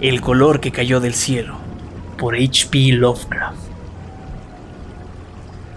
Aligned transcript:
El 0.00 0.22
color 0.22 0.60
que 0.60 0.72
cayó 0.72 0.98
del 0.98 1.12
cielo, 1.12 1.56
por 2.16 2.34
H.P. 2.34 2.92
Lovecraft. 2.92 3.58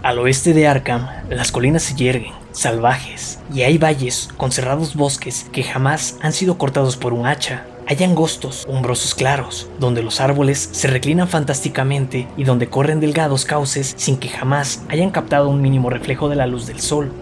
Al 0.02 0.18
oeste 0.18 0.54
de 0.54 0.66
Arkham, 0.66 1.06
las 1.28 1.52
colinas 1.52 1.82
se 1.82 1.94
yerguen, 1.94 2.32
salvajes, 2.50 3.40
y 3.52 3.64
hay 3.64 3.76
valles 3.76 4.30
con 4.38 4.50
cerrados 4.50 4.94
bosques 4.94 5.46
que 5.52 5.62
jamás 5.62 6.16
han 6.22 6.32
sido 6.32 6.56
cortados 6.56 6.96
por 6.96 7.12
un 7.12 7.26
hacha. 7.26 7.66
Hay 7.86 8.02
angostos, 8.02 8.64
umbrosos 8.66 9.14
claros, 9.14 9.68
donde 9.78 10.02
los 10.02 10.22
árboles 10.22 10.70
se 10.72 10.88
reclinan 10.88 11.28
fantásticamente 11.28 12.26
y 12.38 12.44
donde 12.44 12.70
corren 12.70 13.00
delgados 13.00 13.44
cauces 13.44 13.92
sin 13.98 14.16
que 14.16 14.30
jamás 14.30 14.84
hayan 14.88 15.10
captado 15.10 15.50
un 15.50 15.60
mínimo 15.60 15.90
reflejo 15.90 16.30
de 16.30 16.36
la 16.36 16.46
luz 16.46 16.66
del 16.66 16.80
sol. 16.80 17.12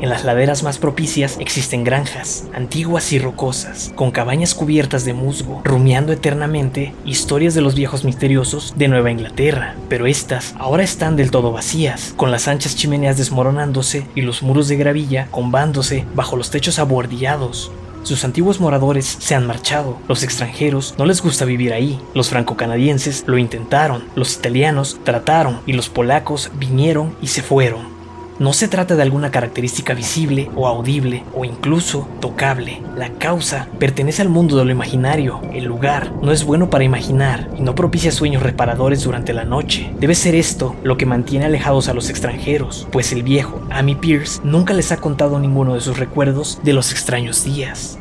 En 0.00 0.08
las 0.08 0.24
laderas 0.24 0.62
más 0.62 0.78
propicias 0.78 1.36
existen 1.40 1.84
granjas, 1.84 2.46
antiguas 2.54 3.12
y 3.12 3.18
rocosas, 3.18 3.92
con 3.94 4.10
cabañas 4.10 4.54
cubiertas 4.54 5.04
de 5.04 5.12
musgo, 5.12 5.60
rumiando 5.62 6.14
eternamente 6.14 6.94
historias 7.04 7.52
de 7.52 7.60
los 7.60 7.74
viejos 7.74 8.02
misteriosos 8.02 8.72
de 8.76 8.88
Nueva 8.88 9.10
Inglaterra, 9.10 9.74
pero 9.90 10.06
estas 10.06 10.54
ahora 10.58 10.84
están 10.84 11.16
del 11.16 11.30
todo 11.30 11.52
vacías, 11.52 12.14
con 12.16 12.30
las 12.30 12.48
anchas 12.48 12.76
chimeneas 12.76 13.18
desmoronándose 13.18 14.06
y 14.14 14.22
los 14.22 14.42
muros 14.42 14.68
de 14.68 14.76
gravilla 14.76 15.28
combándose 15.30 16.06
bajo 16.14 16.34
los 16.34 16.50
techos 16.50 16.78
abordillados. 16.78 17.70
Sus 18.02 18.24
antiguos 18.24 18.58
moradores 18.58 19.04
se 19.04 19.34
han 19.34 19.46
marchado, 19.46 19.98
los 20.08 20.22
extranjeros 20.22 20.94
no 20.96 21.04
les 21.04 21.20
gusta 21.20 21.44
vivir 21.44 21.74
ahí, 21.74 22.00
los 22.14 22.30
franco-canadienses 22.30 23.24
lo 23.26 23.36
intentaron, 23.36 24.04
los 24.14 24.34
italianos 24.36 24.98
trataron 25.04 25.60
y 25.66 25.74
los 25.74 25.90
polacos 25.90 26.50
vinieron 26.54 27.14
y 27.20 27.26
se 27.26 27.42
fueron. 27.42 27.89
No 28.40 28.54
se 28.54 28.68
trata 28.68 28.96
de 28.96 29.02
alguna 29.02 29.30
característica 29.30 29.92
visible 29.92 30.50
o 30.56 30.66
audible 30.66 31.24
o 31.34 31.44
incluso 31.44 32.08
tocable. 32.20 32.80
La 32.96 33.10
causa 33.10 33.68
pertenece 33.78 34.22
al 34.22 34.30
mundo 34.30 34.56
de 34.56 34.64
lo 34.64 34.70
imaginario. 34.70 35.42
El 35.52 35.64
lugar 35.64 36.10
no 36.22 36.32
es 36.32 36.44
bueno 36.44 36.70
para 36.70 36.84
imaginar 36.84 37.50
y 37.58 37.60
no 37.60 37.74
propicia 37.74 38.10
sueños 38.10 38.42
reparadores 38.42 39.04
durante 39.04 39.34
la 39.34 39.44
noche. 39.44 39.92
Debe 40.00 40.14
ser 40.14 40.34
esto 40.34 40.74
lo 40.82 40.96
que 40.96 41.04
mantiene 41.04 41.44
alejados 41.44 41.90
a 41.90 41.92
los 41.92 42.08
extranjeros, 42.08 42.88
pues 42.90 43.12
el 43.12 43.24
viejo 43.24 43.60
Amy 43.68 43.94
Pierce 43.94 44.40
nunca 44.42 44.72
les 44.72 44.90
ha 44.90 44.96
contado 44.96 45.38
ninguno 45.38 45.74
de 45.74 45.82
sus 45.82 45.98
recuerdos 45.98 46.60
de 46.62 46.72
los 46.72 46.92
extraños 46.92 47.44
días. 47.44 47.98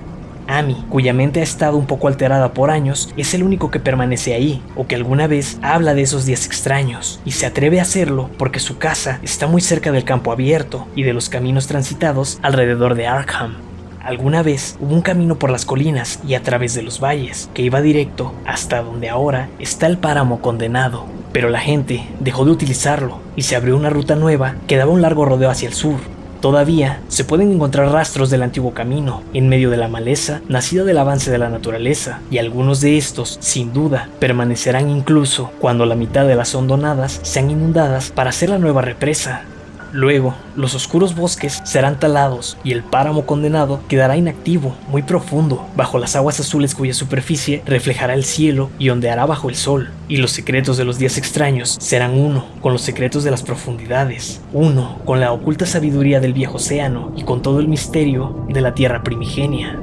Amy, 0.49 0.83
cuya 0.89 1.13
mente 1.13 1.41
ha 1.41 1.43
estado 1.43 1.77
un 1.77 1.85
poco 1.85 2.07
alterada 2.07 2.53
por 2.53 2.71
años, 2.71 3.13
es 3.17 3.33
el 3.35 3.43
único 3.43 3.69
que 3.69 3.79
permanece 3.79 4.33
ahí, 4.33 4.63
o 4.75 4.87
que 4.87 4.95
alguna 4.95 5.27
vez 5.27 5.59
habla 5.61 5.93
de 5.93 6.01
esos 6.01 6.25
días 6.25 6.47
extraños, 6.47 7.21
y 7.23 7.31
se 7.31 7.45
atreve 7.45 7.79
a 7.79 7.83
hacerlo 7.83 8.31
porque 8.37 8.59
su 8.59 8.79
casa 8.79 9.19
está 9.21 9.45
muy 9.45 9.61
cerca 9.61 9.91
del 9.91 10.03
campo 10.03 10.31
abierto 10.31 10.87
y 10.95 11.03
de 11.03 11.13
los 11.13 11.29
caminos 11.29 11.67
transitados 11.67 12.39
alrededor 12.41 12.95
de 12.95 13.05
Arkham. 13.05 13.57
Alguna 14.01 14.41
vez 14.41 14.75
hubo 14.79 14.95
un 14.95 15.01
camino 15.01 15.37
por 15.37 15.51
las 15.51 15.65
colinas 15.65 16.19
y 16.27 16.33
a 16.33 16.41
través 16.41 16.73
de 16.73 16.81
los 16.81 16.99
valles 16.99 17.49
que 17.53 17.61
iba 17.61 17.81
directo 17.81 18.33
hasta 18.45 18.81
donde 18.81 19.09
ahora 19.09 19.49
está 19.59 19.85
el 19.85 19.97
páramo 19.99 20.41
condenado, 20.41 21.05
pero 21.31 21.49
la 21.49 21.59
gente 21.59 22.07
dejó 22.19 22.45
de 22.45 22.51
utilizarlo 22.51 23.19
y 23.35 23.43
se 23.43 23.55
abrió 23.55 23.77
una 23.77 23.91
ruta 23.91 24.15
nueva 24.15 24.55
que 24.67 24.77
daba 24.77 24.91
un 24.91 25.01
largo 25.01 25.25
rodeo 25.25 25.51
hacia 25.51 25.67
el 25.67 25.75
sur, 25.75 25.99
Todavía 26.41 27.01
se 27.09 27.25
pueden 27.25 27.51
encontrar 27.51 27.91
rastros 27.91 28.29
del 28.29 28.43
antiguo 28.43 28.73
camino 28.73 29.23
en 29.33 29.49
medio 29.49 29.69
de 29.69 29.77
la 29.77 29.89
maleza 29.89 30.41
nacida 30.47 30.85
del 30.85 30.97
avance 30.97 31.31
de 31.31 31.37
la 31.37 31.49
naturaleza, 31.49 32.21
y 32.31 32.37
algunos 32.37 32.79
de 32.79 32.97
estos, 32.97 33.37
sin 33.41 33.73
duda, 33.73 34.07
permanecerán 34.19 34.89
incluso 34.89 35.51
cuando 35.59 35.85
la 35.85 35.95
mitad 35.95 36.25
de 36.25 36.35
las 36.35 36.55
hondonadas 36.55 37.19
sean 37.23 37.51
inundadas 37.51 38.11
para 38.11 38.29
hacer 38.29 38.49
la 38.49 38.57
nueva 38.57 38.81
represa. 38.81 39.43
Luego, 39.91 40.35
los 40.55 40.75
oscuros 40.75 41.15
bosques 41.15 41.61
serán 41.63 41.99
talados 41.99 42.57
y 42.63 42.73
el 42.73 42.83
páramo 42.83 43.25
condenado 43.25 43.81
quedará 43.87 44.17
inactivo, 44.17 44.75
muy 44.89 45.01
profundo, 45.01 45.67
bajo 45.75 45.97
las 45.97 46.15
aguas 46.15 46.39
azules 46.39 46.75
cuya 46.75 46.93
superficie 46.93 47.63
reflejará 47.65 48.13
el 48.13 48.23
cielo 48.23 48.69
y 48.77 48.89
ondeará 48.89 49.25
bajo 49.25 49.49
el 49.49 49.55
sol. 49.55 49.89
Y 50.07 50.17
los 50.17 50.31
secretos 50.31 50.77
de 50.77 50.85
los 50.85 50.99
días 50.99 51.17
extraños 51.17 51.77
serán 51.79 52.17
uno 52.17 52.45
con 52.61 52.73
los 52.73 52.81
secretos 52.81 53.23
de 53.23 53.31
las 53.31 53.43
profundidades, 53.43 54.41
uno 54.53 54.99
con 55.05 55.19
la 55.19 55.31
oculta 55.31 55.65
sabiduría 55.65 56.19
del 56.19 56.33
viejo 56.33 56.57
océano 56.57 57.11
y 57.15 57.23
con 57.23 57.41
todo 57.41 57.59
el 57.59 57.67
misterio 57.67 58.45
de 58.49 58.61
la 58.61 58.73
tierra 58.73 59.03
primigenia. 59.03 59.79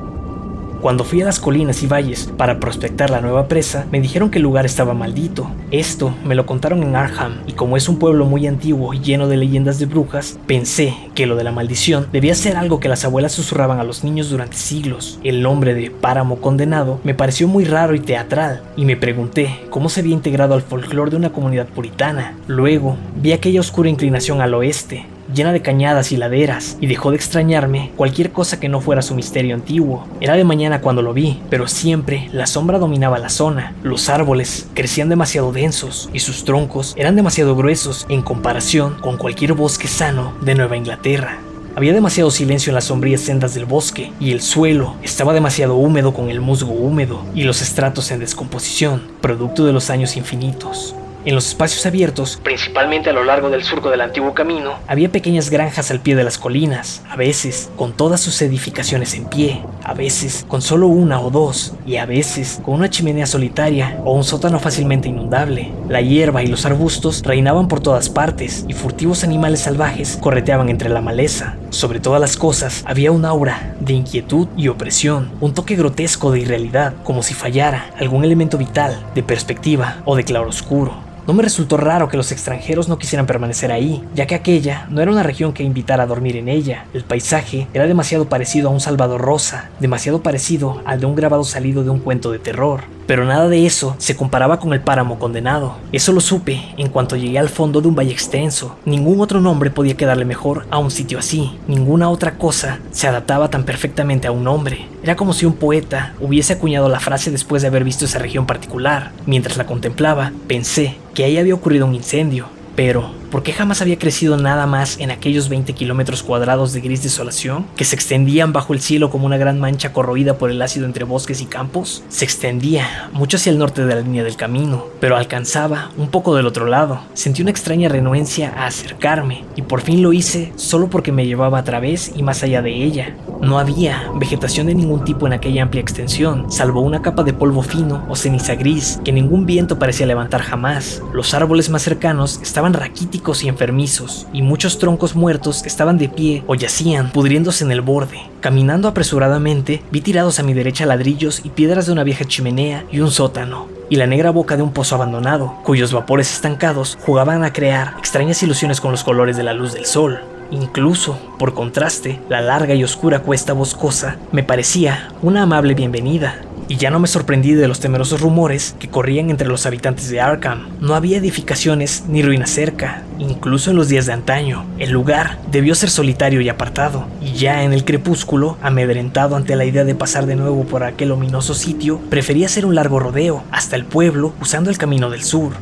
Cuando 0.80 1.04
fui 1.04 1.22
a 1.22 1.24
las 1.24 1.40
colinas 1.40 1.82
y 1.82 1.86
valles 1.86 2.30
para 2.36 2.60
prospectar 2.60 3.10
la 3.10 3.20
nueva 3.20 3.48
presa, 3.48 3.86
me 3.90 4.00
dijeron 4.00 4.30
que 4.30 4.38
el 4.38 4.44
lugar 4.44 4.66
estaba 4.66 4.94
maldito. 4.94 5.50
Esto 5.70 6.14
me 6.24 6.34
lo 6.34 6.46
contaron 6.46 6.82
en 6.82 6.94
Arham, 6.94 7.38
y 7.46 7.52
como 7.52 7.76
es 7.76 7.88
un 7.88 7.98
pueblo 7.98 8.26
muy 8.26 8.46
antiguo 8.46 8.94
y 8.94 9.00
lleno 9.00 9.26
de 9.26 9.36
leyendas 9.36 9.78
de 9.78 9.86
brujas, 9.86 10.38
pensé 10.46 10.94
que 11.14 11.26
lo 11.26 11.34
de 11.34 11.44
la 11.44 11.52
maldición 11.52 12.06
debía 12.12 12.34
ser 12.34 12.56
algo 12.56 12.78
que 12.78 12.88
las 12.88 13.04
abuelas 13.04 13.32
susurraban 13.32 13.80
a 13.80 13.84
los 13.84 14.04
niños 14.04 14.30
durante 14.30 14.56
siglos. 14.56 15.18
El 15.24 15.42
nombre 15.42 15.74
de 15.74 15.90
Páramo 15.90 16.40
Condenado 16.40 17.00
me 17.04 17.14
pareció 17.14 17.48
muy 17.48 17.64
raro 17.64 17.94
y 17.94 18.00
teatral, 18.00 18.62
y 18.76 18.84
me 18.84 18.96
pregunté 18.96 19.60
cómo 19.70 19.88
se 19.88 20.00
había 20.00 20.14
integrado 20.14 20.54
al 20.54 20.62
folclore 20.62 21.10
de 21.10 21.16
una 21.16 21.32
comunidad 21.32 21.66
puritana. 21.66 22.36
Luego 22.46 22.96
vi 23.16 23.32
aquella 23.32 23.60
oscura 23.60 23.88
inclinación 23.88 24.40
al 24.40 24.54
oeste, 24.54 25.06
llena 25.36 25.52
de 25.52 25.62
cañadas 25.62 26.10
y 26.10 26.16
laderas, 26.16 26.76
y 26.80 26.88
dejó 26.88 27.10
de 27.10 27.16
extrañarme 27.16 27.92
cualquier 27.94 28.32
cosa 28.32 28.58
que 28.58 28.68
no 28.68 28.80
fuera 28.80 29.02
su 29.02 29.14
misterio 29.14 29.54
antiguo. 29.54 30.08
Era 30.20 30.34
de 30.34 30.42
mañana 30.42 30.80
cuando 30.80 31.02
lo 31.02 31.12
vi, 31.12 31.40
pero 31.50 31.68
siempre 31.68 32.28
la 32.32 32.48
sombra 32.48 32.78
dominaba 32.78 33.20
la 33.20 33.28
zona. 33.28 33.74
Los 33.84 34.08
árboles 34.08 34.68
crecían 34.74 35.08
demasiado 35.08 35.52
densos 35.52 36.08
y 36.12 36.18
sus 36.18 36.44
troncos 36.44 36.94
eran 36.96 37.14
demasiado 37.14 37.54
gruesos 37.54 38.06
en 38.08 38.22
comparación 38.22 38.96
con 39.00 39.18
cualquier 39.18 39.52
bosque 39.52 39.86
sano 39.86 40.34
de 40.40 40.54
Nueva 40.54 40.76
Inglaterra. 40.76 41.38
Había 41.76 41.92
demasiado 41.92 42.30
silencio 42.30 42.70
en 42.70 42.74
las 42.74 42.84
sombrías 42.84 43.20
sendas 43.20 43.54
del 43.54 43.66
bosque 43.66 44.10
y 44.18 44.32
el 44.32 44.40
suelo 44.40 44.96
estaba 45.02 45.34
demasiado 45.34 45.74
húmedo 45.74 46.14
con 46.14 46.30
el 46.30 46.40
musgo 46.40 46.72
húmedo 46.72 47.22
y 47.34 47.42
los 47.42 47.60
estratos 47.60 48.10
en 48.10 48.20
descomposición, 48.20 49.02
producto 49.20 49.66
de 49.66 49.74
los 49.74 49.90
años 49.90 50.16
infinitos. 50.16 50.94
En 51.26 51.34
los 51.34 51.48
espacios 51.48 51.84
abiertos, 51.86 52.38
principalmente 52.40 53.10
a 53.10 53.12
lo 53.12 53.24
largo 53.24 53.50
del 53.50 53.64
surco 53.64 53.90
del 53.90 54.00
antiguo 54.00 54.32
camino, 54.32 54.74
había 54.86 55.10
pequeñas 55.10 55.50
granjas 55.50 55.90
al 55.90 55.98
pie 55.98 56.14
de 56.14 56.22
las 56.22 56.38
colinas, 56.38 57.02
a 57.10 57.16
veces 57.16 57.68
con 57.74 57.94
todas 57.94 58.20
sus 58.20 58.40
edificaciones 58.42 59.12
en 59.14 59.24
pie, 59.24 59.60
a 59.82 59.92
veces 59.92 60.44
con 60.46 60.62
solo 60.62 60.86
una 60.86 61.20
o 61.20 61.30
dos, 61.30 61.74
y 61.84 61.96
a 61.96 62.06
veces 62.06 62.60
con 62.64 62.74
una 62.74 62.90
chimenea 62.90 63.26
solitaria 63.26 63.98
o 64.04 64.12
un 64.12 64.22
sótano 64.22 64.60
fácilmente 64.60 65.08
inundable. 65.08 65.72
La 65.88 66.00
hierba 66.00 66.44
y 66.44 66.46
los 66.46 66.64
arbustos 66.64 67.24
reinaban 67.24 67.66
por 67.66 67.80
todas 67.80 68.08
partes 68.08 68.64
y 68.68 68.74
furtivos 68.74 69.24
animales 69.24 69.62
salvajes 69.62 70.18
correteaban 70.20 70.68
entre 70.68 70.90
la 70.90 71.00
maleza. 71.00 71.56
Sobre 71.70 71.98
todas 71.98 72.20
las 72.20 72.36
cosas 72.36 72.84
había 72.86 73.10
un 73.10 73.24
aura 73.24 73.74
de 73.80 73.94
inquietud 73.94 74.46
y 74.56 74.68
opresión, 74.68 75.32
un 75.40 75.54
toque 75.54 75.74
grotesco 75.74 76.30
de 76.30 76.38
irrealidad, 76.38 76.94
como 77.02 77.24
si 77.24 77.34
fallara 77.34 77.90
algún 77.98 78.24
elemento 78.24 78.58
vital, 78.58 79.04
de 79.16 79.24
perspectiva 79.24 79.96
o 80.04 80.14
de 80.14 80.22
claroscuro. 80.22 81.15
No 81.26 81.34
me 81.34 81.42
resultó 81.42 81.76
raro 81.76 82.08
que 82.08 82.16
los 82.16 82.30
extranjeros 82.30 82.88
no 82.88 82.98
quisieran 82.98 83.26
permanecer 83.26 83.72
ahí, 83.72 84.04
ya 84.14 84.28
que 84.28 84.36
aquella 84.36 84.86
no 84.90 85.02
era 85.02 85.10
una 85.10 85.24
región 85.24 85.52
que 85.52 85.64
invitara 85.64 86.04
a 86.04 86.06
dormir 86.06 86.36
en 86.36 86.48
ella. 86.48 86.86
El 86.94 87.02
paisaje 87.02 87.66
era 87.74 87.88
demasiado 87.88 88.28
parecido 88.28 88.68
a 88.68 88.72
un 88.72 88.78
Salvador 88.78 89.20
Rosa, 89.20 89.70
demasiado 89.80 90.22
parecido 90.22 90.80
al 90.84 91.00
de 91.00 91.06
un 91.06 91.16
grabado 91.16 91.42
salido 91.42 91.82
de 91.82 91.90
un 91.90 91.98
cuento 91.98 92.30
de 92.30 92.38
terror. 92.38 92.82
Pero 93.06 93.24
nada 93.24 93.48
de 93.48 93.66
eso 93.66 93.94
se 93.98 94.16
comparaba 94.16 94.58
con 94.58 94.72
el 94.72 94.80
páramo 94.80 95.18
condenado. 95.18 95.76
Eso 95.92 96.12
lo 96.12 96.20
supe 96.20 96.60
en 96.76 96.88
cuanto 96.88 97.16
llegué 97.16 97.38
al 97.38 97.48
fondo 97.48 97.80
de 97.80 97.88
un 97.88 97.94
valle 97.94 98.12
extenso. 98.12 98.76
Ningún 98.84 99.20
otro 99.20 99.40
nombre 99.40 99.70
podía 99.70 99.96
quedarle 99.96 100.24
mejor 100.24 100.66
a 100.70 100.78
un 100.78 100.90
sitio 100.90 101.18
así. 101.18 101.58
Ninguna 101.68 102.10
otra 102.10 102.36
cosa 102.36 102.80
se 102.90 103.06
adaptaba 103.06 103.48
tan 103.48 103.64
perfectamente 103.64 104.26
a 104.26 104.32
un 104.32 104.44
nombre. 104.44 104.86
Era 105.02 105.16
como 105.16 105.32
si 105.32 105.46
un 105.46 105.54
poeta 105.54 106.14
hubiese 106.20 106.54
acuñado 106.54 106.88
la 106.88 107.00
frase 107.00 107.30
después 107.30 107.62
de 107.62 107.68
haber 107.68 107.84
visto 107.84 108.04
esa 108.04 108.18
región 108.18 108.46
particular. 108.46 109.12
Mientras 109.26 109.56
la 109.56 109.66
contemplaba, 109.66 110.32
pensé 110.48 110.96
que 111.14 111.24
ahí 111.24 111.38
había 111.38 111.54
ocurrido 111.54 111.86
un 111.86 111.94
incendio. 111.94 112.46
Pero, 112.74 113.10
¿por 113.36 113.42
qué 113.42 113.52
jamás 113.52 113.82
había 113.82 113.98
crecido 113.98 114.38
nada 114.38 114.66
más 114.66 114.98
en 114.98 115.10
aquellos 115.10 115.50
20 115.50 115.74
kilómetros 115.74 116.22
cuadrados 116.22 116.72
de 116.72 116.80
gris 116.80 117.02
desolación 117.02 117.66
que 117.76 117.84
se 117.84 117.94
extendían 117.94 118.54
bajo 118.54 118.72
el 118.72 118.80
cielo 118.80 119.10
como 119.10 119.26
una 119.26 119.36
gran 119.36 119.60
mancha 119.60 119.92
corroída 119.92 120.38
por 120.38 120.50
el 120.50 120.62
ácido 120.62 120.86
entre 120.86 121.04
bosques 121.04 121.42
y 121.42 121.44
campos? 121.44 122.02
Se 122.08 122.24
extendía 122.24 123.10
mucho 123.12 123.36
hacia 123.36 123.52
el 123.52 123.58
norte 123.58 123.84
de 123.84 123.94
la 123.94 124.00
línea 124.00 124.24
del 124.24 124.36
camino, 124.36 124.86
pero 125.00 125.18
alcanzaba 125.18 125.90
un 125.98 126.08
poco 126.08 126.34
del 126.34 126.46
otro 126.46 126.64
lado. 126.64 127.02
Sentí 127.12 127.42
una 127.42 127.50
extraña 127.50 127.90
renuencia 127.90 128.54
a 128.56 128.68
acercarme, 128.68 129.44
y 129.54 129.60
por 129.60 129.82
fin 129.82 130.02
lo 130.02 130.14
hice 130.14 130.54
solo 130.56 130.88
porque 130.88 131.12
me 131.12 131.26
llevaba 131.26 131.58
a 131.58 131.64
través 131.64 132.12
y 132.16 132.22
más 132.22 132.42
allá 132.42 132.62
de 132.62 132.72
ella. 132.72 133.18
No 133.42 133.58
había 133.58 134.10
vegetación 134.14 134.68
de 134.68 134.74
ningún 134.74 135.04
tipo 135.04 135.26
en 135.26 135.34
aquella 135.34 135.62
amplia 135.62 135.82
extensión, 135.82 136.50
salvo 136.50 136.80
una 136.80 137.02
capa 137.02 137.22
de 137.22 137.34
polvo 137.34 137.60
fino 137.60 138.02
o 138.08 138.16
ceniza 138.16 138.54
gris 138.54 138.98
que 139.04 139.12
ningún 139.12 139.44
viento 139.44 139.78
parecía 139.78 140.06
levantar 140.06 140.40
jamás. 140.40 141.02
Los 141.12 141.34
árboles 141.34 141.68
más 141.68 141.82
cercanos 141.82 142.40
estaban 142.42 142.72
raquíticos 142.72 143.25
y 143.42 143.48
enfermizos, 143.48 144.26
y 144.32 144.42
muchos 144.42 144.78
troncos 144.78 145.16
muertos 145.16 145.64
estaban 145.66 145.98
de 145.98 146.08
pie 146.08 146.44
o 146.46 146.54
yacían, 146.54 147.10
pudriéndose 147.10 147.64
en 147.64 147.72
el 147.72 147.80
borde. 147.80 148.20
Caminando 148.40 148.88
apresuradamente, 148.88 149.82
vi 149.90 150.00
tirados 150.00 150.38
a 150.38 150.42
mi 150.42 150.54
derecha 150.54 150.86
ladrillos 150.86 151.42
y 151.44 151.50
piedras 151.50 151.86
de 151.86 151.92
una 151.92 152.04
vieja 152.04 152.24
chimenea 152.24 152.84
y 152.92 153.00
un 153.00 153.10
sótano 153.10 153.66
y 153.88 153.96
la 153.96 154.06
negra 154.06 154.30
boca 154.30 154.56
de 154.56 154.62
un 154.62 154.72
pozo 154.72 154.96
abandonado, 154.96 155.54
cuyos 155.62 155.92
vapores 155.92 156.32
estancados 156.32 156.98
jugaban 157.02 157.44
a 157.44 157.52
crear 157.52 157.94
extrañas 157.98 158.42
ilusiones 158.42 158.80
con 158.80 158.90
los 158.90 159.04
colores 159.04 159.36
de 159.36 159.44
la 159.44 159.52
luz 159.52 159.72
del 159.74 159.86
sol. 159.86 160.20
Incluso, 160.50 161.18
por 161.38 161.54
contraste, 161.54 162.20
la 162.28 162.40
larga 162.40 162.74
y 162.74 162.84
oscura 162.84 163.20
cuesta 163.20 163.52
boscosa 163.52 164.16
me 164.32 164.42
parecía 164.42 165.08
una 165.22 165.42
amable 165.42 165.74
bienvenida 165.74 166.40
y 166.68 166.76
ya 166.76 166.90
no 166.90 166.98
me 166.98 167.08
sorprendí 167.08 167.54
de 167.54 167.68
los 167.68 167.80
temerosos 167.80 168.20
rumores 168.20 168.74
que 168.78 168.88
corrían 168.88 169.30
entre 169.30 169.48
los 169.48 169.66
habitantes 169.66 170.08
de 170.10 170.20
Arkham. 170.20 170.66
No 170.80 170.94
había 170.94 171.18
edificaciones 171.18 172.04
ni 172.08 172.22
ruinas 172.22 172.50
cerca, 172.50 173.02
incluso 173.18 173.70
en 173.70 173.76
los 173.76 173.88
días 173.88 174.06
de 174.06 174.12
antaño. 174.12 174.64
El 174.78 174.90
lugar 174.90 175.38
debió 175.50 175.74
ser 175.74 175.90
solitario 175.90 176.40
y 176.40 176.48
apartado, 176.48 177.06
y 177.20 177.32
ya 177.32 177.62
en 177.62 177.72
el 177.72 177.84
crepúsculo, 177.84 178.56
amedrentado 178.62 179.36
ante 179.36 179.56
la 179.56 179.64
idea 179.64 179.84
de 179.84 179.94
pasar 179.94 180.26
de 180.26 180.36
nuevo 180.36 180.64
por 180.64 180.82
aquel 180.82 181.12
ominoso 181.12 181.54
sitio, 181.54 182.00
prefería 182.10 182.46
hacer 182.46 182.66
un 182.66 182.74
largo 182.74 182.98
rodeo 182.98 183.44
hasta 183.50 183.76
el 183.76 183.84
pueblo 183.84 184.32
usando 184.40 184.70
el 184.70 184.78
camino 184.78 185.10
del 185.10 185.22
sur. 185.22 185.52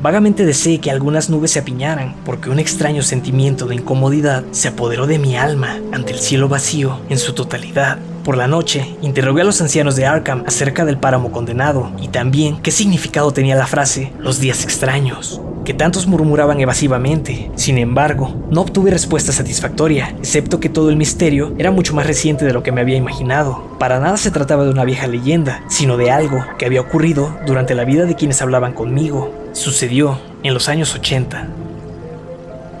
Vagamente 0.00 0.46
deseé 0.46 0.78
que 0.78 0.92
algunas 0.92 1.28
nubes 1.28 1.50
se 1.50 1.58
apiñaran, 1.58 2.14
porque 2.24 2.50
un 2.50 2.60
extraño 2.60 3.02
sentimiento 3.02 3.66
de 3.66 3.74
incomodidad 3.74 4.44
se 4.52 4.68
apoderó 4.68 5.08
de 5.08 5.18
mi 5.18 5.36
alma 5.36 5.80
ante 5.92 6.12
el 6.12 6.20
cielo 6.20 6.48
vacío 6.48 7.00
en 7.08 7.18
su 7.18 7.32
totalidad. 7.32 7.98
Por 8.28 8.36
la 8.36 8.46
noche, 8.46 8.84
interrogué 9.00 9.40
a 9.40 9.44
los 9.46 9.62
ancianos 9.62 9.96
de 9.96 10.04
Arkham 10.04 10.44
acerca 10.46 10.84
del 10.84 10.98
páramo 10.98 11.32
condenado 11.32 11.90
y 11.98 12.08
también 12.08 12.60
qué 12.60 12.70
significado 12.70 13.32
tenía 13.32 13.56
la 13.56 13.66
frase 13.66 14.12
los 14.18 14.38
días 14.38 14.64
extraños, 14.64 15.40
que 15.64 15.72
tantos 15.72 16.06
murmuraban 16.06 16.60
evasivamente. 16.60 17.50
Sin 17.54 17.78
embargo, 17.78 18.36
no 18.50 18.60
obtuve 18.60 18.90
respuesta 18.90 19.32
satisfactoria, 19.32 20.14
excepto 20.18 20.60
que 20.60 20.68
todo 20.68 20.90
el 20.90 20.96
misterio 20.96 21.54
era 21.56 21.70
mucho 21.70 21.94
más 21.94 22.06
reciente 22.06 22.44
de 22.44 22.52
lo 22.52 22.62
que 22.62 22.70
me 22.70 22.82
había 22.82 22.98
imaginado. 22.98 23.62
Para 23.78 23.98
nada 23.98 24.18
se 24.18 24.30
trataba 24.30 24.64
de 24.64 24.72
una 24.72 24.84
vieja 24.84 25.06
leyenda, 25.06 25.62
sino 25.70 25.96
de 25.96 26.10
algo 26.10 26.44
que 26.58 26.66
había 26.66 26.82
ocurrido 26.82 27.34
durante 27.46 27.74
la 27.74 27.86
vida 27.86 28.04
de 28.04 28.14
quienes 28.14 28.42
hablaban 28.42 28.74
conmigo. 28.74 29.32
Sucedió 29.52 30.18
en 30.42 30.52
los 30.52 30.68
años 30.68 30.94
80. 30.94 31.48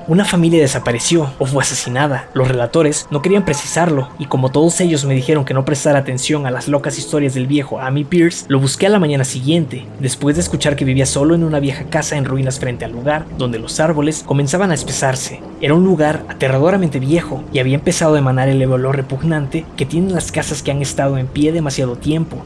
Una 0.08 0.24
familia 0.24 0.62
desapareció 0.62 1.30
o 1.38 1.44
fue 1.44 1.62
asesinada. 1.62 2.30
Los 2.32 2.48
relatores 2.48 3.06
no 3.10 3.20
querían 3.20 3.44
precisarlo 3.44 4.08
y 4.18 4.24
como 4.24 4.48
todos 4.48 4.80
ellos 4.80 5.04
me 5.04 5.14
dijeron 5.14 5.44
que 5.44 5.52
no 5.52 5.66
prestara 5.66 5.98
atención 5.98 6.46
a 6.46 6.50
las 6.50 6.66
locas 6.66 6.96
historias 6.96 7.34
del 7.34 7.46
viejo 7.46 7.78
Amy 7.78 8.04
Pierce, 8.04 8.46
lo 8.48 8.58
busqué 8.58 8.86
a 8.86 8.88
la 8.88 9.00
mañana 9.00 9.24
siguiente, 9.24 9.84
después 10.00 10.36
de 10.36 10.40
escuchar 10.40 10.76
que 10.76 10.86
vivía 10.86 11.04
solo 11.04 11.34
en 11.34 11.44
una 11.44 11.60
vieja 11.60 11.84
casa 11.90 12.16
en 12.16 12.24
ruinas 12.24 12.58
frente 12.58 12.86
al 12.86 12.92
lugar 12.92 13.26
donde 13.36 13.58
los 13.58 13.80
árboles 13.80 14.24
comenzaban 14.24 14.70
a 14.70 14.74
espesarse. 14.74 15.42
Era 15.60 15.74
un 15.74 15.84
lugar 15.84 16.24
aterradoramente 16.30 17.00
viejo 17.00 17.44
y 17.52 17.58
había 17.58 17.74
empezado 17.74 18.14
a 18.14 18.18
emanar 18.18 18.48
el 18.48 18.64
olor 18.64 18.96
repugnante 18.96 19.66
que 19.76 19.84
tienen 19.84 20.14
las 20.14 20.32
casas 20.32 20.62
que 20.62 20.70
han 20.70 20.80
estado 20.80 21.18
en 21.18 21.26
pie 21.26 21.52
demasiado 21.52 21.96
tiempo. 21.96 22.42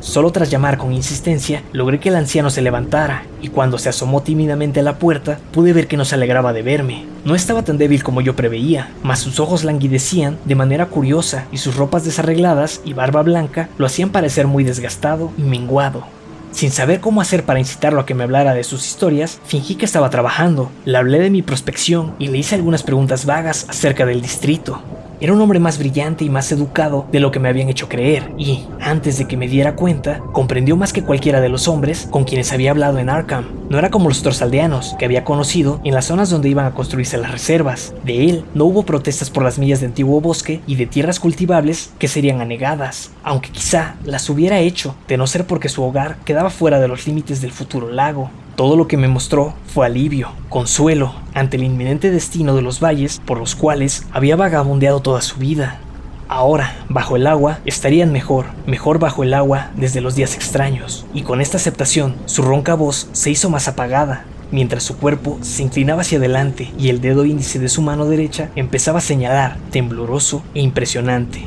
Solo 0.00 0.32
tras 0.32 0.50
llamar 0.50 0.78
con 0.78 0.94
insistencia, 0.94 1.62
logré 1.72 2.00
que 2.00 2.08
el 2.08 2.16
anciano 2.16 2.48
se 2.48 2.62
levantara, 2.62 3.24
y 3.42 3.48
cuando 3.48 3.76
se 3.76 3.90
asomó 3.90 4.22
tímidamente 4.22 4.80
a 4.80 4.82
la 4.82 4.98
puerta, 4.98 5.38
pude 5.52 5.74
ver 5.74 5.88
que 5.88 5.98
no 5.98 6.06
se 6.06 6.14
alegraba 6.14 6.54
de 6.54 6.62
verme. 6.62 7.04
No 7.26 7.34
estaba 7.34 7.62
tan 7.62 7.76
débil 7.76 8.02
como 8.02 8.22
yo 8.22 8.34
preveía, 8.34 8.90
mas 9.02 9.18
sus 9.18 9.40
ojos 9.40 9.62
languidecían 9.62 10.38
de 10.46 10.54
manera 10.54 10.86
curiosa, 10.86 11.44
y 11.52 11.58
sus 11.58 11.76
ropas 11.76 12.04
desarregladas 12.04 12.80
y 12.84 12.94
barba 12.94 13.22
blanca 13.22 13.68
lo 13.76 13.84
hacían 13.84 14.08
parecer 14.08 14.46
muy 14.46 14.64
desgastado 14.64 15.32
y 15.36 15.42
menguado. 15.42 16.04
Sin 16.50 16.70
saber 16.70 17.00
cómo 17.00 17.20
hacer 17.20 17.44
para 17.44 17.60
incitarlo 17.60 18.00
a 18.00 18.06
que 18.06 18.14
me 18.14 18.24
hablara 18.24 18.54
de 18.54 18.64
sus 18.64 18.86
historias, 18.86 19.38
fingí 19.44 19.76
que 19.76 19.84
estaba 19.84 20.10
trabajando, 20.10 20.70
le 20.84 20.96
hablé 20.96 21.20
de 21.20 21.30
mi 21.30 21.42
prospección 21.42 22.14
y 22.18 22.28
le 22.28 22.38
hice 22.38 22.54
algunas 22.54 22.82
preguntas 22.82 23.26
vagas 23.26 23.66
acerca 23.68 24.06
del 24.06 24.22
distrito. 24.22 24.82
Era 25.22 25.34
un 25.34 25.40
hombre 25.42 25.58
más 25.58 25.76
brillante 25.76 26.24
y 26.24 26.30
más 26.30 26.50
educado 26.50 27.06
de 27.12 27.20
lo 27.20 27.30
que 27.30 27.38
me 27.38 27.50
habían 27.50 27.68
hecho 27.68 27.90
creer, 27.90 28.32
y, 28.38 28.64
antes 28.80 29.18
de 29.18 29.28
que 29.28 29.36
me 29.36 29.48
diera 29.48 29.76
cuenta, 29.76 30.20
comprendió 30.32 30.78
más 30.78 30.94
que 30.94 31.02
cualquiera 31.02 31.42
de 31.42 31.50
los 31.50 31.68
hombres 31.68 32.08
con 32.10 32.24
quienes 32.24 32.54
había 32.54 32.70
hablado 32.70 32.96
en 32.98 33.10
Arkham. 33.10 33.44
No 33.68 33.78
era 33.78 33.90
como 33.90 34.08
los 34.08 34.20
otros 34.20 34.40
aldeanos 34.40 34.96
que 34.98 35.04
había 35.04 35.22
conocido 35.22 35.78
en 35.84 35.92
las 35.92 36.06
zonas 36.06 36.30
donde 36.30 36.48
iban 36.48 36.64
a 36.64 36.72
construirse 36.72 37.18
las 37.18 37.32
reservas. 37.32 37.92
De 38.02 38.30
él 38.30 38.44
no 38.54 38.64
hubo 38.64 38.84
protestas 38.84 39.28
por 39.28 39.42
las 39.42 39.58
millas 39.58 39.80
de 39.80 39.86
antiguo 39.86 40.22
bosque 40.22 40.62
y 40.66 40.76
de 40.76 40.86
tierras 40.86 41.20
cultivables 41.20 41.92
que 41.98 42.08
serían 42.08 42.40
anegadas, 42.40 43.10
aunque 43.22 43.50
quizá 43.50 43.96
las 44.06 44.30
hubiera 44.30 44.60
hecho, 44.60 44.94
de 45.06 45.18
no 45.18 45.26
ser 45.26 45.46
porque 45.46 45.68
su 45.68 45.82
hogar 45.82 46.16
quedaba 46.24 46.48
fuera 46.48 46.80
de 46.80 46.88
los 46.88 47.06
límites 47.06 47.42
del 47.42 47.52
futuro 47.52 47.90
lago. 47.90 48.30
Todo 48.60 48.76
lo 48.76 48.88
que 48.88 48.98
me 48.98 49.08
mostró 49.08 49.54
fue 49.68 49.86
alivio, 49.86 50.32
consuelo, 50.50 51.14
ante 51.32 51.56
el 51.56 51.64
inminente 51.64 52.10
destino 52.10 52.54
de 52.54 52.60
los 52.60 52.78
valles 52.78 53.18
por 53.24 53.38
los 53.38 53.54
cuales 53.54 54.04
había 54.12 54.36
vagabundeado 54.36 55.00
toda 55.00 55.22
su 55.22 55.38
vida. 55.38 55.80
Ahora, 56.28 56.76
bajo 56.90 57.16
el 57.16 57.26
agua, 57.26 57.60
estarían 57.64 58.12
mejor, 58.12 58.44
mejor 58.66 58.98
bajo 58.98 59.22
el 59.22 59.32
agua 59.32 59.70
desde 59.76 60.02
los 60.02 60.14
días 60.14 60.34
extraños, 60.34 61.06
y 61.14 61.22
con 61.22 61.40
esta 61.40 61.56
aceptación, 61.56 62.16
su 62.26 62.42
ronca 62.42 62.74
voz 62.74 63.08
se 63.12 63.30
hizo 63.30 63.48
más 63.48 63.66
apagada, 63.66 64.26
mientras 64.50 64.82
su 64.82 64.98
cuerpo 64.98 65.38
se 65.40 65.62
inclinaba 65.62 66.02
hacia 66.02 66.18
adelante 66.18 66.70
y 66.78 66.90
el 66.90 67.00
dedo 67.00 67.24
índice 67.24 67.58
de 67.60 67.70
su 67.70 67.80
mano 67.80 68.04
derecha 68.04 68.50
empezaba 68.56 68.98
a 68.98 69.00
señalar, 69.00 69.56
tembloroso 69.70 70.42
e 70.52 70.60
impresionante. 70.60 71.46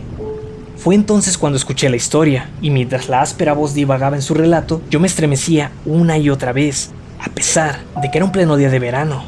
Fue 0.78 0.96
entonces 0.96 1.38
cuando 1.38 1.58
escuché 1.58 1.90
la 1.92 1.96
historia, 1.96 2.50
y 2.60 2.72
mientras 2.72 3.08
la 3.08 3.22
áspera 3.22 3.54
voz 3.54 3.76
divagaba 3.76 4.16
en 4.16 4.24
su 4.24 4.34
relato, 4.34 4.82
yo 4.90 5.00
me 5.00 5.06
estremecía 5.06 5.72
una 5.86 6.18
y 6.18 6.32
otra 6.32 6.52
vez, 6.52 6.90
a 7.24 7.30
pesar 7.30 7.80
de 8.02 8.12
que 8.12 8.18
era 8.18 8.26
un 8.26 8.32
pleno 8.32 8.58
día 8.58 8.70
de 8.70 8.80
verano. 8.80 9.24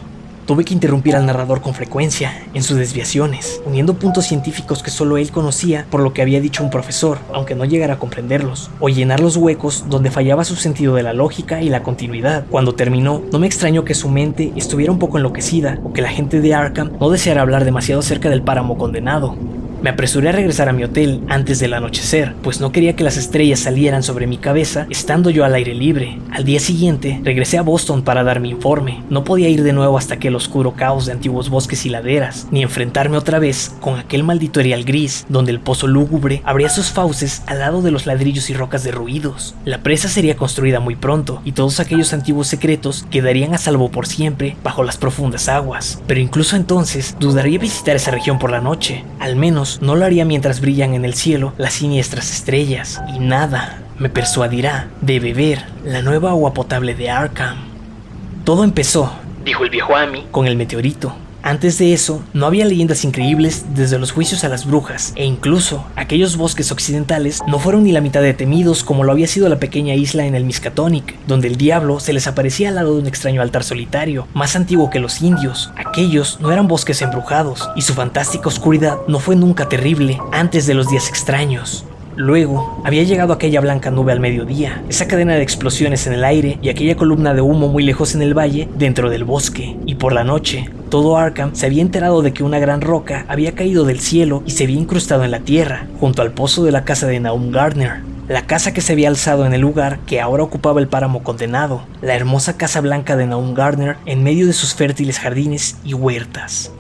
Tuve 0.45 0.63
que 0.63 0.75
interrumpir 0.75 1.15
al 1.15 1.25
narrador 1.25 1.61
con 1.61 1.73
frecuencia 1.73 2.43
en 2.53 2.61
sus 2.61 2.77
desviaciones, 2.77 3.61
uniendo 3.65 3.95
puntos 3.95 4.25
científicos 4.25 4.83
que 4.83 4.91
solo 4.91 5.17
él 5.17 5.31
conocía 5.31 5.87
por 5.89 6.01
lo 6.01 6.13
que 6.13 6.21
había 6.21 6.39
dicho 6.39 6.63
un 6.63 6.69
profesor, 6.69 7.17
aunque 7.33 7.55
no 7.55 7.65
llegara 7.65 7.95
a 7.95 7.99
comprenderlos, 7.99 8.69
o 8.79 8.89
llenar 8.89 9.21
los 9.21 9.37
huecos 9.37 9.85
donde 9.89 10.11
fallaba 10.11 10.43
su 10.43 10.55
sentido 10.55 10.93
de 10.93 11.01
la 11.01 11.13
lógica 11.13 11.63
y 11.63 11.69
la 11.69 11.81
continuidad. 11.81 12.45
Cuando 12.51 12.75
terminó, 12.75 13.23
no 13.31 13.39
me 13.39 13.47
extrañó 13.47 13.85
que 13.85 13.95
su 13.95 14.07
mente 14.07 14.53
estuviera 14.55 14.91
un 14.91 14.99
poco 14.99 15.17
enloquecida 15.17 15.79
o 15.83 15.93
que 15.93 16.03
la 16.03 16.09
gente 16.09 16.41
de 16.41 16.53
Arkham 16.53 16.91
no 16.99 17.09
deseara 17.09 17.41
hablar 17.41 17.65
demasiado 17.65 18.01
acerca 18.01 18.29
del 18.29 18.43
páramo 18.43 18.77
condenado. 18.77 19.35
Me 19.85 19.91
apresuré 19.91 20.29
a 20.29 20.31
regresar 20.31 20.67
a 20.67 20.73
mi 20.73 20.83
hotel 20.83 21.21
antes 21.29 21.59
del 21.59 21.75
anochecer, 21.75 22.33
pues 22.41 22.59
no 22.59 22.71
quería 22.71 22.95
que 22.95 23.03
las 23.03 23.17
estrellas 23.17 23.59
salieran 23.59 24.01
sobre 24.01 24.25
mi 24.25 24.39
cabeza 24.39 24.87
estando 24.89 25.29
yo 25.29 25.45
al 25.45 25.53
aire 25.53 25.75
libre. 25.75 26.17
Al 26.31 26.43
día 26.43 26.59
siguiente, 26.59 27.21
regresé 27.23 27.59
a 27.59 27.61
Boston 27.61 28.01
para 28.01 28.23
dar 28.23 28.39
mi 28.39 28.49
informe. 28.49 29.03
No 29.11 29.23
podía 29.23 29.47
ir 29.47 29.61
de 29.61 29.73
nuevo 29.73 29.99
hasta 29.99 30.15
aquel 30.15 30.35
oscuro 30.35 30.73
caos 30.73 31.05
de 31.05 31.11
antiguos 31.11 31.51
bosques 31.51 31.85
y 31.85 31.89
laderas, 31.89 32.47
ni 32.49 32.63
enfrentarme 32.63 33.15
otra 33.15 33.37
vez 33.37 33.75
con 33.79 33.99
aquel 33.99 34.23
maldito 34.23 34.59
erial 34.59 34.85
gris, 34.85 35.23
donde 35.29 35.51
el 35.51 35.59
pozo 35.59 35.85
lúgubre 35.85 36.41
abría 36.45 36.69
sus 36.69 36.89
fauces 36.89 37.43
al 37.45 37.59
lado 37.59 37.83
de 37.83 37.91
los 37.91 38.07
ladrillos 38.07 38.49
y 38.49 38.55
rocas 38.55 38.83
derruidos. 38.83 39.53
La 39.65 39.83
presa 39.83 40.07
sería 40.07 40.35
construida 40.35 40.79
muy 40.79 40.95
pronto, 40.95 41.43
y 41.45 41.51
todos 41.51 41.79
aquellos 41.79 42.11
antiguos 42.11 42.47
secretos 42.47 43.05
quedarían 43.11 43.53
a 43.53 43.59
salvo 43.59 43.91
por 43.91 44.07
siempre 44.07 44.57
bajo 44.63 44.83
las 44.83 44.97
profundas 44.97 45.47
aguas. 45.47 46.01
Pero 46.07 46.21
incluso 46.21 46.55
entonces, 46.55 47.15
dudaría 47.19 47.59
visitar 47.59 47.95
esa 47.95 48.09
región 48.09 48.39
por 48.39 48.49
la 48.49 48.61
noche. 48.61 49.03
Al 49.19 49.35
menos 49.35 49.74
no 49.81 49.95
lo 49.95 50.05
haría 50.05 50.25
mientras 50.25 50.61
brillan 50.61 50.93
en 50.93 51.05
el 51.05 51.13
cielo 51.13 51.53
las 51.57 51.73
siniestras 51.73 52.31
estrellas, 52.31 53.01
y 53.13 53.19
nada 53.19 53.79
me 53.97 54.09
persuadirá 54.09 54.87
de 55.01 55.19
beber 55.19 55.65
la 55.83 56.01
nueva 56.01 56.31
agua 56.31 56.53
potable 56.53 56.95
de 56.95 57.09
Arkham. 57.09 57.57
Todo 58.43 58.63
empezó, 58.63 59.11
dijo 59.43 59.63
el 59.63 59.69
viejo 59.69 59.95
Amy, 59.95 60.27
con 60.31 60.47
el 60.47 60.55
meteorito. 60.55 61.15
Antes 61.45 61.77
de 61.77 61.93
eso, 61.93 62.23
no 62.33 62.47
había 62.47 62.65
leyendas 62.65 63.05
increíbles 63.05 63.65
desde 63.75 63.99
los 63.99 64.11
juicios 64.11 64.43
a 64.43 64.49
las 64.49 64.65
brujas, 64.65 65.13
e 65.15 65.25
incluso 65.25 65.85
aquellos 65.95 66.37
bosques 66.37 66.71
occidentales 66.71 67.39
no 67.45 67.59
fueron 67.59 67.83
ni 67.83 67.91
la 67.91 68.01
mitad 68.01 68.23
de 68.23 68.33
temidos 68.33 68.83
como 68.83 69.03
lo 69.03 69.11
había 69.11 69.27
sido 69.27 69.47
la 69.47 69.59
pequeña 69.59 69.93
isla 69.93 70.25
en 70.25 70.33
el 70.33 70.43
Miskatonic, 70.43 71.15
donde 71.27 71.47
el 71.47 71.55
diablo 71.55 71.99
se 71.99 72.13
les 72.13 72.25
aparecía 72.25 72.69
al 72.69 72.75
lado 72.75 72.95
de 72.95 73.01
un 73.01 73.05
extraño 73.05 73.43
altar 73.43 73.63
solitario, 73.63 74.27
más 74.33 74.55
antiguo 74.55 74.89
que 74.89 74.99
los 74.99 75.21
indios. 75.21 75.69
Aquellos 75.75 76.39
no 76.41 76.51
eran 76.51 76.67
bosques 76.67 77.03
embrujados, 77.03 77.69
y 77.75 77.83
su 77.83 77.93
fantástica 77.93 78.47
oscuridad 78.47 78.97
no 79.07 79.19
fue 79.19 79.35
nunca 79.35 79.69
terrible 79.69 80.17
antes 80.31 80.65
de 80.65 80.73
los 80.73 80.89
días 80.89 81.09
extraños. 81.09 81.85
Luego, 82.17 82.81
había 82.85 83.03
llegado 83.03 83.33
aquella 83.33 83.59
blanca 83.59 83.91
nube 83.91 84.13
al 84.13 84.21
mediodía, 84.21 84.81
esa 84.87 85.07
cadena 85.07 85.35
de 85.35 85.41
explosiones 85.41 86.07
en 86.07 86.13
el 86.13 86.23
aire 86.23 86.57
y 86.61 86.69
aquella 86.69 86.95
columna 86.95 87.33
de 87.33 87.41
humo 87.41 87.67
muy 87.67 87.83
lejos 87.83 88.15
en 88.15 88.21
el 88.21 88.33
valle 88.33 88.69
dentro 88.77 89.09
del 89.09 89.25
bosque. 89.25 89.75
Y 89.85 89.95
por 89.95 90.13
la 90.13 90.23
noche, 90.23 90.69
todo 90.89 91.17
Arkham 91.17 91.53
se 91.55 91.65
había 91.65 91.81
enterado 91.81 92.21
de 92.21 92.31
que 92.31 92.43
una 92.43 92.59
gran 92.59 92.79
roca 92.79 93.25
había 93.27 93.53
caído 93.53 93.83
del 93.83 93.99
cielo 93.99 94.43
y 94.45 94.51
se 94.51 94.63
había 94.63 94.79
incrustado 94.79 95.25
en 95.25 95.31
la 95.31 95.41
tierra, 95.41 95.87
junto 95.99 96.21
al 96.21 96.31
pozo 96.31 96.63
de 96.63 96.71
la 96.71 96.85
casa 96.85 97.05
de 97.05 97.19
Naum 97.19 97.51
Gardner. 97.51 98.01
La 98.29 98.47
casa 98.47 98.73
que 98.73 98.81
se 98.81 98.93
había 98.93 99.09
alzado 99.09 99.45
en 99.45 99.53
el 99.53 99.61
lugar 99.61 99.99
que 100.07 100.21
ahora 100.21 100.41
ocupaba 100.41 100.79
el 100.79 100.87
páramo 100.87 101.21
condenado, 101.21 101.83
la 102.01 102.15
hermosa 102.15 102.55
casa 102.55 102.79
blanca 102.79 103.17
de 103.17 103.27
Naum 103.27 103.53
Gardner 103.53 103.97
en 104.05 104.23
medio 104.23 104.47
de 104.47 104.53
sus 104.53 104.73
fértiles 104.73 105.19
jardines 105.19 105.77
y 105.83 105.93
huertas. 105.93 106.71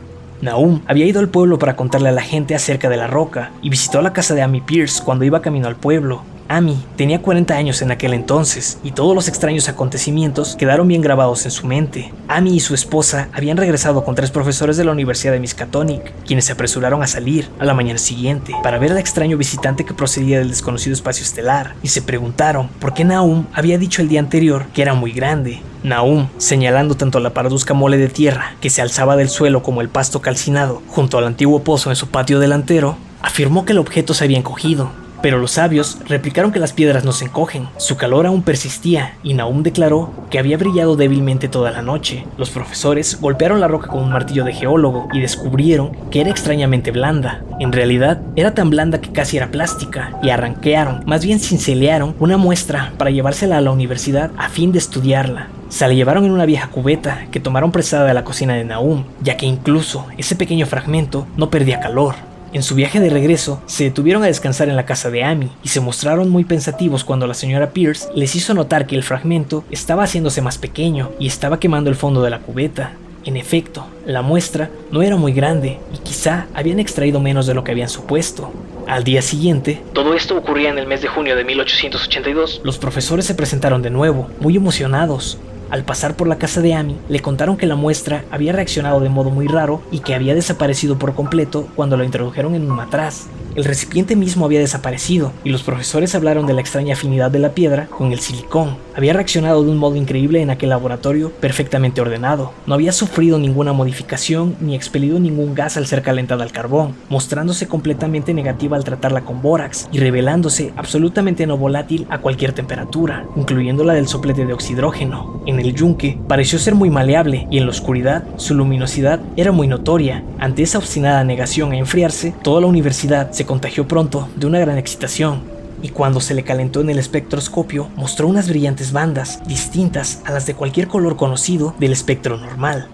Nahum 0.45 0.81
había 0.87 1.05
ido 1.05 1.19
al 1.19 1.29
pueblo 1.29 1.59
para 1.59 1.75
contarle 1.75 2.09
a 2.09 2.13
la 2.13 2.21
gente 2.21 2.55
acerca 2.55 2.87
de 2.87 2.97
la 2.97 3.07
roca 3.07 3.51
y 3.61 3.69
visitó 3.69 4.01
la 4.01 4.13
casa 4.13 4.33
de 4.35 4.43
Amy 4.43 4.61
Pierce 4.61 5.03
cuando 5.03 5.25
iba 5.25 5.41
camino 5.41 5.67
al 5.67 5.75
pueblo. 5.75 6.23
Amy 6.47 6.77
tenía 6.95 7.21
40 7.21 7.55
años 7.55 7.81
en 7.81 7.89
aquel 7.89 8.13
entonces 8.13 8.77
y 8.83 8.91
todos 8.91 9.15
los 9.15 9.27
extraños 9.27 9.67
acontecimientos 9.67 10.55
quedaron 10.55 10.87
bien 10.87 11.01
grabados 11.01 11.45
en 11.45 11.51
su 11.51 11.65
mente. 11.65 12.13
Amy 12.27 12.55
y 12.55 12.59
su 12.59 12.75
esposa 12.75 13.29
habían 13.33 13.57
regresado 13.57 14.03
con 14.03 14.13
tres 14.13 14.29
profesores 14.29 14.77
de 14.77 14.85
la 14.85 14.91
Universidad 14.91 15.33
de 15.33 15.39
Miskatonic, 15.39 16.13
quienes 16.25 16.45
se 16.45 16.53
apresuraron 16.53 17.01
a 17.01 17.07
salir 17.07 17.49
a 17.57 17.65
la 17.65 17.73
mañana 17.73 17.97
siguiente 17.97 18.53
para 18.61 18.77
ver 18.77 18.91
al 18.91 18.99
extraño 18.99 19.37
visitante 19.37 19.85
que 19.85 19.95
procedía 19.95 20.37
del 20.37 20.49
desconocido 20.49 20.93
espacio 20.93 21.23
estelar 21.23 21.73
y 21.81 21.87
se 21.87 22.03
preguntaron 22.03 22.67
por 22.79 22.93
qué 22.93 23.03
Naum 23.03 23.45
había 23.53 23.79
dicho 23.79 24.03
el 24.03 24.07
día 24.07 24.19
anterior 24.19 24.67
que 24.73 24.83
era 24.83 24.93
muy 24.93 25.11
grande. 25.11 25.61
Naum, 25.83 26.27
señalando 26.37 26.95
tanto 26.95 27.19
la 27.19 27.33
parduzca 27.33 27.73
mole 27.73 27.97
de 27.97 28.07
tierra 28.07 28.55
que 28.61 28.69
se 28.69 28.81
alzaba 28.81 29.15
del 29.15 29.29
suelo 29.29 29.63
como 29.63 29.81
el 29.81 29.89
pasto 29.89 30.21
calcinado 30.21 30.83
junto 30.87 31.17
al 31.17 31.25
antiguo 31.25 31.63
pozo 31.63 31.89
en 31.89 31.95
su 31.95 32.09
patio 32.09 32.39
delantero, 32.39 32.97
afirmó 33.21 33.65
que 33.65 33.71
el 33.71 33.79
objeto 33.79 34.13
se 34.13 34.23
había 34.23 34.37
encogido 34.37 35.04
pero 35.25 35.39
los 35.39 35.53
sabios 35.53 35.97
replicaron 36.07 36.51
que 36.51 36.59
las 36.59 36.71
piedras 36.71 37.03
no 37.03 37.11
se 37.11 37.25
encogen. 37.25 37.67
Su 37.77 37.97
calor 37.97 38.27
aún 38.27 38.43
persistía 38.43 39.17
y 39.23 39.33
Naum 39.33 39.63
declaró 39.63 40.13
que 40.29 40.37
había 40.37 40.55
brillado 40.55 40.95
débilmente 40.95 41.47
toda 41.47 41.71
la 41.71 41.81
noche. 41.81 42.27
Los 42.37 42.51
profesores 42.51 43.19
golpearon 43.19 43.59
la 43.59 43.67
roca 43.67 43.87
con 43.87 44.03
un 44.03 44.11
martillo 44.11 44.43
de 44.43 44.53
geólogo 44.53 45.07
y 45.13 45.21
descubrieron 45.21 45.97
que 46.11 46.21
era 46.21 46.29
extrañamente 46.29 46.91
blanda. 46.91 47.41
En 47.59 47.71
realidad, 47.71 48.21
era 48.35 48.53
tan 48.53 48.69
blanda 48.69 49.01
que 49.01 49.11
casi 49.11 49.37
era 49.37 49.49
plástica 49.49 50.11
y 50.21 50.29
arranquearon, 50.29 51.01
más 51.07 51.25
bien 51.25 51.39
cincelearon, 51.39 52.13
una 52.19 52.37
muestra 52.37 52.93
para 52.99 53.09
llevársela 53.09 53.57
a 53.57 53.61
la 53.61 53.71
universidad 53.71 54.29
a 54.37 54.49
fin 54.49 54.71
de 54.71 54.77
estudiarla. 54.77 55.47
Se 55.69 55.87
la 55.87 55.95
llevaron 55.95 56.25
en 56.25 56.33
una 56.33 56.45
vieja 56.45 56.67
cubeta 56.67 57.25
que 57.31 57.39
tomaron 57.39 57.71
prestada 57.71 58.05
de 58.05 58.13
la 58.13 58.23
cocina 58.23 58.53
de 58.53 58.65
Naum, 58.65 59.05
ya 59.23 59.37
que 59.37 59.47
incluso 59.47 60.05
ese 60.19 60.35
pequeño 60.35 60.67
fragmento 60.67 61.25
no 61.35 61.49
perdía 61.49 61.79
calor. 61.79 62.13
En 62.55 62.63
su 62.63 62.73
viaje 62.73 63.01
de 63.01 63.09
regreso, 63.09 63.61
se 63.65 63.83
detuvieron 63.83 64.23
a 64.23 64.27
descansar 64.27 64.69
en 64.69 64.77
la 64.77 64.85
casa 64.85 65.11
de 65.11 65.25
Amy 65.25 65.49
y 65.61 65.67
se 65.67 65.81
mostraron 65.81 66.29
muy 66.29 66.45
pensativos 66.45 67.03
cuando 67.03 67.27
la 67.27 67.33
señora 67.33 67.71
Pierce 67.71 68.07
les 68.15 68.33
hizo 68.33 68.53
notar 68.53 68.87
que 68.87 68.95
el 68.95 69.03
fragmento 69.03 69.65
estaba 69.71 70.03
haciéndose 70.03 70.41
más 70.41 70.57
pequeño 70.57 71.11
y 71.19 71.27
estaba 71.27 71.59
quemando 71.59 71.89
el 71.89 71.97
fondo 71.97 72.23
de 72.23 72.29
la 72.29 72.39
cubeta. 72.39 72.93
En 73.25 73.35
efecto, 73.35 73.85
la 74.05 74.21
muestra 74.21 74.69
no 74.89 75.01
era 75.01 75.17
muy 75.17 75.33
grande 75.33 75.79
y 75.93 75.97
quizá 75.97 76.47
habían 76.53 76.79
extraído 76.79 77.19
menos 77.19 77.45
de 77.45 77.55
lo 77.55 77.65
que 77.65 77.73
habían 77.73 77.89
supuesto. 77.89 78.53
Al 78.87 79.03
día 79.03 79.21
siguiente, 79.21 79.81
todo 79.91 80.13
esto 80.13 80.37
ocurría 80.37 80.69
en 80.69 80.77
el 80.77 80.87
mes 80.87 81.01
de 81.01 81.09
junio 81.09 81.35
de 81.35 81.43
1882, 81.43 82.61
los 82.63 82.77
profesores 82.77 83.25
se 83.25 83.35
presentaron 83.35 83.81
de 83.81 83.89
nuevo, 83.89 84.29
muy 84.39 84.55
emocionados, 84.55 85.39
al 85.69 85.83
pasar 85.83 86.15
por 86.15 86.27
la 86.27 86.37
casa 86.37 86.61
de 86.61 86.73
Amy, 86.73 86.97
le 87.09 87.21
contaron 87.21 87.57
que 87.57 87.65
la 87.65 87.75
muestra 87.75 88.25
había 88.31 88.53
reaccionado 88.53 88.99
de 88.99 89.09
modo 89.09 89.29
muy 89.29 89.47
raro 89.47 89.81
y 89.91 89.99
que 89.99 90.15
había 90.15 90.35
desaparecido 90.35 90.97
por 90.97 91.13
completo 91.15 91.67
cuando 91.75 91.97
lo 91.97 92.03
introdujeron 92.03 92.55
en 92.55 92.69
un 92.69 92.75
matraz. 92.75 93.27
El 93.55 93.63
recipiente 93.63 94.17
mismo 94.17 94.43
había 94.43 94.59
desaparecido 94.59 95.31
y 95.45 95.49
los 95.49 95.63
profesores 95.63 96.13
hablaron 96.13 96.45
de 96.45 96.53
la 96.53 96.59
extraña 96.59 96.93
afinidad 96.93 97.31
de 97.31 97.39
la 97.39 97.53
piedra 97.53 97.87
con 97.87 98.11
el 98.11 98.19
silicón. 98.19 98.75
Había 98.97 99.13
reaccionado 99.13 99.63
de 99.63 99.71
un 99.71 99.77
modo 99.77 99.95
increíble 99.95 100.41
en 100.41 100.49
aquel 100.49 100.69
laboratorio 100.69 101.31
perfectamente 101.31 102.01
ordenado. 102.01 102.51
No 102.67 102.73
había 102.73 102.91
sufrido 102.91 103.39
ninguna 103.39 103.71
modificación 103.71 104.57
ni 104.59 104.75
expelido 104.75 105.19
ningún 105.19 105.55
gas 105.55 105.77
al 105.77 105.87
ser 105.87 106.01
calentada 106.01 106.43
al 106.43 106.51
carbón, 106.51 106.95
mostrándose 107.07 107.65
completamente 107.67 108.33
negativa 108.33 108.75
al 108.75 108.83
tratarla 108.83 109.21
con 109.21 109.41
bórax 109.41 109.87
y 109.89 109.99
revelándose 109.99 110.73
absolutamente 110.75 111.47
no 111.47 111.57
volátil 111.57 112.07
a 112.09 112.19
cualquier 112.19 112.51
temperatura, 112.51 113.25
incluyendo 113.37 113.85
la 113.85 113.93
del 113.93 114.09
soplete 114.09 114.45
de 114.45 114.53
oxidrógeno. 114.53 115.41
En 115.45 115.54
el 115.59 115.73
yunque 115.73 116.17
pareció 116.27 116.59
ser 116.59 116.75
muy 116.75 116.89
maleable 116.89 117.47
y 117.49 117.57
en 117.57 117.65
la 117.65 117.71
oscuridad 117.71 118.23
su 118.37 118.55
luminosidad 118.55 119.19
era 119.35 119.51
muy 119.51 119.67
notoria. 119.67 120.23
Ante 120.39 120.63
esa 120.63 120.77
obstinada 120.77 121.23
negación 121.23 121.71
a 121.71 121.77
enfriarse, 121.77 122.33
toda 122.41 122.61
la 122.61 122.67
universidad 122.67 123.31
se 123.31 123.45
contagió 123.45 123.87
pronto 123.87 124.29
de 124.35 124.47
una 124.47 124.59
gran 124.59 124.77
excitación, 124.77 125.41
y 125.81 125.89
cuando 125.89 126.19
se 126.19 126.33
le 126.33 126.43
calentó 126.43 126.81
en 126.81 126.89
el 126.89 126.99
espectroscopio 126.99 127.89
mostró 127.95 128.27
unas 128.27 128.49
brillantes 128.49 128.91
bandas 128.91 129.41
distintas 129.47 130.21
a 130.25 130.31
las 130.31 130.45
de 130.45 130.55
cualquier 130.55 130.87
color 130.87 131.15
conocido 131.15 131.75
del 131.79 131.91
espectro 131.91 132.37
normal. 132.37 132.87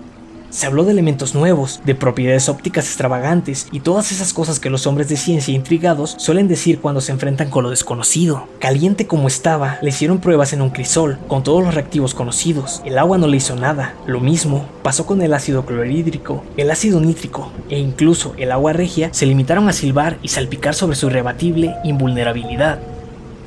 Se 0.52 0.66
habló 0.66 0.84
de 0.84 0.92
elementos 0.92 1.34
nuevos, 1.34 1.82
de 1.86 1.96
propiedades 1.96 2.50
ópticas 2.50 2.86
extravagantes 2.86 3.68
y 3.72 3.80
todas 3.80 4.12
esas 4.12 4.34
cosas 4.34 4.60
que 4.60 4.70
los 4.70 4.86
hombres 4.86 5.08
de 5.08 5.16
ciencia 5.16 5.54
intrigados 5.54 6.16
suelen 6.18 6.50
decir 6.50 6.82
cuando 6.82 7.00
se 7.00 7.14
enfrentan 7.14 7.50
con 7.50 7.64
lo 7.64 7.70
desconocido. 7.70 8.50
Caliente 8.60 9.08
como 9.08 9.30
estaba, 9.30 9.80
le 9.82 9.92
hicieron 9.92 10.20
pruebas 10.20 10.52
en 10.52 10.62
un 10.62 10.72
crisol, 10.72 11.18
con 11.30 11.44
todos 11.44 11.64
los 11.64 11.74
reactivos 11.74 12.14
conocidos. 12.14 12.82
El 12.84 12.98
agua 12.98 13.18
no 13.18 13.28
le 13.28 13.38
hizo 13.38 13.56
nada. 13.56 13.96
Lo 14.06 14.20
mismo 14.20 14.68
pasó 14.84 15.06
con 15.06 15.22
el 15.22 15.34
ácido 15.34 15.66
clorhídrico, 15.66 16.44
el 16.58 16.70
ácido 16.70 17.00
nítrico 17.00 17.54
e 17.70 17.80
incluso 17.80 18.34
el 18.38 18.52
agua 18.52 18.74
regia 18.74 19.08
se 19.14 19.26
limitaron 19.26 19.70
a 19.70 19.74
silbar 19.74 20.18
y 20.22 20.28
salpicar 20.28 20.76
sobre 20.76 20.98
su 20.98 21.08
irrebatible 21.08 21.76
invulnerabilidad. 21.86 22.80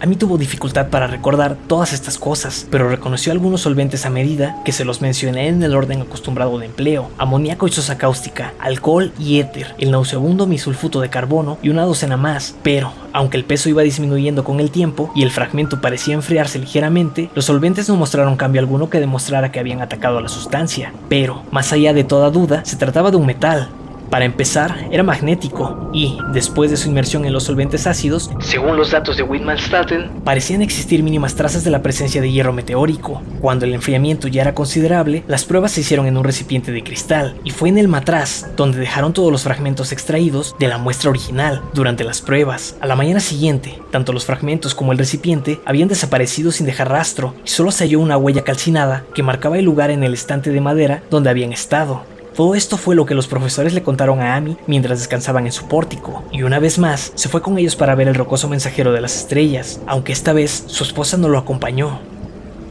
Amy 0.04 0.16
tuvo 0.16 0.36
dificultad 0.36 0.88
para 0.88 1.06
recordar 1.06 1.56
todas 1.66 1.94
estas 1.94 2.18
cosas, 2.18 2.66
pero 2.70 2.90
reconoció 2.90 3.32
algunos 3.32 3.62
solventes 3.62 4.04
a 4.04 4.10
medida 4.10 4.54
que 4.62 4.70
se 4.70 4.84
los 4.84 5.00
mencioné 5.00 5.48
en 5.48 5.62
el 5.62 5.74
orden 5.74 6.02
acostumbrado 6.02 6.58
de 6.58 6.66
empleo: 6.66 7.08
amoníaco 7.16 7.66
y 7.66 7.72
sosa 7.72 7.96
cáustica, 7.96 8.52
alcohol 8.60 9.14
y 9.18 9.38
éter, 9.40 9.74
el 9.78 9.90
nauseabundo 9.90 10.46
misulfuto 10.46 11.00
de 11.00 11.08
carbono 11.08 11.56
y 11.62 11.70
una 11.70 11.86
docena 11.86 12.18
más. 12.18 12.54
Pero, 12.62 12.92
aunque 13.14 13.38
el 13.38 13.46
peso 13.46 13.70
iba 13.70 13.80
disminuyendo 13.80 14.44
con 14.44 14.60
el 14.60 14.70
tiempo 14.70 15.10
y 15.16 15.22
el 15.22 15.30
fragmento 15.30 15.80
parecía 15.80 16.12
enfriarse 16.12 16.58
ligeramente, 16.58 17.30
los 17.34 17.46
solventes 17.46 17.88
no 17.88 17.96
mostraron 17.96 18.36
cambio 18.36 18.60
alguno 18.60 18.90
que 18.90 19.00
demostrara 19.00 19.52
que 19.52 19.60
habían 19.60 19.80
atacado 19.80 20.18
a 20.18 20.20
la 20.20 20.28
sustancia. 20.28 20.92
Pero, 21.08 21.44
más 21.50 21.72
allá 21.72 21.94
de 21.94 22.04
toda 22.04 22.28
duda, 22.28 22.62
se 22.66 22.76
trataba 22.76 23.10
de 23.10 23.16
un 23.16 23.24
metal, 23.24 23.70
para 24.14 24.26
empezar, 24.26 24.86
era 24.92 25.02
magnético 25.02 25.90
y, 25.92 26.16
después 26.32 26.70
de 26.70 26.76
su 26.76 26.88
inmersión 26.88 27.24
en 27.24 27.32
los 27.32 27.42
solventes 27.42 27.88
ácidos, 27.88 28.30
según 28.38 28.76
los 28.76 28.92
datos 28.92 29.16
de 29.16 29.24
Wittmann-Staten, 29.24 30.22
parecían 30.22 30.62
existir 30.62 31.02
mínimas 31.02 31.34
trazas 31.34 31.64
de 31.64 31.72
la 31.72 31.82
presencia 31.82 32.20
de 32.20 32.30
hierro 32.30 32.52
meteórico. 32.52 33.20
Cuando 33.40 33.64
el 33.64 33.74
enfriamiento 33.74 34.28
ya 34.28 34.42
era 34.42 34.54
considerable, 34.54 35.24
las 35.26 35.44
pruebas 35.44 35.72
se 35.72 35.80
hicieron 35.80 36.06
en 36.06 36.16
un 36.16 36.22
recipiente 36.22 36.70
de 36.70 36.84
cristal 36.84 37.34
y 37.42 37.50
fue 37.50 37.70
en 37.70 37.76
el 37.76 37.88
matraz 37.88 38.54
donde 38.54 38.78
dejaron 38.78 39.14
todos 39.14 39.32
los 39.32 39.42
fragmentos 39.42 39.90
extraídos 39.90 40.54
de 40.60 40.68
la 40.68 40.78
muestra 40.78 41.10
original 41.10 41.62
durante 41.72 42.04
las 42.04 42.22
pruebas. 42.22 42.76
A 42.80 42.86
la 42.86 42.94
mañana 42.94 43.18
siguiente, 43.18 43.80
tanto 43.90 44.12
los 44.12 44.26
fragmentos 44.26 44.76
como 44.76 44.92
el 44.92 44.98
recipiente 44.98 45.58
habían 45.64 45.88
desaparecido 45.88 46.52
sin 46.52 46.66
dejar 46.66 46.88
rastro 46.88 47.34
y 47.44 47.48
solo 47.48 47.72
se 47.72 47.82
halló 47.82 47.98
una 47.98 48.16
huella 48.16 48.42
calcinada 48.42 49.02
que 49.12 49.24
marcaba 49.24 49.58
el 49.58 49.64
lugar 49.64 49.90
en 49.90 50.04
el 50.04 50.14
estante 50.14 50.50
de 50.50 50.60
madera 50.60 51.02
donde 51.10 51.30
habían 51.30 51.52
estado. 51.52 52.13
Todo 52.34 52.56
esto 52.56 52.76
fue 52.76 52.96
lo 52.96 53.06
que 53.06 53.14
los 53.14 53.28
profesores 53.28 53.74
le 53.74 53.84
contaron 53.84 54.20
a 54.20 54.34
Amy 54.34 54.56
mientras 54.66 54.98
descansaban 54.98 55.46
en 55.46 55.52
su 55.52 55.68
pórtico, 55.68 56.24
y 56.32 56.42
una 56.42 56.58
vez 56.58 56.80
más 56.80 57.12
se 57.14 57.28
fue 57.28 57.42
con 57.42 57.56
ellos 57.58 57.76
para 57.76 57.94
ver 57.94 58.08
el 58.08 58.16
rocoso 58.16 58.48
mensajero 58.48 58.92
de 58.92 59.00
las 59.00 59.14
estrellas, 59.14 59.80
aunque 59.86 60.12
esta 60.12 60.32
vez 60.32 60.64
su 60.66 60.82
esposa 60.82 61.16
no 61.16 61.28
lo 61.28 61.38
acompañó. 61.38 62.00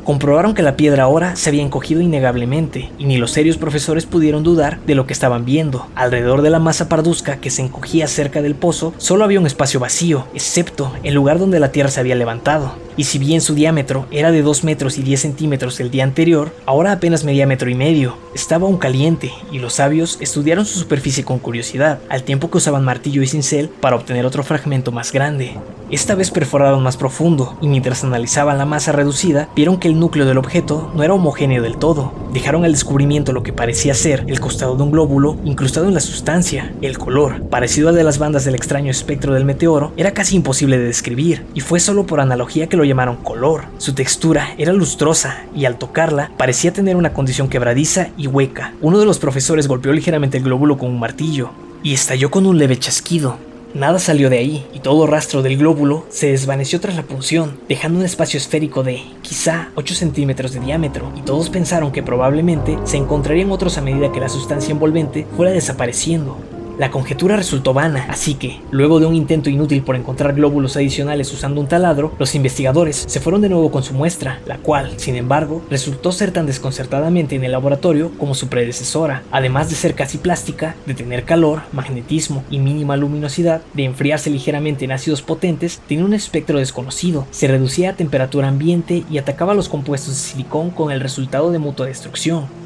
Comprobaron 0.04 0.54
que 0.54 0.64
la 0.64 0.76
piedra 0.76 1.04
ahora 1.04 1.38
se 1.38 1.50
había 1.50 1.64
encogido 1.64 2.02
innegablemente, 2.02 2.92
y 2.98 3.06
ni 3.06 3.18
los 3.18 3.32
serios 3.32 3.58
profesores 3.58 4.06
pudieron 4.06 4.44
dudar 4.44 4.82
de 4.86 4.96
lo 4.96 5.08
que 5.08 5.14
estaban 5.14 5.46
viendo. 5.46 5.88
Alrededor 5.96 6.42
de 6.42 6.50
la 6.50 6.60
masa 6.60 6.90
parduzca 6.90 7.38
que 7.38 7.50
se 7.50 7.62
encogía 7.62 8.08
cerca 8.08 8.42
del 8.42 8.56
pozo, 8.56 8.94
solo 8.98 9.24
había 9.24 9.40
un 9.40 9.48
espacio 9.48 9.80
vacío, 9.80 10.28
excepto 10.34 10.92
el 11.04 11.14
lugar 11.14 11.40
donde 11.40 11.62
la 11.62 11.72
tierra 11.72 11.90
se 11.90 12.02
había 12.02 12.16
levantado. 12.16 12.76
Y 12.98 13.06
si 13.06 13.18
bien 13.18 13.40
su 13.40 13.56
diámetro 13.56 14.06
era 14.12 14.32
de 14.32 14.42
2 14.42 14.66
metros 14.66 14.98
y 14.98 15.04
10 15.04 15.22
centímetros 15.22 15.80
el 15.80 15.90
día 15.90 16.04
anterior, 16.04 16.54
ahora 16.66 16.92
apenas 16.92 17.24
medía 17.24 17.48
metro 17.48 17.70
y 17.70 17.76
medio. 17.76 18.18
Estaba 18.36 18.68
aún 18.68 18.78
caliente, 18.78 19.32
y 19.54 19.60
los 19.60 19.76
sabios 19.76 20.18
estudiaron 20.20 20.66
su 20.66 20.80
superficie 20.80 21.24
con 21.24 21.40
curiosidad, 21.40 22.00
al 22.10 22.24
tiempo 22.24 22.52
que 22.52 22.58
usaban 22.58 22.84
martillo 22.84 23.22
y 23.22 23.28
cincel 23.28 23.70
para 23.70 23.96
obtener 23.96 24.26
otro 24.26 24.44
fragmento 24.44 24.92
más 24.92 25.14
grande. 25.14 25.56
Esta 25.94 26.16
vez 26.16 26.32
perforaron 26.32 26.82
más 26.82 26.98
profundo, 26.98 27.56
y 27.62 27.68
mientras 27.68 28.04
analizaban 28.04 28.58
la 28.58 28.66
masa 28.66 28.92
reducida, 28.92 29.50
vieron 29.56 29.78
que 29.78 29.88
el 29.88 30.00
núcleo 30.00 30.26
del 30.26 30.40
objeto 30.40 30.92
no 30.96 31.04
era 31.04 31.14
homogéneo 31.14 31.62
del 31.62 31.78
todo. 31.78 32.14
Dejaron 32.34 32.66
al 32.66 32.72
descubrimiento 32.72 33.32
lo 33.32 33.44
que 33.44 33.54
parecía 33.54 33.94
ser 33.94 34.24
el 34.26 34.40
costado 34.40 34.76
de 34.76 34.82
un 34.82 34.90
glóbulo 34.90 35.38
incrustado 35.46 35.88
en 35.88 35.94
la 35.94 36.00
sustancia. 36.00 36.74
El 36.82 36.98
color, 36.98 37.44
parecido 37.44 37.90
al 37.90 37.96
de 37.96 38.04
las 38.04 38.18
bandas 38.18 38.44
del 38.44 38.56
extraño 38.56 38.90
espectro 38.90 39.36
del 39.36 39.46
meteoro, 39.46 39.94
era 39.96 40.16
casi 40.16 40.36
imposible 40.36 40.80
de 40.80 40.86
describir, 40.86 41.46
y 41.54 41.60
fue 41.60 41.80
solo 41.80 42.08
por 42.08 42.22
analogía 42.22 42.66
que 42.66 42.78
lo 42.78 42.86
llamaron 42.86 43.18
color. 43.18 43.66
Su 43.78 43.94
textura 43.94 44.56
era 44.58 44.74
lustrosa, 44.74 45.44
y 45.56 45.66
al 45.66 45.78
tocarla 45.78 46.32
parecía 46.38 46.74
tener 46.74 46.96
una 46.96 47.14
condición 47.14 47.50
quebradiza 47.50 48.08
y 48.18 48.26
hueca. 48.26 48.74
Uno 48.82 48.98
de 48.98 49.06
los 49.06 49.20
profesores 49.20 49.68
golpeó 49.68 49.94
ligeramente 49.94 50.40
el 50.40 50.44
glóbulo 50.44 50.76
con 50.76 50.90
un 50.90 51.00
martillo, 51.00 51.52
y 51.84 51.94
estalló 51.94 52.32
con 52.32 52.48
un 52.48 52.58
leve 52.58 52.80
chasquido. 52.80 53.53
Nada 53.74 53.98
salió 53.98 54.30
de 54.30 54.38
ahí, 54.38 54.68
y 54.72 54.82
todo 54.82 55.08
rastro 55.08 55.42
del 55.42 55.58
glóbulo 55.58 56.06
se 56.10 56.28
desvaneció 56.28 56.80
tras 56.80 56.96
la 56.96 57.02
punción, 57.02 57.60
dejando 57.68 57.98
un 57.98 58.06
espacio 58.06 58.38
esférico 58.38 58.84
de 58.84 59.02
quizá 59.24 59.72
8 59.74 59.96
centímetros 59.96 60.54
de 60.54 60.60
diámetro, 60.60 61.12
y 61.16 61.22
todos 61.22 61.50
pensaron 61.50 61.92
que 61.92 62.04
probablemente 62.04 62.78
se 62.84 62.98
encontrarían 62.98 63.52
otros 63.52 63.80
a 63.80 63.82
medida 63.82 64.12
que 64.12 64.20
la 64.20 64.30
sustancia 64.30 64.72
envolvente 64.72 65.26
fuera 65.36 65.52
desapareciendo. 65.52 66.38
La 66.80 66.90
conjetura 66.90 67.36
resultó 67.36 67.72
vana, 67.72 68.08
así 68.10 68.34
que, 68.34 68.60
luego 68.72 69.00
de 69.00 69.06
un 69.06 69.14
intento 69.14 69.52
inútil 69.52 69.84
por 69.84 69.96
encontrar 69.96 70.34
glóbulos 70.34 70.76
adicionales 70.76 71.32
usando 71.32 71.62
un 71.62 71.68
taladro, 71.68 72.14
los 72.18 72.34
investigadores 72.34 73.06
se 73.08 73.20
fueron 73.20 73.42
de 73.42 73.50
nuevo 73.50 73.70
con 73.70 73.84
su 73.84 73.94
muestra, 73.94 74.40
la 74.48 74.58
cual, 74.58 74.94
sin 74.98 75.16
embargo, 75.16 75.62
resultó 75.70 76.12
ser 76.12 76.32
tan 76.32 76.48
desconcertadamente 76.48 77.36
en 77.36 77.44
el 77.44 77.52
laboratorio 77.52 78.12
como 78.18 78.34
su 78.34 78.48
predecesora, 78.48 79.22
además 79.32 79.70
de 79.70 79.76
ser 79.76 79.94
casi 79.94 80.18
plástica, 80.18 80.76
de 80.88 80.96
tener 80.96 81.26
calor, 81.26 81.62
magnetismo 81.74 82.44
y 82.50 82.58
mínima 82.58 82.98
luminosidad, 82.98 83.62
de 83.76 83.86
enfriarse 83.86 84.32
ligeramente 84.32 84.86
en 84.86 84.94
ácidos 84.94 85.22
potentes, 85.22 85.80
tenía 85.88 86.06
un 86.06 86.16
espectro 86.16 86.58
desconocido, 86.58 87.28
se 87.30 87.48
reducía 87.48 87.92
a 87.92 87.96
temperatura 87.96 88.48
ambiente 88.48 89.04
y 89.12 89.20
atacaba 89.20 89.54
los 89.54 89.70
compuestos 89.70 90.16
de 90.16 90.20
silicón 90.20 90.72
con 90.72 90.92
el 90.92 91.02
resultado 91.02 91.52
de 91.52 91.60
mutua 91.60 91.86
destrucción. 91.86 92.63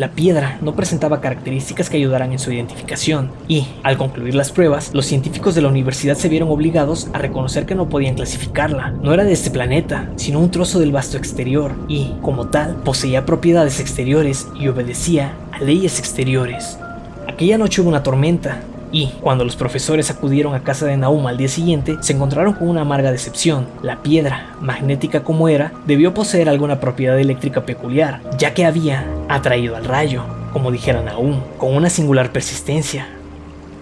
La 0.00 0.12
piedra 0.12 0.56
no 0.62 0.74
presentaba 0.74 1.20
características 1.20 1.90
que 1.90 1.98
ayudaran 1.98 2.32
en 2.32 2.38
su 2.38 2.50
identificación, 2.50 3.30
y, 3.48 3.66
al 3.82 3.98
concluir 3.98 4.34
las 4.34 4.50
pruebas, 4.50 4.92
los 4.94 5.04
científicos 5.04 5.54
de 5.54 5.60
la 5.60 5.68
universidad 5.68 6.16
se 6.16 6.30
vieron 6.30 6.48
obligados 6.48 7.08
a 7.12 7.18
reconocer 7.18 7.66
que 7.66 7.74
no 7.74 7.90
podían 7.90 8.14
clasificarla. 8.14 8.92
No 9.02 9.12
era 9.12 9.24
de 9.24 9.34
este 9.34 9.50
planeta, 9.50 10.08
sino 10.16 10.40
un 10.40 10.50
trozo 10.50 10.78
del 10.78 10.90
vasto 10.90 11.18
exterior, 11.18 11.74
y, 11.86 12.14
como 12.22 12.46
tal, 12.46 12.76
poseía 12.76 13.26
propiedades 13.26 13.78
exteriores 13.78 14.48
y 14.58 14.68
obedecía 14.68 15.34
a 15.52 15.62
leyes 15.62 15.98
exteriores. 15.98 16.78
Aquella 17.28 17.58
noche 17.58 17.82
hubo 17.82 17.90
una 17.90 18.02
tormenta, 18.02 18.62
y 18.92 19.08
cuando 19.20 19.44
los 19.44 19.56
profesores 19.56 20.10
acudieron 20.10 20.54
a 20.54 20.62
casa 20.62 20.86
de 20.86 20.96
Naum 20.96 21.26
al 21.26 21.36
día 21.36 21.48
siguiente, 21.48 21.96
se 22.00 22.12
encontraron 22.12 22.54
con 22.54 22.68
una 22.68 22.82
amarga 22.82 23.12
decepción. 23.12 23.66
La 23.82 24.02
piedra, 24.02 24.56
magnética 24.60 25.22
como 25.22 25.48
era, 25.48 25.72
debió 25.86 26.14
poseer 26.14 26.48
alguna 26.48 26.80
propiedad 26.80 27.18
eléctrica 27.18 27.64
peculiar, 27.64 28.20
ya 28.38 28.54
que 28.54 28.64
había 28.64 29.06
atraído 29.28 29.76
al 29.76 29.84
rayo, 29.84 30.24
como 30.52 30.70
dijera 30.70 31.02
Naum, 31.02 31.40
con 31.58 31.74
una 31.74 31.90
singular 31.90 32.32
persistencia. 32.32 33.06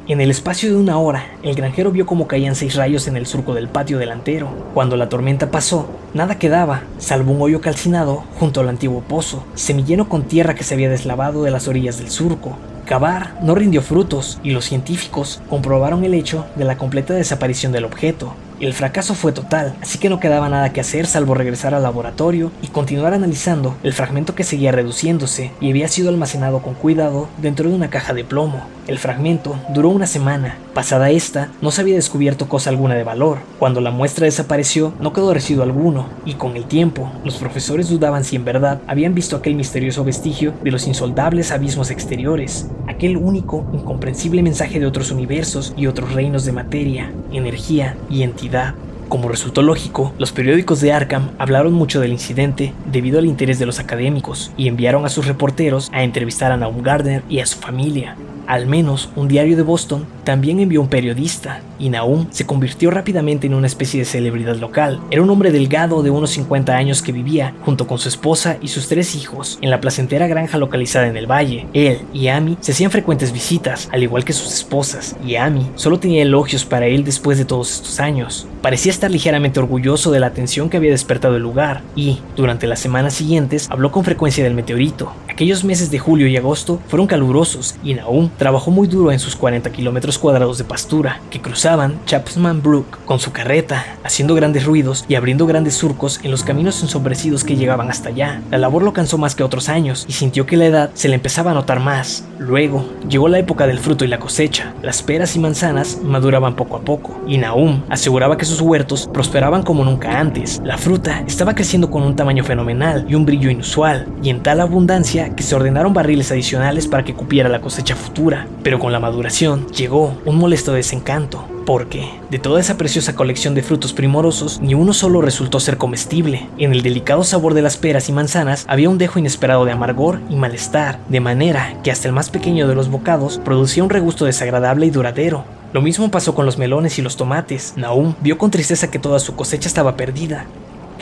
En 0.08 0.22
el 0.22 0.30
espacio 0.30 0.70
de 0.70 0.76
una 0.76 0.98
hora, 0.98 1.26
el 1.42 1.54
granjero 1.54 1.90
vio 1.90 2.06
cómo 2.06 2.26
caían 2.26 2.54
seis 2.54 2.76
rayos 2.76 3.08
en 3.08 3.16
el 3.18 3.26
surco 3.26 3.52
del 3.52 3.68
patio 3.68 3.98
delantero. 3.98 4.48
Cuando 4.72 4.96
la 4.96 5.10
tormenta 5.10 5.50
pasó, 5.50 5.86
nada 6.14 6.38
quedaba, 6.38 6.84
salvo 6.96 7.32
un 7.32 7.42
hoyo 7.42 7.60
calcinado 7.60 8.24
junto 8.38 8.60
al 8.60 8.70
antiguo 8.70 9.02
pozo, 9.02 9.44
semilleno 9.54 10.08
con 10.08 10.22
tierra 10.22 10.54
que 10.54 10.64
se 10.64 10.72
había 10.72 10.88
deslavado 10.88 11.42
de 11.42 11.50
las 11.50 11.68
orillas 11.68 11.98
del 11.98 12.08
surco. 12.08 12.56
Cavar 12.88 13.34
no 13.42 13.54
rindió 13.54 13.82
frutos 13.82 14.40
y 14.42 14.52
los 14.52 14.64
científicos 14.64 15.42
comprobaron 15.50 16.04
el 16.04 16.14
hecho 16.14 16.46
de 16.56 16.64
la 16.64 16.78
completa 16.78 17.12
desaparición 17.12 17.70
del 17.70 17.84
objeto. 17.84 18.34
El 18.60 18.74
fracaso 18.74 19.14
fue 19.14 19.30
total, 19.30 19.76
así 19.80 19.98
que 19.98 20.08
no 20.08 20.18
quedaba 20.18 20.48
nada 20.48 20.72
que 20.72 20.80
hacer 20.80 21.06
salvo 21.06 21.34
regresar 21.34 21.74
al 21.74 21.84
laboratorio 21.84 22.50
y 22.60 22.66
continuar 22.66 23.14
analizando 23.14 23.76
el 23.84 23.92
fragmento 23.92 24.34
que 24.34 24.42
seguía 24.42 24.72
reduciéndose 24.72 25.52
y 25.60 25.70
había 25.70 25.86
sido 25.86 26.08
almacenado 26.08 26.60
con 26.60 26.74
cuidado 26.74 27.28
dentro 27.40 27.68
de 27.68 27.76
una 27.76 27.88
caja 27.88 28.14
de 28.14 28.24
plomo. 28.24 28.60
El 28.88 28.98
fragmento 28.98 29.56
duró 29.68 29.90
una 29.90 30.08
semana. 30.08 30.56
Pasada 30.74 31.10
esta, 31.10 31.50
no 31.60 31.70
se 31.70 31.82
había 31.82 31.94
descubierto 31.94 32.48
cosa 32.48 32.70
alguna 32.70 32.94
de 32.94 33.04
valor. 33.04 33.38
Cuando 33.60 33.80
la 33.80 33.92
muestra 33.92 34.24
desapareció, 34.24 34.92
no 34.98 35.12
quedó 35.12 35.34
residuo 35.34 35.62
alguno, 35.62 36.08
y 36.24 36.34
con 36.34 36.56
el 36.56 36.64
tiempo, 36.64 37.12
los 37.22 37.36
profesores 37.36 37.88
dudaban 37.88 38.24
si 38.24 38.34
en 38.34 38.44
verdad 38.44 38.80
habían 38.88 39.14
visto 39.14 39.36
aquel 39.36 39.54
misterioso 39.54 40.04
vestigio 40.04 40.54
de 40.64 40.70
los 40.72 40.88
insoldables 40.88 41.52
abismos 41.52 41.90
exteriores, 41.90 42.66
aquel 42.98 43.16
único, 43.16 43.64
incomprensible 43.72 44.42
mensaje 44.42 44.80
de 44.80 44.86
otros 44.86 45.12
universos 45.12 45.72
y 45.76 45.86
otros 45.86 46.14
reinos 46.14 46.44
de 46.44 46.50
materia, 46.50 47.12
energía 47.30 47.96
y 48.10 48.24
entidad. 48.24 48.74
Como 49.08 49.28
resultó 49.28 49.62
lógico, 49.62 50.12
los 50.18 50.32
periódicos 50.32 50.80
de 50.80 50.92
Arkham 50.92 51.30
hablaron 51.38 51.74
mucho 51.74 52.00
del 52.00 52.10
incidente 52.10 52.72
debido 52.90 53.20
al 53.20 53.26
interés 53.26 53.60
de 53.60 53.66
los 53.66 53.78
académicos 53.78 54.50
y 54.56 54.66
enviaron 54.66 55.06
a 55.06 55.10
sus 55.10 55.28
reporteros 55.28 55.90
a 55.92 56.02
entrevistar 56.02 56.50
a 56.50 56.56
Naum 56.56 56.82
Gardner 56.82 57.22
y 57.28 57.38
a 57.38 57.46
su 57.46 57.60
familia. 57.60 58.16
Al 58.48 58.66
menos 58.66 59.10
un 59.14 59.28
diario 59.28 59.58
de 59.58 59.62
Boston 59.62 60.06
también 60.24 60.58
envió 60.58 60.80
un 60.80 60.88
periodista, 60.88 61.60
y 61.78 61.90
Naum 61.90 62.28
se 62.30 62.46
convirtió 62.46 62.90
rápidamente 62.90 63.46
en 63.46 63.52
una 63.52 63.66
especie 63.66 64.00
de 64.00 64.06
celebridad 64.06 64.56
local. 64.56 65.00
Era 65.10 65.22
un 65.22 65.28
hombre 65.28 65.52
delgado 65.52 66.02
de 66.02 66.08
unos 66.08 66.30
50 66.30 66.74
años 66.74 67.02
que 67.02 67.12
vivía, 67.12 67.54
junto 67.66 67.86
con 67.86 67.98
su 67.98 68.08
esposa 68.08 68.56
y 68.62 68.68
sus 68.68 68.88
tres 68.88 69.14
hijos, 69.14 69.58
en 69.60 69.68
la 69.68 69.82
placentera 69.82 70.26
granja 70.26 70.56
localizada 70.56 71.08
en 71.08 71.18
el 71.18 71.30
valle. 71.30 71.66
Él 71.74 72.00
y 72.14 72.28
Amy 72.28 72.56
se 72.60 72.72
hacían 72.72 72.90
frecuentes 72.90 73.32
visitas, 73.32 73.86
al 73.92 74.02
igual 74.02 74.24
que 74.24 74.32
sus 74.32 74.52
esposas, 74.52 75.14
y 75.22 75.36
Amy 75.36 75.70
solo 75.74 75.98
tenía 75.98 76.22
elogios 76.22 76.64
para 76.64 76.86
él 76.86 77.04
después 77.04 77.36
de 77.36 77.44
todos 77.44 77.70
estos 77.70 78.00
años. 78.00 78.46
Parecía 78.62 78.92
estar 78.92 79.10
ligeramente 79.10 79.60
orgulloso 79.60 80.10
de 80.10 80.20
la 80.20 80.26
atención 80.26 80.70
que 80.70 80.78
había 80.78 80.90
despertado 80.90 81.36
el 81.36 81.42
lugar, 81.42 81.82
y, 81.94 82.20
durante 82.34 82.66
las 82.66 82.80
semanas 82.80 83.12
siguientes, 83.12 83.68
habló 83.70 83.92
con 83.92 84.04
frecuencia 84.04 84.42
del 84.42 84.54
meteorito. 84.54 85.12
Aquellos 85.28 85.64
meses 85.64 85.90
de 85.90 85.98
julio 85.98 86.26
y 86.26 86.36
agosto 86.36 86.80
fueron 86.88 87.06
calurosos, 87.06 87.76
y 87.84 87.94
Naum 87.94 88.30
trabajó 88.38 88.70
muy 88.70 88.86
duro 88.86 89.12
en 89.12 89.18
sus 89.18 89.36
40 89.36 89.70
kilómetros 89.70 90.18
cuadrados 90.18 90.58
de 90.58 90.64
pastura 90.64 91.20
que 91.28 91.40
cruzaban 91.40 91.98
Chapman 92.06 92.62
Brook 92.62 93.04
con 93.04 93.18
su 93.18 93.32
carreta, 93.32 93.84
haciendo 94.04 94.34
grandes 94.34 94.64
ruidos 94.64 95.04
y 95.08 95.16
abriendo 95.16 95.46
grandes 95.46 95.74
surcos 95.74 96.20
en 96.22 96.30
los 96.30 96.44
caminos 96.44 96.80
ensombrecidos 96.82 97.44
que 97.44 97.56
llegaban 97.56 97.90
hasta 97.90 98.10
allá. 98.10 98.40
La 98.50 98.58
labor 98.58 98.82
lo 98.82 98.92
cansó 98.92 99.18
más 99.18 99.34
que 99.34 99.42
otros 99.42 99.68
años 99.68 100.06
y 100.08 100.12
sintió 100.12 100.46
que 100.46 100.56
la 100.56 100.66
edad 100.66 100.90
se 100.94 101.08
le 101.08 101.16
empezaba 101.16 101.50
a 101.50 101.54
notar 101.54 101.80
más. 101.80 102.24
Luego 102.38 102.88
llegó 103.08 103.28
la 103.28 103.40
época 103.40 103.66
del 103.66 103.80
fruto 103.80 104.04
y 104.04 104.08
la 104.08 104.20
cosecha. 104.20 104.72
Las 104.82 105.02
peras 105.02 105.34
y 105.34 105.40
manzanas 105.40 105.98
maduraban 106.02 106.54
poco 106.54 106.76
a 106.76 106.80
poco 106.80 107.20
y 107.26 107.38
Nahum 107.38 107.82
aseguraba 107.88 108.38
que 108.38 108.44
sus 108.44 108.60
huertos 108.60 109.10
prosperaban 109.12 109.64
como 109.64 109.84
nunca 109.84 110.18
antes. 110.20 110.60
La 110.64 110.78
fruta 110.78 111.24
estaba 111.26 111.54
creciendo 111.54 111.90
con 111.90 112.04
un 112.04 112.14
tamaño 112.14 112.44
fenomenal 112.44 113.04
y 113.08 113.16
un 113.16 113.26
brillo 113.26 113.50
inusual, 113.50 114.06
y 114.22 114.30
en 114.30 114.42
tal 114.42 114.60
abundancia 114.60 115.34
que 115.34 115.42
se 115.42 115.56
ordenaron 115.56 115.92
barriles 115.92 116.30
adicionales 116.30 116.86
para 116.86 117.04
que 117.04 117.14
cupiera 117.14 117.48
la 117.48 117.60
cosecha 117.60 117.96
futura 117.96 118.27
pero 118.62 118.78
con 118.78 118.92
la 118.92 119.00
maduración 119.00 119.66
llegó 119.68 120.16
un 120.24 120.36
molesto 120.36 120.72
desencanto, 120.72 121.44
porque 121.64 122.08
de 122.30 122.38
toda 122.38 122.60
esa 122.60 122.76
preciosa 122.76 123.14
colección 123.14 123.54
de 123.54 123.62
frutos 123.62 123.92
primorosos, 123.92 124.60
ni 124.60 124.74
uno 124.74 124.92
solo 124.92 125.20
resultó 125.20 125.60
ser 125.60 125.78
comestible. 125.78 126.48
En 126.58 126.72
el 126.72 126.82
delicado 126.82 127.24
sabor 127.24 127.54
de 127.54 127.62
las 127.62 127.76
peras 127.76 128.08
y 128.08 128.12
manzanas 128.12 128.64
había 128.68 128.90
un 128.90 128.98
dejo 128.98 129.18
inesperado 129.18 129.64
de 129.64 129.72
amargor 129.72 130.20
y 130.28 130.36
malestar, 130.36 130.98
de 131.08 131.20
manera 131.20 131.74
que 131.82 131.90
hasta 131.90 132.08
el 132.08 132.14
más 132.14 132.30
pequeño 132.30 132.68
de 132.68 132.74
los 132.74 132.88
bocados 132.88 133.40
producía 133.44 133.84
un 133.84 133.90
regusto 133.90 134.24
desagradable 134.24 134.86
y 134.86 134.90
duradero. 134.90 135.44
Lo 135.72 135.82
mismo 135.82 136.10
pasó 136.10 136.34
con 136.34 136.46
los 136.46 136.58
melones 136.58 136.98
y 136.98 137.02
los 137.02 137.16
tomates. 137.16 137.74
Naum 137.76 138.14
vio 138.20 138.38
con 138.38 138.50
tristeza 138.50 138.90
que 138.90 138.98
toda 138.98 139.18
su 139.18 139.36
cosecha 139.36 139.68
estaba 139.68 139.96
perdida, 139.96 140.46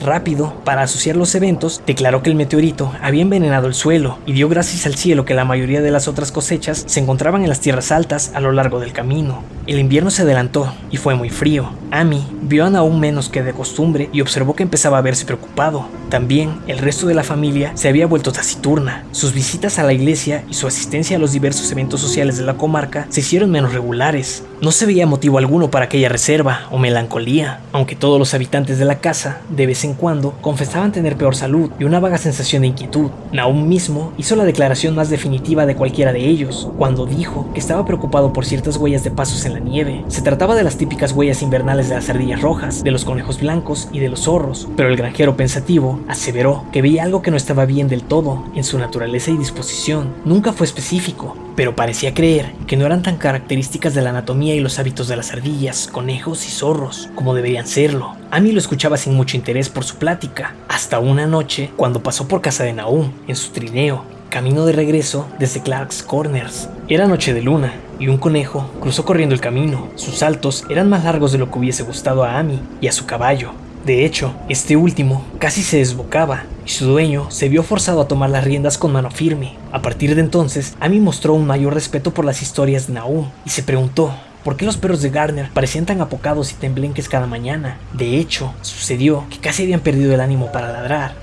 Rápido, 0.05 0.55
para 0.65 0.83
asociar 0.83 1.17
los 1.17 1.35
eventos, 1.35 1.83
declaró 1.87 2.23
que 2.23 2.31
el 2.31 2.37
meteorito 2.37 2.93
había 3.01 3.23
envenenado 3.23 3.67
el 3.67 3.75
suelo 3.75 4.19
y 4.27 4.33
dio 4.33 4.49
gracias 4.49 4.87
al 4.87 4.95
cielo 4.95 5.25
que 5.25 5.35
la 5.35 5.45
mayoría 5.45 5.81
de 5.81 5.91
las 5.91 6.07
otras 6.09 6.33
cosechas 6.33 6.85
se 6.87 7.01
encontraban 7.01 7.43
en 7.43 7.49
las 7.49 7.61
tierras 7.61 7.93
altas 7.93 8.33
a 8.35 8.41
lo 8.41 8.53
largo 8.53 8.79
del 8.79 8.93
camino. 8.93 9.43
El 9.67 9.79
invierno 9.79 10.11
se 10.11 10.23
adelantó 10.23 10.73
y 10.91 10.97
fue 10.97 11.15
muy 11.15 11.31
frío. 11.31 11.71
Amy 11.91 12.25
vio 12.43 12.65
a 12.65 12.69
aún 12.79 13.01
menos 13.01 13.29
que 13.29 13.43
de 13.43 13.53
costumbre 13.53 14.11
y 14.13 14.21
observó 14.21 14.55
que 14.55 14.63
empezaba 14.63 14.99
a 14.99 15.03
verse 15.03 15.25
preocupado. 15.25 15.87
También 16.09 16.61
el 16.67 16.79
resto 16.79 17.07
de 17.07 17.15
la 17.15 17.25
familia 17.25 17.73
se 17.75 17.89
había 17.89 18.07
vuelto 18.07 18.33
taciturna. 18.33 19.05
Sus 19.13 19.33
visitas 19.33 19.79
a 19.79 19.83
la 19.83 19.93
iglesia 19.93 20.45
y 20.49 20.55
su 20.55 20.67
asistencia 20.67 21.17
a 21.17 21.21
los 21.21 21.33
diversos 21.33 21.71
eventos 21.73 22.01
sociales 22.01 22.37
de 22.37 22.45
la 22.45 22.55
comarca 22.55 23.07
se 23.09 23.21
hicieron 23.21 23.51
menos 23.51 23.73
regulares. 23.73 24.45
No 24.63 24.73
se 24.73 24.87
veía 24.87 25.07
motivo 25.07 25.37
alguno 25.37 25.71
para 25.71 25.85
aquella 25.85 26.09
reserva 26.09 26.67
o 26.71 26.79
melancolía, 26.79 27.61
aunque 27.73 27.95
todos 27.95 28.19
los 28.19 28.33
habitantes 28.33 28.79
de 28.79 28.87
la 28.87 29.01
casa, 29.01 29.43
de 29.51 29.67
vez 29.67 29.85
en 29.85 29.93
cuando, 29.93 30.33
confesaban 30.41 30.93
tener 30.93 31.17
peor 31.17 31.37
salud 31.37 31.71
y 31.79 31.85
una 31.85 32.01
vaga 32.01 32.17
sensación 32.17 32.63
de 32.63 32.69
inquietud. 32.69 33.11
Naum 33.33 33.69
mismo 33.69 34.15
hizo 34.17 34.35
la 34.35 34.47
declaración 34.47 34.95
más 34.95 35.11
definitiva 35.11 35.67
de 35.67 35.77
cualquiera 35.77 36.15
de 36.15 36.27
ellos, 36.27 36.71
cuando 36.79 37.05
dijo 37.05 37.51
que 37.53 37.61
estaba 37.61 37.85
preocupado 37.85 38.33
por 38.33 38.47
ciertas 38.47 38.79
huellas 38.79 39.05
de 39.05 39.11
pasos 39.11 39.45
en 39.45 39.53
la 39.53 39.61
nieve. 39.61 40.03
Se 40.09 40.23
trataba 40.23 40.55
de 40.55 40.65
las 40.65 40.79
típicas 40.79 41.13
huellas 41.13 41.43
invernales 41.43 41.91
de 41.91 41.97
las 41.97 42.09
ardillas 42.09 42.41
rojas, 42.41 42.83
de 42.83 42.93
los 42.93 43.05
conejos 43.05 43.39
blancos 43.39 43.89
y 43.93 43.99
de 43.99 44.09
los 44.09 44.21
zorros, 44.21 44.69
pero 44.75 44.89
el 44.89 44.97
granjero 44.97 45.37
pensativo 45.37 46.01
aseveró 46.09 46.65
que 46.73 46.81
veía 46.81 47.03
algo 47.03 47.21
que 47.21 47.31
no 47.31 47.37
estaba 47.37 47.67
bien 47.67 47.89
del 47.89 48.05
todo 48.05 48.45
en 48.55 48.65
su 48.65 48.79
naturaleza 48.79 49.31
y 49.31 49.37
disposición. 49.37 50.15
Nunca 50.25 50.55
fue 50.55 50.67
específico, 50.67 51.37
pero 51.57 51.77
parecía 51.77 52.15
creer 52.15 52.53
que 52.67 52.77
no 52.77 52.87
eran 52.87 53.03
tan 53.03 53.17
características 53.17 53.95
de 53.95 54.03
la 54.03 54.11
anatomía 54.11 54.46
y 54.55 54.61
los 54.61 54.79
hábitos 54.79 55.09
de 55.09 55.17
las 55.17 55.33
ardillas, 55.33 55.89
conejos 55.91 56.47
y 56.47 56.51
zorros 56.51 57.09
como 57.15 57.35
deberían 57.35 57.67
serlo. 57.67 58.15
Amy 58.31 58.53
lo 58.53 58.59
escuchaba 58.59 58.97
sin 58.97 59.15
mucho 59.15 59.37
interés 59.37 59.69
por 59.69 59.85
su 59.85 59.97
plática, 59.97 60.55
hasta 60.69 60.99
una 60.99 61.27
noche 61.27 61.71
cuando 61.77 62.03
pasó 62.03 62.29
por 62.29 62.41
casa 62.41 62.65
de 62.65 62.73
Naum, 62.73 63.13
en 63.27 63.37
su 63.37 63.51
trineo, 63.51 64.05
camino 64.31 64.67
de 64.67 64.73
regreso 64.73 65.27
desde 65.39 65.63
Clark's 65.63 66.03
Corners. 66.03 66.69
Era 66.89 67.07
noche 67.07 67.35
de 67.35 67.43
luna, 67.43 67.75
y 67.99 68.09
un 68.09 68.19
conejo 68.19 68.71
cruzó 68.81 69.05
corriendo 69.05 69.35
el 69.35 69.41
camino. 69.41 69.89
Sus 69.95 70.17
saltos 70.17 70.65
eran 70.69 70.89
más 70.89 71.05
largos 71.05 71.33
de 71.33 71.39
lo 71.39 71.51
que 71.51 71.59
hubiese 71.59 71.83
gustado 71.83 72.25
a 72.25 72.39
Amy 72.39 72.61
y 72.81 72.89
a 72.89 72.93
su 72.93 73.07
caballo. 73.07 73.53
De 73.87 74.05
hecho, 74.05 74.35
este 74.49 74.77
último 74.77 75.25
casi 75.39 75.63
se 75.63 75.79
desbocaba 75.79 76.43
y 76.67 76.71
su 76.71 76.87
dueño 76.87 77.31
se 77.31 77.49
vio 77.49 77.63
forzado 77.63 78.01
a 78.01 78.09
tomar 78.09 78.31
las 78.31 78.43
riendas 78.43 78.79
con 78.79 78.93
mano 78.93 79.13
firme. 79.13 79.55
A 79.71 79.81
partir 79.81 80.17
de 80.17 80.23
entonces, 80.23 80.75
Amy 80.81 80.99
mostró 80.99 81.35
un 81.35 81.47
mayor 81.47 81.73
respeto 81.73 82.13
por 82.13 82.25
las 82.25 82.43
historias 82.43 82.89
de 82.89 82.95
Nahum 82.95 83.29
y 83.45 83.51
se 83.51 83.63
preguntó 83.63 84.13
¿Por 84.47 84.57
qué 84.57 84.65
los 84.65 84.77
perros 84.77 85.03
de 85.03 85.11
Garner 85.11 85.51
parecían 85.53 85.87
tan 85.87 86.01
apocados 86.01 86.53
y 86.53 86.55
temblenques 86.55 87.09
cada 87.09 87.27
mañana? 87.27 87.81
De 87.95 88.17
hecho, 88.17 88.55
sucedió 88.63 89.25
que 89.29 89.39
casi 89.39 89.65
habían 89.65 89.81
perdido 89.81 90.15
el 90.15 90.21
ánimo 90.21 90.53
para 90.53 90.71
ladrar. 90.71 91.15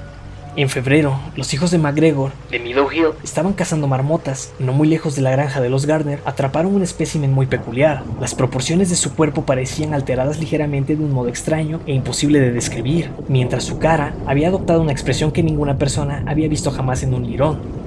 En 0.57 0.67
febrero, 0.67 1.17
los 1.37 1.53
hijos 1.53 1.71
de 1.71 1.77
McGregor, 1.77 2.33
de 2.51 2.59
Meadow 2.59 2.91
Hill, 2.91 3.13
estaban 3.23 3.53
cazando 3.53 3.87
marmotas 3.87 4.51
y 4.59 4.65
no 4.65 4.73
muy 4.73 4.89
lejos 4.89 5.15
de 5.15 5.21
la 5.21 5.31
granja 5.31 5.61
de 5.61 5.69
los 5.69 5.85
Gardner 5.85 6.19
atraparon 6.25 6.75
un 6.75 6.83
espécimen 6.83 7.31
muy 7.31 7.45
peculiar. 7.45 8.03
Las 8.19 8.35
proporciones 8.35 8.89
de 8.89 8.97
su 8.97 9.15
cuerpo 9.15 9.45
parecían 9.45 9.93
alteradas 9.93 10.37
ligeramente 10.37 10.97
de 10.97 11.03
un 11.05 11.13
modo 11.13 11.29
extraño 11.29 11.79
e 11.85 11.93
imposible 11.93 12.41
de 12.41 12.51
describir, 12.51 13.09
mientras 13.29 13.63
su 13.63 13.79
cara 13.79 14.13
había 14.25 14.49
adoptado 14.49 14.81
una 14.81 14.91
expresión 14.91 15.31
que 15.31 15.43
ninguna 15.43 15.77
persona 15.77 16.25
había 16.27 16.49
visto 16.49 16.71
jamás 16.71 17.03
en 17.03 17.13
un 17.13 17.25
lirón. 17.25 17.82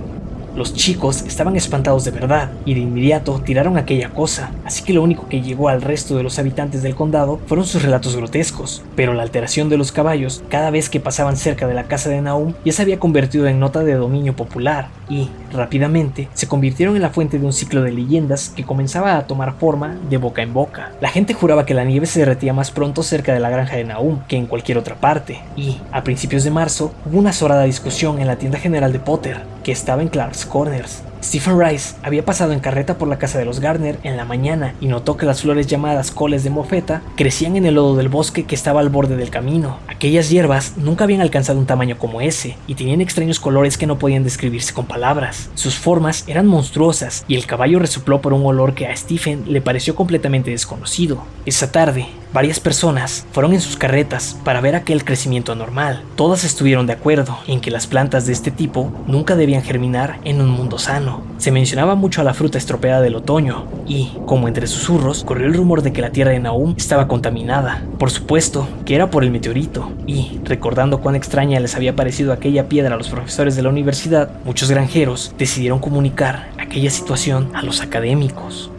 Los 0.56 0.72
chicos 0.72 1.22
estaban 1.26 1.54
espantados 1.54 2.06
de 2.06 2.12
verdad 2.12 2.50
y 2.64 2.72
de 2.72 2.80
inmediato 2.80 3.42
tiraron 3.44 3.76
aquella 3.76 4.08
cosa, 4.08 4.52
así 4.64 4.82
que 4.82 4.94
lo 4.94 5.02
único 5.02 5.28
que 5.28 5.42
llegó 5.42 5.68
al 5.68 5.82
resto 5.82 6.16
de 6.16 6.22
los 6.22 6.38
habitantes 6.38 6.82
del 6.82 6.94
condado 6.94 7.38
fueron 7.46 7.66
sus 7.66 7.82
relatos 7.82 8.16
grotescos, 8.16 8.82
pero 8.94 9.12
la 9.12 9.22
alteración 9.22 9.68
de 9.68 9.76
los 9.76 9.92
caballos 9.92 10.42
cada 10.48 10.70
vez 10.70 10.88
que 10.88 10.98
pasaban 10.98 11.36
cerca 11.36 11.66
de 11.66 11.74
la 11.74 11.88
casa 11.88 12.08
de 12.08 12.22
Naum 12.22 12.54
ya 12.64 12.72
se 12.72 12.80
había 12.80 12.98
convertido 12.98 13.46
en 13.46 13.60
nota 13.60 13.84
de 13.84 13.96
dominio 13.96 14.34
popular 14.34 14.88
y, 15.10 15.28
rápidamente, 15.52 16.30
se 16.32 16.48
convirtieron 16.48 16.96
en 16.96 17.02
la 17.02 17.10
fuente 17.10 17.38
de 17.38 17.44
un 17.44 17.52
ciclo 17.52 17.82
de 17.82 17.92
leyendas 17.92 18.48
que 18.48 18.64
comenzaba 18.64 19.18
a 19.18 19.26
tomar 19.26 19.58
forma 19.58 19.98
de 20.08 20.16
boca 20.16 20.40
en 20.40 20.54
boca. 20.54 20.92
La 21.02 21.10
gente 21.10 21.34
juraba 21.34 21.66
que 21.66 21.74
la 21.74 21.84
nieve 21.84 22.06
se 22.06 22.20
derretía 22.20 22.54
más 22.54 22.70
pronto 22.70 23.02
cerca 23.02 23.34
de 23.34 23.40
la 23.40 23.50
granja 23.50 23.76
de 23.76 23.84
Naum 23.84 24.20
que 24.26 24.36
en 24.38 24.46
cualquier 24.46 24.78
otra 24.78 24.96
parte, 24.96 25.42
y, 25.54 25.76
a 25.92 26.02
principios 26.02 26.44
de 26.44 26.50
marzo, 26.50 26.92
hubo 27.04 27.18
una 27.18 27.30
azorada 27.30 27.64
discusión 27.64 28.20
en 28.20 28.26
la 28.26 28.36
tienda 28.36 28.58
general 28.58 28.92
de 28.92 29.00
Potter, 29.00 29.42
que 29.62 29.72
estaba 29.72 30.00
en 30.00 30.08
Clark's 30.08 30.45
Corners. 30.46 31.02
Stephen 31.22 31.58
Rice 31.58 31.94
había 32.02 32.24
pasado 32.24 32.52
en 32.52 32.60
carreta 32.60 32.98
por 32.98 33.08
la 33.08 33.18
casa 33.18 33.38
de 33.38 33.44
los 33.44 33.60
Gardner 33.60 33.98
en 34.02 34.16
la 34.16 34.24
mañana 34.24 34.74
y 34.80 34.86
notó 34.86 35.16
que 35.16 35.26
las 35.26 35.42
flores 35.42 35.66
llamadas 35.66 36.10
coles 36.10 36.44
de 36.44 36.50
mofeta 36.50 37.02
crecían 37.16 37.56
en 37.56 37.66
el 37.66 37.74
lodo 37.74 37.96
del 37.96 38.08
bosque 38.08 38.44
que 38.44 38.54
estaba 38.54 38.80
al 38.80 38.88
borde 38.88 39.16
del 39.16 39.30
camino. 39.30 39.78
Aquellas 39.88 40.30
hierbas 40.30 40.74
nunca 40.76 41.04
habían 41.04 41.20
alcanzado 41.20 41.58
un 41.58 41.66
tamaño 41.66 41.98
como 41.98 42.20
ese 42.20 42.56
y 42.66 42.74
tenían 42.74 43.00
extraños 43.00 43.40
colores 43.40 43.78
que 43.78 43.86
no 43.86 43.98
podían 43.98 44.24
describirse 44.24 44.74
con 44.74 44.86
palabras. 44.86 45.50
Sus 45.54 45.76
formas 45.76 46.24
eran 46.26 46.46
monstruosas 46.46 47.24
y 47.28 47.34
el 47.34 47.46
caballo 47.46 47.78
resopló 47.78 48.20
por 48.20 48.32
un 48.32 48.44
olor 48.46 48.74
que 48.74 48.86
a 48.86 48.96
Stephen 48.96 49.44
le 49.46 49.60
pareció 49.60 49.94
completamente 49.94 50.50
desconocido. 50.50 51.24
Esa 51.44 51.72
tarde, 51.72 52.06
Varias 52.36 52.60
personas 52.60 53.24
fueron 53.32 53.54
en 53.54 53.62
sus 53.62 53.78
carretas 53.78 54.36
para 54.44 54.60
ver 54.60 54.74
aquel 54.74 55.04
crecimiento 55.04 55.52
anormal. 55.52 56.02
Todas 56.16 56.44
estuvieron 56.44 56.86
de 56.86 56.92
acuerdo 56.92 57.38
en 57.46 57.62
que 57.62 57.70
las 57.70 57.86
plantas 57.86 58.26
de 58.26 58.34
este 58.34 58.50
tipo 58.50 58.92
nunca 59.06 59.36
debían 59.36 59.62
germinar 59.62 60.18
en 60.22 60.42
un 60.42 60.50
mundo 60.50 60.76
sano. 60.76 61.15
Se 61.38 61.50
mencionaba 61.50 61.94
mucho 61.94 62.20
a 62.20 62.24
la 62.24 62.34
fruta 62.34 62.58
estropeada 62.58 63.00
del 63.00 63.14
otoño 63.14 63.64
y, 63.86 64.12
como 64.26 64.48
entre 64.48 64.66
susurros, 64.66 65.24
corrió 65.24 65.46
el 65.46 65.54
rumor 65.54 65.82
de 65.82 65.92
que 65.92 66.00
la 66.00 66.10
tierra 66.10 66.32
de 66.32 66.40
Naum 66.40 66.74
estaba 66.76 67.08
contaminada. 67.08 67.82
Por 67.98 68.10
supuesto 68.10 68.68
que 68.84 68.94
era 68.94 69.10
por 69.10 69.24
el 69.24 69.30
meteorito 69.30 69.90
y, 70.06 70.40
recordando 70.44 71.00
cuán 71.00 71.16
extraña 71.16 71.60
les 71.60 71.74
había 71.74 71.96
parecido 71.96 72.32
aquella 72.32 72.68
piedra 72.68 72.94
a 72.94 72.98
los 72.98 73.08
profesores 73.08 73.56
de 73.56 73.62
la 73.62 73.68
universidad, 73.68 74.30
muchos 74.44 74.70
granjeros 74.70 75.34
decidieron 75.38 75.78
comunicar 75.78 76.48
aquella 76.58 76.90
situación 76.90 77.50
a 77.54 77.62
los 77.62 77.82
académicos. 77.82 78.70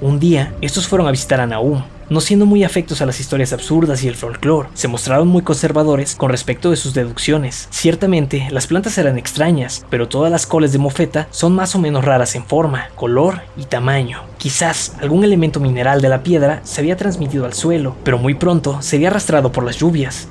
Un 0.00 0.20
día, 0.20 0.52
estos 0.60 0.86
fueron 0.86 1.06
a 1.06 1.10
visitar 1.10 1.40
a 1.40 1.46
Naum 1.46 1.82
no 2.10 2.20
siendo 2.20 2.46
muy 2.46 2.64
afectos 2.64 3.00
a 3.00 3.06
las 3.06 3.20
historias 3.20 3.52
absurdas 3.52 4.02
y 4.02 4.08
el 4.08 4.16
folclore, 4.16 4.68
se 4.74 4.88
mostraron 4.88 5.28
muy 5.28 5.42
conservadores 5.42 6.14
con 6.14 6.30
respecto 6.30 6.70
de 6.70 6.76
sus 6.76 6.94
deducciones. 6.94 7.68
Ciertamente, 7.70 8.48
las 8.50 8.66
plantas 8.66 8.98
eran 8.98 9.18
extrañas, 9.18 9.84
pero 9.90 10.08
todas 10.08 10.30
las 10.30 10.46
coles 10.46 10.72
de 10.72 10.78
mofeta 10.78 11.28
son 11.30 11.54
más 11.54 11.74
o 11.74 11.78
menos 11.78 12.04
raras 12.04 12.34
en 12.34 12.44
forma, 12.44 12.88
color 12.94 13.42
y 13.56 13.64
tamaño. 13.64 14.22
Quizás 14.38 14.94
algún 15.00 15.24
elemento 15.24 15.60
mineral 15.60 16.00
de 16.00 16.08
la 16.08 16.22
piedra 16.22 16.60
se 16.64 16.80
había 16.80 16.96
transmitido 16.96 17.44
al 17.44 17.54
suelo, 17.54 17.96
pero 18.04 18.18
muy 18.18 18.34
pronto 18.34 18.80
sería 18.82 19.08
arrastrado 19.08 19.52
por 19.52 19.64
las 19.64 19.76
lluvias. 19.76 20.28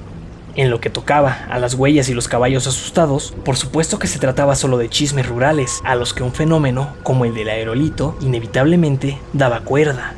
En 0.55 0.69
lo 0.69 0.79
que 0.79 0.91
tocaba 0.91 1.45
a 1.49 1.57
las 1.57 1.73
huellas 1.73 2.09
y 2.09 2.13
los 2.13 2.27
caballos 2.27 2.67
asustados, 2.67 3.33
por 3.43 3.57
supuesto 3.57 3.97
que 3.97 4.07
se 4.07 4.19
trataba 4.19 4.55
solo 4.55 4.77
de 4.77 4.87
chismes 4.87 5.27
rurales, 5.27 5.81
a 5.83 5.95
los 5.95 6.13
que 6.13 6.21
un 6.21 6.31
fenómeno 6.31 6.93
como 7.01 7.25
el 7.25 7.33
del 7.33 7.49
aerolito 7.49 8.15
inevitablemente 8.21 9.17
daba 9.33 9.61
cuerda. 9.61 10.13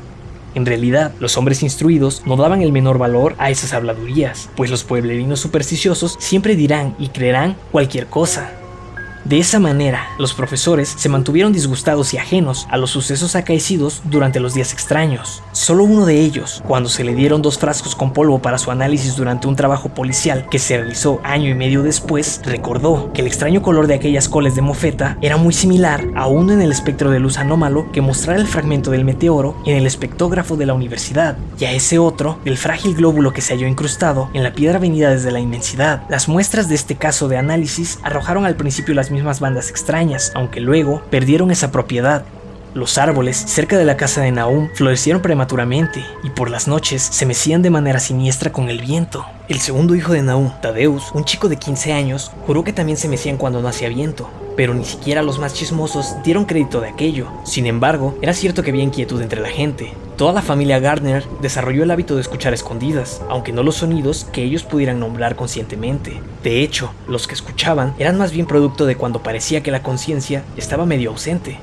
En 0.56 0.65
realidad, 0.65 1.13
los 1.20 1.38
hombres 1.38 1.62
instruidos 1.63 2.24
no 2.26 2.38
daban 2.38 2.62
el 2.62 2.72
menor 2.72 2.98
valor 2.98 3.36
a 3.38 3.52
esas 3.52 3.74
habladurías, 3.74 4.50
pues 4.56 4.72
los 4.72 4.84
pueblerinos 4.84 5.39
supersticiosos 5.39 6.15
siempre 6.20 6.56
dirán 6.56 6.96
y 6.98 7.10
creerán 7.10 7.58
cualquier 7.72 8.08
cosa. 8.08 8.64
De 9.26 9.40
esa 9.40 9.60
manera, 9.60 10.08
los 10.20 10.36
profesores 10.36 10.94
se 10.96 11.10
mantuvieron 11.10 11.52
disgustados 11.52 12.14
y 12.14 12.20
ajenos 12.20 12.68
a 12.70 12.78
los 12.78 12.92
sucesos 12.92 13.36
acaecidos 13.36 14.04
durante 14.04 14.40
los 14.40 14.54
días 14.54 14.72
extraños. 14.72 15.42
Solo 15.52 15.84
uno 15.84 16.06
de 16.06 16.22
ellos, 16.22 16.62
cuando 16.68 16.90
se 16.90 17.04
le 17.04 17.16
dieron 17.16 17.42
dos 17.42 17.58
frascos 17.58 17.96
con 17.96 18.14
polvo 18.14 18.38
para 18.38 18.60
su 18.60 18.70
análisis 18.70 19.16
durante 19.16 19.48
un 19.48 19.56
trabajo 19.56 19.90
policial 19.90 20.48
que 20.48 20.60
se 20.60 20.78
realizó 20.78 21.22
año 21.24 21.50
y 21.50 21.56
medio 21.56 21.82
después, 21.82 22.40
recordó 22.46 23.12
que 23.14 23.22
el 23.22 23.28
extraño 23.28 23.64
color 23.64 23.88
de 23.88 23.96
aquellas 23.96 24.30
coles 24.30 24.54
de 24.54 24.62
mofeta 24.62 25.18
era 25.24 25.38
muy 25.38 25.56
similar 25.56 26.06
a 26.14 26.28
uno 26.28 26.54
en 26.54 26.62
el 26.62 26.72
espectro 26.72 27.10
de 27.10 27.20
luz 27.20 27.40
anómalo 27.40 27.92
que 27.92 28.02
mostrara 28.02 28.40
el 28.40 28.46
fragmento 28.46 28.92
del 28.92 29.06
meteoro 29.06 29.58
en 29.66 29.76
el 29.76 29.88
espectógrafo 29.88 30.56
de 30.56 30.68
la 30.68 30.76
universidad, 30.76 31.36
y 31.58 31.66
a 31.66 31.72
ese 31.72 31.98
otro 31.98 32.38
del 32.46 32.58
frágil 32.58 32.94
glóbulo 32.94 33.34
que 33.34 33.42
se 33.42 33.56
halló 33.56 33.66
incrustado 33.66 34.30
en 34.36 34.44
la 34.44 34.54
piedra 34.54 34.78
venida 34.78 35.10
desde 35.10 35.32
la 35.32 35.40
inmensidad. 35.40 36.04
Las 36.10 36.28
muestras 36.28 36.70
de 36.70 36.76
este 36.76 36.96
caso 36.96 37.28
de 37.28 37.38
análisis 37.38 37.98
arrojaron 38.04 38.46
al 38.46 38.56
principio 38.56 38.94
las 38.94 39.14
mismas 39.15 39.39
bandas 39.39 39.69
extrañas, 39.69 40.32
aunque 40.36 40.60
luego 40.60 41.01
perdieron 41.10 41.49
esa 41.49 41.71
propiedad. 41.71 42.23
Los 42.76 42.98
árboles 42.98 43.38
cerca 43.38 43.78
de 43.78 43.86
la 43.86 43.96
casa 43.96 44.22
de 44.22 44.34
Naum 44.34 44.68
florecieron 44.74 45.22
prematuramente 45.22 46.04
y 46.24 46.30
por 46.30 46.50
las 46.50 46.68
noches 46.68 47.02
se 47.02 47.26
mecían 47.26 47.62
de 47.62 47.70
manera 47.70 48.02
siniestra 48.02 48.52
con 48.52 48.68
el 48.68 48.82
viento. 48.82 49.26
El 49.48 49.62
segundo 49.62 49.96
hijo 49.96 50.12
de 50.12 50.22
Naum, 50.22 50.52
Tadeus, 50.62 51.14
un 51.14 51.24
chico 51.24 51.48
de 51.48 51.56
15 51.56 51.94
años, 51.94 52.34
juró 52.46 52.66
que 52.66 52.74
también 52.74 52.98
se 52.98 53.08
mecían 53.08 53.38
cuando 53.38 53.62
no 53.62 53.70
hacía 53.70 53.88
viento, 53.88 54.30
pero 54.58 54.74
ni 54.74 54.84
siquiera 54.84 55.22
los 55.22 55.40
más 55.40 55.54
chismosos 55.54 56.18
dieron 56.26 56.44
crédito 56.44 56.82
de 56.82 56.90
aquello. 56.90 57.30
Sin 57.46 57.66
embargo, 57.66 58.18
era 58.22 58.34
cierto 58.34 58.62
que 58.62 58.72
había 58.72 58.84
inquietud 58.84 59.22
entre 59.22 59.40
la 59.40 59.48
gente. 59.48 59.94
Toda 60.18 60.34
la 60.34 60.42
familia 60.42 60.80
Gardner 60.80 61.24
desarrolló 61.42 61.84
el 61.84 61.92
hábito 61.92 62.16
de 62.16 62.22
escuchar 62.22 62.54
escondidas, 62.54 63.22
aunque 63.30 63.54
no 63.54 63.64
los 63.64 63.76
sonidos 63.76 64.28
que 64.34 64.44
ellos 64.44 64.64
pudieran 64.64 65.00
nombrar 65.00 65.38
conscientemente. 65.38 66.22
De 66.44 66.62
hecho, 66.62 66.92
los 67.08 67.26
que 67.26 67.36
escuchaban 67.36 67.94
eran 68.00 68.18
más 68.18 68.34
bien 68.34 68.48
producto 68.48 68.86
de 68.86 68.98
cuando 68.98 69.24
parecía 69.24 69.64
que 69.64 69.72
la 69.72 69.82
conciencia 69.82 70.44
estaba 70.58 70.86
medio 70.86 71.12
ausente. 71.12 71.58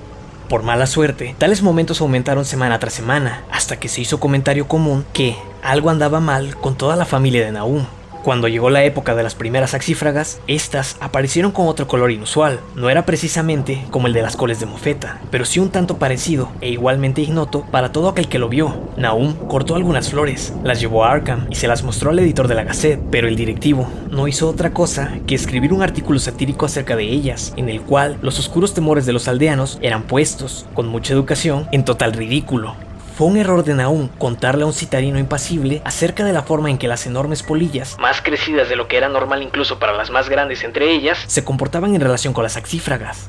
Por 0.52 0.64
mala 0.64 0.86
suerte, 0.86 1.34
tales 1.38 1.62
momentos 1.62 2.02
aumentaron 2.02 2.44
semana 2.44 2.78
tras 2.78 2.92
semana, 2.92 3.42
hasta 3.50 3.80
que 3.80 3.88
se 3.88 4.02
hizo 4.02 4.20
comentario 4.20 4.68
común 4.68 5.06
que 5.14 5.34
algo 5.62 5.88
andaba 5.88 6.20
mal 6.20 6.56
con 6.58 6.76
toda 6.76 6.94
la 6.94 7.06
familia 7.06 7.42
de 7.42 7.52
Nahum. 7.52 7.86
Cuando 8.22 8.46
llegó 8.46 8.70
la 8.70 8.85
época 8.85 9.16
de 9.16 9.24
las 9.24 9.35
primeras 9.35 9.74
axífragas, 9.74 10.40
estas 10.46 10.96
aparecieron 11.00 11.50
con 11.50 11.66
otro 11.66 11.88
color 11.88 12.12
inusual. 12.12 12.61
No 12.76 12.88
era 12.88 13.04
precisamente 13.04 13.85
como 13.90 14.06
el 14.06 14.12
de 14.12 14.22
las 14.22 14.37
coles 14.37 14.61
de 14.61 14.66
mofeta, 14.66 15.20
pero 15.32 15.44
sí 15.44 15.58
un 15.58 15.70
tanto 15.70 15.98
parecido 15.98 16.52
e 16.61 16.70
igualmente 16.70 17.20
ignoto 17.20 17.66
para 17.72 17.90
todo 17.90 18.08
aquel 18.08 18.28
que 18.28 18.38
lo 18.38 18.48
vio. 18.48 18.92
Nahum 18.96 19.35
cortó 19.48 19.74
algunas 19.74 20.11
flores, 20.11 20.54
las 20.62 20.80
llevó 20.80 21.04
a 21.04 21.11
Arkham 21.11 21.48
y 21.50 21.56
se 21.56 21.66
las 21.66 21.82
mostró 21.82 22.11
al 22.11 22.20
editor 22.20 22.46
de 22.46 22.54
la 22.54 22.62
Gazette, 22.62 23.02
pero 23.11 23.26
el 23.26 23.35
directivo 23.35 23.90
no 24.08 24.28
hizo 24.28 24.48
otra 24.48 24.72
cosa 24.72 25.14
que 25.26 25.35
escribir 25.35 25.72
un 25.72 25.82
artículo 25.82 26.20
satírico 26.20 26.64
acerca 26.64 26.94
de 26.94 27.04
ellas, 27.04 27.52
en 27.56 27.68
el 27.68 27.80
cual 27.80 28.18
los 28.22 28.38
oscuros 28.38 28.72
temores 28.72 29.04
de 29.04 29.14
los 29.14 29.26
aldeanos 29.26 29.80
eran 29.82 30.04
puestos, 30.04 30.66
con 30.74 30.87
mucha 30.87 31.12
educación, 31.12 31.66
en 31.72 31.85
total 31.85 32.12
ridículo. 32.12 32.76
Fue 33.16 33.27
un 33.27 33.37
error 33.37 33.62
de 33.62 33.75
Naum 33.75 34.09
contarle 34.18 34.62
a 34.62 34.66
un 34.66 34.72
citarino 34.72 35.18
impasible 35.18 35.83
acerca 35.85 36.25
de 36.25 36.33
la 36.33 36.42
forma 36.42 36.70
en 36.70 36.79
que 36.79 36.88
las 36.88 37.07
enormes 37.07 37.42
polillas, 37.42 37.98
más 37.98 38.22
crecidas 38.22 38.70
de 38.70 38.77
lo 38.77 38.88
que 38.88 38.96
era 38.96 39.11
normal 39.11 39.42
incluso 39.42 39.79
para 39.79 39.92
las 39.92 40.11
más 40.11 40.31
grandes 40.31 40.64
entre 40.64 40.90
ellas, 40.90 41.18
se 41.27 41.44
comportaban 41.44 41.94
en 41.94 42.01
relación 42.01 42.33
con 42.33 42.42
las 42.42 42.57
axífragas. 42.57 43.29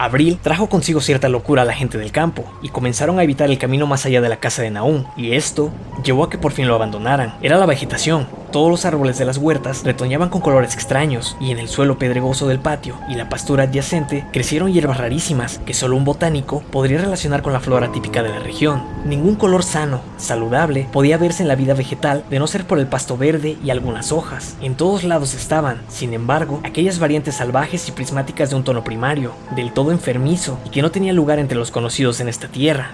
Abril 0.00 0.38
trajo 0.40 0.70
consigo 0.70 1.02
cierta 1.02 1.28
locura 1.28 1.60
a 1.60 1.66
la 1.66 1.74
gente 1.74 1.98
del 1.98 2.10
campo 2.10 2.50
y 2.62 2.70
comenzaron 2.70 3.18
a 3.18 3.22
evitar 3.22 3.50
el 3.50 3.58
camino 3.58 3.86
más 3.86 4.06
allá 4.06 4.22
de 4.22 4.30
la 4.30 4.38
casa 4.38 4.62
de 4.62 4.70
Naum, 4.70 5.04
y 5.14 5.32
esto 5.32 5.70
llevó 6.02 6.24
a 6.24 6.30
que 6.30 6.38
por 6.38 6.52
fin 6.52 6.66
lo 6.66 6.74
abandonaran. 6.74 7.34
Era 7.42 7.58
la 7.58 7.66
vegetación, 7.66 8.26
todos 8.50 8.68
los 8.68 8.84
árboles 8.84 9.16
de 9.16 9.24
las 9.24 9.36
huertas 9.36 9.84
retoñaban 9.84 10.28
con 10.28 10.40
colores 10.40 10.74
extraños, 10.74 11.36
y 11.38 11.52
en 11.52 11.58
el 11.58 11.68
suelo 11.68 11.98
pedregoso 11.98 12.48
del 12.48 12.58
patio 12.58 12.96
y 13.08 13.14
la 13.14 13.28
pastura 13.28 13.64
adyacente 13.64 14.24
crecieron 14.32 14.72
hierbas 14.72 14.96
rarísimas 14.96 15.60
que 15.66 15.74
solo 15.74 15.96
un 15.96 16.04
botánico 16.04 16.62
podría 16.72 16.98
relacionar 16.98 17.42
con 17.42 17.52
la 17.52 17.60
flora 17.60 17.92
típica 17.92 18.22
de 18.22 18.30
la 18.30 18.40
región. 18.40 18.82
Ningún 19.04 19.36
color 19.36 19.62
sano, 19.62 20.00
saludable, 20.16 20.88
podía 20.90 21.16
verse 21.16 21.42
en 21.42 21.48
la 21.48 21.54
vida 21.54 21.74
vegetal 21.74 22.24
de 22.28 22.38
no 22.38 22.46
ser 22.46 22.66
por 22.66 22.78
el 22.78 22.88
pasto 22.88 23.16
verde 23.16 23.56
y 23.62 23.70
algunas 23.70 24.10
hojas. 24.12 24.56
En 24.60 24.74
todos 24.74 25.04
lados 25.04 25.34
estaban, 25.34 25.82
sin 25.88 26.12
embargo, 26.12 26.60
aquellas 26.64 26.98
variantes 26.98 27.36
salvajes 27.36 27.86
y 27.88 27.92
prismáticas 27.92 28.50
de 28.50 28.56
un 28.56 28.64
tono 28.64 28.82
primario, 28.82 29.32
del 29.54 29.72
todo 29.72 29.89
enfermizo 29.92 30.58
y 30.64 30.70
que 30.70 30.82
no 30.82 30.90
tenía 30.90 31.12
lugar 31.12 31.38
entre 31.38 31.58
los 31.58 31.70
conocidos 31.70 32.20
en 32.20 32.28
esta 32.28 32.48
tierra. 32.48 32.92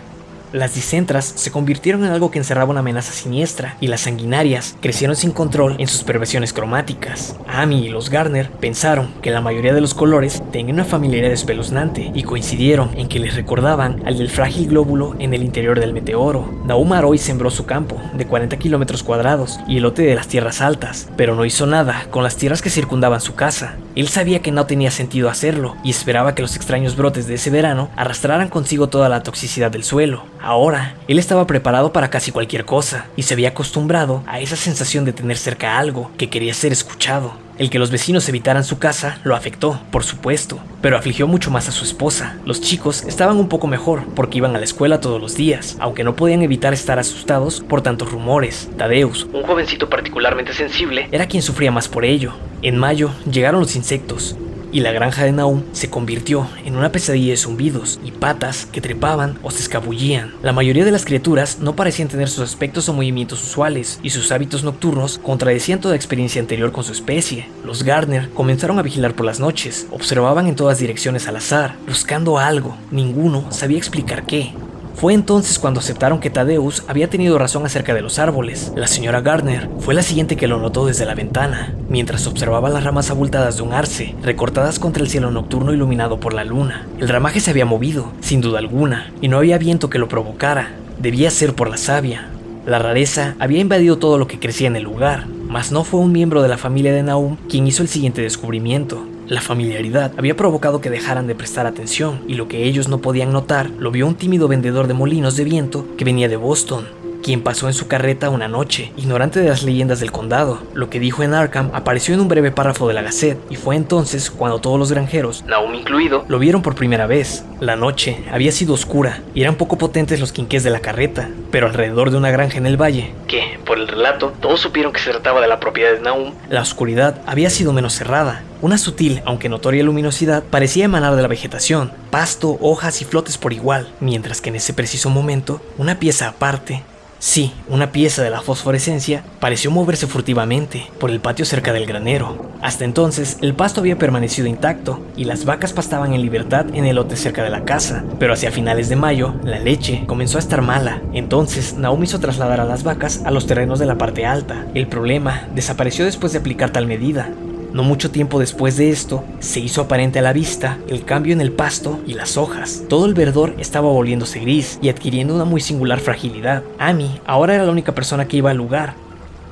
Las 0.52 0.74
discentras 0.74 1.24
se 1.24 1.50
convirtieron 1.50 2.04
en 2.04 2.12
algo 2.12 2.30
que 2.30 2.38
encerraba 2.38 2.70
una 2.70 2.80
amenaza 2.80 3.12
siniestra, 3.12 3.76
y 3.80 3.88
las 3.88 4.02
sanguinarias 4.02 4.76
crecieron 4.80 5.16
sin 5.16 5.32
control 5.32 5.74
en 5.78 5.88
sus 5.88 6.04
perversiones 6.04 6.52
cromáticas. 6.52 7.36
Amy 7.48 7.86
y 7.86 7.88
los 7.88 8.10
Garner 8.10 8.50
pensaron 8.50 9.12
que 9.22 9.32
la 9.32 9.40
mayoría 9.40 9.74
de 9.74 9.80
los 9.80 9.92
colores 9.92 10.42
tenían 10.52 10.76
una 10.76 10.84
familiaridad 10.84 11.32
espeluznante 11.32 12.12
y 12.14 12.22
coincidieron 12.22 12.90
en 12.96 13.08
que 13.08 13.18
les 13.18 13.34
recordaban 13.34 14.02
al 14.06 14.18
del 14.18 14.30
frágil 14.30 14.68
glóbulo 14.68 15.16
en 15.18 15.34
el 15.34 15.42
interior 15.42 15.80
del 15.80 15.92
meteoro. 15.92 16.48
Naum 16.64 16.92
Aroy 16.92 17.18
sembró 17.18 17.50
su 17.50 17.66
campo 17.66 18.00
de 18.14 18.26
40 18.26 18.56
kilómetros 18.56 19.02
cuadrados 19.02 19.58
y 19.66 19.78
el 19.78 19.82
lote 19.82 20.02
de 20.02 20.14
las 20.14 20.28
tierras 20.28 20.60
altas, 20.60 21.08
pero 21.16 21.34
no 21.34 21.44
hizo 21.44 21.66
nada 21.66 22.06
con 22.10 22.22
las 22.22 22.36
tierras 22.36 22.62
que 22.62 22.70
circundaban 22.70 23.20
su 23.20 23.34
casa. 23.34 23.76
Él 23.96 24.08
sabía 24.08 24.42
que 24.42 24.52
no 24.52 24.66
tenía 24.66 24.90
sentido 24.90 25.28
hacerlo 25.28 25.74
y 25.82 25.90
esperaba 25.90 26.34
que 26.34 26.42
los 26.42 26.54
extraños 26.54 26.96
brotes 26.96 27.26
de 27.26 27.34
ese 27.34 27.50
verano 27.50 27.88
arrastraran 27.96 28.48
consigo 28.48 28.88
toda 28.88 29.08
la 29.08 29.22
toxicidad 29.22 29.70
del 29.70 29.84
suelo. 29.84 30.24
Ahora, 30.46 30.94
él 31.08 31.18
estaba 31.18 31.44
preparado 31.48 31.92
para 31.92 32.08
casi 32.08 32.30
cualquier 32.30 32.64
cosa 32.64 33.06
y 33.16 33.24
se 33.24 33.34
había 33.34 33.48
acostumbrado 33.48 34.22
a 34.28 34.38
esa 34.38 34.54
sensación 34.54 35.04
de 35.04 35.12
tener 35.12 35.38
cerca 35.38 35.76
algo 35.76 36.12
que 36.16 36.30
quería 36.30 36.54
ser 36.54 36.70
escuchado. 36.70 37.32
El 37.58 37.68
que 37.68 37.80
los 37.80 37.90
vecinos 37.90 38.28
evitaran 38.28 38.62
su 38.62 38.78
casa 38.78 39.18
lo 39.24 39.34
afectó, 39.34 39.80
por 39.90 40.04
supuesto, 40.04 40.60
pero 40.80 40.96
afligió 40.96 41.26
mucho 41.26 41.50
más 41.50 41.68
a 41.68 41.72
su 41.72 41.84
esposa. 41.84 42.36
Los 42.44 42.60
chicos 42.60 43.02
estaban 43.08 43.38
un 43.38 43.48
poco 43.48 43.66
mejor 43.66 44.04
porque 44.14 44.38
iban 44.38 44.54
a 44.54 44.60
la 44.60 44.64
escuela 44.64 45.00
todos 45.00 45.20
los 45.20 45.34
días, 45.34 45.76
aunque 45.80 46.04
no 46.04 46.14
podían 46.14 46.42
evitar 46.42 46.72
estar 46.72 47.00
asustados 47.00 47.58
por 47.60 47.82
tantos 47.82 48.12
rumores. 48.12 48.68
Tadeus, 48.78 49.26
un 49.32 49.42
jovencito 49.42 49.90
particularmente 49.90 50.54
sensible, 50.54 51.08
era 51.10 51.26
quien 51.26 51.42
sufría 51.42 51.72
más 51.72 51.88
por 51.88 52.04
ello. 52.04 52.34
En 52.62 52.78
mayo 52.78 53.10
llegaron 53.28 53.62
los 53.62 53.74
insectos, 53.74 54.36
y 54.72 54.80
la 54.80 54.92
granja 54.92 55.24
de 55.24 55.32
Naum 55.32 55.62
se 55.72 55.90
convirtió 55.90 56.48
en 56.64 56.76
una 56.76 56.92
pesadilla 56.92 57.30
de 57.30 57.36
zumbidos 57.36 58.00
y 58.04 58.10
patas 58.10 58.66
que 58.66 58.80
trepaban 58.80 59.38
o 59.42 59.50
se 59.50 59.62
escabullían. 59.62 60.34
La 60.42 60.52
mayoría 60.52 60.84
de 60.84 60.90
las 60.90 61.04
criaturas 61.04 61.58
no 61.60 61.76
parecían 61.76 62.08
tener 62.08 62.28
sus 62.28 62.44
aspectos 62.44 62.88
o 62.88 62.92
movimientos 62.92 63.42
usuales, 63.42 64.00
y 64.02 64.10
sus 64.10 64.32
hábitos 64.32 64.64
nocturnos 64.64 65.18
contradecían 65.18 65.80
toda 65.80 65.96
experiencia 65.96 66.40
anterior 66.40 66.72
con 66.72 66.84
su 66.84 66.92
especie. 66.92 67.48
Los 67.64 67.82
Gardner 67.82 68.30
comenzaron 68.30 68.78
a 68.78 68.82
vigilar 68.82 69.14
por 69.14 69.26
las 69.26 69.40
noches, 69.40 69.86
observaban 69.90 70.46
en 70.46 70.56
todas 70.56 70.78
direcciones 70.78 71.28
al 71.28 71.36
azar, 71.36 71.76
buscando 71.86 72.38
algo. 72.38 72.76
Ninguno 72.90 73.50
sabía 73.50 73.78
explicar 73.78 74.26
qué, 74.26 74.52
fue 74.96 75.12
entonces 75.12 75.58
cuando 75.58 75.80
aceptaron 75.80 76.20
que 76.20 76.30
Tadeus 76.30 76.82
había 76.88 77.10
tenido 77.10 77.38
razón 77.38 77.66
acerca 77.66 77.92
de 77.92 78.00
los 78.00 78.18
árboles. 78.18 78.72
La 78.74 78.86
señora 78.86 79.20
Gardner 79.20 79.68
fue 79.78 79.92
la 79.92 80.02
siguiente 80.02 80.36
que 80.36 80.46
lo 80.46 80.58
notó 80.58 80.86
desde 80.86 81.04
la 81.04 81.14
ventana, 81.14 81.74
mientras 81.90 82.26
observaba 82.26 82.70
las 82.70 82.82
ramas 82.82 83.10
abultadas 83.10 83.58
de 83.58 83.62
un 83.62 83.74
arce, 83.74 84.14
recortadas 84.22 84.78
contra 84.78 85.02
el 85.02 85.10
cielo 85.10 85.30
nocturno 85.30 85.74
iluminado 85.74 86.18
por 86.18 86.32
la 86.32 86.44
luna. 86.44 86.86
El 86.98 87.10
ramaje 87.10 87.40
se 87.40 87.50
había 87.50 87.66
movido, 87.66 88.10
sin 88.20 88.40
duda 88.40 88.58
alguna, 88.58 89.12
y 89.20 89.28
no 89.28 89.36
había 89.36 89.58
viento 89.58 89.90
que 89.90 89.98
lo 89.98 90.08
provocara. 90.08 90.70
Debía 90.98 91.30
ser 91.30 91.52
por 91.52 91.68
la 91.68 91.76
savia. 91.76 92.30
La 92.64 92.78
rareza 92.78 93.36
había 93.38 93.60
invadido 93.60 93.98
todo 93.98 94.16
lo 94.16 94.26
que 94.26 94.40
crecía 94.40 94.66
en 94.66 94.76
el 94.76 94.84
lugar, 94.84 95.26
mas 95.26 95.72
no 95.72 95.84
fue 95.84 96.00
un 96.00 96.10
miembro 96.10 96.40
de 96.40 96.48
la 96.48 96.56
familia 96.56 96.94
de 96.94 97.02
Naum 97.02 97.36
quien 97.50 97.66
hizo 97.66 97.82
el 97.82 97.88
siguiente 97.88 98.22
descubrimiento. 98.22 99.06
La 99.28 99.40
familiaridad 99.40 100.12
había 100.16 100.36
provocado 100.36 100.80
que 100.80 100.88
dejaran 100.88 101.26
de 101.26 101.34
prestar 101.34 101.66
atención 101.66 102.20
y 102.28 102.34
lo 102.34 102.46
que 102.46 102.62
ellos 102.62 102.88
no 102.88 102.98
podían 102.98 103.32
notar 103.32 103.70
lo 103.70 103.90
vio 103.90 104.06
un 104.06 104.14
tímido 104.14 104.46
vendedor 104.46 104.86
de 104.86 104.94
molinos 104.94 105.36
de 105.36 105.42
viento 105.42 105.84
que 105.96 106.04
venía 106.04 106.28
de 106.28 106.36
Boston 106.36 106.86
quien 107.26 107.42
pasó 107.42 107.66
en 107.66 107.74
su 107.74 107.88
carreta 107.88 108.30
una 108.30 108.46
noche, 108.46 108.92
ignorante 108.96 109.40
de 109.40 109.48
las 109.48 109.64
leyendas 109.64 109.98
del 109.98 110.12
condado. 110.12 110.62
Lo 110.74 110.88
que 110.88 111.00
dijo 111.00 111.24
en 111.24 111.34
Arkham 111.34 111.72
apareció 111.74 112.14
en 112.14 112.20
un 112.20 112.28
breve 112.28 112.52
párrafo 112.52 112.86
de 112.86 112.94
la 112.94 113.02
Gazette, 113.02 113.40
y 113.50 113.56
fue 113.56 113.74
entonces 113.74 114.30
cuando 114.30 114.60
todos 114.60 114.78
los 114.78 114.92
granjeros, 114.92 115.42
Naomi 115.44 115.80
incluido, 115.80 116.24
lo 116.28 116.38
vieron 116.38 116.62
por 116.62 116.76
primera 116.76 117.08
vez. 117.08 117.44
La 117.58 117.74
noche 117.74 118.22
había 118.30 118.52
sido 118.52 118.74
oscura, 118.74 119.22
y 119.34 119.42
eran 119.42 119.56
poco 119.56 119.76
potentes 119.76 120.20
los 120.20 120.30
quinqués 120.30 120.62
de 120.62 120.70
la 120.70 120.78
carreta, 120.78 121.28
pero 121.50 121.66
alrededor 121.66 122.12
de 122.12 122.16
una 122.16 122.30
granja 122.30 122.58
en 122.58 122.66
el 122.66 122.80
valle, 122.80 123.12
que, 123.26 123.58
por 123.66 123.80
el 123.80 123.88
relato, 123.88 124.32
todos 124.40 124.60
supieron 124.60 124.92
que 124.92 125.00
se 125.00 125.10
trataba 125.10 125.40
de 125.40 125.48
la 125.48 125.58
propiedad 125.58 125.94
de 125.94 126.02
Naum, 126.02 126.32
la 126.48 126.62
oscuridad 126.62 127.20
había 127.26 127.50
sido 127.50 127.72
menos 127.72 127.94
cerrada. 127.94 128.44
Una 128.62 128.78
sutil, 128.78 129.20
aunque 129.24 129.48
notoria 129.48 129.82
luminosidad 129.82 130.44
parecía 130.44 130.84
emanar 130.84 131.16
de 131.16 131.22
la 131.22 131.28
vegetación, 131.28 131.90
pasto, 132.12 132.56
hojas 132.60 133.02
y 133.02 133.04
flotes 133.04 133.36
por 133.36 133.52
igual, 133.52 133.88
mientras 133.98 134.40
que 134.40 134.50
en 134.50 134.56
ese 134.56 134.74
preciso 134.74 135.10
momento, 135.10 135.60
una 135.76 135.98
pieza 135.98 136.28
aparte, 136.28 136.84
Sí, 137.18 137.54
una 137.68 137.92
pieza 137.92 138.22
de 138.22 138.28
la 138.28 138.42
fosforescencia 138.42 139.24
pareció 139.40 139.70
moverse 139.70 140.06
furtivamente 140.06 140.86
por 141.00 141.10
el 141.10 141.20
patio 141.20 141.46
cerca 141.46 141.72
del 141.72 141.86
granero. 141.86 142.50
Hasta 142.60 142.84
entonces, 142.84 143.38
el 143.40 143.54
pasto 143.54 143.80
había 143.80 143.96
permanecido 143.96 144.46
intacto 144.46 145.00
y 145.16 145.24
las 145.24 145.46
vacas 145.46 145.72
pastaban 145.72 146.12
en 146.12 146.20
libertad 146.20 146.66
en 146.74 146.84
el 146.84 146.96
lote 146.96 147.16
cerca 147.16 147.42
de 147.42 147.48
la 147.48 147.64
casa, 147.64 148.04
pero 148.18 148.34
hacia 148.34 148.52
finales 148.52 148.90
de 148.90 148.96
mayo, 148.96 149.34
la 149.44 149.58
leche 149.58 150.04
comenzó 150.06 150.36
a 150.36 150.40
estar 150.40 150.60
mala. 150.60 151.00
Entonces, 151.14 151.74
Naomi 151.74 152.04
hizo 152.04 152.20
trasladar 152.20 152.60
a 152.60 152.64
las 152.64 152.82
vacas 152.82 153.22
a 153.24 153.30
los 153.30 153.46
terrenos 153.46 153.78
de 153.78 153.86
la 153.86 153.96
parte 153.96 154.26
alta. 154.26 154.66
El 154.74 154.86
problema 154.86 155.48
desapareció 155.54 156.04
después 156.04 156.32
de 156.32 156.40
aplicar 156.40 156.70
tal 156.70 156.86
medida. 156.86 157.30
No 157.76 157.82
mucho 157.82 158.10
tiempo 158.10 158.40
después 158.40 158.78
de 158.78 158.88
esto, 158.88 159.22
se 159.38 159.60
hizo 159.60 159.82
aparente 159.82 160.18
a 160.18 160.22
la 160.22 160.32
vista 160.32 160.78
el 160.88 161.04
cambio 161.04 161.34
en 161.34 161.42
el 161.42 161.52
pasto 161.52 162.00
y 162.06 162.14
las 162.14 162.38
hojas. 162.38 162.84
Todo 162.88 163.04
el 163.04 163.12
verdor 163.12 163.54
estaba 163.58 163.90
volviéndose 163.90 164.40
gris 164.40 164.78
y 164.80 164.88
adquiriendo 164.88 165.34
una 165.34 165.44
muy 165.44 165.60
singular 165.60 166.00
fragilidad. 166.00 166.62
Amy 166.78 167.20
ahora 167.26 167.54
era 167.54 167.66
la 167.66 167.72
única 167.72 167.94
persona 167.94 168.26
que 168.26 168.38
iba 168.38 168.50
al 168.50 168.56
lugar, 168.56 168.94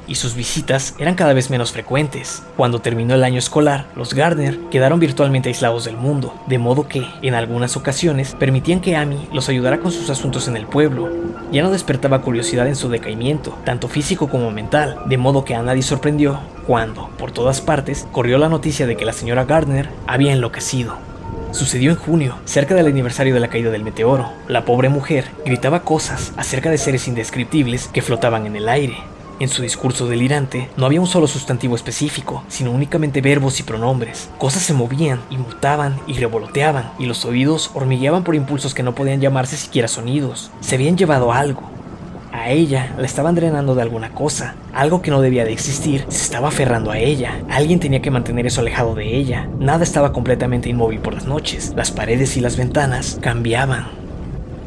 y 0.06 0.16
sus 0.16 0.34
visitas 0.34 0.94
eran 0.98 1.14
cada 1.14 1.32
vez 1.32 1.50
menos 1.50 1.72
frecuentes. 1.72 2.42
Cuando 2.56 2.80
terminó 2.80 3.14
el 3.14 3.24
año 3.24 3.38
escolar, 3.38 3.86
los 3.96 4.14
Gardner 4.14 4.58
quedaron 4.70 5.00
virtualmente 5.00 5.48
aislados 5.48 5.84
del 5.84 5.96
mundo, 5.96 6.34
de 6.46 6.58
modo 6.58 6.88
que, 6.88 7.06
en 7.22 7.34
algunas 7.34 7.76
ocasiones, 7.76 8.34
permitían 8.38 8.80
que 8.80 8.96
Amy 8.96 9.28
los 9.32 9.48
ayudara 9.48 9.78
con 9.78 9.92
sus 9.92 10.10
asuntos 10.10 10.48
en 10.48 10.56
el 10.56 10.66
pueblo. 10.66 11.10
Ya 11.52 11.62
no 11.62 11.70
despertaba 11.70 12.22
curiosidad 12.22 12.66
en 12.66 12.76
su 12.76 12.88
decaimiento, 12.88 13.56
tanto 13.64 13.88
físico 13.88 14.28
como 14.28 14.50
mental, 14.50 14.98
de 15.06 15.18
modo 15.18 15.44
que 15.44 15.54
a 15.54 15.62
nadie 15.62 15.82
sorprendió 15.82 16.40
cuando, 16.66 17.10
por 17.18 17.30
todas 17.30 17.60
partes, 17.60 18.06
corrió 18.10 18.38
la 18.38 18.48
noticia 18.48 18.86
de 18.86 18.96
que 18.96 19.04
la 19.04 19.12
señora 19.12 19.44
Gardner 19.44 19.90
había 20.06 20.32
enloquecido. 20.32 20.96
Sucedió 21.52 21.92
en 21.92 21.96
junio, 21.96 22.36
cerca 22.46 22.74
del 22.74 22.86
aniversario 22.86 23.32
de 23.32 23.40
la 23.40 23.48
caída 23.48 23.70
del 23.70 23.84
meteoro. 23.84 24.28
La 24.48 24.64
pobre 24.64 24.88
mujer 24.88 25.26
gritaba 25.44 25.82
cosas 25.82 26.32
acerca 26.36 26.68
de 26.68 26.78
seres 26.78 27.06
indescriptibles 27.06 27.88
que 27.88 28.02
flotaban 28.02 28.46
en 28.46 28.56
el 28.56 28.68
aire, 28.68 28.96
en 29.40 29.48
su 29.48 29.62
discurso 29.62 30.06
delirante 30.06 30.68
no 30.76 30.86
había 30.86 31.00
un 31.00 31.06
solo 31.06 31.26
sustantivo 31.26 31.76
específico, 31.76 32.44
sino 32.48 32.70
únicamente 32.70 33.20
verbos 33.20 33.60
y 33.60 33.62
pronombres. 33.62 34.30
Cosas 34.38 34.62
se 34.62 34.74
movían 34.74 35.20
y 35.30 35.38
mutaban 35.38 36.00
y 36.06 36.14
revoloteaban, 36.14 36.92
y 36.98 37.06
los 37.06 37.24
oídos 37.24 37.70
hormigueaban 37.74 38.24
por 38.24 38.34
impulsos 38.34 38.74
que 38.74 38.82
no 38.82 38.94
podían 38.94 39.20
llamarse 39.20 39.56
siquiera 39.56 39.88
sonidos. 39.88 40.50
Se 40.60 40.76
habían 40.76 40.96
llevado 40.96 41.32
algo. 41.32 41.74
A 42.32 42.50
ella 42.50 42.92
la 42.98 43.06
estaban 43.06 43.36
drenando 43.36 43.76
de 43.76 43.82
alguna 43.82 44.10
cosa. 44.10 44.56
Algo 44.72 45.02
que 45.02 45.12
no 45.12 45.20
debía 45.20 45.44
de 45.44 45.52
existir 45.52 46.04
se 46.08 46.22
estaba 46.22 46.48
aferrando 46.48 46.90
a 46.90 46.98
ella. 46.98 47.40
Alguien 47.48 47.78
tenía 47.78 48.02
que 48.02 48.10
mantener 48.10 48.46
eso 48.46 48.60
alejado 48.60 48.96
de 48.96 49.16
ella. 49.16 49.48
Nada 49.60 49.84
estaba 49.84 50.12
completamente 50.12 50.68
inmóvil 50.68 50.98
por 50.98 51.14
las 51.14 51.26
noches. 51.26 51.72
Las 51.76 51.92
paredes 51.92 52.36
y 52.36 52.40
las 52.40 52.56
ventanas 52.56 53.18
cambiaban. 53.20 54.03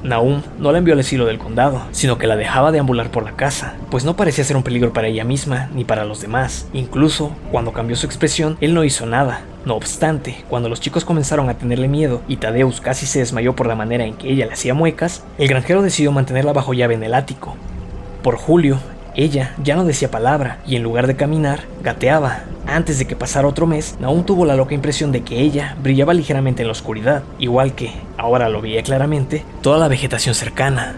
Naum 0.03 0.41
no 0.59 0.71
la 0.71 0.77
envió 0.77 0.93
al 0.93 0.99
asilo 0.99 1.25
del 1.25 1.39
condado, 1.39 1.81
sino 1.91 2.17
que 2.17 2.27
la 2.27 2.35
dejaba 2.35 2.71
deambular 2.71 3.11
por 3.11 3.23
la 3.23 3.35
casa, 3.35 3.75
pues 3.89 4.05
no 4.05 4.15
parecía 4.15 4.43
ser 4.43 4.57
un 4.57 4.63
peligro 4.63 4.93
para 4.93 5.07
ella 5.07 5.23
misma 5.23 5.69
ni 5.73 5.83
para 5.83 6.05
los 6.05 6.21
demás. 6.21 6.67
Incluso, 6.73 7.31
cuando 7.51 7.73
cambió 7.73 7.95
su 7.95 8.05
expresión, 8.05 8.57
él 8.61 8.73
no 8.73 8.83
hizo 8.83 9.05
nada. 9.05 9.41
No 9.65 9.75
obstante, 9.75 10.43
cuando 10.49 10.69
los 10.69 10.79
chicos 10.79 11.03
comenzaron 11.03 11.49
a 11.49 11.57
tenerle 11.57 11.87
miedo 11.87 12.21
y 12.27 12.37
Tadeus 12.37 12.79
casi 12.79 13.05
se 13.05 13.19
desmayó 13.19 13.55
por 13.55 13.67
la 13.67 13.75
manera 13.75 14.05
en 14.05 14.13
que 14.13 14.31
ella 14.31 14.45
le 14.45 14.53
hacía 14.53 14.73
muecas, 14.73 15.23
el 15.37 15.47
granjero 15.47 15.81
decidió 15.81 16.11
mantenerla 16.11 16.53
bajo 16.53 16.73
llave 16.73 16.93
en 16.93 17.03
el 17.03 17.13
ático. 17.13 17.55
Por 18.23 18.37
julio, 18.37 18.79
ella 19.17 19.55
ya 19.63 19.75
no 19.75 19.83
decía 19.83 20.11
palabra 20.11 20.59
y 20.65 20.75
en 20.75 20.83
lugar 20.83 21.07
de 21.07 21.15
caminar, 21.15 21.61
gateaba. 21.81 22.43
Antes 22.67 22.99
de 22.99 23.07
que 23.07 23.15
pasara 23.15 23.47
otro 23.47 23.65
mes, 23.65 23.97
aún 24.03 24.25
tuvo 24.25 24.45
la 24.45 24.55
loca 24.55 24.75
impresión 24.75 25.11
de 25.11 25.23
que 25.23 25.41
ella 25.41 25.75
brillaba 25.81 26.13
ligeramente 26.13 26.61
en 26.61 26.67
la 26.67 26.73
oscuridad, 26.73 27.23
igual 27.39 27.73
que, 27.73 27.93
ahora 28.17 28.47
lo 28.47 28.61
veía 28.61 28.83
claramente, 28.83 29.43
toda 29.61 29.79
la 29.79 29.87
vegetación 29.87 30.35
cercana. 30.35 30.97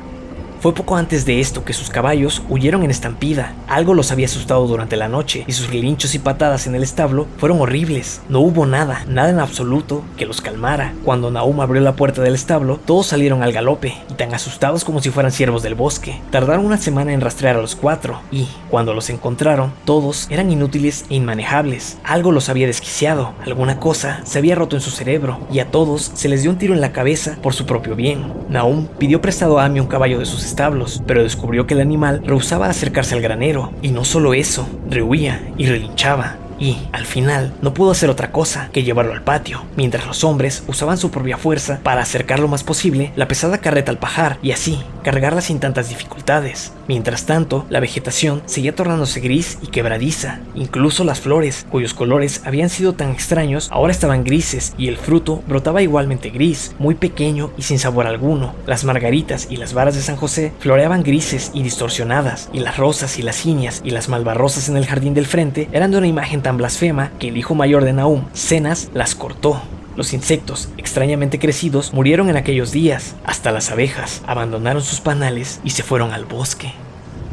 Fue 0.62 0.74
poco 0.74 0.98
antes 0.98 1.26
de 1.26 1.40
esto 1.40 1.64
que 1.64 1.72
sus 1.72 1.90
caballos 1.90 2.44
huyeron 2.50 2.84
en 2.84 2.92
estampida. 2.92 3.54
Algo 3.70 3.94
los 3.94 4.12
había 4.12 4.26
asustado 4.26 4.68
durante 4.68 4.98
la 4.98 5.08
noche 5.08 5.46
y 5.48 5.54
sus 5.54 5.70
relinchos 5.70 6.16
y 6.16 6.20
patadas 6.20 6.68
en 6.68 6.76
el 6.76 6.84
establo 6.84 7.28
fueron 7.38 7.62
horribles. 7.62 8.22
No 8.28 8.42
hubo 8.42 8.66
nada, 8.66 9.06
nada 9.08 9.30
en 9.30 9.40
absoluto 9.40 10.04
que 10.18 10.26
los 10.26 10.42
calmara. 10.42 10.94
Cuando 11.06 11.32
Naum 11.32 11.62
abrió 11.62 11.82
la 11.82 11.96
puerta 11.96 12.22
del 12.22 12.36
establo, 12.36 12.78
todos 12.86 13.08
salieron 13.08 13.42
al 13.42 13.54
galope 13.54 13.96
y 14.10 14.16
tan 14.16 14.34
asustados 14.34 14.84
como 14.84 15.02
si 15.02 15.12
fueran 15.12 15.32
siervos 15.32 15.64
del 15.64 15.76
bosque. 15.76 16.20
Tardaron 16.30 16.66
una 16.66 16.78
semana 16.78 17.14
en 17.14 17.22
rastrear 17.22 17.56
a 17.56 17.62
los 17.62 17.78
cuatro 17.78 18.20
y, 18.30 18.50
cuando 18.70 18.94
los 18.94 19.10
encontraron, 19.10 19.72
todos 19.86 20.28
eran 20.30 20.52
inútiles 20.52 21.06
e 21.10 21.16
inmanejables. 21.16 22.00
Algo 22.04 22.34
los 22.34 22.50
había 22.50 22.68
desquiciado, 22.68 23.34
alguna 23.46 23.80
cosa 23.80 24.20
se 24.26 24.40
había 24.40 24.56
roto 24.56 24.76
en 24.76 24.82
su 24.82 24.92
cerebro 24.92 25.40
y 25.50 25.60
a 25.60 25.72
todos 25.72 26.12
se 26.16 26.28
les 26.28 26.42
dio 26.42 26.52
un 26.52 26.58
tiro 26.58 26.74
en 26.74 26.82
la 26.82 26.92
cabeza 26.92 27.38
por 27.42 27.54
su 27.54 27.66
propio 27.66 27.96
bien. 27.96 28.34
Naum 28.50 28.88
pidió 28.98 29.22
prestado 29.22 29.58
a 29.58 29.64
Amy 29.64 29.80
un 29.80 29.88
caballo 29.88 30.20
de 30.20 30.26
sus 30.26 30.49
establos, 30.50 31.02
pero 31.08 31.24
descubrió 31.24 31.66
que 31.66 31.76
el 31.76 31.82
animal 31.82 32.22
rehusaba 32.26 32.68
acercarse 32.68 33.16
al 33.16 33.22
granero, 33.22 33.72
y 33.82 33.92
no 33.92 34.04
solo 34.04 34.34
eso, 34.34 34.68
rehuía 34.90 35.42
y 35.58 35.68
relinchaba. 35.68 36.36
Y, 36.60 36.78
al 36.92 37.06
final, 37.06 37.54
no 37.62 37.74
pudo 37.74 37.92
hacer 37.92 38.10
otra 38.10 38.32
cosa 38.32 38.70
que 38.72 38.84
llevarlo 38.84 39.14
al 39.14 39.24
patio, 39.24 39.64
mientras 39.76 40.06
los 40.06 40.24
hombres 40.24 40.64
usaban 40.68 40.98
su 40.98 41.10
propia 41.10 41.38
fuerza 41.38 41.80
para 41.84 42.02
acercar 42.02 42.40
lo 42.40 42.48
más 42.48 42.64
posible 42.64 43.12
la 43.16 43.28
pesada 43.28 43.60
carreta 43.60 43.92
al 43.92 43.98
pajar, 43.98 44.38
y 44.42 44.52
así, 44.52 44.80
cargarla 45.04 45.42
sin 45.42 45.60
tantas 45.60 45.90
dificultades. 45.90 46.74
Mientras 46.88 47.26
tanto, 47.26 47.66
la 47.70 47.80
vegetación 47.80 48.42
seguía 48.46 48.76
tornándose 48.76 49.20
gris 49.20 49.58
y 49.62 49.68
quebradiza. 49.68 50.40
Incluso 50.56 51.04
las 51.04 51.22
flores, 51.22 51.66
cuyos 51.70 51.94
colores 51.94 52.42
habían 52.46 52.70
sido 52.70 52.94
tan 52.94 53.12
extraños, 53.12 53.70
ahora 53.72 53.92
estaban 53.92 54.24
grises 54.24 54.74
y 54.78 54.88
el 54.88 54.98
fruto 54.98 55.44
brotaba 55.48 55.82
igualmente 55.82 56.30
gris, 56.30 56.76
muy 56.80 56.96
pequeño 56.96 57.52
y 57.58 57.62
sin 57.62 57.80
sabor 57.80 58.08
alguno. 58.08 58.54
Las 58.66 58.84
margaritas 58.84 59.48
y 59.50 59.58
las 59.58 59.74
varas 59.74 59.96
de 59.96 60.02
San 60.02 60.16
José 60.16 60.52
floreaban 60.60 61.04
grises 61.04 61.52
y 61.54 61.64
distorsionadas, 61.64 62.50
y 62.52 62.60
las 62.60 62.78
rosas 62.78 63.20
y 63.20 63.22
las 63.22 63.36
ciñas 63.36 63.82
y 63.84 63.92
las 63.92 64.10
malvarrosas 64.10 64.70
en 64.70 64.78
el 64.78 64.88
jardín 64.88 65.14
del 65.14 65.26
frente 65.26 65.70
eran 65.72 65.92
de 65.92 65.98
una 65.98 66.08
imagen 66.08 66.42
tan 66.42 66.49
blasfema 66.58 67.12
que 67.20 67.30
el 67.30 67.38
hijo 67.38 67.56
mayor 67.56 67.84
de 67.84 67.94
Nahum, 67.94 68.26
Cenas, 68.34 68.90
las 68.94 69.16
cortó. 69.16 69.62
Los 69.96 70.14
insectos, 70.14 70.70
extrañamente 70.78 71.40
crecidos, 71.40 71.94
murieron 71.94 72.30
en 72.30 72.38
aquellos 72.38 72.72
días. 72.72 73.16
Hasta 73.26 73.52
las 73.52 73.72
abejas 73.72 74.22
abandonaron 74.28 74.82
sus 74.82 75.02
panales 75.02 75.60
y 75.64 75.72
se 75.72 75.84
fueron 75.84 76.12
al 76.12 76.26
bosque. 76.26 76.74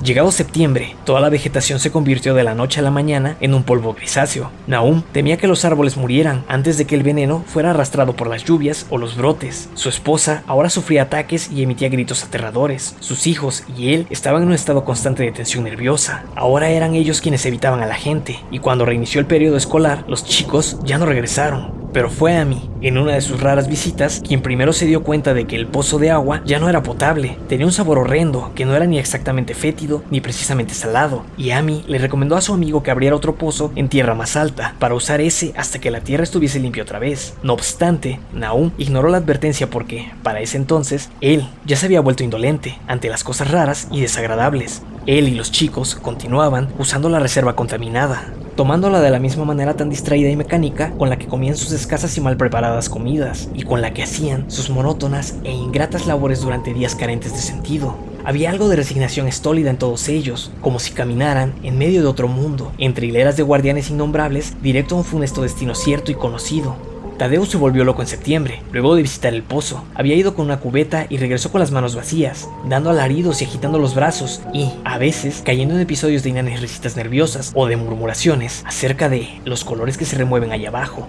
Llegado 0.02 0.30
septiembre, 0.30 0.94
toda 1.04 1.20
la 1.20 1.30
vegetación 1.30 1.78
se 1.78 1.90
convirtió 1.90 2.34
de 2.34 2.44
la 2.44 2.54
noche 2.54 2.80
a 2.80 2.82
la 2.82 2.90
mañana 2.90 3.36
en 3.40 3.54
un 3.54 3.64
polvo 3.64 3.94
grisáceo. 3.94 4.50
Nahum 4.66 5.02
temía 5.12 5.38
que 5.38 5.46
los 5.46 5.64
árboles 5.64 5.96
murieran 5.96 6.44
antes 6.48 6.78
de 6.78 6.84
que 6.84 6.94
el 6.94 7.02
veneno 7.02 7.42
fuera 7.46 7.70
arrastrado 7.70 8.14
por 8.14 8.28
las 8.28 8.44
lluvias 8.44 8.86
o 8.90 8.98
los 8.98 9.16
brotes. 9.16 9.68
Su 9.74 9.88
esposa 9.88 10.42
ahora 10.46 10.70
sufría 10.70 11.02
ataques 11.02 11.50
y 11.50 11.62
emitía 11.62 11.88
gritos 11.88 12.22
aterradores. 12.22 12.94
Sus 13.00 13.26
hijos 13.26 13.64
y 13.76 13.94
él 13.94 14.06
estaban 14.10 14.42
en 14.42 14.48
un 14.48 14.54
estado 14.54 14.84
constante 14.84 15.22
de 15.22 15.32
tensión 15.32 15.64
nerviosa. 15.64 16.24
Ahora 16.36 16.68
eran 16.68 16.94
ellos 16.94 17.20
quienes 17.20 17.46
evitaban 17.46 17.80
a 17.80 17.86
la 17.86 17.94
gente, 17.94 18.38
y 18.50 18.58
cuando 18.58 18.84
reinició 18.84 19.20
el 19.20 19.26
periodo 19.26 19.56
escolar, 19.56 20.04
los 20.08 20.24
chicos 20.24 20.78
ya 20.84 20.98
no 20.98 21.06
regresaron 21.06 21.85
pero 21.96 22.10
fue 22.10 22.36
a 22.36 22.44
mí, 22.44 22.68
en 22.82 22.98
una 22.98 23.14
de 23.14 23.22
sus 23.22 23.40
raras 23.40 23.68
visitas, 23.68 24.20
quien 24.20 24.42
primero 24.42 24.74
se 24.74 24.84
dio 24.84 25.02
cuenta 25.02 25.32
de 25.32 25.46
que 25.46 25.56
el 25.56 25.66
pozo 25.66 25.98
de 25.98 26.10
agua 26.10 26.42
ya 26.44 26.58
no 26.58 26.68
era 26.68 26.82
potable, 26.82 27.38
tenía 27.48 27.64
un 27.64 27.72
sabor 27.72 27.96
horrendo, 27.96 28.52
que 28.54 28.66
no 28.66 28.76
era 28.76 28.84
ni 28.84 28.98
exactamente 28.98 29.54
fétido 29.54 30.04
ni 30.10 30.20
precisamente 30.20 30.74
salado, 30.74 31.24
y 31.38 31.52
Amy 31.52 31.86
le 31.88 31.96
recomendó 31.96 32.36
a 32.36 32.42
su 32.42 32.52
amigo 32.52 32.82
que 32.82 32.90
abriera 32.90 33.16
otro 33.16 33.36
pozo 33.36 33.72
en 33.76 33.88
tierra 33.88 34.14
más 34.14 34.36
alta, 34.36 34.74
para 34.78 34.94
usar 34.94 35.22
ese 35.22 35.54
hasta 35.56 35.78
que 35.78 35.90
la 35.90 36.02
tierra 36.02 36.24
estuviese 36.24 36.60
limpia 36.60 36.82
otra 36.82 36.98
vez. 36.98 37.32
No 37.42 37.54
obstante, 37.54 38.20
Naum 38.34 38.72
ignoró 38.76 39.08
la 39.08 39.16
advertencia 39.16 39.70
porque, 39.70 40.12
para 40.22 40.40
ese 40.40 40.58
entonces, 40.58 41.08
él 41.22 41.48
ya 41.64 41.76
se 41.76 41.86
había 41.86 42.02
vuelto 42.02 42.24
indolente 42.24 42.78
ante 42.88 43.08
las 43.08 43.24
cosas 43.24 43.50
raras 43.50 43.88
y 43.90 44.02
desagradables. 44.02 44.82
Él 45.06 45.28
y 45.28 45.36
los 45.36 45.52
chicos 45.52 45.94
continuaban 45.94 46.68
usando 46.80 47.08
la 47.08 47.20
reserva 47.20 47.54
contaminada, 47.54 48.24
tomándola 48.56 49.00
de 49.00 49.10
la 49.10 49.20
misma 49.20 49.44
manera 49.44 49.74
tan 49.74 49.88
distraída 49.88 50.30
y 50.30 50.36
mecánica 50.36 50.90
con 50.98 51.08
la 51.08 51.16
que 51.16 51.28
comían 51.28 51.56
sus 51.56 51.70
escasas 51.70 52.16
y 52.16 52.20
mal 52.20 52.36
preparadas 52.36 52.88
comidas, 52.88 53.48
y 53.54 53.62
con 53.62 53.82
la 53.82 53.94
que 53.94 54.02
hacían 54.02 54.50
sus 54.50 54.68
monótonas 54.68 55.36
e 55.44 55.52
ingratas 55.52 56.08
labores 56.08 56.40
durante 56.40 56.74
días 56.74 56.96
carentes 56.96 57.32
de 57.34 57.38
sentido. 57.38 57.94
Había 58.24 58.50
algo 58.50 58.68
de 58.68 58.74
resignación 58.74 59.28
estólida 59.28 59.70
en 59.70 59.78
todos 59.78 60.08
ellos, 60.08 60.50
como 60.60 60.80
si 60.80 60.90
caminaran 60.90 61.54
en 61.62 61.78
medio 61.78 62.02
de 62.02 62.08
otro 62.08 62.26
mundo, 62.26 62.72
entre 62.78 63.06
hileras 63.06 63.36
de 63.36 63.44
guardianes 63.44 63.90
innombrables, 63.90 64.60
directo 64.60 64.96
a 64.96 64.98
un 64.98 65.04
funesto 65.04 65.42
destino 65.42 65.76
cierto 65.76 66.10
y 66.10 66.16
conocido, 66.16 66.74
Tadeo 67.18 67.46
se 67.46 67.56
volvió 67.56 67.84
loco 67.84 68.02
en 68.02 68.08
septiembre, 68.08 68.62
luego 68.72 68.94
de 68.94 69.02
visitar 69.02 69.32
el 69.32 69.42
pozo. 69.42 69.84
Había 69.94 70.16
ido 70.16 70.34
con 70.34 70.44
una 70.44 70.60
cubeta 70.60 71.06
y 71.08 71.16
regresó 71.16 71.50
con 71.50 71.60
las 71.60 71.70
manos 71.70 71.96
vacías, 71.96 72.48
dando 72.68 72.90
alaridos 72.90 73.40
y 73.40 73.46
agitando 73.46 73.78
los 73.78 73.94
brazos, 73.94 74.42
y, 74.52 74.70
a 74.84 74.98
veces, 74.98 75.42
cayendo 75.44 75.74
en 75.74 75.80
episodios 75.80 76.22
de 76.22 76.36
risitas 76.42 76.96
nerviosas 76.96 77.52
o 77.54 77.66
de 77.66 77.76
murmuraciones 77.76 78.62
acerca 78.66 79.08
de 79.08 79.40
los 79.44 79.64
colores 79.64 79.96
que 79.96 80.04
se 80.04 80.16
remueven 80.16 80.52
allá 80.52 80.68
abajo. 80.68 81.08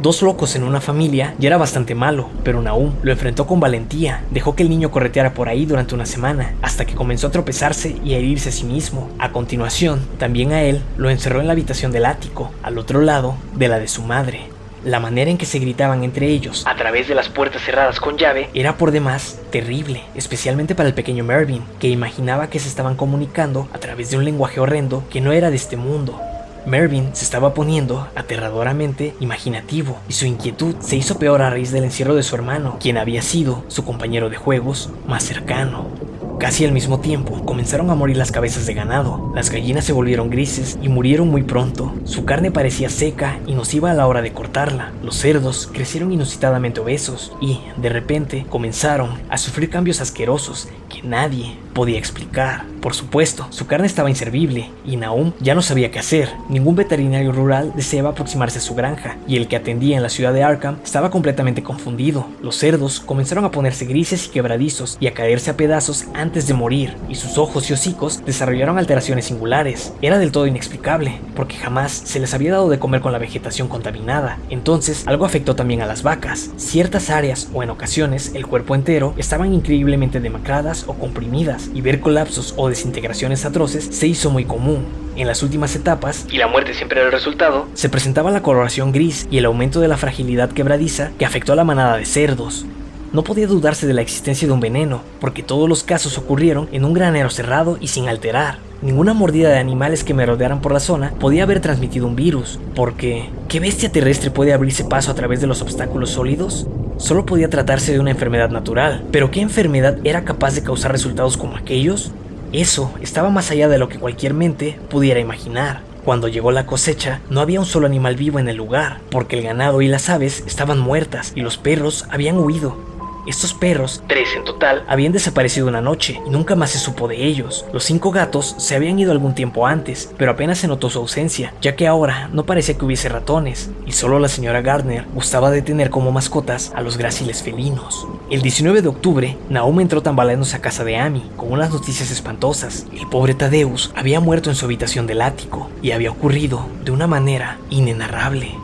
Dos 0.00 0.22
locos 0.22 0.56
en 0.56 0.64
una 0.64 0.80
familia 0.80 1.34
ya 1.38 1.48
era 1.48 1.58
bastante 1.58 1.94
malo, 1.94 2.30
pero 2.42 2.60
Nahum 2.60 2.94
lo 3.02 3.12
enfrentó 3.12 3.46
con 3.46 3.60
valentía, 3.60 4.24
dejó 4.30 4.56
que 4.56 4.62
el 4.62 4.70
niño 4.70 4.90
correteara 4.90 5.34
por 5.34 5.48
ahí 5.48 5.66
durante 5.66 5.94
una 5.94 6.06
semana, 6.06 6.54
hasta 6.62 6.86
que 6.86 6.94
comenzó 6.94 7.28
a 7.28 7.30
tropezarse 7.30 7.94
y 8.04 8.14
a 8.14 8.18
herirse 8.18 8.48
a 8.48 8.52
sí 8.52 8.64
mismo. 8.64 9.10
A 9.18 9.30
continuación, 9.30 10.00
también 10.18 10.52
a 10.52 10.62
él 10.62 10.82
lo 10.96 11.10
encerró 11.10 11.40
en 11.40 11.46
la 11.46 11.52
habitación 11.52 11.92
del 11.92 12.06
ático, 12.06 12.50
al 12.62 12.78
otro 12.78 13.02
lado 13.02 13.36
de 13.54 13.68
la 13.68 13.78
de 13.78 13.86
su 13.86 14.02
madre. 14.02 14.48
La 14.84 14.98
manera 14.98 15.30
en 15.30 15.38
que 15.38 15.46
se 15.46 15.60
gritaban 15.60 16.02
entre 16.02 16.26
ellos 16.26 16.64
a 16.66 16.74
través 16.74 17.06
de 17.06 17.14
las 17.14 17.28
puertas 17.28 17.62
cerradas 17.62 18.00
con 18.00 18.18
llave 18.18 18.50
era 18.52 18.76
por 18.76 18.90
demás 18.90 19.38
terrible, 19.50 20.02
especialmente 20.16 20.74
para 20.74 20.88
el 20.88 20.94
pequeño 20.94 21.22
Mervyn, 21.22 21.62
que 21.78 21.88
imaginaba 21.88 22.50
que 22.50 22.58
se 22.58 22.68
estaban 22.68 22.96
comunicando 22.96 23.68
a 23.72 23.78
través 23.78 24.10
de 24.10 24.16
un 24.16 24.24
lenguaje 24.24 24.58
horrendo 24.58 25.04
que 25.08 25.20
no 25.20 25.30
era 25.30 25.50
de 25.50 25.56
este 25.56 25.76
mundo. 25.76 26.20
Mervyn 26.66 27.14
se 27.14 27.24
estaba 27.24 27.54
poniendo 27.54 28.08
aterradoramente 28.16 29.14
imaginativo 29.20 29.98
y 30.08 30.14
su 30.14 30.26
inquietud 30.26 30.74
se 30.80 30.96
hizo 30.96 31.18
peor 31.18 31.42
a 31.42 31.50
raíz 31.50 31.70
del 31.70 31.84
encierro 31.84 32.14
de 32.14 32.22
su 32.24 32.34
hermano, 32.34 32.78
quien 32.80 32.98
había 32.98 33.22
sido 33.22 33.64
su 33.68 33.84
compañero 33.84 34.30
de 34.30 34.36
juegos 34.36 34.90
más 35.06 35.22
cercano. 35.22 36.11
Casi 36.42 36.64
al 36.64 36.72
mismo 36.72 36.98
tiempo, 36.98 37.44
comenzaron 37.44 37.88
a 37.90 37.94
morir 37.94 38.16
las 38.16 38.32
cabezas 38.32 38.66
de 38.66 38.74
ganado. 38.74 39.30
Las 39.32 39.48
gallinas 39.48 39.84
se 39.84 39.92
volvieron 39.92 40.28
grises 40.28 40.76
y 40.82 40.88
murieron 40.88 41.28
muy 41.28 41.44
pronto. 41.44 41.94
Su 42.02 42.24
carne 42.24 42.50
parecía 42.50 42.90
seca 42.90 43.38
y 43.46 43.54
nociva 43.54 43.92
a 43.92 43.94
la 43.94 44.08
hora 44.08 44.22
de 44.22 44.32
cortarla. 44.32 44.90
Los 45.04 45.14
cerdos 45.14 45.70
crecieron 45.72 46.10
inusitadamente 46.10 46.80
obesos 46.80 47.32
y, 47.40 47.60
de 47.76 47.88
repente, 47.90 48.44
comenzaron 48.50 49.20
a 49.30 49.38
sufrir 49.38 49.70
cambios 49.70 50.00
asquerosos 50.00 50.68
que 50.92 51.02
nadie 51.02 51.56
podía 51.72 51.98
explicar. 51.98 52.66
Por 52.82 52.94
supuesto, 52.94 53.46
su 53.50 53.66
carne 53.66 53.86
estaba 53.86 54.10
inservible 54.10 54.70
y 54.84 54.96
Naum 54.96 55.32
ya 55.40 55.54
no 55.54 55.62
sabía 55.62 55.90
qué 55.90 56.00
hacer. 56.00 56.28
Ningún 56.48 56.74
veterinario 56.74 57.32
rural 57.32 57.72
deseaba 57.76 58.10
aproximarse 58.10 58.58
a 58.58 58.62
su 58.62 58.74
granja 58.74 59.16
y 59.26 59.36
el 59.36 59.46
que 59.46 59.56
atendía 59.56 59.96
en 59.96 60.02
la 60.02 60.08
ciudad 60.08 60.32
de 60.32 60.42
Arkham 60.42 60.78
estaba 60.84 61.10
completamente 61.10 61.62
confundido. 61.62 62.26
Los 62.42 62.56
cerdos 62.56 63.00
comenzaron 63.00 63.44
a 63.44 63.52
ponerse 63.52 63.86
grises 63.86 64.26
y 64.26 64.30
quebradizos 64.30 64.96
y 65.00 65.06
a 65.06 65.14
caerse 65.14 65.52
a 65.52 65.56
pedazos 65.56 66.06
antes 66.12 66.46
de 66.46 66.54
morir 66.54 66.96
y 67.08 67.14
sus 67.14 67.38
ojos 67.38 67.70
y 67.70 67.72
hocicos 67.72 68.24
desarrollaron 68.26 68.78
alteraciones 68.78 69.26
singulares. 69.26 69.92
Era 70.02 70.18
del 70.18 70.32
todo 70.32 70.48
inexplicable 70.48 71.20
porque 71.36 71.56
jamás 71.56 71.92
se 71.92 72.18
les 72.18 72.34
había 72.34 72.52
dado 72.52 72.68
de 72.68 72.80
comer 72.80 73.00
con 73.00 73.12
la 73.12 73.18
vegetación 73.18 73.68
contaminada. 73.68 74.38
Entonces, 74.50 75.04
algo 75.06 75.24
afectó 75.24 75.54
también 75.54 75.82
a 75.82 75.86
las 75.86 76.02
vacas. 76.02 76.50
Ciertas 76.56 77.10
áreas 77.10 77.48
o 77.54 77.62
en 77.62 77.70
ocasiones 77.70 78.32
el 78.34 78.46
cuerpo 78.46 78.74
entero 78.74 79.14
estaban 79.16 79.54
increíblemente 79.54 80.18
demacradas 80.18 80.81
o 80.86 80.94
comprimidas 80.94 81.70
y 81.74 81.80
ver 81.80 82.00
colapsos 82.00 82.54
o 82.56 82.68
desintegraciones 82.68 83.44
atroces 83.44 83.84
se 83.84 84.06
hizo 84.06 84.30
muy 84.30 84.44
común. 84.44 84.86
En 85.16 85.26
las 85.26 85.42
últimas 85.42 85.76
etapas, 85.76 86.26
y 86.30 86.38
la 86.38 86.46
muerte 86.46 86.72
siempre 86.74 86.98
era 86.98 87.06
el 87.06 87.12
resultado, 87.12 87.66
se 87.74 87.88
presentaba 87.88 88.30
la 88.30 88.42
coloración 88.42 88.92
gris 88.92 89.26
y 89.30 89.38
el 89.38 89.44
aumento 89.44 89.80
de 89.80 89.88
la 89.88 89.96
fragilidad 89.98 90.50
quebradiza 90.50 91.10
que 91.18 91.26
afectó 91.26 91.52
a 91.52 91.56
la 91.56 91.64
manada 91.64 91.98
de 91.98 92.06
cerdos. 92.06 92.64
No 93.12 93.22
podía 93.22 93.46
dudarse 93.46 93.86
de 93.86 93.92
la 93.92 94.00
existencia 94.00 94.48
de 94.48 94.54
un 94.54 94.60
veneno, 94.60 95.02
porque 95.20 95.42
todos 95.42 95.68
los 95.68 95.84
casos 95.84 96.16
ocurrieron 96.16 96.68
en 96.72 96.86
un 96.86 96.94
granero 96.94 97.28
cerrado 97.28 97.76
y 97.78 97.88
sin 97.88 98.08
alterar. 98.08 98.71
Ninguna 98.82 99.14
mordida 99.14 99.50
de 99.50 99.58
animales 99.58 100.02
que 100.02 100.12
me 100.12 100.26
rodearan 100.26 100.60
por 100.60 100.72
la 100.72 100.80
zona 100.80 101.12
podía 101.20 101.44
haber 101.44 101.60
transmitido 101.60 102.04
un 102.04 102.16
virus, 102.16 102.58
porque 102.74 103.30
¿qué 103.46 103.60
bestia 103.60 103.92
terrestre 103.92 104.32
puede 104.32 104.52
abrirse 104.52 104.84
paso 104.84 105.12
a 105.12 105.14
través 105.14 105.40
de 105.40 105.46
los 105.46 105.62
obstáculos 105.62 106.10
sólidos? 106.10 106.66
Solo 106.96 107.24
podía 107.24 107.48
tratarse 107.48 107.92
de 107.92 108.00
una 108.00 108.10
enfermedad 108.10 108.50
natural, 108.50 109.04
pero 109.12 109.30
¿qué 109.30 109.40
enfermedad 109.40 109.98
era 110.02 110.24
capaz 110.24 110.56
de 110.56 110.64
causar 110.64 110.90
resultados 110.90 111.36
como 111.36 111.56
aquellos? 111.56 112.10
Eso 112.52 112.92
estaba 113.00 113.30
más 113.30 113.52
allá 113.52 113.68
de 113.68 113.78
lo 113.78 113.88
que 113.88 114.00
cualquier 114.00 114.34
mente 114.34 114.80
pudiera 114.90 115.20
imaginar. 115.20 115.82
Cuando 116.04 116.26
llegó 116.26 116.50
la 116.50 116.66
cosecha, 116.66 117.20
no 117.30 117.40
había 117.40 117.60
un 117.60 117.66
solo 117.66 117.86
animal 117.86 118.16
vivo 118.16 118.40
en 118.40 118.48
el 118.48 118.56
lugar, 118.56 118.98
porque 119.12 119.38
el 119.38 119.44
ganado 119.44 119.80
y 119.80 119.86
las 119.86 120.10
aves 120.10 120.42
estaban 120.48 120.80
muertas 120.80 121.30
y 121.36 121.42
los 121.42 121.56
perros 121.56 122.06
habían 122.10 122.36
huido. 122.36 122.91
Estos 123.24 123.54
perros, 123.54 124.02
tres 124.08 124.30
en 124.34 124.44
total, 124.44 124.84
habían 124.88 125.12
desaparecido 125.12 125.68
una 125.68 125.80
noche 125.80 126.20
y 126.26 126.30
nunca 126.30 126.56
más 126.56 126.70
se 126.70 126.80
supo 126.80 127.06
de 127.06 127.24
ellos. 127.24 127.64
Los 127.72 127.84
cinco 127.84 128.10
gatos 128.10 128.56
se 128.58 128.74
habían 128.74 128.98
ido 128.98 129.12
algún 129.12 129.34
tiempo 129.34 129.66
antes, 129.66 130.12
pero 130.18 130.32
apenas 130.32 130.58
se 130.58 130.66
notó 130.66 130.90
su 130.90 130.98
ausencia, 130.98 131.54
ya 131.60 131.76
que 131.76 131.86
ahora 131.86 132.28
no 132.32 132.44
parecía 132.44 132.76
que 132.76 132.84
hubiese 132.84 133.08
ratones, 133.08 133.70
y 133.86 133.92
solo 133.92 134.18
la 134.18 134.28
señora 134.28 134.60
Gardner 134.60 135.06
gustaba 135.14 135.52
de 135.52 135.62
tener 135.62 135.90
como 135.90 136.10
mascotas 136.10 136.72
a 136.74 136.82
los 136.82 136.98
gráciles 136.98 137.44
felinos. 137.44 138.08
El 138.28 138.42
19 138.42 138.82
de 138.82 138.88
octubre, 138.88 139.38
Naum 139.48 139.78
entró 139.78 140.02
tambaleándose 140.02 140.56
a 140.56 140.60
casa 140.60 140.82
de 140.82 140.96
Amy, 140.96 141.30
con 141.36 141.52
unas 141.52 141.70
noticias 141.70 142.10
espantosas. 142.10 142.86
El 142.92 143.06
pobre 143.06 143.34
Tadeus 143.34 143.92
había 143.94 144.18
muerto 144.18 144.50
en 144.50 144.56
su 144.56 144.64
habitación 144.64 145.06
del 145.06 145.22
ático, 145.22 145.70
y 145.80 145.92
había 145.92 146.10
ocurrido 146.10 146.66
de 146.84 146.90
una 146.90 147.06
manera 147.06 147.58
inenarrable. 147.70 148.56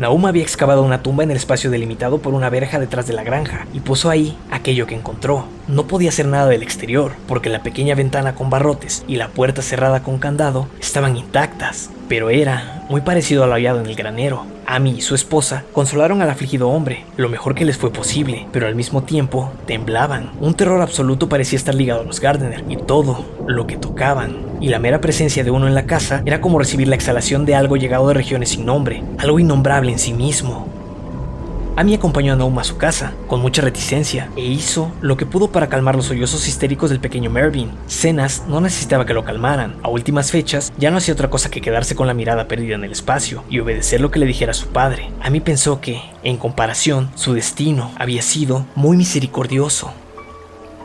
Naum 0.00 0.24
había 0.24 0.42
excavado 0.42 0.82
una 0.82 1.02
tumba 1.02 1.24
en 1.24 1.30
el 1.30 1.36
espacio 1.36 1.70
delimitado 1.70 2.22
por 2.22 2.32
una 2.32 2.48
verja 2.48 2.78
detrás 2.78 3.06
de 3.06 3.12
la 3.12 3.22
granja 3.22 3.66
y 3.74 3.80
puso 3.80 4.08
ahí 4.08 4.34
aquello 4.50 4.86
que 4.86 4.94
encontró. 4.94 5.44
No 5.70 5.86
podía 5.86 6.10
ser 6.10 6.26
nada 6.26 6.48
del 6.48 6.64
exterior, 6.64 7.12
porque 7.28 7.48
la 7.48 7.62
pequeña 7.62 7.94
ventana 7.94 8.34
con 8.34 8.50
barrotes 8.50 9.04
y 9.06 9.14
la 9.14 9.28
puerta 9.28 9.62
cerrada 9.62 10.02
con 10.02 10.18
candado 10.18 10.66
estaban 10.80 11.16
intactas, 11.16 11.90
pero 12.08 12.28
era 12.28 12.84
muy 12.88 13.02
parecido 13.02 13.44
a 13.44 13.46
lo 13.46 13.52
hallado 13.52 13.78
en 13.78 13.86
el 13.86 13.94
granero. 13.94 14.46
Amy 14.66 14.96
y 14.98 15.00
su 15.00 15.14
esposa 15.14 15.62
consolaron 15.72 16.22
al 16.22 16.30
afligido 16.30 16.68
hombre 16.68 17.04
lo 17.16 17.28
mejor 17.28 17.54
que 17.54 17.64
les 17.64 17.78
fue 17.78 17.92
posible, 17.92 18.48
pero 18.50 18.66
al 18.66 18.74
mismo 18.74 19.04
tiempo 19.04 19.52
temblaban. 19.66 20.32
Un 20.40 20.54
terror 20.54 20.82
absoluto 20.82 21.28
parecía 21.28 21.56
estar 21.56 21.74
ligado 21.76 22.00
a 22.00 22.04
los 22.04 22.18
Gardner 22.18 22.64
y 22.68 22.76
todo 22.76 23.24
lo 23.46 23.68
que 23.68 23.76
tocaban. 23.76 24.38
Y 24.60 24.70
la 24.70 24.80
mera 24.80 25.00
presencia 25.00 25.44
de 25.44 25.52
uno 25.52 25.68
en 25.68 25.76
la 25.76 25.86
casa 25.86 26.22
era 26.26 26.40
como 26.40 26.58
recibir 26.58 26.88
la 26.88 26.96
exhalación 26.96 27.46
de 27.46 27.54
algo 27.54 27.76
llegado 27.76 28.08
de 28.08 28.14
regiones 28.14 28.50
sin 28.50 28.66
nombre, 28.66 29.04
algo 29.18 29.38
innombrable 29.38 29.92
en 29.92 30.00
sí 30.00 30.14
mismo. 30.14 30.79
Amy 31.80 31.94
acompañó 31.94 32.34
a 32.34 32.36
Naum 32.36 32.58
a 32.58 32.64
su 32.64 32.76
casa, 32.76 33.14
con 33.26 33.40
mucha 33.40 33.62
reticencia, 33.62 34.28
e 34.36 34.44
hizo 34.44 34.92
lo 35.00 35.16
que 35.16 35.24
pudo 35.24 35.50
para 35.50 35.70
calmar 35.70 35.96
los 35.96 36.04
sollozos 36.04 36.46
histéricos 36.46 36.90
del 36.90 37.00
pequeño 37.00 37.30
Mervyn. 37.30 37.70
Cenas 37.86 38.44
no 38.46 38.60
necesitaba 38.60 39.06
que 39.06 39.14
lo 39.14 39.24
calmaran. 39.24 39.76
A 39.82 39.88
últimas 39.88 40.30
fechas, 40.30 40.74
ya 40.76 40.90
no 40.90 40.98
hacía 40.98 41.14
otra 41.14 41.30
cosa 41.30 41.48
que 41.50 41.62
quedarse 41.62 41.94
con 41.94 42.06
la 42.06 42.12
mirada 42.12 42.48
perdida 42.48 42.74
en 42.74 42.84
el 42.84 42.92
espacio 42.92 43.44
y 43.48 43.60
obedecer 43.60 44.02
lo 44.02 44.10
que 44.10 44.18
le 44.18 44.26
dijera 44.26 44.52
su 44.52 44.66
padre. 44.66 45.10
Amy 45.22 45.40
pensó 45.40 45.80
que, 45.80 46.02
en 46.22 46.36
comparación, 46.36 47.08
su 47.14 47.32
destino 47.32 47.92
había 47.96 48.20
sido 48.20 48.66
muy 48.74 48.98
misericordioso. 48.98 49.90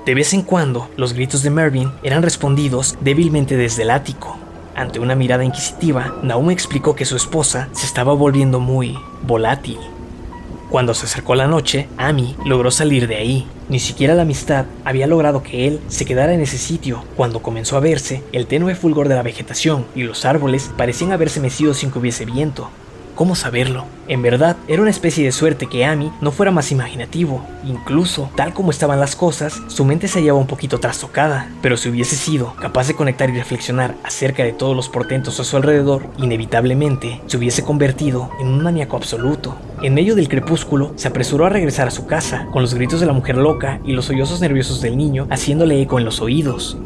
De 0.05 0.15
vez 0.15 0.33
en 0.33 0.43
cuando, 0.43 0.89
los 0.95 1.11
gritos 1.11 1.43
de 1.43 1.49
Mervyn 1.49 1.91
eran 2.03 2.23
respondidos 2.23 2.95
débilmente 3.01 3.57
desde 3.57 3.83
el 3.83 3.91
ático. 3.91 4.37
Ante 4.77 4.99
una 4.99 5.15
mirada 5.15 5.43
inquisitiva, 5.43 6.15
Naum 6.23 6.51
explicó 6.51 6.95
que 6.95 7.03
su 7.03 7.17
esposa 7.17 7.67
se 7.73 7.85
estaba 7.85 8.13
volviendo 8.13 8.61
muy 8.61 8.97
volátil. 9.27 9.77
Cuando 10.69 10.93
se 10.93 11.05
acercó 11.05 11.35
la 11.35 11.47
noche, 11.47 11.87
Amy 11.97 12.35
logró 12.43 12.71
salir 12.71 13.07
de 13.07 13.15
ahí. 13.15 13.47
Ni 13.69 13.79
siquiera 13.79 14.15
la 14.15 14.23
amistad 14.23 14.65
había 14.83 15.07
logrado 15.07 15.43
que 15.43 15.67
él 15.67 15.79
se 15.87 16.05
quedara 16.05 16.33
en 16.33 16.41
ese 16.41 16.57
sitio. 16.57 17.03
Cuando 17.15 17.41
comenzó 17.41 17.77
a 17.77 17.81
verse 17.81 18.23
el 18.31 18.47
tenue 18.47 18.75
fulgor 18.75 19.07
de 19.07 19.15
la 19.15 19.23
vegetación 19.23 19.85
y 19.95 20.03
los 20.03 20.25
árboles 20.25 20.71
parecían 20.75 21.11
haberse 21.11 21.39
mecido 21.39 21.73
sin 21.73 21.91
que 21.91 21.99
hubiese 21.99 22.25
viento. 22.25 22.69
¿Cómo 23.15 23.33
saberlo? 23.35 23.85
En 24.09 24.21
verdad, 24.21 24.57
era 24.67 24.81
una 24.81 24.91
especie 24.91 25.23
de 25.23 25.31
suerte 25.31 25.67
que 25.67 25.85
Amy 25.85 26.11
no 26.19 26.31
fuera 26.31 26.51
más 26.51 26.73
imaginativo. 26.73 27.45
Incluso, 27.65 28.29
tal 28.35 28.53
como 28.53 28.71
estaban 28.71 28.99
las 28.99 29.15
cosas, 29.15 29.61
su 29.67 29.85
mente 29.85 30.09
se 30.09 30.19
hallaba 30.19 30.37
un 30.37 30.47
poquito 30.47 30.81
trastocada. 30.81 31.49
Pero 31.61 31.77
si 31.77 31.87
hubiese 31.87 32.17
sido 32.17 32.53
capaz 32.57 32.89
de 32.89 32.93
conectar 32.93 33.29
y 33.29 33.33
reflexionar 33.33 33.95
acerca 34.03 34.43
de 34.43 34.51
todos 34.51 34.75
los 34.75 34.89
portentos 34.89 35.39
a 35.39 35.45
su 35.45 35.55
alrededor, 35.55 36.07
inevitablemente 36.17 37.21
se 37.25 37.37
hubiese 37.37 37.63
convertido 37.63 38.29
en 38.41 38.47
un 38.47 38.61
maníaco 38.61 38.97
absoluto. 38.97 39.55
En 39.81 39.93
medio 39.93 40.15
del 40.15 40.27
crepúsculo, 40.27 40.91
se 40.97 41.07
apresuró 41.07 41.45
a 41.45 41.49
regresar 41.49 41.87
a 41.87 41.91
su 41.91 42.07
casa, 42.07 42.47
con 42.51 42.63
los 42.63 42.73
gritos 42.73 42.99
de 42.99 43.05
la 43.05 43.13
mujer 43.13 43.37
loca 43.37 43.79
y 43.85 43.93
los 43.93 44.05
sollozos 44.05 44.41
nerviosos 44.41 44.81
del 44.81 44.97
niño 44.97 45.25
haciéndole 45.29 45.81
eco 45.81 45.99
en 45.99 46.05
los 46.05 46.19
oídos. 46.19 46.77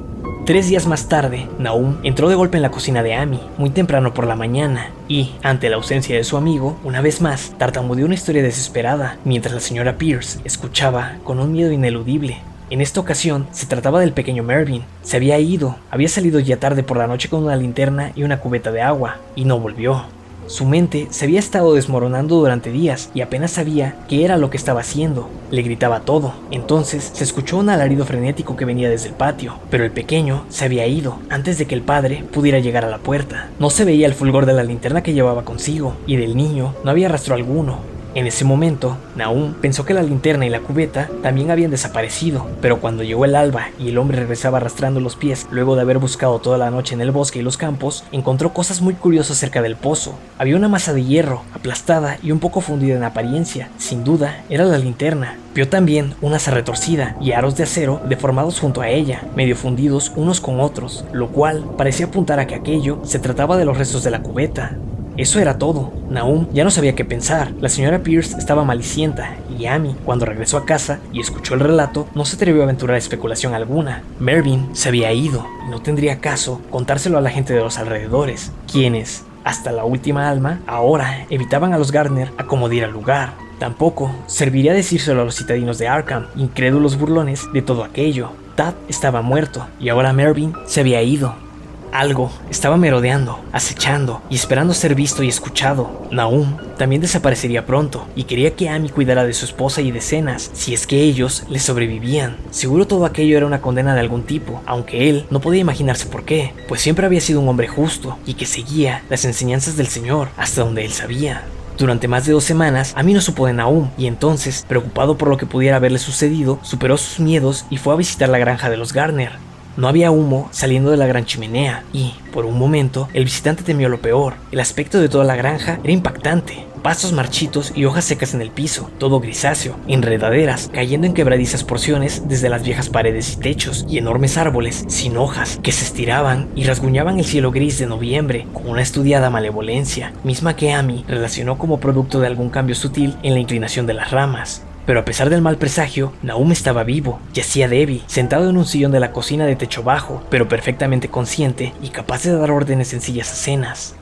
Tres 0.49 0.67
días 0.67 0.87
más 0.87 1.07
tarde, 1.07 1.47
Naum 1.59 1.97
entró 2.01 2.27
de 2.27 2.33
golpe 2.33 2.57
en 2.57 2.63
la 2.63 2.71
cocina 2.71 3.03
de 3.03 3.13
Amy, 3.13 3.39
muy 3.59 3.69
temprano 3.69 4.15
por 4.15 4.25
la 4.25 4.35
mañana, 4.35 4.89
y, 5.07 5.35
ante 5.43 5.69
la 5.69 5.75
ausencia 5.75 6.15
de 6.15 6.23
su 6.23 6.37
amigo, 6.37 6.75
una 6.83 7.01
vez 7.01 7.21
más, 7.21 7.53
tartamudeó 7.59 8.07
una 8.07 8.15
historia 8.15 8.41
desesperada, 8.41 9.17
mientras 9.25 9.53
la 9.53 9.59
señora 9.59 9.99
Pierce 9.99 10.39
escuchaba 10.45 11.17
con 11.23 11.39
un 11.39 11.51
miedo 11.51 11.71
ineludible. 11.71 12.39
En 12.71 12.81
esta 12.81 12.99
ocasión 12.99 13.45
se 13.51 13.67
trataba 13.67 13.99
del 13.99 14.13
pequeño 14.13 14.41
Mervyn. 14.41 14.85
Se 15.03 15.17
había 15.17 15.37
ido, 15.37 15.75
había 15.91 16.09
salido 16.09 16.39
ya 16.39 16.57
tarde 16.57 16.81
por 16.81 16.97
la 16.97 17.05
noche 17.05 17.29
con 17.29 17.43
una 17.43 17.55
linterna 17.55 18.11
y 18.15 18.23
una 18.23 18.39
cubeta 18.39 18.71
de 18.71 18.81
agua, 18.81 19.17
y 19.35 19.45
no 19.45 19.59
volvió. 19.59 20.05
Su 20.49 20.65
mente 20.65 21.07
se 21.11 21.25
había 21.25 21.37
estado 21.37 21.75
desmoronando 21.75 22.37
durante 22.37 22.71
días 22.71 23.11
y 23.13 23.21
apenas 23.21 23.51
sabía 23.51 23.97
qué 24.07 24.25
era 24.25 24.35
lo 24.35 24.49
que 24.49 24.57
estaba 24.57 24.81
haciendo. 24.81 25.29
Le 25.51 25.61
gritaba 25.61 25.99
todo. 25.99 26.33
Entonces 26.49 27.11
se 27.13 27.23
escuchó 27.23 27.57
un 27.57 27.69
alarido 27.69 28.03
frenético 28.03 28.57
que 28.57 28.65
venía 28.65 28.89
desde 28.89 29.09
el 29.09 29.13
patio, 29.13 29.59
pero 29.69 29.83
el 29.83 29.91
pequeño 29.91 30.45
se 30.49 30.65
había 30.65 30.87
ido 30.87 31.19
antes 31.29 31.59
de 31.59 31.67
que 31.67 31.75
el 31.75 31.83
padre 31.83 32.23
pudiera 32.33 32.57
llegar 32.57 32.83
a 32.83 32.89
la 32.89 32.97
puerta. 32.97 33.49
No 33.59 33.69
se 33.69 33.85
veía 33.85 34.07
el 34.07 34.15
fulgor 34.15 34.47
de 34.47 34.53
la 34.53 34.63
linterna 34.63 35.03
que 35.03 35.13
llevaba 35.13 35.45
consigo, 35.45 35.93
y 36.07 36.15
del 36.15 36.35
niño 36.35 36.73
no 36.83 36.89
había 36.89 37.09
rastro 37.09 37.35
alguno. 37.35 37.98
En 38.15 38.25
ese 38.25 38.43
momento, 38.43 38.97
Naum 39.15 39.53
pensó 39.53 39.85
que 39.85 39.93
la 39.93 40.01
linterna 40.01 40.45
y 40.45 40.49
la 40.49 40.61
cubeta 40.61 41.09
también 41.21 41.51
habían 41.51 41.69
desaparecido, 41.69 42.47
pero 42.59 42.79
cuando 42.81 43.03
llegó 43.03 43.23
el 43.23 43.35
alba 43.35 43.67
y 43.77 43.89
el 43.89 43.99
hombre 43.99 44.19
regresaba 44.19 44.57
arrastrando 44.57 44.99
los 44.99 45.15
pies 45.15 45.47
luego 45.51 45.75
de 45.75 45.81
haber 45.81 45.99
buscado 45.99 46.39
toda 46.39 46.57
la 46.57 46.71
noche 46.71 46.95
en 46.95 47.01
el 47.01 47.11
bosque 47.11 47.39
y 47.39 47.43
los 47.43 47.57
campos, 47.57 48.03
encontró 48.11 48.51
cosas 48.51 48.81
muy 48.81 48.95
curiosas 48.95 49.37
cerca 49.37 49.61
del 49.61 49.75
pozo. 49.75 50.17
Había 50.39 50.55
una 50.55 50.67
masa 50.67 50.93
de 50.93 51.03
hierro, 51.03 51.43
aplastada 51.53 52.17
y 52.23 52.31
un 52.31 52.39
poco 52.39 52.61
fundida 52.61 52.95
en 52.95 53.03
apariencia. 53.03 53.69
Sin 53.77 54.03
duda, 54.03 54.43
era 54.49 54.65
la 54.65 54.79
linterna. 54.79 55.37
Vio 55.53 55.69
también 55.69 56.15
una 56.21 56.37
asa 56.37 56.51
retorcida 56.51 57.15
y 57.21 57.33
aros 57.33 57.57
de 57.57 57.63
acero 57.63 58.01
deformados 58.07 58.59
junto 58.59 58.81
a 58.81 58.89
ella, 58.89 59.23
medio 59.35 59.55
fundidos 59.55 60.11
unos 60.15 60.41
con 60.41 60.59
otros, 60.61 61.05
lo 61.11 61.29
cual 61.29 61.63
parecía 61.77 62.07
apuntar 62.07 62.39
a 62.39 62.47
que 62.47 62.55
aquello 62.55 63.01
se 63.03 63.19
trataba 63.19 63.57
de 63.57 63.65
los 63.65 63.77
restos 63.77 64.03
de 64.03 64.11
la 64.11 64.21
cubeta. 64.23 64.77
Eso 65.19 65.41
era 65.41 65.57
todo. 65.57 65.91
Naum 66.09 66.47
ya 66.53 66.63
no 66.63 66.71
sabía 66.71 66.95
qué 66.95 67.03
pensar. 67.03 67.51
La 67.59 67.67
señora 67.67 68.03
Pierce 68.03 68.37
estaba 68.37 68.63
malicienta 68.63 69.35
y 69.59 69.65
Amy, 69.65 69.93
cuando 70.05 70.25
regresó 70.25 70.55
a 70.55 70.65
casa 70.65 70.99
y 71.11 71.19
escuchó 71.19 71.55
el 71.55 71.59
relato, 71.59 72.07
no 72.15 72.23
se 72.23 72.37
atrevió 72.37 72.61
a 72.61 72.63
aventurar 72.63 72.95
especulación 72.95 73.53
alguna. 73.53 74.01
Mervyn 74.17 74.69
se 74.71 74.87
había 74.87 75.11
ido 75.11 75.45
y 75.67 75.71
no 75.71 75.81
tendría 75.81 76.21
caso 76.21 76.61
contárselo 76.69 77.17
a 77.17 77.21
la 77.21 77.31
gente 77.31 77.53
de 77.53 77.59
los 77.59 77.77
alrededores, 77.77 78.53
quienes, 78.71 79.25
hasta 79.43 79.73
la 79.73 79.83
última 79.83 80.29
alma, 80.29 80.61
ahora 80.65 81.25
evitaban 81.29 81.73
a 81.73 81.77
los 81.77 81.91
Gardner 81.91 82.31
acomodir 82.37 82.85
al 82.85 82.91
lugar. 82.91 83.33
Tampoco 83.59 84.15
serviría 84.25 84.71
decírselo 84.71 85.23
a 85.23 85.25
los 85.25 85.35
citadinos 85.35 85.77
de 85.79 85.89
Arkham, 85.89 86.27
incrédulos 86.37 86.97
burlones 86.97 87.45
de 87.51 87.61
todo 87.61 87.83
aquello. 87.83 88.31
Tad 88.55 88.73
estaba 88.87 89.21
muerto 89.21 89.67
y 89.81 89.89
ahora 89.89 90.13
Mervyn 90.13 90.53
se 90.65 90.79
había 90.79 91.01
ido. 91.01 91.48
Algo 91.91 92.31
estaba 92.49 92.77
merodeando, 92.77 93.39
acechando 93.51 94.21
y 94.29 94.35
esperando 94.35 94.73
ser 94.73 94.95
visto 94.95 95.23
y 95.23 95.29
escuchado. 95.29 96.07
Naum 96.11 96.57
también 96.77 97.01
desaparecería 97.01 97.65
pronto 97.65 98.07
y 98.15 98.23
quería 98.23 98.55
que 98.55 98.69
Amy 98.69 98.89
cuidara 98.89 99.25
de 99.25 99.33
su 99.33 99.45
esposa 99.45 99.81
y 99.81 99.91
de 99.91 100.01
Cenas, 100.01 100.51
si 100.53 100.73
es 100.73 100.85
que 100.85 101.01
ellos 101.01 101.45
le 101.49 101.59
sobrevivían. 101.59 102.37
Seguro 102.51 102.85
todo 102.85 103.05
aquello 103.05 103.37
era 103.37 103.45
una 103.45 103.61
condena 103.61 103.95
de 103.95 104.01
algún 104.01 104.23
tipo, 104.23 104.61
aunque 104.65 105.09
él 105.09 105.25
no 105.29 105.41
podía 105.41 105.61
imaginarse 105.61 106.05
por 106.05 106.25
qué, 106.25 106.53
pues 106.67 106.81
siempre 106.81 107.05
había 107.05 107.21
sido 107.21 107.39
un 107.39 107.49
hombre 107.49 107.67
justo 107.67 108.17
y 108.25 108.35
que 108.35 108.45
seguía 108.45 109.03
las 109.09 109.25
enseñanzas 109.25 109.75
del 109.75 109.87
Señor 109.87 110.29
hasta 110.37 110.61
donde 110.61 110.85
él 110.85 110.91
sabía. 110.91 111.43
Durante 111.79 112.09
más 112.09 112.25
de 112.25 112.33
dos 112.33 112.43
semanas, 112.43 112.91
Amy 112.97 113.13
no 113.13 113.21
supo 113.21 113.47
de 113.47 113.53
Naum, 113.53 113.89
y 113.97 114.07
entonces, 114.07 114.65
preocupado 114.67 115.17
por 115.17 115.29
lo 115.29 115.37
que 115.37 115.45
pudiera 115.45 115.77
haberle 115.77 115.97
sucedido, 115.97 116.59
superó 116.61 116.97
sus 116.97 117.21
miedos 117.21 117.65
y 117.69 117.77
fue 117.77 117.93
a 117.93 117.97
visitar 117.97 118.27
la 118.27 118.37
granja 118.37 118.69
de 118.69 118.75
los 118.75 118.91
Garner. 118.91 119.31
No 119.77 119.87
había 119.87 120.11
humo 120.11 120.49
saliendo 120.51 120.91
de 120.91 120.97
la 120.97 121.07
gran 121.07 121.25
chimenea 121.25 121.83
y, 121.93 122.13
por 122.33 122.45
un 122.45 122.57
momento, 122.57 123.07
el 123.13 123.23
visitante 123.23 123.63
temió 123.63 123.89
lo 123.89 124.01
peor. 124.01 124.33
El 124.51 124.59
aspecto 124.59 124.99
de 124.99 125.09
toda 125.09 125.23
la 125.23 125.35
granja 125.35 125.79
era 125.83 125.93
impactante. 125.93 126.65
Pastos 126.81 127.11
marchitos 127.11 127.73
y 127.75 127.83
hojas 127.85 128.05
secas 128.05 128.33
en 128.33 128.41
el 128.41 128.51
piso, 128.51 128.89
todo 128.99 129.19
grisáceo, 129.19 129.75
enredaderas 129.87 130.69
cayendo 130.73 131.07
en 131.07 131.13
quebradizas 131.13 131.65
porciones 131.65 132.29
desde 132.29 132.47
las 132.47 132.63
viejas 132.63 132.87
paredes 132.87 133.33
y 133.33 133.35
techos, 133.37 133.85
y 133.89 133.97
enormes 133.97 134.37
árboles 134.37 134.85
sin 134.87 135.17
hojas 135.17 135.59
que 135.61 135.73
se 135.73 135.83
estiraban 135.83 136.47
y 136.55 136.63
rasguñaban 136.63 137.19
el 137.19 137.25
cielo 137.25 137.51
gris 137.51 137.79
de 137.79 137.85
noviembre 137.85 138.47
con 138.53 138.69
una 138.69 138.81
estudiada 138.81 139.29
malevolencia, 139.29 140.13
misma 140.23 140.55
que 140.55 140.71
Amy 140.71 141.03
relacionó 141.07 141.57
como 141.57 141.81
producto 141.81 142.21
de 142.21 142.27
algún 142.27 142.49
cambio 142.49 142.75
sutil 142.75 143.17
en 143.23 143.33
la 143.33 143.39
inclinación 143.41 143.85
de 143.85 143.95
las 143.95 144.11
ramas. 144.11 144.63
Pero 144.89 145.01
a 145.01 145.05
pesar 145.05 145.29
del 145.29 145.43
mal 145.43 145.57
presagio, 145.57 146.13
Naum 146.23 146.51
estaba 146.51 146.83
vivo, 146.83 147.19
yacía 147.31 147.67
débil, 147.67 148.01
sentado 148.07 148.49
en 148.49 148.57
un 148.57 148.65
sillón 148.65 148.91
de 148.91 148.99
la 148.99 149.11
cocina 149.11 149.45
de 149.45 149.55
techo 149.55 149.83
bajo, 149.83 150.23
pero 150.31 150.47
perfectamente 150.47 151.09
consciente 151.09 151.73
y 151.83 151.89
capaz 151.89 152.23
de 152.23 152.35
dar 152.35 152.49
órdenes 152.49 152.87
sencillas 152.87 153.31
a 153.31 153.35
cenas. 153.35 153.95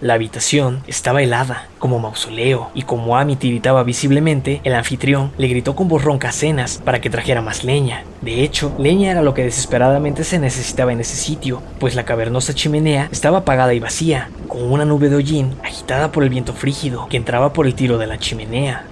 La 0.00 0.14
habitación 0.14 0.82
estaba 0.86 1.20
helada, 1.20 1.68
como 1.78 1.98
mausoleo, 1.98 2.70
y 2.72 2.84
como 2.84 3.18
Amy 3.18 3.36
tiritaba 3.36 3.82
visiblemente, 3.82 4.62
el 4.64 4.72
anfitrión 4.72 5.30
le 5.36 5.48
gritó 5.48 5.76
con 5.76 5.88
voz 5.88 6.04
ronca 6.04 6.30
a 6.30 6.32
Cenas 6.32 6.80
para 6.82 7.02
que 7.02 7.10
trajera 7.10 7.42
más 7.42 7.62
leña. 7.62 8.04
De 8.22 8.42
hecho, 8.42 8.74
leña 8.78 9.10
era 9.10 9.20
lo 9.20 9.34
que 9.34 9.44
desesperadamente 9.44 10.24
se 10.24 10.38
necesitaba 10.38 10.90
en 10.90 11.00
ese 11.00 11.16
sitio, 11.16 11.60
pues 11.78 11.94
la 11.94 12.06
cavernosa 12.06 12.54
chimenea 12.54 13.10
estaba 13.12 13.40
apagada 13.40 13.74
y 13.74 13.78
vacía, 13.78 14.30
con 14.48 14.72
una 14.72 14.86
nube 14.86 15.10
de 15.10 15.16
hollín 15.16 15.54
agitada 15.62 16.10
por 16.10 16.22
el 16.22 16.30
viento 16.30 16.54
frígido 16.54 17.08
que 17.10 17.18
entraba 17.18 17.52
por 17.52 17.66
el 17.66 17.74
tiro 17.74 17.98
de 17.98 18.06
la 18.06 18.18
chimenea. 18.18 18.86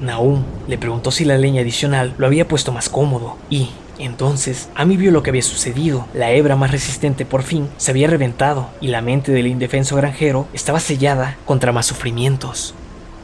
Naum 0.00 0.44
le 0.68 0.78
preguntó 0.78 1.10
si 1.10 1.24
la 1.24 1.38
leña 1.38 1.62
adicional 1.62 2.14
lo 2.18 2.26
había 2.26 2.48
puesto 2.48 2.72
más 2.72 2.88
cómodo 2.88 3.36
y, 3.50 3.70
entonces, 3.98 4.68
Amy 4.74 4.96
vio 4.96 5.10
lo 5.10 5.22
que 5.22 5.30
había 5.30 5.42
sucedido. 5.42 6.06
La 6.12 6.30
hebra 6.32 6.56
más 6.56 6.70
resistente 6.70 7.24
por 7.24 7.42
fin 7.42 7.68
se 7.78 7.90
había 7.90 8.08
reventado 8.08 8.68
y 8.80 8.88
la 8.88 9.00
mente 9.00 9.32
del 9.32 9.46
indefenso 9.46 9.96
granjero 9.96 10.48
estaba 10.52 10.80
sellada 10.80 11.36
contra 11.46 11.72
más 11.72 11.86
sufrimientos. 11.86 12.74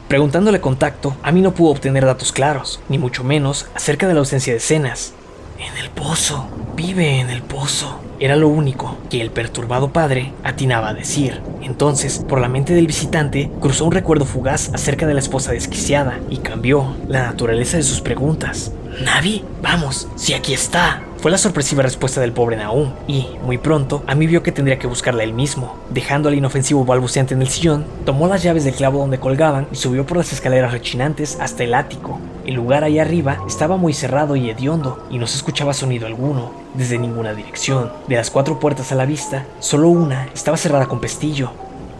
Preguntándole 0.07 0.61
contacto, 0.61 1.15
Amy 1.23 1.41
no 1.41 1.53
pudo 1.53 1.71
obtener 1.71 2.05
datos 2.05 2.31
claros, 2.31 2.79
ni 2.89 2.97
mucho 2.97 3.23
menos 3.23 3.67
acerca 3.75 4.07
de 4.07 4.13
la 4.13 4.19
ausencia 4.19 4.53
de 4.53 4.57
escenas. 4.57 5.13
En 5.59 5.77
el 5.77 5.89
pozo, 5.89 6.47
vive 6.75 7.19
en 7.19 7.29
el 7.29 7.41
pozo. 7.41 7.99
Era 8.23 8.37
lo 8.37 8.47
único 8.47 8.95
que 9.09 9.19
el 9.19 9.31
perturbado 9.31 9.91
padre 9.91 10.31
atinaba 10.45 10.87
a 10.87 10.93
decir. 10.93 11.41
Entonces, 11.61 12.23
por 12.25 12.39
la 12.39 12.47
mente 12.47 12.73
del 12.73 12.87
visitante, 12.87 13.51
cruzó 13.59 13.83
un 13.83 13.91
recuerdo 13.91 14.23
fugaz 14.23 14.71
acerca 14.73 15.05
de 15.05 15.13
la 15.13 15.19
esposa 15.19 15.51
desquiciada 15.51 16.21
y 16.29 16.37
cambió 16.37 16.95
la 17.09 17.23
naturaleza 17.23 17.75
de 17.75 17.83
sus 17.83 17.99
preguntas. 17.99 18.71
¿Navi? 19.03 19.43
Vamos, 19.61 20.07
si 20.15 20.33
aquí 20.33 20.53
está. 20.53 21.03
Fue 21.17 21.31
la 21.31 21.37
sorpresiva 21.37 21.83
respuesta 21.83 22.21
del 22.21 22.31
pobre 22.31 22.55
Naum, 22.55 22.93
y, 23.09 23.27
muy 23.43 23.57
pronto, 23.57 24.05
Amy 24.07 24.27
vio 24.27 24.41
que 24.41 24.53
tendría 24.53 24.79
que 24.79 24.87
buscarla 24.87 25.23
él 25.23 25.33
mismo. 25.33 25.75
Dejando 25.89 26.29
al 26.29 26.35
inofensivo 26.35 26.85
balbuceante 26.85 27.33
en 27.33 27.41
el 27.41 27.49
sillón, 27.49 27.83
tomó 28.05 28.29
las 28.29 28.41
llaves 28.41 28.63
del 28.63 28.75
clavo 28.75 28.99
donde 28.99 29.19
colgaban 29.19 29.67
y 29.69 29.75
subió 29.75 30.05
por 30.05 30.15
las 30.15 30.31
escaleras 30.31 30.71
rechinantes 30.71 31.37
hasta 31.41 31.65
el 31.65 31.73
ático. 31.73 32.21
El 32.45 32.55
lugar 32.55 32.83
ahí 32.83 32.99
arriba 32.99 33.37
estaba 33.47 33.77
muy 33.77 33.93
cerrado 33.93 34.35
y 34.35 34.49
hediondo, 34.49 35.07
y 35.09 35.17
no 35.17 35.27
se 35.27 35.37
escuchaba 35.37 35.73
sonido 35.73 36.07
alguno, 36.07 36.51
desde 36.73 36.97
ninguna 36.97 37.33
dirección. 37.33 37.91
De 38.07 38.15
las 38.15 38.29
cuatro 38.29 38.59
puertas 38.59 38.91
a 38.91 38.95
la 38.95 39.05
vista, 39.05 39.45
solo 39.59 39.87
una 39.87 40.27
estaba 40.33 40.57
cerrada 40.57 40.87
con 40.87 40.99
pestillo. 40.99 41.51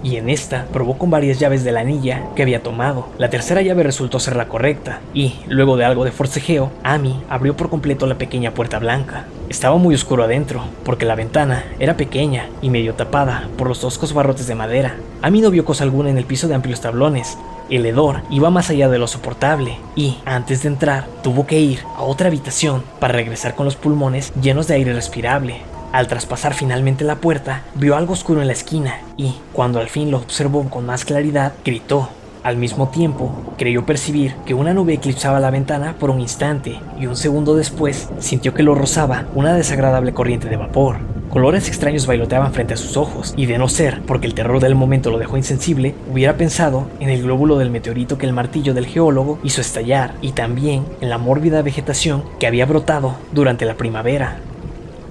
y 0.04 0.18
en 0.18 0.30
esta 0.30 0.66
probó 0.72 0.98
con 0.98 1.10
varias 1.10 1.40
llaves 1.40 1.64
de 1.64 1.72
la 1.72 1.80
anilla 1.80 2.24
que 2.36 2.42
había 2.42 2.62
tomado. 2.62 3.08
La 3.18 3.30
tercera 3.30 3.62
llave 3.62 3.84
resultó 3.84 4.20
ser 4.20 4.36
la 4.36 4.50
correcta, 4.50 5.00
y, 5.14 5.36
luego 5.48 5.78
de 5.78 5.86
algo 5.86 6.04
de 6.04 6.12
forcejeo, 6.12 6.72
Amy 6.84 7.24
abrió 7.30 7.56
por 7.56 7.70
completo 7.70 8.06
la 8.06 8.18
pequeña 8.18 8.54
puerta 8.54 8.80
blanca. 8.80 9.26
Estaba 9.50 9.78
muy 9.78 9.96
oscuro 9.96 10.24
adentro, 10.24 10.64
porque 10.84 11.06
la 11.06 11.16
ventana 11.16 11.64
era 11.80 11.96
pequeña 11.96 12.50
y 12.62 12.70
medio 12.70 12.96
tapada 12.96 13.48
por 13.58 13.68
los 13.70 13.80
toscos 13.80 14.14
barrotes 14.14 14.48
de 14.48 14.56
madera. 14.56 14.98
Amy 15.22 15.42
no 15.42 15.52
vio 15.52 15.64
cosa 15.64 15.86
alguna 15.86 16.10
en 16.10 16.18
el 16.18 16.26
piso 16.26 16.48
de 16.48 16.56
amplios 16.56 16.82
tablones, 16.82 17.38
el 17.70 17.86
hedor 17.86 18.22
iba 18.30 18.50
más 18.50 18.70
allá 18.70 18.90
de 18.90 19.00
lo 19.00 19.08
soportable 19.08 19.78
y, 19.96 20.18
antes 20.26 20.64
de 20.64 20.70
entrar, 20.70 21.08
tuvo 21.22 21.48
que 21.48 21.60
ir 21.60 21.80
a 21.96 22.04
otra 22.04 22.28
habitación 22.28 22.84
para 23.00 23.14
regresar 23.14 23.56
con 23.56 23.66
los 23.66 23.76
pulmones 23.76 24.34
llenos 24.42 24.68
de 24.68 24.76
aire 24.76 24.94
respirable. 24.94 25.62
Al 25.92 26.08
traspasar 26.08 26.54
finalmente 26.54 27.04
la 27.04 27.18
puerta, 27.18 27.62
vio 27.76 27.96
algo 27.96 28.14
oscuro 28.14 28.42
en 28.42 28.48
la 28.48 28.54
esquina 28.54 29.00
y, 29.16 29.36
cuando 29.54 29.80
al 29.80 29.90
fin 29.90 30.10
lo 30.10 30.18
observó 30.18 30.68
con 30.70 30.86
más 30.86 31.06
claridad, 31.06 31.54
gritó. 31.64 32.10
Al 32.44 32.58
mismo 32.58 32.90
tiempo, 32.90 33.54
creyó 33.58 33.86
percibir 33.86 34.36
que 34.46 34.54
una 34.54 34.74
nube 34.74 34.96
eclipsaba 34.96 35.40
la 35.40 35.52
ventana 35.52 35.96
por 35.98 36.10
un 36.10 36.20
instante 36.20 36.80
y 37.00 37.06
un 37.06 37.16
segundo 37.16 37.56
después 37.56 38.10
sintió 38.20 38.54
que 38.54 38.64
lo 38.64 38.76
rozaba 38.76 39.28
una 39.34 39.54
desagradable 39.54 40.14
corriente 40.14 40.50
de 40.50 40.58
vapor. 40.58 40.98
Colores 41.34 41.68
extraños 41.68 42.06
bailoteaban 42.06 42.54
frente 42.54 42.76
a 42.76 42.78
sus 42.78 42.96
ojos, 42.96 43.34
y 43.36 43.48
de 43.48 43.58
no 43.58 43.68
ser 43.68 44.04
porque 44.04 44.28
el 44.28 44.36
terror 44.36 44.60
del 44.60 44.76
momento 44.76 45.10
lo 45.10 45.18
dejó 45.18 45.36
insensible, 45.36 45.96
hubiera 46.12 46.38
pensado 46.38 46.88
en 47.00 47.10
el 47.10 47.24
glóbulo 47.24 47.58
del 47.58 47.72
meteorito 47.72 48.20
que 48.20 48.28
el 48.28 48.34
martillo 48.34 48.76
del 48.76 48.86
geólogo 48.86 49.40
hizo 49.44 49.60
estallar, 49.60 50.14
y 50.22 50.34
también 50.34 50.86
en 51.02 51.10
la 51.10 51.18
mórbida 51.18 51.64
vegetación 51.64 52.24
que 52.40 52.46
había 52.46 52.68
brotado 52.68 53.16
durante 53.32 53.66
la 53.66 53.74
primavera. 53.74 54.38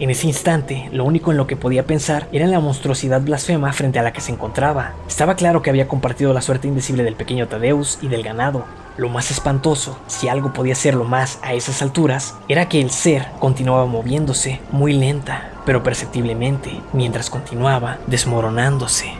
En 0.02 0.10
ese 0.10 0.26
instante, 0.26 0.88
lo 0.90 1.04
único 1.04 1.30
en 1.30 1.36
lo 1.36 1.46
que 1.46 1.54
podía 1.54 1.86
pensar 1.86 2.26
era 2.32 2.44
en 2.44 2.50
la 2.50 2.58
monstruosidad 2.58 3.20
blasfema 3.20 3.72
frente 3.72 4.00
a 4.00 4.02
la 4.02 4.12
que 4.12 4.20
se 4.20 4.32
encontraba. 4.32 4.94
Estaba 5.06 5.36
claro 5.36 5.62
que 5.62 5.70
había 5.70 5.86
compartido 5.86 6.32
la 6.32 6.40
suerte 6.40 6.66
indecible 6.66 7.04
del 7.04 7.14
pequeño 7.14 7.46
Tadeus 7.46 8.00
y 8.02 8.08
del 8.08 8.24
ganado. 8.24 8.64
Lo 8.96 9.08
más 9.08 9.30
espantoso, 9.30 9.96
si 10.08 10.26
algo 10.26 10.52
podía 10.52 10.74
serlo 10.74 11.04
más 11.04 11.38
a 11.42 11.54
esas 11.54 11.82
alturas, 11.82 12.34
era 12.48 12.68
que 12.68 12.80
el 12.80 12.90
ser 12.90 13.28
continuaba 13.38 13.86
moviéndose 13.86 14.58
muy 14.72 14.92
lenta, 14.92 15.52
pero 15.64 15.84
perceptiblemente, 15.84 16.80
mientras 16.92 17.30
continuaba 17.30 17.98
desmoronándose. 18.08 19.12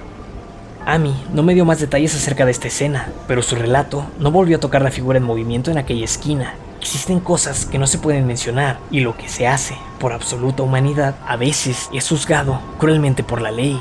Amy 0.85 1.15
no 1.33 1.45
me 1.45 1.55
dio 1.55 1.65
más 1.65 1.79
detalles 1.79 2.17
acerca 2.17 2.45
de 2.45 2.51
esta 2.51 2.67
escena, 2.67 3.13
pero 3.29 3.43
su 3.43 3.55
relato 3.55 4.05
no 4.19 4.33
volvió 4.33 4.57
a 4.57 4.61
tocar 4.61 4.83
la 4.83 4.91
figura 4.91 5.19
en 5.19 5.23
movimiento 5.23 5.71
en 5.71 5.79
aquella 5.79 6.05
esquina. 6.05 6.55
Existen 6.83 7.21
cosas 7.21 7.65
que 7.65 7.79
no 7.79 7.87
se 7.87 7.99
pueden 7.99 8.27
mencionar 8.27 8.81
y 8.91 9.01
lo 9.01 9.17
que 9.17 9.29
se 9.29 9.47
hace 9.47 9.77
por 10.01 10.13
absoluta 10.13 10.65
humanidad 10.65 11.15
a 11.25 11.37
veces 11.37 11.89
es 11.93 12.09
juzgado 12.09 12.59
cruelmente 12.79 13.23
por 13.23 13.41
la 13.41 13.53
ley. 13.53 13.81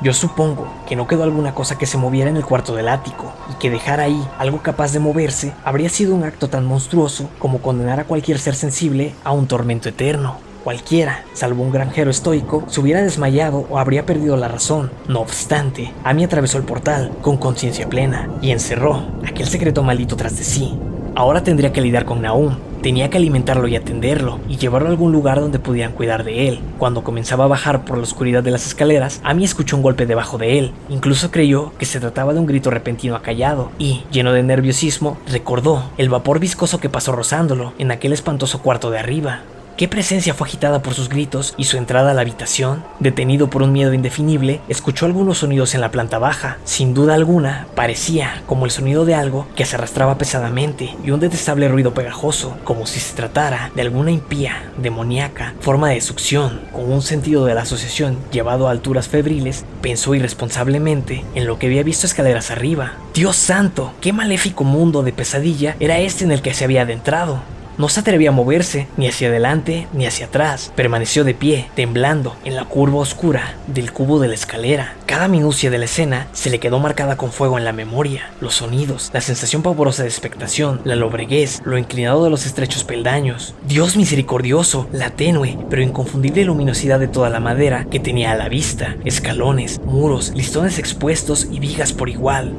Yo 0.00 0.14
supongo 0.14 0.66
que 0.88 0.96
no 0.96 1.06
quedó 1.06 1.24
alguna 1.24 1.54
cosa 1.54 1.76
que 1.76 1.84
se 1.84 1.98
moviera 1.98 2.30
en 2.30 2.38
el 2.38 2.46
cuarto 2.46 2.74
del 2.74 2.88
ático 2.88 3.34
y 3.52 3.58
que 3.58 3.68
dejar 3.68 4.00
ahí 4.00 4.26
algo 4.38 4.62
capaz 4.62 4.92
de 4.92 4.98
moverse 4.98 5.52
habría 5.62 5.90
sido 5.90 6.14
un 6.14 6.24
acto 6.24 6.48
tan 6.48 6.64
monstruoso 6.64 7.28
como 7.38 7.58
condenar 7.58 8.00
a 8.00 8.04
cualquier 8.04 8.38
ser 8.38 8.54
sensible 8.54 9.14
a 9.22 9.32
un 9.32 9.46
tormento 9.46 9.90
eterno. 9.90 10.38
Cualquiera, 10.64 11.22
salvo 11.34 11.64
un 11.64 11.70
granjero 11.70 12.10
estoico, 12.10 12.64
se 12.66 12.80
hubiera 12.80 13.02
desmayado 13.02 13.66
o 13.68 13.78
habría 13.78 14.06
perdido 14.06 14.38
la 14.38 14.48
razón. 14.48 14.90
No 15.06 15.20
obstante, 15.20 15.92
Amy 16.02 16.24
atravesó 16.24 16.56
el 16.56 16.64
portal 16.64 17.12
con 17.20 17.36
conciencia 17.36 17.90
plena 17.90 18.30
y 18.40 18.52
encerró 18.52 19.06
aquel 19.28 19.46
secreto 19.48 19.82
maldito 19.82 20.16
tras 20.16 20.38
de 20.38 20.44
sí. 20.44 20.78
Ahora 21.16 21.42
tendría 21.42 21.72
que 21.72 21.80
lidiar 21.80 22.04
con 22.04 22.20
Naum, 22.20 22.56
tenía 22.82 23.08
que 23.08 23.16
alimentarlo 23.16 23.66
y 23.68 23.74
atenderlo, 23.74 24.38
y 24.50 24.58
llevarlo 24.58 24.88
a 24.88 24.90
algún 24.90 25.12
lugar 25.12 25.40
donde 25.40 25.58
pudieran 25.58 25.92
cuidar 25.92 26.24
de 26.24 26.46
él. 26.46 26.60
Cuando 26.76 27.04
comenzaba 27.04 27.44
a 27.44 27.48
bajar 27.48 27.86
por 27.86 27.96
la 27.96 28.02
oscuridad 28.02 28.42
de 28.42 28.50
las 28.50 28.66
escaleras, 28.66 29.22
Amy 29.24 29.44
escuchó 29.44 29.76
un 29.76 29.82
golpe 29.82 30.04
debajo 30.04 30.36
de 30.36 30.58
él. 30.58 30.72
Incluso 30.90 31.30
creyó 31.30 31.72
que 31.78 31.86
se 31.86 32.00
trataba 32.00 32.34
de 32.34 32.40
un 32.40 32.44
grito 32.44 32.70
repentino 32.70 33.16
acallado, 33.16 33.70
y, 33.78 34.02
lleno 34.12 34.34
de 34.34 34.42
nerviosismo, 34.42 35.16
recordó 35.26 35.84
el 35.96 36.10
vapor 36.10 36.38
viscoso 36.38 36.80
que 36.80 36.90
pasó 36.90 37.12
rozándolo 37.12 37.72
en 37.78 37.92
aquel 37.92 38.12
espantoso 38.12 38.60
cuarto 38.60 38.90
de 38.90 38.98
arriba. 38.98 39.40
¿Qué 39.76 39.88
presencia 39.88 40.32
fue 40.32 40.48
agitada 40.48 40.80
por 40.80 40.94
sus 40.94 41.10
gritos 41.10 41.52
y 41.58 41.64
su 41.64 41.76
entrada 41.76 42.12
a 42.12 42.14
la 42.14 42.22
habitación? 42.22 42.82
Detenido 42.98 43.50
por 43.50 43.62
un 43.62 43.72
miedo 43.72 43.92
indefinible, 43.92 44.62
escuchó 44.70 45.04
algunos 45.04 45.36
sonidos 45.36 45.74
en 45.74 45.82
la 45.82 45.90
planta 45.90 46.18
baja. 46.18 46.56
Sin 46.64 46.94
duda 46.94 47.12
alguna, 47.12 47.66
parecía 47.74 48.42
como 48.46 48.64
el 48.64 48.70
sonido 48.70 49.04
de 49.04 49.14
algo 49.14 49.46
que 49.54 49.66
se 49.66 49.76
arrastraba 49.76 50.16
pesadamente 50.16 50.96
y 51.04 51.10
un 51.10 51.20
detestable 51.20 51.68
ruido 51.68 51.92
pegajoso, 51.92 52.56
como 52.64 52.86
si 52.86 53.00
se 53.00 53.14
tratara 53.14 53.70
de 53.74 53.82
alguna 53.82 54.10
impía, 54.12 54.72
demoníaca, 54.78 55.52
forma 55.60 55.90
de 55.90 56.00
succión. 56.00 56.62
Con 56.72 56.90
un 56.90 57.02
sentido 57.02 57.44
de 57.44 57.52
la 57.52 57.62
asociación 57.62 58.16
llevado 58.32 58.68
a 58.68 58.70
alturas 58.70 59.08
febriles, 59.08 59.66
pensó 59.82 60.14
irresponsablemente 60.14 61.22
en 61.34 61.46
lo 61.46 61.58
que 61.58 61.66
había 61.66 61.82
visto 61.82 62.06
escaleras 62.06 62.50
arriba. 62.50 62.94
Dios 63.12 63.36
santo, 63.36 63.92
qué 64.00 64.14
maléfico 64.14 64.64
mundo 64.64 65.02
de 65.02 65.12
pesadilla 65.12 65.76
era 65.80 65.98
este 65.98 66.24
en 66.24 66.32
el 66.32 66.40
que 66.40 66.54
se 66.54 66.64
había 66.64 66.80
adentrado. 66.80 67.42
No 67.78 67.90
se 67.90 68.00
atrevía 68.00 68.30
a 68.30 68.32
moverse, 68.32 68.88
ni 68.96 69.06
hacia 69.06 69.28
adelante 69.28 69.86
ni 69.92 70.06
hacia 70.06 70.26
atrás. 70.26 70.72
Permaneció 70.74 71.24
de 71.24 71.34
pie, 71.34 71.68
temblando, 71.74 72.34
en 72.44 72.56
la 72.56 72.64
curva 72.64 73.00
oscura 73.00 73.54
del 73.66 73.92
cubo 73.92 74.18
de 74.18 74.28
la 74.28 74.34
escalera. 74.34 74.94
Cada 75.04 75.28
minucia 75.28 75.70
de 75.70 75.76
la 75.76 75.84
escena 75.84 76.26
se 76.32 76.48
le 76.48 76.58
quedó 76.58 76.78
marcada 76.78 77.18
con 77.18 77.32
fuego 77.32 77.58
en 77.58 77.66
la 77.66 77.74
memoria. 77.74 78.30
Los 78.40 78.54
sonidos, 78.54 79.10
la 79.12 79.20
sensación 79.20 79.62
pavorosa 79.62 80.04
de 80.04 80.08
expectación, 80.08 80.80
la 80.84 80.96
lobreguez, 80.96 81.60
lo 81.66 81.76
inclinado 81.76 82.24
de 82.24 82.30
los 82.30 82.46
estrechos 82.46 82.82
peldaños. 82.82 83.54
Dios 83.68 83.96
misericordioso, 83.96 84.88
la 84.90 85.10
tenue, 85.10 85.58
pero 85.68 85.82
inconfundible 85.82 86.44
luminosidad 86.44 86.98
de 86.98 87.08
toda 87.08 87.28
la 87.28 87.40
madera 87.40 87.86
que 87.90 88.00
tenía 88.00 88.32
a 88.32 88.36
la 88.36 88.48
vista. 88.48 88.96
Escalones, 89.04 89.80
muros, 89.84 90.32
listones 90.34 90.78
expuestos 90.78 91.46
y 91.50 91.60
vigas 91.60 91.92
por 91.92 92.08
igual. 92.08 92.54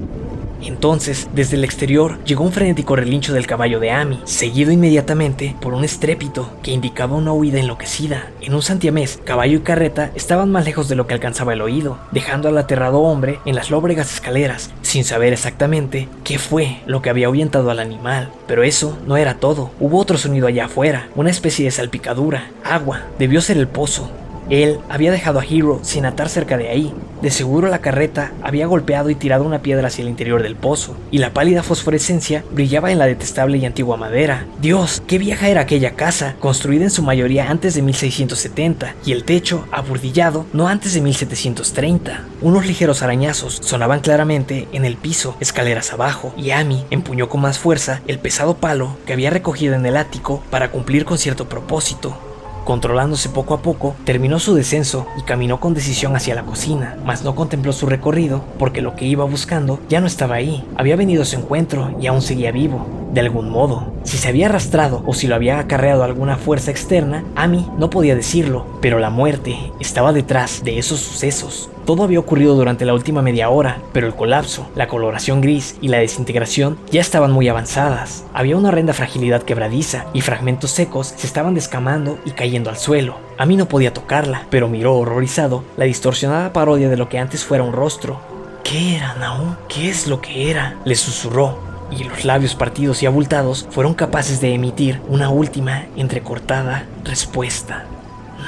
Entonces, 0.62 1.30
desde 1.34 1.58
el 1.58 1.64
exterior 1.64 2.24
llegó 2.24 2.44
un 2.44 2.52
frenético 2.52 2.96
relincho 2.96 3.34
del 3.34 3.48
caballo 3.48 3.80
de 3.80 3.92
Amy, 3.92 4.22
seguido 4.26 4.72
inmediatamente 4.72 5.56
por 5.62 5.74
un 5.74 5.84
estrépito 5.84 6.52
que 6.64 6.72
indicaba 6.72 7.16
una 7.16 7.34
huida 7.34 7.60
enloquecida. 7.60 8.32
En 8.42 8.54
un 8.54 8.62
santiamés, 8.62 9.20
caballo 9.24 9.58
y 9.58 9.62
carreta 9.62 10.12
estaban 10.16 10.52
más 10.52 10.66
lejos 10.66 10.90
de 10.90 10.96
lo 10.96 11.08
que 11.08 11.14
alcanzaba 11.14 11.54
el 11.54 11.62
oído, 11.62 12.00
dejando 12.12 12.48
al 12.48 12.58
aterrado 12.58 13.02
hombre 13.02 13.40
en 13.46 13.56
las 13.56 13.70
lóbregas 13.70 14.14
escaleras, 14.14 14.72
sin 14.82 15.04
saber 15.04 15.34
exactamente 15.34 16.08
qué 16.24 16.40
fue 16.40 16.82
lo 16.86 17.02
que 17.02 17.10
había 17.10 17.28
ahuyentado 17.28 17.70
al 17.70 17.80
animal. 17.80 18.30
Pero 18.48 18.64
eso 18.64 18.98
no 19.06 19.18
era 19.18 19.36
todo. 19.36 19.72
Hubo 19.80 20.00
otro 20.00 20.18
sonido 20.18 20.48
allá 20.48 20.66
afuera, 20.66 21.10
una 21.16 21.30
especie 21.30 21.66
de 21.66 21.72
salpicadura, 21.72 22.52
agua. 22.64 23.02
Debió 23.20 23.42
ser 23.42 23.58
el 23.58 23.68
pozo. 23.68 24.10
Él 24.50 24.80
había 24.90 25.12
dejado 25.12 25.40
a 25.40 25.46
Hero 25.46 25.80
sin 25.84 26.06
atar 26.06 26.30
cerca 26.30 26.58
de 26.58 26.70
ahí. 26.70 26.94
De 27.22 27.32
seguro 27.32 27.68
la 27.68 27.80
carreta 27.80 28.32
había 28.44 28.68
golpeado 28.68 29.10
y 29.10 29.16
tirado 29.16 29.44
una 29.44 29.64
piedra 29.64 29.88
hacia 29.88 30.04
el 30.04 30.10
interior 30.10 30.44
del 30.44 30.56
pozo, 30.56 30.96
y 31.10 31.18
la 31.18 31.32
pálida 31.32 31.64
fosforescencia 31.64 32.44
brillaba 32.52 32.92
en 32.92 33.00
la 33.00 33.08
detestable 33.08 33.58
y 33.58 33.66
antigua 33.66 33.98
madera. 33.98 34.46
Dios, 34.62 35.02
qué 35.08 35.18
vieja 35.18 35.50
era 35.50 35.62
aquella 35.62 35.96
casa, 35.96 36.36
construida 36.40 36.84
en 36.84 36.92
su 36.92 37.02
mayoría 37.02 37.50
antes 37.50 37.74
de 37.74 37.82
1670, 37.82 38.94
y 39.04 39.14
el 39.14 39.24
techo 39.24 39.68
aburdillado 39.72 40.46
no 40.54 40.68
antes 40.68 40.94
de 40.94 41.02
1730. 41.02 42.24
Unos 42.42 42.68
ligeros 42.68 43.02
arañazos 43.02 43.60
sonaban 43.64 44.02
claramente 44.02 44.68
en 44.72 44.86
el 44.86 44.96
piso, 44.96 45.36
escaleras 45.40 45.92
abajo, 45.94 46.34
y 46.38 46.52
Amy 46.52 46.86
empuñó 46.92 47.30
con 47.30 47.42
más 47.42 47.58
fuerza 47.58 48.02
el 48.08 48.20
pesado 48.20 48.58
palo 48.58 48.96
que 49.08 49.14
había 49.14 49.32
recogido 49.32 49.74
en 49.74 49.86
el 49.88 49.98
ático 49.98 50.44
para 50.52 50.70
cumplir 50.70 51.04
con 51.04 51.18
cierto 51.18 51.50
propósito. 51.50 52.27
Controlándose 52.68 53.30
poco 53.30 53.54
a 53.54 53.62
poco, 53.62 53.96
terminó 54.04 54.40
su 54.40 54.54
descenso 54.54 55.08
y 55.18 55.22
caminó 55.22 55.62
con 55.62 55.74
decisión 55.74 56.18
hacia 56.18 56.36
la 56.36 56.44
cocina, 56.44 56.98
mas 57.06 57.24
no 57.24 57.34
contempló 57.34 57.72
su 57.72 57.86
recorrido 57.86 58.44
porque 58.60 58.82
lo 58.82 58.94
que 58.94 59.06
iba 59.06 59.24
buscando 59.24 59.80
ya 59.88 60.02
no 60.02 60.08
estaba 60.08 60.36
ahí. 60.36 60.68
Había 60.76 60.98
venido 60.98 61.22
a 61.22 61.26
su 61.26 61.38
encuentro 61.38 61.96
y 62.02 62.08
aún 62.08 62.22
seguía 62.22 62.52
vivo, 62.52 62.86
de 63.14 63.22
algún 63.22 63.50
modo. 63.50 63.94
Si 64.04 64.18
se 64.18 64.28
había 64.28 64.48
arrastrado 64.48 65.02
o 65.06 65.14
si 65.14 65.28
lo 65.28 65.36
había 65.36 65.60
acarreado 65.60 66.04
alguna 66.04 66.36
fuerza 66.36 66.70
externa, 66.70 67.24
Amy 67.38 67.66
no 67.78 67.90
podía 67.90 68.18
decirlo, 68.18 68.66
pero 68.82 69.00
la 69.00 69.12
muerte 69.12 69.72
estaba 69.80 70.12
detrás 70.12 70.62
de 70.66 70.78
esos 70.78 71.00
sucesos. 71.00 71.70
Todo 71.88 72.04
había 72.04 72.20
ocurrido 72.20 72.54
durante 72.56 72.84
la 72.84 72.94
última 72.94 73.22
media 73.22 73.48
hora, 73.48 73.82
pero 73.94 74.08
el 74.08 74.14
colapso, 74.14 74.70
la 74.76 74.90
coloración 74.90 75.40
gris 75.40 75.78
y 75.80 75.88
la 75.88 76.00
desintegración 76.00 76.78
ya 76.92 77.00
estaban 77.00 77.32
muy 77.32 77.48
avanzadas. 77.48 78.26
Había 78.34 78.58
una 78.58 78.68
horrenda 78.68 78.92
fragilidad 78.92 79.44
quebradiza 79.44 80.06
y 80.12 80.20
fragmentos 80.20 80.72
secos 80.72 81.14
se 81.16 81.26
estaban 81.26 81.54
descamando 81.54 82.20
y 82.26 82.32
cayendo 82.32 82.70
al 82.70 82.76
suelo. 82.76 83.16
A 83.38 83.46
mí 83.46 83.56
no 83.56 83.70
podía 83.70 83.94
tocarla, 83.94 84.48
pero 84.50 84.68
miró 84.68 84.98
horrorizado 84.98 85.64
la 85.78 85.86
distorsionada 85.86 86.52
parodia 86.52 86.90
de 86.90 86.98
lo 86.98 87.08
que 87.08 87.20
antes 87.20 87.46
fuera 87.46 87.64
un 87.64 87.72
rostro. 87.72 88.20
¿Qué 88.66 88.98
era, 88.98 89.16
Naum? 89.16 89.56
¿Qué 89.70 89.90
es 89.90 90.08
lo 90.08 90.20
que 90.20 90.52
era? 90.52 90.76
Le 90.84 90.96
susurró, 90.96 91.58
y 91.90 92.04
los 92.04 92.26
labios 92.26 92.54
partidos 92.54 93.02
y 93.02 93.06
abultados 93.06 93.66
fueron 93.72 93.94
capaces 93.94 94.42
de 94.42 94.54
emitir 94.54 95.00
una 95.08 95.30
última, 95.30 95.86
entrecortada 95.96 96.86
respuesta. 97.06 97.86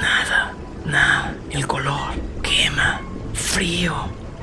Nada, 0.02 0.56
nada, 0.86 1.36
el 1.52 1.66
color 1.68 2.29
frío 3.50 3.96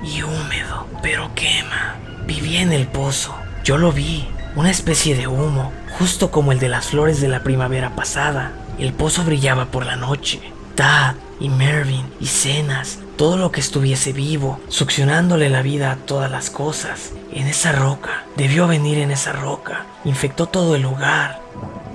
y 0.02 0.22
húmedo, 0.22 0.88
pero 1.00 1.32
quema. 1.36 1.94
Vivía 2.26 2.60
en 2.60 2.72
el 2.72 2.88
pozo, 2.88 3.36
yo 3.62 3.78
lo 3.78 3.92
vi, 3.92 4.26
una 4.56 4.70
especie 4.70 5.14
de 5.14 5.28
humo, 5.28 5.72
justo 5.96 6.32
como 6.32 6.50
el 6.50 6.58
de 6.58 6.68
las 6.68 6.88
flores 6.88 7.20
de 7.20 7.28
la 7.28 7.44
primavera 7.44 7.94
pasada. 7.94 8.52
El 8.80 8.92
pozo 8.92 9.22
brillaba 9.22 9.66
por 9.66 9.86
la 9.86 9.94
noche. 9.94 10.40
Tad, 10.74 11.14
y 11.38 11.48
Mervyn 11.48 12.04
y 12.20 12.26
Cenas, 12.26 12.98
todo 13.16 13.36
lo 13.36 13.52
que 13.52 13.60
estuviese 13.60 14.12
vivo, 14.12 14.58
succionándole 14.68 15.50
la 15.50 15.62
vida 15.62 15.92
a 15.92 15.96
todas 15.96 16.30
las 16.30 16.50
cosas. 16.50 17.12
En 17.32 17.46
esa 17.46 17.70
roca, 17.70 18.24
debió 18.36 18.66
venir 18.66 18.98
en 18.98 19.12
esa 19.12 19.32
roca, 19.32 19.86
infectó 20.04 20.46
todo 20.46 20.74
el 20.74 20.82
lugar. 20.82 21.40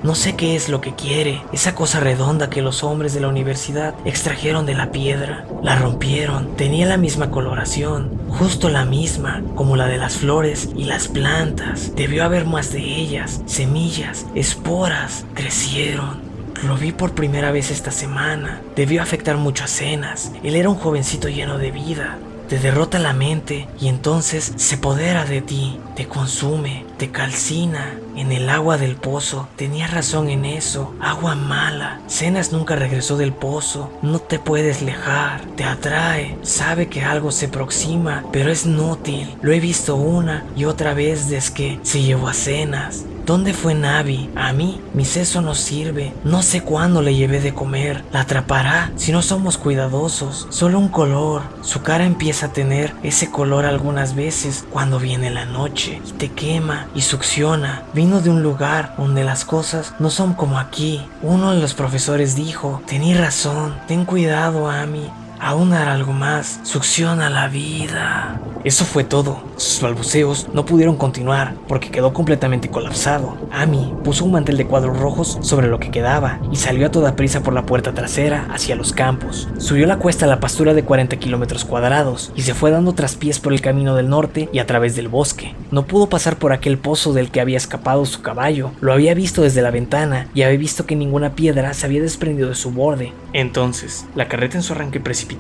No 0.04 0.16
sé 0.16 0.36
qué 0.36 0.56
es 0.56 0.68
lo 0.68 0.82
que 0.82 0.96
quiere, 0.96 1.44
esa 1.54 1.76
cosa 1.76 2.00
redonda 2.00 2.50
que 2.50 2.64
los 2.64 2.84
hombres 2.84 3.14
de 3.14 3.20
la 3.20 3.28
universidad 3.28 3.94
extrajeron 4.04 4.66
de 4.66 4.74
la 4.74 4.92
piedra. 4.92 5.46
La 5.62 5.76
rompieron, 5.76 6.56
tenía 6.56 6.88
la 6.88 6.98
misma 6.98 7.30
coloración, 7.30 8.10
justo 8.28 8.70
la 8.70 8.84
misma, 8.84 9.44
como 9.54 9.76
la 9.76 9.86
de 9.86 9.98
las 9.98 10.18
flores 10.18 10.70
y 10.76 10.86
las 10.86 11.08
plantas. 11.08 11.96
Debió 11.96 12.24
haber 12.24 12.46
más 12.46 12.74
de 12.74 12.80
ellas, 12.80 13.42
semillas, 13.46 14.26
esporas, 14.34 15.26
crecieron. 15.36 16.20
Lo 16.64 16.78
vi 16.78 16.92
por 16.92 17.14
primera 17.14 17.52
vez 17.52 17.70
esta 17.70 17.92
semana. 17.92 18.60
Debió 18.76 19.04
afectar 19.04 19.38
mucho 19.38 19.66
a 19.66 19.68
Cenas. 19.68 20.32
Él 20.42 20.56
era 20.56 20.70
un 20.70 20.76
jovencito 20.76 21.28
lleno 21.28 21.60
de 21.60 21.70
vida. 21.70 22.18
Te 22.52 22.60
derrota 22.60 23.00
la 23.00 23.14
mente 23.14 23.70
y 23.80 23.88
entonces 23.88 24.52
se 24.58 24.76
apodera 24.76 25.24
de 25.24 25.42
ti, 25.42 25.80
te 25.96 26.10
consume, 26.10 26.86
te 26.98 27.10
calcina. 27.10 27.98
En 28.18 28.34
el 28.34 28.50
agua 28.50 28.78
del 28.78 28.98
pozo, 28.98 29.48
tenía 29.56 29.88
razón 29.88 30.28
en 30.28 30.44
eso, 30.44 30.94
agua 31.00 31.34
mala. 31.36 32.02
Cenas 32.08 32.52
nunca 32.52 32.76
regresó 32.76 33.16
del 33.16 33.32
pozo, 33.32 33.90
no 34.02 34.20
te 34.20 34.38
puedes 34.38 34.82
lejar, 34.82 35.46
te 35.56 35.64
atrae, 35.64 36.38
sabe 36.42 36.90
que 36.90 37.04
algo 37.04 37.32
se 37.32 37.46
aproxima, 37.46 38.26
pero 38.34 38.52
es 38.52 38.66
inútil. 38.66 39.34
Lo 39.42 39.54
he 39.54 39.62
visto 39.62 39.96
una 39.96 40.44
y 40.54 40.66
otra 40.66 40.94
vez 40.94 41.30
desde 41.30 41.54
que 41.54 41.80
se 41.84 42.02
llevó 42.02 42.28
a 42.28 42.34
Cenas. 42.34 43.06
¿Dónde 43.26 43.54
fue 43.54 43.76
Navi? 43.76 44.30
A 44.36 44.52
mí, 44.52 44.82
mi 44.94 45.06
seso 45.06 45.42
no 45.42 45.56
sirve. 45.56 46.14
No 46.24 46.42
sé 46.42 46.62
cuándo 46.62 47.02
le 47.02 47.16
llevé 47.16 47.40
de 47.40 47.54
comer. 47.54 48.04
La 48.12 48.22
atrapará 48.22 48.92
si 48.96 49.12
no 49.12 49.22
somos 49.22 49.58
cuidadosos. 49.58 50.48
Solo 50.50 50.80
un 50.80 50.88
color. 50.88 51.44
Su 51.62 51.82
cara 51.82 52.06
empieza 52.06 52.48
a 52.48 52.54
tener 52.54 52.94
ese 53.04 53.30
color 53.30 53.66
algunas 53.66 54.16
veces 54.16 54.66
cuando 54.70 55.00
viene 55.00 55.30
la 55.30 55.46
noche 55.46 56.02
y 56.08 56.12
te 56.14 56.30
quema 56.30 56.88
y 56.96 57.02
succiona. 57.02 57.84
Vino 57.94 58.22
de 58.22 58.30
un 58.30 58.42
lugar 58.42 58.96
donde 58.98 59.24
las 59.24 59.46
cosas 59.46 59.94
no 60.00 60.10
son 60.10 60.34
como 60.34 60.58
aquí. 60.60 61.06
Uno 61.22 61.52
de 61.52 61.62
los 61.62 61.74
profesores 61.74 62.36
dijo, 62.36 62.82
tení 62.88 63.14
razón, 63.14 63.76
ten 63.88 64.06
cuidado, 64.06 64.70
Ami. 64.70 65.10
Aún 65.42 65.74
hará 65.74 65.94
algo 65.94 66.14
más. 66.14 66.60
Succiona 66.62 67.32
la 67.32 67.48
vida. 67.48 68.40
Eso 68.64 68.86
fue 68.86 69.04
todo. 69.04 69.42
Sus 69.58 69.82
balbuceos 69.82 70.48
no 70.54 70.66
pudieron 70.66 70.96
continuar 70.96 71.56
porque 71.68 71.90
quedó 71.90 72.14
completamente 72.14 72.70
colapsado. 72.70 73.36
Amy 73.52 73.92
puso 74.04 74.24
un 74.24 74.34
mantel 74.34 74.56
de 74.58 74.68
cuadros 74.68 75.00
rojos 75.00 75.40
sobre 75.42 75.68
lo 75.68 75.80
que 75.80 75.90
quedaba 75.90 76.40
y 76.52 76.58
salió 76.58 76.86
a 76.86 76.92
toda 76.92 77.16
prisa 77.16 77.42
por 77.42 77.56
la 77.56 77.66
puerta 77.66 77.94
trasera 77.94 78.48
hacia 78.54 78.76
los 78.76 78.94
campos. 78.94 79.50
Subió 79.58 79.88
la 79.88 79.98
cuesta 79.98 80.26
a 80.26 80.28
la 80.28 80.40
pastura 80.40 80.76
de 80.76 80.84
40 80.84 81.18
kilómetros 81.18 81.66
cuadrados 81.66 82.32
y 82.36 82.44
se 82.44 82.54
fue 82.54 82.70
dando 82.70 82.94
traspiés 82.94 83.40
por 83.40 83.52
el 83.52 83.62
camino 83.62 83.96
del 83.96 84.10
norte 84.10 84.48
y 84.54 84.60
a 84.60 84.68
través 84.68 84.96
del 84.96 85.08
bosque. 85.08 85.56
No 85.72 85.88
pudo 85.88 86.08
pasar 86.08 86.36
por 86.36 86.54
aquel 86.54 86.78
pozo 86.78 87.14
del 87.14 87.32
que 87.32 87.42
había 87.42 87.58
escapado 87.58 88.06
su 88.06 88.22
caballo. 88.22 88.74
Lo 88.80 88.94
había 88.94 89.16
visto 89.16 89.42
desde 89.42 89.64
la 89.64 89.72
ventana 89.72 90.28
y 90.36 90.44
había 90.44 90.60
visto 90.60 90.86
que 90.86 90.96
ninguna 90.96 91.32
piedra 91.32 91.74
se 91.74 91.88
había 91.88 92.02
desprendido 92.02 92.50
de 92.50 92.56
su 92.56 92.70
borde. 92.70 93.12
Entonces, 93.34 94.06
la 94.14 94.28
carreta 94.28 94.58
en 94.58 94.64
su 94.64 94.74
arranque 94.74 95.00
precipitado 95.00 95.31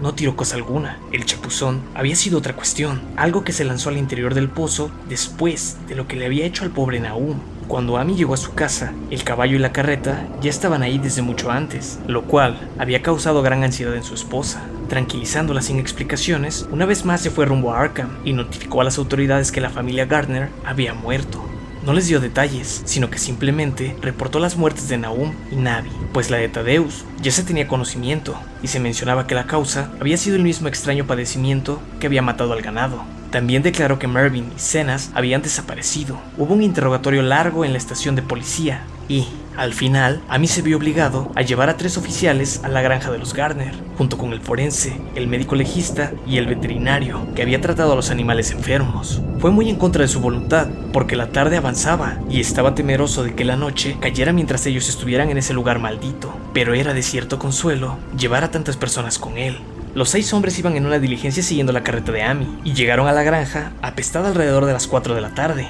no 0.00 0.14
tiró 0.14 0.36
cosa 0.36 0.56
alguna. 0.56 0.98
El 1.12 1.26
chapuzón 1.26 1.82
había 1.94 2.16
sido 2.16 2.38
otra 2.38 2.56
cuestión, 2.56 3.00
algo 3.16 3.44
que 3.44 3.52
se 3.52 3.64
lanzó 3.64 3.88
al 3.90 3.98
interior 3.98 4.34
del 4.34 4.48
pozo 4.48 4.90
después 5.08 5.76
de 5.86 5.94
lo 5.94 6.08
que 6.08 6.16
le 6.16 6.26
había 6.26 6.46
hecho 6.46 6.64
al 6.64 6.70
pobre 6.70 6.98
Nahum. 7.00 7.38
Cuando 7.68 7.96
Amy 7.96 8.14
llegó 8.14 8.34
a 8.34 8.38
su 8.38 8.54
casa, 8.54 8.92
el 9.10 9.24
caballo 9.24 9.56
y 9.56 9.58
la 9.58 9.72
carreta 9.72 10.26
ya 10.40 10.50
estaban 10.50 10.82
ahí 10.82 10.98
desde 10.98 11.22
mucho 11.22 11.50
antes, 11.50 11.98
lo 12.06 12.24
cual 12.24 12.68
había 12.78 13.02
causado 13.02 13.42
gran 13.42 13.64
ansiedad 13.64 13.94
en 13.94 14.02
su 14.02 14.14
esposa. 14.14 14.62
Tranquilizándola 14.88 15.62
sin 15.62 15.78
explicaciones, 15.78 16.66
una 16.70 16.84
vez 16.84 17.04
más 17.04 17.22
se 17.22 17.30
fue 17.30 17.46
rumbo 17.46 17.72
a 17.72 17.80
Arkham 17.80 18.18
y 18.24 18.32
notificó 18.32 18.80
a 18.80 18.84
las 18.84 18.98
autoridades 18.98 19.50
que 19.50 19.60
la 19.60 19.70
familia 19.70 20.04
Gardner 20.04 20.50
había 20.64 20.94
muerto. 20.94 21.42
No 21.84 21.92
les 21.92 22.08
dio 22.08 22.18
detalles, 22.18 22.80
sino 22.86 23.10
que 23.10 23.18
simplemente 23.18 23.94
reportó 24.00 24.38
las 24.38 24.56
muertes 24.56 24.88
de 24.88 24.96
Nahum 24.96 25.34
y 25.50 25.56
Navi, 25.56 25.90
pues 26.14 26.30
la 26.30 26.38
de 26.38 26.48
Tadeus 26.48 27.04
ya 27.20 27.30
se 27.30 27.42
tenía 27.42 27.68
conocimiento, 27.68 28.34
y 28.62 28.68
se 28.68 28.80
mencionaba 28.80 29.26
que 29.26 29.34
la 29.34 29.46
causa 29.46 29.90
había 30.00 30.16
sido 30.16 30.36
el 30.36 30.42
mismo 30.42 30.66
extraño 30.66 31.06
padecimiento 31.06 31.82
que 32.00 32.06
había 32.06 32.22
matado 32.22 32.54
al 32.54 32.62
ganado. 32.62 33.04
También 33.30 33.62
declaró 33.62 33.98
que 33.98 34.08
Mervyn 34.08 34.50
y 34.56 34.60
Cenas 34.60 35.10
habían 35.12 35.42
desaparecido. 35.42 36.18
Hubo 36.38 36.54
un 36.54 36.62
interrogatorio 36.62 37.20
largo 37.20 37.66
en 37.66 37.72
la 37.72 37.78
estación 37.78 38.16
de 38.16 38.22
policía 38.22 38.84
y, 39.06 39.26
al 39.56 39.72
final, 39.72 40.20
Amy 40.28 40.48
se 40.48 40.62
vio 40.62 40.76
obligado 40.76 41.30
a 41.36 41.42
llevar 41.42 41.70
a 41.70 41.76
tres 41.76 41.96
oficiales 41.96 42.60
a 42.64 42.68
la 42.68 42.82
granja 42.82 43.12
de 43.12 43.18
los 43.18 43.34
Gardner, 43.34 43.74
junto 43.96 44.18
con 44.18 44.32
el 44.32 44.40
forense, 44.40 45.00
el 45.14 45.28
médico 45.28 45.54
legista 45.54 46.12
y 46.26 46.38
el 46.38 46.46
veterinario, 46.46 47.26
que 47.36 47.42
había 47.42 47.60
tratado 47.60 47.92
a 47.92 47.96
los 47.96 48.10
animales 48.10 48.50
enfermos. 48.50 49.22
Fue 49.38 49.52
muy 49.52 49.70
en 49.70 49.76
contra 49.76 50.02
de 50.02 50.08
su 50.08 50.20
voluntad, 50.20 50.68
porque 50.92 51.14
la 51.14 51.28
tarde 51.28 51.56
avanzaba 51.56 52.18
y 52.28 52.40
estaba 52.40 52.74
temeroso 52.74 53.22
de 53.22 53.34
que 53.34 53.44
la 53.44 53.56
noche 53.56 53.96
cayera 54.00 54.32
mientras 54.32 54.66
ellos 54.66 54.88
estuvieran 54.88 55.30
en 55.30 55.38
ese 55.38 55.54
lugar 55.54 55.78
maldito, 55.78 56.34
pero 56.52 56.74
era 56.74 56.92
de 56.92 57.02
cierto 57.02 57.38
consuelo 57.38 57.98
llevar 58.18 58.42
a 58.42 58.50
tantas 58.50 58.76
personas 58.76 59.18
con 59.20 59.38
él. 59.38 59.58
Los 59.94 60.10
seis 60.10 60.32
hombres 60.32 60.58
iban 60.58 60.76
en 60.76 60.86
una 60.86 60.98
diligencia 60.98 61.44
siguiendo 61.44 61.72
la 61.72 61.84
carreta 61.84 62.10
de 62.10 62.24
Amy 62.24 62.58
y 62.64 62.72
llegaron 62.72 63.06
a 63.06 63.12
la 63.12 63.22
granja 63.22 63.72
apestada 63.80 64.28
alrededor 64.28 64.64
de 64.64 64.72
las 64.72 64.88
4 64.88 65.14
de 65.14 65.20
la 65.20 65.34
tarde. 65.34 65.68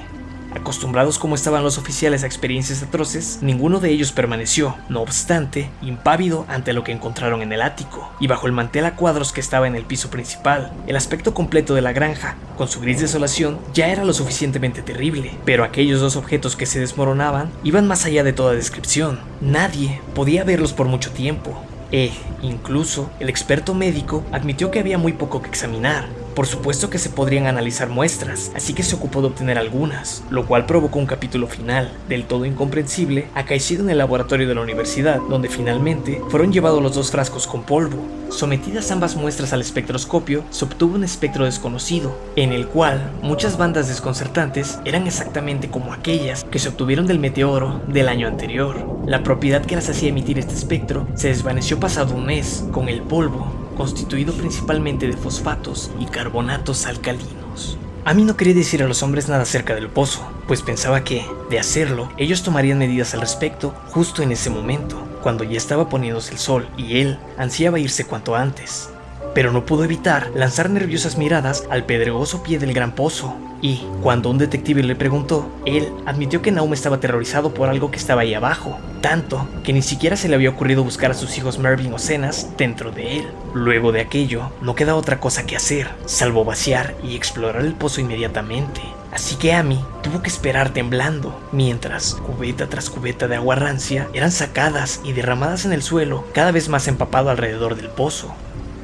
Acostumbrados 0.54 1.18
como 1.18 1.34
estaban 1.34 1.62
los 1.62 1.78
oficiales 1.78 2.22
a 2.22 2.26
experiencias 2.26 2.82
atroces, 2.82 3.38
ninguno 3.42 3.80
de 3.80 3.90
ellos 3.90 4.12
permaneció, 4.12 4.76
no 4.88 5.02
obstante, 5.02 5.70
impávido 5.82 6.46
ante 6.48 6.72
lo 6.72 6.84
que 6.84 6.92
encontraron 6.92 7.42
en 7.42 7.52
el 7.52 7.62
ático, 7.62 8.10
y 8.20 8.28
bajo 8.28 8.46
el 8.46 8.52
mantel 8.52 8.84
a 8.86 8.96
cuadros 8.96 9.32
que 9.32 9.40
estaba 9.40 9.66
en 9.66 9.74
el 9.74 9.84
piso 9.84 10.10
principal. 10.10 10.72
El 10.86 10.96
aspecto 10.96 11.34
completo 11.34 11.74
de 11.74 11.82
la 11.82 11.92
granja, 11.92 12.36
con 12.56 12.68
su 12.68 12.80
gris 12.80 13.00
desolación, 13.00 13.58
ya 13.74 13.88
era 13.88 14.04
lo 14.04 14.12
suficientemente 14.12 14.82
terrible, 14.82 15.32
pero 15.44 15.64
aquellos 15.64 16.00
dos 16.00 16.16
objetos 16.16 16.56
que 16.56 16.66
se 16.66 16.80
desmoronaban 16.80 17.50
iban 17.64 17.86
más 17.88 18.04
allá 18.04 18.22
de 18.22 18.32
toda 18.32 18.52
descripción. 18.52 19.20
Nadie 19.40 20.00
podía 20.14 20.44
verlos 20.44 20.72
por 20.72 20.86
mucho 20.86 21.10
tiempo, 21.10 21.60
e, 21.90 22.12
incluso, 22.42 23.10
el 23.20 23.28
experto 23.28 23.74
médico 23.74 24.24
admitió 24.32 24.70
que 24.70 24.80
había 24.80 24.98
muy 24.98 25.12
poco 25.12 25.42
que 25.42 25.48
examinar, 25.48 26.08
por 26.34 26.46
supuesto 26.46 26.90
que 26.90 26.98
se 26.98 27.10
podrían 27.10 27.46
analizar 27.46 27.88
muestras, 27.88 28.50
así 28.54 28.74
que 28.74 28.82
se 28.82 28.96
ocupó 28.96 29.20
de 29.20 29.28
obtener 29.28 29.58
algunas, 29.58 30.22
lo 30.30 30.46
cual 30.46 30.66
provocó 30.66 30.98
un 30.98 31.06
capítulo 31.06 31.46
final, 31.46 31.92
del 32.08 32.24
todo 32.24 32.44
incomprensible, 32.44 33.28
acaecido 33.34 33.84
en 33.84 33.90
el 33.90 33.98
laboratorio 33.98 34.48
de 34.48 34.54
la 34.54 34.60
universidad, 34.60 35.20
donde 35.28 35.48
finalmente 35.48 36.20
fueron 36.28 36.52
llevados 36.52 36.82
los 36.82 36.94
dos 36.94 37.10
frascos 37.10 37.46
con 37.46 37.62
polvo. 37.62 38.04
Sometidas 38.30 38.90
ambas 38.90 39.14
muestras 39.16 39.52
al 39.52 39.60
espectroscopio, 39.60 40.44
se 40.50 40.64
obtuvo 40.64 40.96
un 40.96 41.04
espectro 41.04 41.44
desconocido, 41.44 42.18
en 42.36 42.52
el 42.52 42.66
cual 42.66 43.12
muchas 43.22 43.56
bandas 43.56 43.88
desconcertantes 43.88 44.78
eran 44.84 45.06
exactamente 45.06 45.70
como 45.70 45.92
aquellas 45.92 46.44
que 46.44 46.58
se 46.58 46.68
obtuvieron 46.68 47.06
del 47.06 47.20
meteoro 47.20 47.80
del 47.86 48.08
año 48.08 48.26
anterior. 48.26 48.98
La 49.06 49.22
propiedad 49.22 49.64
que 49.64 49.76
las 49.76 49.88
hacía 49.88 50.08
emitir 50.08 50.38
este 50.38 50.54
espectro 50.54 51.06
se 51.14 51.28
desvaneció 51.28 51.78
pasado 51.78 52.14
un 52.14 52.26
mes, 52.26 52.64
con 52.72 52.88
el 52.88 53.02
polvo, 53.02 53.63
constituido 53.74 54.32
principalmente 54.34 55.06
de 55.06 55.16
fosfatos 55.16 55.90
y 55.98 56.06
carbonatos 56.06 56.86
alcalinos. 56.86 57.78
A 58.06 58.12
mí 58.12 58.22
no 58.22 58.36
quería 58.36 58.54
decir 58.54 58.82
a 58.82 58.86
los 58.86 59.02
hombres 59.02 59.28
nada 59.28 59.42
acerca 59.42 59.74
del 59.74 59.88
pozo, 59.88 60.26
pues 60.46 60.60
pensaba 60.60 61.04
que, 61.04 61.26
de 61.48 61.58
hacerlo, 61.58 62.12
ellos 62.18 62.42
tomarían 62.42 62.78
medidas 62.78 63.14
al 63.14 63.22
respecto 63.22 63.74
justo 63.88 64.22
en 64.22 64.32
ese 64.32 64.50
momento, 64.50 65.02
cuando 65.22 65.42
ya 65.42 65.56
estaba 65.56 65.88
poniéndose 65.88 66.32
el 66.32 66.38
sol 66.38 66.68
y 66.76 67.00
él 67.00 67.18
ansiaba 67.38 67.78
irse 67.78 68.04
cuanto 68.04 68.34
antes. 68.36 68.90
Pero 69.34 69.52
no 69.52 69.66
pudo 69.66 69.84
evitar 69.84 70.30
lanzar 70.34 70.70
nerviosas 70.70 71.18
miradas 71.18 71.64
al 71.70 71.84
pedregoso 71.84 72.42
pie 72.42 72.58
del 72.58 72.72
gran 72.72 72.94
pozo, 72.94 73.36
y, 73.64 73.82
cuando 74.02 74.28
un 74.28 74.36
detective 74.36 74.82
le 74.82 74.94
preguntó, 74.94 75.50
él 75.64 75.90
admitió 76.04 76.42
que 76.42 76.52
Naum 76.52 76.74
estaba 76.74 76.96
aterrorizado 76.96 77.54
por 77.54 77.70
algo 77.70 77.90
que 77.90 77.96
estaba 77.96 78.20
ahí 78.20 78.34
abajo, 78.34 78.78
tanto 79.00 79.48
que 79.62 79.72
ni 79.72 79.80
siquiera 79.80 80.16
se 80.16 80.28
le 80.28 80.34
había 80.34 80.50
ocurrido 80.50 80.84
buscar 80.84 81.10
a 81.10 81.14
sus 81.14 81.38
hijos 81.38 81.58
Mervyn 81.58 81.94
o 81.94 81.98
Cenas 81.98 82.50
dentro 82.58 82.90
de 82.90 83.20
él. 83.20 83.28
Luego 83.54 83.90
de 83.90 84.02
aquello, 84.02 84.52
no 84.60 84.74
queda 84.74 84.96
otra 84.96 85.18
cosa 85.18 85.46
que 85.46 85.56
hacer, 85.56 85.88
salvo 86.04 86.44
vaciar 86.44 86.94
y 87.02 87.16
explorar 87.16 87.64
el 87.64 87.72
pozo 87.72 88.02
inmediatamente. 88.02 88.82
Así 89.12 89.36
que 89.36 89.54
Amy 89.54 89.82
tuvo 90.02 90.20
que 90.20 90.28
esperar 90.28 90.74
temblando, 90.74 91.40
mientras 91.50 92.16
cubeta 92.16 92.68
tras 92.68 92.90
cubeta 92.90 93.28
de 93.28 93.36
agua 93.36 93.54
rancia 93.54 94.08
eran 94.12 94.30
sacadas 94.30 95.00
y 95.04 95.14
derramadas 95.14 95.64
en 95.64 95.72
el 95.72 95.82
suelo, 95.82 96.24
cada 96.34 96.50
vez 96.50 96.68
más 96.68 96.86
empapado 96.86 97.30
alrededor 97.30 97.76
del 97.76 97.88
pozo. 97.88 98.34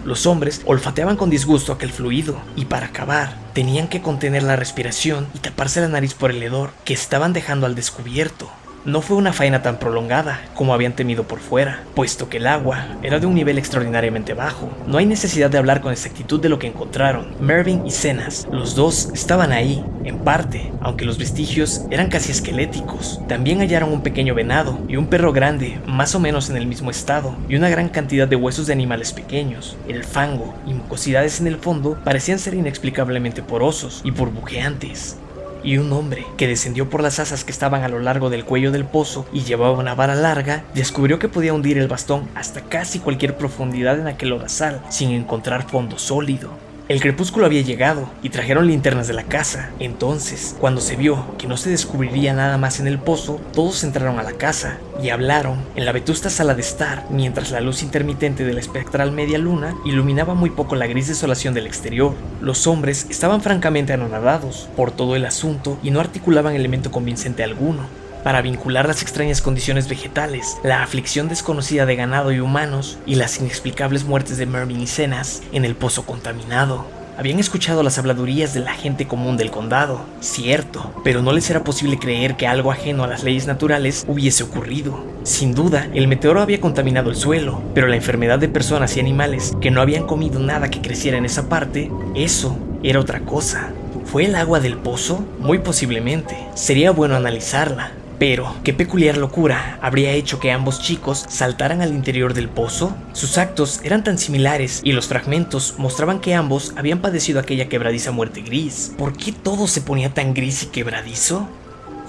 Los 0.04 0.26
hombres 0.26 0.62
olfateaban 0.64 1.16
con 1.16 1.28
disgusto 1.28 1.72
aquel 1.72 1.92
fluido 1.92 2.40
y 2.56 2.64
para 2.64 2.86
acabar 2.86 3.34
tenían 3.52 3.88
que 3.88 4.00
contener 4.00 4.42
la 4.42 4.56
respiración 4.56 5.26
y 5.34 5.40
taparse 5.40 5.80
la 5.80 5.88
nariz 5.88 6.14
por 6.14 6.30
el 6.30 6.42
hedor 6.42 6.70
que 6.84 6.94
estaban 6.94 7.32
dejando 7.32 7.66
al 7.66 7.74
descubierto. 7.74 8.50
No 8.86 9.02
fue 9.02 9.18
una 9.18 9.34
faena 9.34 9.60
tan 9.60 9.78
prolongada 9.78 10.40
como 10.54 10.72
habían 10.72 10.94
temido 10.94 11.24
por 11.24 11.38
fuera, 11.38 11.82
puesto 11.94 12.30
que 12.30 12.38
el 12.38 12.46
agua 12.46 12.96
era 13.02 13.20
de 13.20 13.26
un 13.26 13.34
nivel 13.34 13.58
extraordinariamente 13.58 14.32
bajo. 14.32 14.70
No 14.86 14.96
hay 14.96 15.04
necesidad 15.04 15.50
de 15.50 15.58
hablar 15.58 15.82
con 15.82 15.92
exactitud 15.92 16.40
de 16.40 16.48
lo 16.48 16.58
que 16.58 16.68
encontraron. 16.68 17.34
Mervyn 17.40 17.86
y 17.86 17.90
Cenas, 17.90 18.48
los 18.50 18.74
dos, 18.74 19.10
estaban 19.12 19.52
ahí, 19.52 19.84
en 20.04 20.20
parte, 20.20 20.72
aunque 20.80 21.04
los 21.04 21.18
vestigios 21.18 21.82
eran 21.90 22.08
casi 22.08 22.32
esqueléticos. 22.32 23.20
También 23.28 23.58
hallaron 23.58 23.92
un 23.92 24.02
pequeño 24.02 24.34
venado 24.34 24.78
y 24.88 24.96
un 24.96 25.08
perro 25.08 25.34
grande, 25.34 25.78
más 25.86 26.14
o 26.14 26.20
menos 26.20 26.48
en 26.48 26.56
el 26.56 26.66
mismo 26.66 26.90
estado, 26.90 27.36
y 27.50 27.56
una 27.56 27.68
gran 27.68 27.90
cantidad 27.90 28.26
de 28.26 28.36
huesos 28.36 28.66
de 28.66 28.72
animales 28.72 29.12
pequeños. 29.12 29.76
El 29.88 30.04
fango 30.04 30.54
y 30.66 30.72
mucosidades 30.72 31.38
en 31.38 31.48
el 31.48 31.58
fondo 31.58 31.98
parecían 32.02 32.38
ser 32.38 32.54
inexplicablemente 32.54 33.42
porosos 33.42 34.00
y 34.04 34.10
burbujeantes 34.10 35.18
y 35.62 35.78
un 35.78 35.92
hombre 35.92 36.26
que 36.36 36.46
descendió 36.46 36.88
por 36.88 37.02
las 37.02 37.18
asas 37.18 37.44
que 37.44 37.52
estaban 37.52 37.82
a 37.82 37.88
lo 37.88 38.00
largo 38.00 38.30
del 38.30 38.44
cuello 38.44 38.72
del 38.72 38.84
pozo 38.84 39.26
y 39.32 39.42
llevaba 39.42 39.78
una 39.78 39.94
vara 39.94 40.14
larga, 40.14 40.64
descubrió 40.74 41.18
que 41.18 41.28
podía 41.28 41.54
hundir 41.54 41.78
el 41.78 41.88
bastón 41.88 42.28
hasta 42.34 42.62
casi 42.62 42.98
cualquier 42.98 43.36
profundidad 43.36 43.98
en 43.98 44.06
aquel 44.06 44.30
lodazal 44.30 44.82
sin 44.88 45.10
encontrar 45.10 45.68
fondo 45.68 45.98
sólido. 45.98 46.69
El 46.90 47.00
crepúsculo 47.00 47.46
había 47.46 47.60
llegado 47.60 48.10
y 48.20 48.30
trajeron 48.30 48.66
linternas 48.66 49.06
de 49.06 49.14
la 49.14 49.22
casa. 49.22 49.70
Entonces, 49.78 50.56
cuando 50.58 50.80
se 50.80 50.96
vio 50.96 51.36
que 51.38 51.46
no 51.46 51.56
se 51.56 51.70
descubriría 51.70 52.34
nada 52.34 52.58
más 52.58 52.80
en 52.80 52.88
el 52.88 52.98
pozo, 52.98 53.40
todos 53.54 53.84
entraron 53.84 54.18
a 54.18 54.24
la 54.24 54.32
casa 54.32 54.78
y 55.00 55.10
hablaron 55.10 55.60
en 55.76 55.84
la 55.84 55.92
vetusta 55.92 56.30
sala 56.30 56.56
de 56.56 56.62
estar, 56.62 57.06
mientras 57.08 57.52
la 57.52 57.60
luz 57.60 57.84
intermitente 57.84 58.44
de 58.44 58.54
la 58.54 58.58
espectral 58.58 59.12
media 59.12 59.38
luna 59.38 59.76
iluminaba 59.84 60.34
muy 60.34 60.50
poco 60.50 60.74
la 60.74 60.88
gris 60.88 61.06
desolación 61.06 61.54
del 61.54 61.68
exterior. 61.68 62.12
Los 62.40 62.66
hombres 62.66 63.06
estaban 63.08 63.40
francamente 63.40 63.92
anonadados 63.92 64.68
por 64.76 64.90
todo 64.90 65.14
el 65.14 65.26
asunto 65.26 65.78
y 65.84 65.92
no 65.92 66.00
articulaban 66.00 66.56
elemento 66.56 66.90
convincente 66.90 67.44
alguno 67.44 67.99
para 68.22 68.42
vincular 68.42 68.86
las 68.86 69.02
extrañas 69.02 69.42
condiciones 69.42 69.88
vegetales, 69.88 70.58
la 70.62 70.82
aflicción 70.82 71.28
desconocida 71.28 71.86
de 71.86 71.96
ganado 71.96 72.32
y 72.32 72.40
humanos 72.40 72.98
y 73.06 73.14
las 73.16 73.40
inexplicables 73.40 74.04
muertes 74.04 74.36
de 74.36 74.46
Mervyn 74.46 74.80
y 74.80 74.86
Cenas 74.86 75.42
en 75.52 75.64
el 75.64 75.74
pozo 75.74 76.04
contaminado. 76.04 76.86
Habían 77.20 77.38
escuchado 77.38 77.82
las 77.82 77.98
habladurías 77.98 78.54
de 78.54 78.60
la 78.60 78.72
gente 78.72 79.06
común 79.06 79.36
del 79.36 79.50
condado, 79.50 80.06
cierto, 80.20 80.94
pero 81.04 81.20
no 81.20 81.32
les 81.32 81.50
era 81.50 81.64
posible 81.64 81.98
creer 81.98 82.36
que 82.36 82.46
algo 82.46 82.72
ajeno 82.72 83.04
a 83.04 83.08
las 83.08 83.24
leyes 83.24 83.46
naturales 83.46 84.06
hubiese 84.08 84.42
ocurrido. 84.42 85.04
Sin 85.22 85.54
duda, 85.54 85.88
el 85.92 86.08
meteoro 86.08 86.40
había 86.40 86.62
contaminado 86.62 87.10
el 87.10 87.16
suelo, 87.16 87.62
pero 87.74 87.88
la 87.88 87.96
enfermedad 87.96 88.38
de 88.38 88.48
personas 88.48 88.96
y 88.96 89.00
animales 89.00 89.54
que 89.60 89.70
no 89.70 89.82
habían 89.82 90.06
comido 90.06 90.40
nada 90.40 90.70
que 90.70 90.80
creciera 90.80 91.18
en 91.18 91.26
esa 91.26 91.50
parte, 91.50 91.90
eso 92.14 92.56
era 92.82 93.00
otra 93.00 93.20
cosa. 93.20 93.70
¿Fue 94.06 94.24
el 94.24 94.34
agua 94.34 94.58
del 94.60 94.78
pozo? 94.78 95.22
Muy 95.38 95.58
posiblemente. 95.58 96.38
Sería 96.54 96.90
bueno 96.90 97.16
analizarla, 97.16 97.92
pero, 98.20 98.54
¿qué 98.64 98.74
peculiar 98.74 99.16
locura 99.16 99.78
habría 99.80 100.12
hecho 100.12 100.40
que 100.40 100.52
ambos 100.52 100.82
chicos 100.82 101.24
saltaran 101.26 101.80
al 101.80 101.94
interior 101.94 102.34
del 102.34 102.50
pozo? 102.50 102.94
Sus 103.14 103.38
actos 103.38 103.80
eran 103.82 104.04
tan 104.04 104.18
similares 104.18 104.82
y 104.84 104.92
los 104.92 105.08
fragmentos 105.08 105.76
mostraban 105.78 106.20
que 106.20 106.34
ambos 106.34 106.74
habían 106.76 106.98
padecido 106.98 107.40
aquella 107.40 107.70
quebradiza 107.70 108.10
muerte 108.10 108.42
gris. 108.42 108.92
¿Por 108.98 109.14
qué 109.14 109.32
todo 109.32 109.66
se 109.66 109.80
ponía 109.80 110.12
tan 110.12 110.34
gris 110.34 110.64
y 110.64 110.66
quebradizo? 110.66 111.48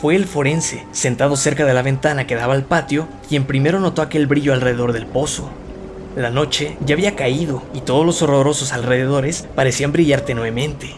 Fue 0.01 0.17
el 0.17 0.25
forense, 0.25 0.85
sentado 0.91 1.37
cerca 1.37 1.63
de 1.65 1.73
la 1.73 1.81
ventana 1.81 2.27
que 2.27 2.35
daba 2.35 2.55
al 2.55 2.65
patio, 2.65 3.07
quien 3.29 3.45
primero 3.45 3.79
notó 3.79 4.01
aquel 4.01 4.27
brillo 4.27 4.51
alrededor 4.51 4.91
del 4.91 5.05
pozo. 5.05 5.49
La 6.17 6.29
noche 6.29 6.75
ya 6.85 6.93
había 6.93 7.15
caído 7.15 7.63
y 7.73 7.79
todos 7.79 8.05
los 8.05 8.21
horrorosos 8.21 8.73
alrededores 8.73 9.47
parecían 9.55 9.93
brillar 9.93 10.19
tenuemente 10.19 10.93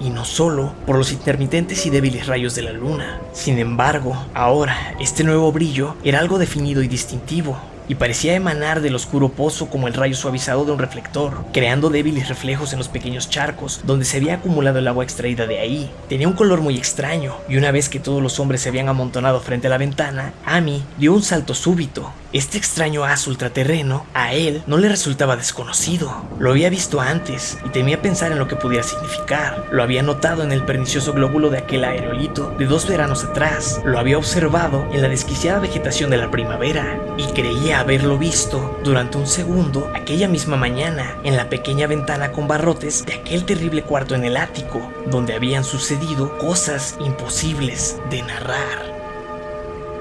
y 0.00 0.10
no 0.10 0.24
solo 0.24 0.72
por 0.86 0.96
los 0.96 1.12
intermitentes 1.12 1.86
y 1.86 1.90
débiles 1.90 2.26
rayos 2.26 2.54
de 2.54 2.62
la 2.62 2.72
luna. 2.72 3.20
Sin 3.32 3.58
embargo, 3.58 4.16
ahora 4.34 4.94
este 5.00 5.24
nuevo 5.24 5.50
brillo 5.52 5.94
era 6.04 6.18
algo 6.18 6.38
definido 6.38 6.82
y 6.82 6.88
distintivo, 6.88 7.56
y 7.88 7.96
parecía 7.96 8.34
emanar 8.34 8.80
del 8.80 8.94
oscuro 8.94 9.30
pozo 9.30 9.68
como 9.68 9.88
el 9.88 9.94
rayo 9.94 10.14
suavizado 10.14 10.64
de 10.64 10.72
un 10.72 10.78
reflector, 10.78 11.44
creando 11.52 11.90
débiles 11.90 12.28
reflejos 12.28 12.72
en 12.72 12.78
los 12.78 12.88
pequeños 12.88 13.30
charcos 13.30 13.80
donde 13.84 14.04
se 14.04 14.18
había 14.18 14.34
acumulado 14.34 14.78
el 14.78 14.88
agua 14.88 15.04
extraída 15.04 15.46
de 15.46 15.58
ahí. 15.58 15.90
Tenía 16.08 16.28
un 16.28 16.34
color 16.34 16.60
muy 16.60 16.76
extraño, 16.76 17.34
y 17.48 17.56
una 17.56 17.70
vez 17.70 17.88
que 17.88 18.00
todos 18.00 18.22
los 18.22 18.40
hombres 18.40 18.60
se 18.60 18.68
habían 18.68 18.88
amontonado 18.88 19.40
frente 19.40 19.66
a 19.66 19.70
la 19.70 19.78
ventana, 19.78 20.32
Amy 20.44 20.82
dio 20.98 21.14
un 21.14 21.22
salto 21.22 21.54
súbito. 21.54 22.12
Este 22.32 22.58
extraño 22.58 23.04
haz 23.04 23.26
ultraterreno 23.28 24.04
a 24.12 24.34
él 24.34 24.62
no 24.66 24.76
le 24.76 24.88
resultaba 24.88 25.36
desconocido. 25.36 26.14
Lo 26.38 26.50
había 26.50 26.68
visto 26.68 27.00
antes 27.00 27.56
y 27.64 27.70
temía 27.70 28.02
pensar 28.02 28.30
en 28.32 28.38
lo 28.38 28.46
que 28.46 28.56
pudiera 28.56 28.82
significar. 28.82 29.64
Lo 29.70 29.82
había 29.82 30.02
notado 30.02 30.42
en 30.42 30.52
el 30.52 30.64
pernicioso 30.64 31.14
glóbulo 31.14 31.48
de 31.48 31.58
aquel 31.58 31.84
aerolito 31.84 32.54
de 32.58 32.66
dos 32.66 32.86
veranos 32.86 33.24
atrás. 33.24 33.80
Lo 33.84 33.98
había 33.98 34.18
observado 34.18 34.86
en 34.92 35.00
la 35.02 35.08
desquiciada 35.08 35.60
vegetación 35.60 36.10
de 36.10 36.18
la 36.18 36.30
primavera 36.30 37.00
y 37.16 37.24
creía 37.32 37.75
haberlo 37.80 38.18
visto 38.18 38.78
durante 38.82 39.18
un 39.18 39.26
segundo 39.26 39.90
aquella 39.94 40.28
misma 40.28 40.56
mañana 40.56 41.16
en 41.24 41.36
la 41.36 41.48
pequeña 41.48 41.86
ventana 41.86 42.32
con 42.32 42.48
barrotes 42.48 43.04
de 43.06 43.14
aquel 43.14 43.44
terrible 43.44 43.82
cuarto 43.82 44.14
en 44.14 44.24
el 44.24 44.36
ático, 44.36 44.80
donde 45.06 45.34
habían 45.34 45.64
sucedido 45.64 46.38
cosas 46.38 46.96
imposibles 47.00 47.98
de 48.10 48.22
narrar. 48.22 48.96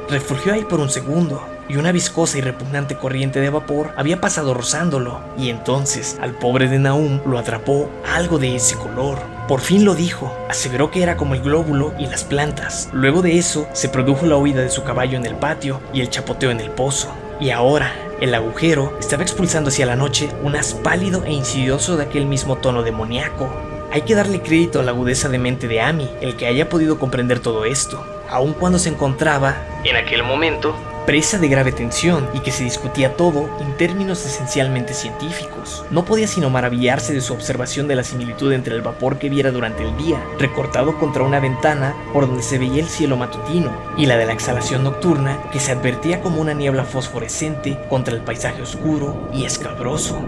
Refugió 0.10 0.54
ahí 0.54 0.64
por 0.64 0.80
un 0.80 0.90
segundo, 0.90 1.44
y 1.68 1.78
una 1.78 1.92
viscosa 1.92 2.38
y 2.38 2.42
repugnante 2.42 2.96
corriente 2.96 3.40
de 3.40 3.50
vapor 3.50 3.92
había 3.98 4.22
pasado 4.22 4.54
rozándolo, 4.54 5.20
y 5.38 5.50
entonces 5.50 6.18
al 6.22 6.34
pobre 6.34 6.68
de 6.68 6.80
Naum 6.80 7.22
lo 7.26 7.40
atrapó 7.40 7.90
algo 8.14 8.38
de 8.38 8.56
ese 8.56 8.76
color. 8.76 9.18
Por 9.48 9.62
fin 9.62 9.86
lo 9.86 9.96
dijo, 9.96 10.32
aseveró 10.50 10.92
que 10.92 11.04
era 11.04 11.18
como 11.18 11.34
el 11.34 11.42
glóbulo 11.42 11.94
y 11.98 12.08
las 12.08 12.24
plantas. 12.24 12.90
Luego 12.94 13.22
de 13.22 13.38
eso 13.38 13.68
se 13.74 13.90
produjo 13.90 14.26
la 14.26 14.38
huida 14.38 14.62
de 14.62 14.70
su 14.70 14.84
caballo 14.84 15.18
en 15.18 15.26
el 15.26 15.36
patio 15.36 15.82
y 15.94 16.02
el 16.02 16.10
chapoteo 16.10 16.52
en 16.52 16.60
el 16.60 16.72
pozo. 16.72 17.10
Y 17.40 17.50
ahora, 17.50 17.94
el 18.22 18.34
agujero 18.34 18.98
estaba 19.00 19.24
expulsando 19.24 19.70
hacia 19.70 19.86
la 19.86 19.98
noche 19.98 20.30
un 20.42 20.56
haz 20.56 20.74
pálido 20.74 21.26
e 21.26 21.34
insidioso 21.34 21.98
de 21.98 22.04
aquel 22.04 22.26
mismo 22.26 22.56
tono 22.58 22.82
demoníaco. 22.82 23.54
Hay 23.92 24.04
que 24.04 24.16
darle 24.16 24.42
crédito 24.42 24.80
a 24.80 24.84
la 24.84 24.92
agudeza 24.92 25.28
de 25.28 25.38
mente 25.38 25.68
de 25.68 25.82
Amy, 25.82 26.10
el 26.22 26.38
que 26.38 26.48
haya 26.48 26.70
podido 26.70 26.98
comprender 26.98 27.40
todo 27.40 27.66
esto, 27.66 28.06
aun 28.30 28.54
cuando 28.54 28.80
se 28.80 28.90
encontraba, 28.90 29.56
en 29.84 29.96
aquel 29.98 30.24
momento, 30.24 30.76
presa 31.06 31.38
de 31.38 31.48
grave 31.48 31.72
tensión 31.72 32.28
y 32.34 32.40
que 32.40 32.52
se 32.52 32.64
discutía 32.64 33.16
todo 33.16 33.50
en 33.60 33.78
términos 33.78 34.26
esencialmente 34.26 34.94
científicos. 34.94 35.86
No 35.92 36.06
podía 36.06 36.28
sino 36.28 36.50
maravillarse 36.50 37.14
de 37.14 37.22
su 37.22 37.34
observación 37.34 37.88
de 37.88 37.96
la 37.96 38.04
similitud 38.04 38.52
entre 38.54 38.76
el 38.76 38.82
vapor 38.82 39.18
que 39.18 39.30
viera 39.30 39.52
durante 39.52 39.84
el 39.84 39.96
día, 39.98 40.22
recortado 40.40 40.98
contra 40.98 41.24
una 41.24 41.40
ventana 41.40 41.96
por 42.14 42.28
donde 42.28 42.44
se 42.44 42.58
veía 42.58 42.82
el 42.82 42.90
cielo 42.90 43.18
matutino, 43.18 43.72
y 43.98 44.06
la 44.06 44.18
de 44.18 44.26
la 44.26 44.34
exhalación 44.34 44.84
nocturna 44.84 45.40
que 45.52 45.60
se 45.60 45.72
advertía 45.72 46.22
como 46.22 46.42
una 46.42 46.54
niebla 46.54 46.84
fosforescente 46.84 47.80
contra 47.90 48.14
el 48.14 48.22
paisaje 48.22 48.62
oscuro 48.62 49.30
y 49.34 49.46
escabroso. 49.46 50.20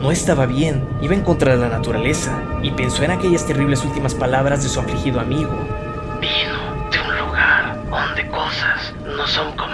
No 0.00 0.12
estaba 0.12 0.46
bien, 0.46 0.88
iba 1.02 1.14
en 1.14 1.22
contra 1.22 1.56
de 1.56 1.60
la 1.60 1.68
naturaleza, 1.68 2.40
y 2.62 2.70
pensó 2.70 3.02
en 3.02 3.10
aquellas 3.10 3.46
terribles 3.46 3.84
últimas 3.84 4.14
palabras 4.14 4.62
de 4.62 4.68
su 4.68 4.78
afligido 4.78 5.20
amigo. 5.20 5.50
Vino 6.20 6.90
de 6.90 7.00
un 7.00 7.18
lugar 7.26 7.78
donde 7.90 8.28
cosas 8.28 8.94
no 9.04 9.26
son 9.26 9.56
como 9.56 9.67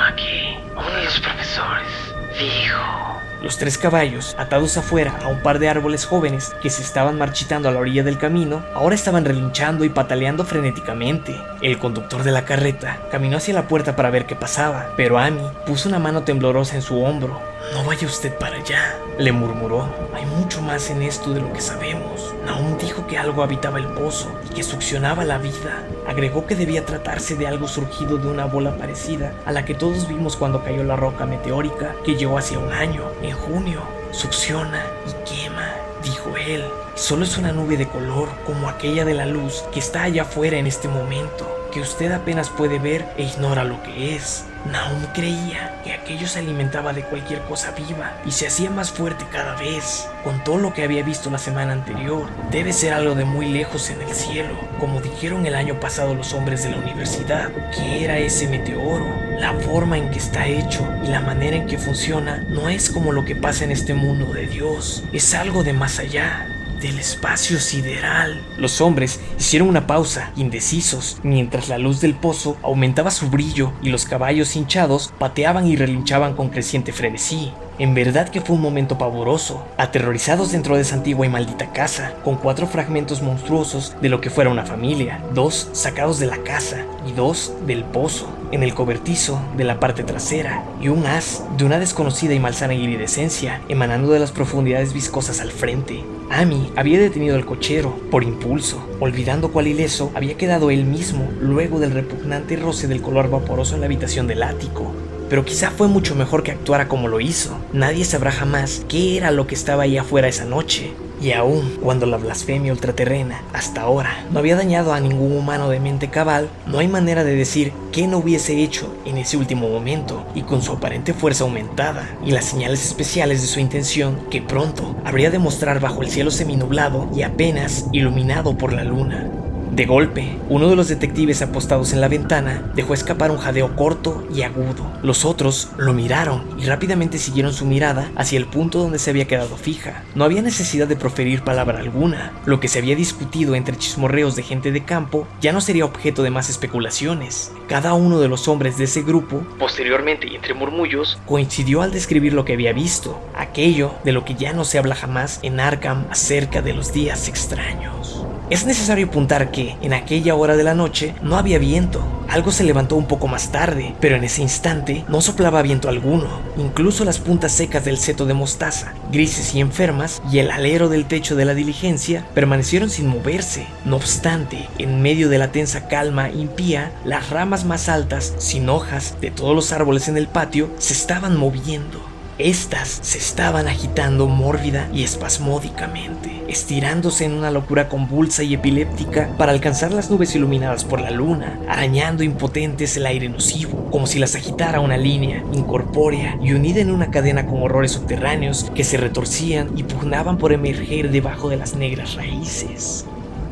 Los 3.45 3.59
tres 3.59 3.77
caballos, 3.77 4.35
atados 4.39 4.79
afuera 4.79 5.19
a 5.23 5.29
un 5.29 5.41
par 5.41 5.59
de 5.59 5.69
árboles 5.69 6.07
jóvenes 6.07 6.55
que 6.63 6.71
se 6.71 6.81
estaban 6.81 7.19
marchitando 7.19 7.69
a 7.69 7.73
la 7.73 7.79
orilla 7.79 8.03
del 8.03 8.17
camino, 8.17 8.65
ahora 8.73 8.95
estaban 8.95 9.27
relinchando 9.27 9.85
y 9.85 9.91
pataleando 9.91 10.45
frenéticamente. 10.45 11.39
El 11.61 11.79
conductor 11.79 12.23
de 12.23 12.33
la 12.33 12.47
carreta 12.47 13.01
caminó 13.11 13.37
hacia 13.37 13.53
la 13.53 13.69
puerta 13.69 13.97
para 13.97 14.09
ver 14.09 14.25
qué 14.25 14.35
pasaba, 14.35 14.95
pero 14.97 15.19
Amy 15.19 15.43
puso 15.67 15.91
una 15.91 15.99
mano 15.99 16.23
temblorosa 16.23 16.77
en 16.77 16.83
su 16.83 17.03
hombro. 17.03 17.39
No 17.73 17.83
vaya 17.85 18.07
usted 18.07 18.37
para 18.39 18.57
allá, 18.57 18.97
le 19.19 19.33
murmuró. 19.33 19.89
Hay 20.15 20.27
mucho 20.27 20.61
más 20.61 20.91
en 20.91 21.03
esto 21.03 21.33
de 21.33 21.41
lo 21.41 21.53
que 21.53 21.61
sabemos. 21.61 22.35
Naum 22.45 22.77
dijo 22.79 23.07
que 23.07 23.19
algo 23.19 23.43
habitaba 23.43 23.79
el 23.79 23.87
pozo 23.87 24.31
y 24.49 24.55
que 24.55 24.63
succionaba 24.63 25.25
la 25.25 25.39
vida. 25.39 25.83
Agregó 26.07 26.47
que 26.47 26.55
debía 26.55 26.85
tratarse 26.85 27.37
de 27.37 27.47
algo 27.47 27.67
surgido 27.67 28.19
de 28.19 28.29
una 28.29 28.45
bola 28.45 28.77
parecida 28.77 29.33
a 29.47 29.53
la 29.53 29.65
que 29.65 29.75
todos 29.75 30.07
vimos 30.09 30.37
cuando 30.37 30.63
cayó 30.63 30.85
la 30.85 30.97
roca 30.97 31.27
meteórica 31.27 31.95
que 32.05 32.17
llegó 32.17 32.39
hacia 32.39 32.59
un 32.59 32.73
año, 32.73 33.05
en 33.23 33.33
junio. 33.33 33.83
Succiona 34.13 34.85
y 35.09 35.29
quema, 35.29 35.73
dijo 36.03 36.37
él. 36.37 36.65
Solo 36.95 37.25
es 37.25 37.39
una 37.39 37.53
nube 37.53 37.77
de 37.77 37.89
color 37.89 38.29
como 38.47 38.69
aquella 38.69 39.05
de 39.05 39.15
la 39.15 39.27
luz 39.27 39.65
que 39.73 39.81
está 39.81 40.05
allá 40.05 40.23
afuera 40.23 40.59
en 40.59 40.67
este 40.67 40.87
momento, 40.87 41.69
que 41.73 41.81
usted 41.81 42.13
apenas 42.13 42.51
puede 42.51 42.79
ver 42.79 43.05
e 43.17 43.25
ignora 43.25 43.65
lo 43.65 43.83
que 43.83 44.15
es. 44.15 44.45
Naum 44.65 45.05
creía 45.13 45.81
que 45.85 45.93
aquello 45.93 46.27
se 46.27 46.39
alimentaba 46.39 46.95
de 46.95 47.03
cualquier 47.03 47.41
cosa 47.43 47.73
viva 47.73 48.13
y 48.25 48.31
se 48.31 48.47
hacía 48.47 48.71
más 48.71 48.91
fuerte 48.91 49.27
cada 49.31 49.57
vez. 49.57 50.09
Con 50.23 50.43
todo 50.43 50.57
lo 50.57 50.73
que 50.73 50.85
había 50.85 51.03
visto 51.03 51.31
la 51.31 51.39
semana 51.39 51.73
anterior, 51.73 52.27
debe 52.51 52.73
ser 52.73 52.95
algo 52.95 53.15
de 53.15 53.27
muy 53.27 53.47
lejos 53.47 53.91
en 53.91 54.01
el 54.01 54.15
cielo, 54.15 54.57
como 54.81 55.03
dijeron 55.03 55.45
el 55.45 55.55
año 55.55 55.79
pasado 55.81 56.15
los 56.15 56.33
hombres 56.33 56.63
de 56.63 56.71
la 56.71 56.79
universidad, 56.79 57.51
que 57.73 58.05
era 58.05 58.19
ese 58.19 58.49
meteoro. 58.49 59.07
La 59.39 59.53
forma 59.53 59.99
en 59.99 60.11
que 60.11 60.19
está 60.19 60.47
hecho 60.47 60.89
y 61.05 61.09
la 61.09 61.21
manera 61.21 61.57
en 61.57 61.67
que 61.67 61.77
funciona 61.77 62.43
no 62.49 62.69
es 62.71 62.89
como 62.89 63.13
lo 63.13 63.25
que 63.25 63.37
pasa 63.37 63.65
en 63.65 63.73
este 63.73 63.93
mundo 63.93 64.33
de 64.33 64.47
Dios, 64.47 65.05
es 65.13 65.35
algo 65.35 65.63
de 65.63 65.75
más 65.75 65.99
allá. 65.99 66.47
Del 66.85 66.99
espacio 66.99 67.59
sideral. 67.61 68.45
Los 68.59 68.83
hombres 68.83 69.19
hicieron 69.39 69.69
una 69.69 69.87
pausa, 69.87 70.33
indecisos, 70.37 71.17
mientras 71.23 71.71
la 71.71 71.79
luz 71.79 72.03
del 72.03 72.13
pozo 72.13 72.59
aumentaba 72.63 73.11
su 73.11 73.31
brillo 73.31 73.73
y 73.81 73.89
los 73.89 74.05
caballos 74.05 74.55
hinchados 74.55 75.11
pateaban 75.19 75.67
y 75.67 75.77
relinchaban 75.77 76.35
con 76.37 76.51
creciente 76.51 76.93
frenesí. 76.93 77.53
En 77.77 77.93
verdad 77.93 78.29
que 78.29 78.41
fue 78.41 78.55
un 78.55 78.63
momento 78.63 78.99
pavoroso, 78.99 79.67
aterrorizados 79.77 80.53
dentro 80.53 80.77
de 80.77 80.83
esa 80.83 80.95
antigua 80.95 81.27
y 81.27 81.29
maldita 81.29 81.73
casa, 81.73 82.13
con 82.23 82.37
cuatro 82.37 82.69
fragmentos 82.69 83.21
monstruosos 83.21 83.97
de 84.01 84.09
lo 84.09 84.21
que 84.21 84.31
fuera 84.31 84.49
una 84.49 84.65
familia, 84.65 85.21
dos 85.35 85.71
sacados 85.73 86.21
de 86.21 86.27
la 86.27 86.39
casa 86.39 86.85
y 87.05 87.11
dos 87.11 87.53
del 87.67 87.83
pozo, 87.83 88.29
en 88.53 88.63
el 88.63 88.75
cobertizo 88.75 89.41
de 89.57 89.65
la 89.65 89.81
parte 89.81 90.05
trasera, 90.05 90.63
y 90.81 90.87
un 90.87 91.05
haz 91.05 91.43
de 91.57 91.65
una 91.65 91.81
desconocida 91.81 92.33
y 92.33 92.39
malsana 92.39 92.75
iridescencia 92.75 93.61
emanando 93.69 94.13
de 94.13 94.21
las 94.21 94.31
profundidades 94.31 94.93
viscosas 94.93 95.41
al 95.41 95.51
frente. 95.51 96.05
Amy 96.31 96.73
había 96.77 97.01
detenido 97.01 97.35
al 97.35 97.45
cochero 97.45 97.99
por 98.09 98.23
impulso, 98.23 98.87
olvidando 99.01 99.51
cuál 99.51 99.67
ileso 99.67 100.13
había 100.15 100.37
quedado 100.37 100.71
él 100.71 100.85
mismo 100.85 101.29
luego 101.41 101.81
del 101.81 101.91
repugnante 101.91 102.55
roce 102.55 102.87
del 102.87 103.03
color 103.03 103.31
vaporoso 103.31 103.75
en 103.75 103.81
la 103.81 103.87
habitación 103.87 104.29
del 104.29 104.45
ático 104.45 104.93
pero 105.35 105.45
quizá 105.45 105.73
fue 105.73 105.89
mucho 105.89 106.15
mejor 106.15 106.45
que 106.45 106.53
actuara 106.53 106.87
como 106.87 107.09
lo 107.09 107.19
hizo. 107.19 107.59
Nadie 107.73 108.05
sabrá 108.05 108.31
jamás 108.31 108.83
qué 108.89 109.17
era 109.17 109.33
lo 109.33 109.49
que 109.49 109.57
estaba 109.57 109.83
ahí 109.83 109.99
afuera 109.99 110.29
esa 110.29 110.45
noche. 110.45 110.93
Y 111.21 111.33
aún 111.33 111.77
cuando 111.83 112.07
la 112.07 112.19
blasfemia 112.19 112.71
ultraterrena, 112.71 113.43
hasta 113.53 113.81
ahora, 113.81 114.25
no 114.31 114.39
había 114.39 114.55
dañado 114.55 114.95
a 114.95 115.01
ningún 115.01 115.37
humano 115.37 115.69
de 115.69 115.81
mente 115.81 116.09
cabal, 116.09 116.49
no 116.69 116.79
hay 116.79 116.87
manera 116.87 117.25
de 117.25 117.35
decir 117.35 117.73
qué 117.91 118.07
no 118.07 118.19
hubiese 118.19 118.63
hecho 118.63 118.95
en 119.05 119.17
ese 119.17 119.37
último 119.37 119.69
momento, 119.69 120.25
y 120.37 120.43
con 120.43 120.63
su 120.63 120.71
aparente 120.71 121.15
fuerza 121.15 121.43
aumentada, 121.43 122.09
y 122.25 122.31
las 122.31 122.45
señales 122.45 122.85
especiales 122.85 123.41
de 123.41 123.49
su 123.49 123.59
intención, 123.59 124.21
que 124.31 124.41
pronto 124.41 124.95
habría 125.05 125.33
de 125.33 125.41
mostrar 125.41 125.81
bajo 125.81 126.03
el 126.03 126.11
cielo 126.11 126.31
seminublado 126.31 127.11
y 127.13 127.23
apenas 127.23 127.87
iluminado 127.91 128.57
por 128.57 128.73
la 128.73 128.85
luna. 128.85 129.44
De 129.75 129.87
golpe, 129.87 130.39
uno 130.51 130.69
de 130.69 130.77
los 130.77 130.87
detectives 130.87 131.43
apostados 131.43 131.93
en 131.93 132.01
la 132.01 132.07
ventana 132.07 132.71
dejó 132.77 132.95
escapar 132.95 133.33
un 133.33 133.39
jadeo 133.39 133.75
corto 133.75 134.25
y 134.33 134.43
agudo. 134.43 134.89
Los 135.03 135.25
otros 135.25 135.71
lo 135.77 135.93
miraron 135.93 136.45
y 136.61 136.67
rápidamente 136.67 137.19
siguieron 137.19 137.53
su 137.53 137.67
mirada 137.67 138.09
hacia 138.15 138.39
el 138.39 138.47
punto 138.47 138.79
donde 138.79 139.01
se 139.01 139.11
había 139.11 139.27
quedado 139.27 139.57
fija. 139.57 140.05
No 140.15 140.23
había 140.23 140.43
necesidad 140.43 140.87
de 140.87 140.95
proferir 140.95 141.43
palabra 141.43 141.81
alguna. 141.81 142.33
Lo 142.47 142.61
que 142.61 142.69
se 142.69 142.79
había 142.79 142.95
discutido 142.95 143.57
entre 143.57 143.77
chismorreos 143.77 144.37
de 144.37 144.45
gente 144.45 144.71
de 144.71 144.85
campo 144.85 145.27
ya 145.41 145.53
no 145.53 145.61
sería 145.61 145.87
objeto 145.87 146.23
de 146.23 146.31
más 146.31 146.51
especulaciones. 146.51 147.51
Cada 147.67 147.95
uno 147.95 148.21
de 148.21 148.29
los 148.29 148.47
hombres 148.47 148.79
de 148.79 148.85
ese 148.85 149.03
grupo, 149.03 149.45
posteriormente 149.59 150.29
y 150.29 150.37
entre 150.37 150.55
murmullos, 150.55 151.19
coincidió 151.27 151.83
al 151.83 151.91
describir 151.91 152.33
lo 152.33 152.45
que 152.45 152.53
había 152.53 152.73
visto, 152.73 153.21
aquello 153.35 153.97
de 154.05 154.13
lo 154.13 154.25
que 154.25 154.37
ya 154.37 154.53
no 154.53 154.65
se 154.65 154.79
habla 154.79 154.95
jamás 154.95 155.41
en 155.43 155.59
Arkham 155.59 156.07
acerca 156.11 156.63
de 156.63 156.75
los 156.75 156.93
días 156.93 157.27
extraños. 157.27 158.25
Es 158.51 158.67
necesario 158.67 159.07
apuntar 159.07 159.51
que, 159.51 159.75
en 159.81 159.95
aquella 159.95 160.35
hora 160.35 160.55
de 160.55 160.65
la 160.65 160.75
noche, 160.75 161.15
no 161.23 161.39
había 161.39 161.59
viento. 161.59 162.05
Algo 162.29 162.53
se 162.53 162.65
levantó 162.65 162.95
un 162.97 163.07
poco 163.07 163.27
más 163.27 163.51
tarde, 163.51 163.95
pero 164.01 164.17
en 164.17 164.25
ese 164.25 164.43
instante 164.43 165.03
no 165.09 165.23
soplaba 165.23 165.63
viento 165.63 165.89
alguno. 165.89 166.29
Incluso 166.59 167.07
las 167.07 167.19
puntas 167.19 167.53
secas 167.53 167.87
del 167.87 167.97
seto 167.97 168.27
de 168.27 168.35
mostaza, 168.35 168.93
grises 169.11 169.55
y 169.55 169.61
enfermas, 169.61 170.21
y 170.31 170.41
el 170.41 170.51
alero 170.51 170.91
del 170.91 171.07
techo 171.07 171.37
de 171.37 171.47
la 171.47 171.55
diligencia 171.55 172.27
permanecieron 172.35 172.91
sin 172.91 173.07
moverse. 173.07 173.67
No 173.87 173.97
obstante, 173.97 174.69
en 174.77 175.01
medio 175.01 175.31
de 175.31 175.39
la 175.39 175.51
tensa 175.51 175.89
calma 175.89 176.29
impía, 176.31 176.93
las 177.05 177.31
ramas 177.31 177.65
más 177.65 177.89
altas, 177.89 178.35
sin 178.37 178.69
hojas, 178.69 179.17
de 179.23 179.31
todos 179.31 179.55
los 179.55 179.73
árboles 179.73 180.09
en 180.09 180.19
el 180.19 180.29
patio, 180.29 180.69
se 180.79 180.93
estaban 180.93 181.39
moviendo. 181.39 182.14
Estas 182.39 182.99
se 183.03 183.19
estaban 183.19 183.69
agitando 183.69 184.27
mórbida 184.27 184.89
y 184.93 185.05
espasmódicamente, 185.05 186.43
estirándose 186.49 187.27
en 187.27 187.33
una 187.33 187.53
locura 187.53 187.89
convulsa 187.89 188.43
y 188.43 188.55
epiléptica 188.55 189.31
para 189.39 189.53
alcanzar 189.53 189.93
las 189.93 190.11
nubes 190.11 190.35
iluminadas 190.35 190.85
por 190.85 191.01
la 191.01 191.13
luna, 191.13 191.61
arañando 191.69 192.25
impotentes 192.25 192.97
el 192.97 193.07
aire 193.07 193.29
nocivo, 193.29 193.89
como 193.93 194.09
si 194.09 194.19
las 194.19 194.35
agitara 194.35 194.81
una 194.81 194.97
línea 194.97 195.45
incorpórea 195.53 196.37
y 196.43 196.55
unida 196.55 196.81
en 196.81 196.91
una 196.91 197.13
cadena 197.13 197.47
con 197.47 197.63
horrores 197.63 197.93
subterráneos 197.93 198.69
que 198.75 198.83
se 198.83 198.97
retorcían 198.97 199.71
y 199.79 199.85
pugnaban 199.85 200.37
por 200.37 200.53
emerger 200.53 201.13
debajo 201.13 201.51
de 201.51 201.57
las 201.59 201.77
negras 201.77 202.17
raíces. 202.17 203.07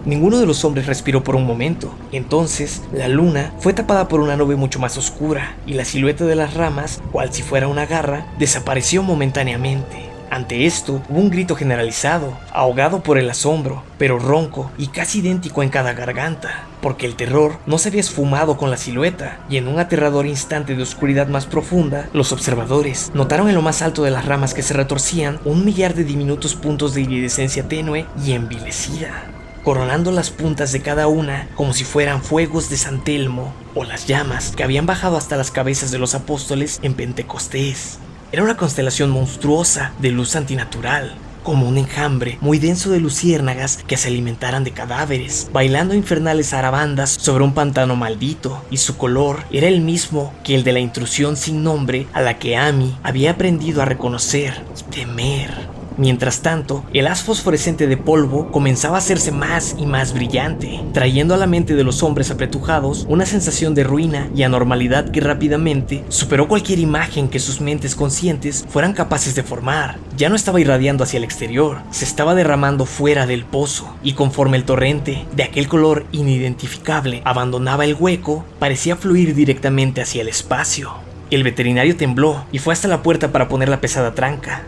Ninguno 0.05 0.40
de 0.40 0.46
los 0.46 0.64
hombres 0.64 0.86
respiró 0.86 1.22
por 1.22 1.36
un 1.36 1.46
momento. 1.46 1.94
Entonces, 2.11 2.82
la 2.92 3.09
luna 3.09 3.53
fue 3.61 3.72
tapada 3.72 4.09
por 4.09 4.20
una 4.20 4.36
nube 4.36 4.57
mucho 4.57 4.80
más 4.80 4.98
oscura 4.98 5.57
y 5.66 5.74
la 5.74 5.84
silueta 5.84 6.24
de 6.24 6.34
las 6.34 6.55
ramas, 6.55 7.00
cual 7.12 7.32
si 7.32 7.42
fuera 7.42 7.68
una 7.68 7.86
garra, 7.86 8.26
desapareció 8.38 9.03
momentáneamente. 9.03 10.12
Ante 10.32 10.64
esto 10.64 11.03
hubo 11.11 11.20
un 11.20 11.28
grito 11.28 11.55
generalizado, 11.55 12.38
ahogado 12.55 13.03
por 13.03 13.18
el 13.18 13.28
asombro, 13.28 13.82
pero 13.98 14.18
ronco 14.18 14.70
y 14.78 14.86
casi 14.86 15.18
idéntico 15.18 15.62
en 15.62 15.68
cada 15.68 15.92
garganta, 15.92 16.64
porque 16.80 17.05
el 17.05 17.16
terror 17.16 17.59
no 17.66 17.76
se 17.76 17.90
había 17.90 18.00
esfumado 18.00 18.57
con 18.57 18.70
la 18.70 18.78
silueta, 18.78 19.40
y 19.50 19.59
en 19.59 19.68
un 19.68 19.78
aterrador 19.78 20.24
instante 20.24 20.74
de 20.74 20.82
oscuridad 20.82 21.28
más 21.28 21.44
profunda, 21.44 22.09
los 22.14 22.32
observadores 22.32 23.12
notaron 23.12 23.50
en 23.50 23.55
lo 23.55 23.61
más 23.61 23.82
alto 23.82 24.05
de 24.05 24.11
las 24.11 24.24
ramas 24.24 24.55
que 24.55 24.62
se 24.62 24.72
retorcían 24.72 25.38
un 25.44 25.66
millar 25.66 25.94
de 25.94 26.05
diminutos 26.05 26.55
puntos 26.55 26.94
de 26.94 27.03
iridescencia 27.03 27.68
tenue 27.68 28.07
y 28.24 28.32
envilecida 28.32 29.41
coronando 29.64 30.10
las 30.10 30.30
puntas 30.30 30.72
de 30.72 30.80
cada 30.80 31.06
una 31.06 31.48
como 31.54 31.72
si 31.72 31.84
fueran 31.84 32.22
fuegos 32.22 32.68
de 32.68 32.76
San 32.76 33.04
Telmo 33.04 33.52
o 33.74 33.84
las 33.84 34.06
llamas 34.06 34.52
que 34.56 34.64
habían 34.64 34.86
bajado 34.86 35.16
hasta 35.16 35.36
las 35.36 35.50
cabezas 35.50 35.90
de 35.90 35.98
los 35.98 36.14
apóstoles 36.14 36.80
en 36.82 36.94
Pentecostés. 36.94 37.98
Era 38.32 38.42
una 38.42 38.56
constelación 38.56 39.10
monstruosa 39.10 39.92
de 39.98 40.10
luz 40.10 40.36
antinatural, 40.36 41.14
como 41.42 41.68
un 41.68 41.76
enjambre 41.76 42.38
muy 42.40 42.58
denso 42.58 42.90
de 42.90 43.00
luciérnagas 43.00 43.78
que 43.86 43.96
se 43.96 44.08
alimentaran 44.08 44.64
de 44.64 44.72
cadáveres, 44.72 45.50
bailando 45.52 45.94
infernales 45.94 46.50
zarabandas 46.50 47.10
sobre 47.10 47.44
un 47.44 47.54
pantano 47.54 47.96
maldito, 47.96 48.64
y 48.70 48.78
su 48.78 48.96
color 48.96 49.44
era 49.50 49.68
el 49.68 49.80
mismo 49.80 50.32
que 50.44 50.54
el 50.54 50.64
de 50.64 50.72
la 50.72 50.80
intrusión 50.80 51.36
sin 51.36 51.62
nombre 51.62 52.06
a 52.12 52.20
la 52.20 52.38
que 52.38 52.56
Amy 52.56 52.96
había 53.02 53.32
aprendido 53.32 53.82
a 53.82 53.86
reconocer 53.86 54.62
temer. 54.90 55.61
Mientras 55.97 56.40
tanto, 56.40 56.84
el 56.93 57.07
haz 57.07 57.22
fosforescente 57.22 57.86
de 57.86 57.97
polvo 57.97 58.51
comenzaba 58.51 58.97
a 58.97 58.99
hacerse 58.99 59.32
más 59.32 59.76
y 59.78 59.86
más 59.86 60.14
brillante, 60.14 60.80
trayendo 60.93 61.34
a 61.34 61.36
la 61.36 61.47
mente 61.47 61.74
de 61.74 61.84
los 61.84 62.03
hombres 62.03 62.30
apretujados 62.30 63.07
una 63.09 63.26
sensación 63.26 63.74
de 63.74 63.84
ruina 63.84 64.30
y 64.34 64.43
anormalidad 64.43 65.11
que 65.11 65.20
rápidamente 65.20 66.05
superó 66.09 66.49
cualquier 66.49 66.78
imagen 66.78 67.28
que 67.28 67.38
sus 67.38 67.61
mentes 67.61 67.95
conscientes 67.95 68.64
fueran 68.68 68.95
capaces 68.95 69.34
de 69.34 69.43
formar. 69.43 69.99
Ya 70.16 70.28
no 70.28 70.36
estaba 70.36 70.61
irradiando 70.61 71.05
hacia 71.05 71.18
el 71.18 71.24
exterior, 71.24 71.78
se 71.90 72.05
estaba 72.05 72.34
derramando 72.34 72.86
fuera 72.86 73.26
del 73.26 73.45
pozo, 73.45 73.95
y 74.03 74.14
conforme 74.14 74.57
el 74.57 74.64
torrente, 74.64 75.26
de 75.34 75.43
aquel 75.43 75.68
color 75.68 76.07
inidentificable, 76.12 77.22
abandonaba 77.24 77.84
el 77.84 77.95
hueco, 77.95 78.45
parecía 78.59 78.97
fluir 78.97 79.34
directamente 79.34 80.01
hacia 80.01 80.22
el 80.22 80.28
espacio. 80.28 80.93
El 81.30 81.45
veterinario 81.45 81.97
tembló 81.97 82.45
y 82.53 82.59
fue 82.59 82.74
hasta 82.74 82.88
la 82.88 83.03
puerta 83.03 83.32
para 83.32 83.49
poner 83.49 83.68
la 83.68 83.80
pesada 83.80 84.14
tranca. 84.14 84.62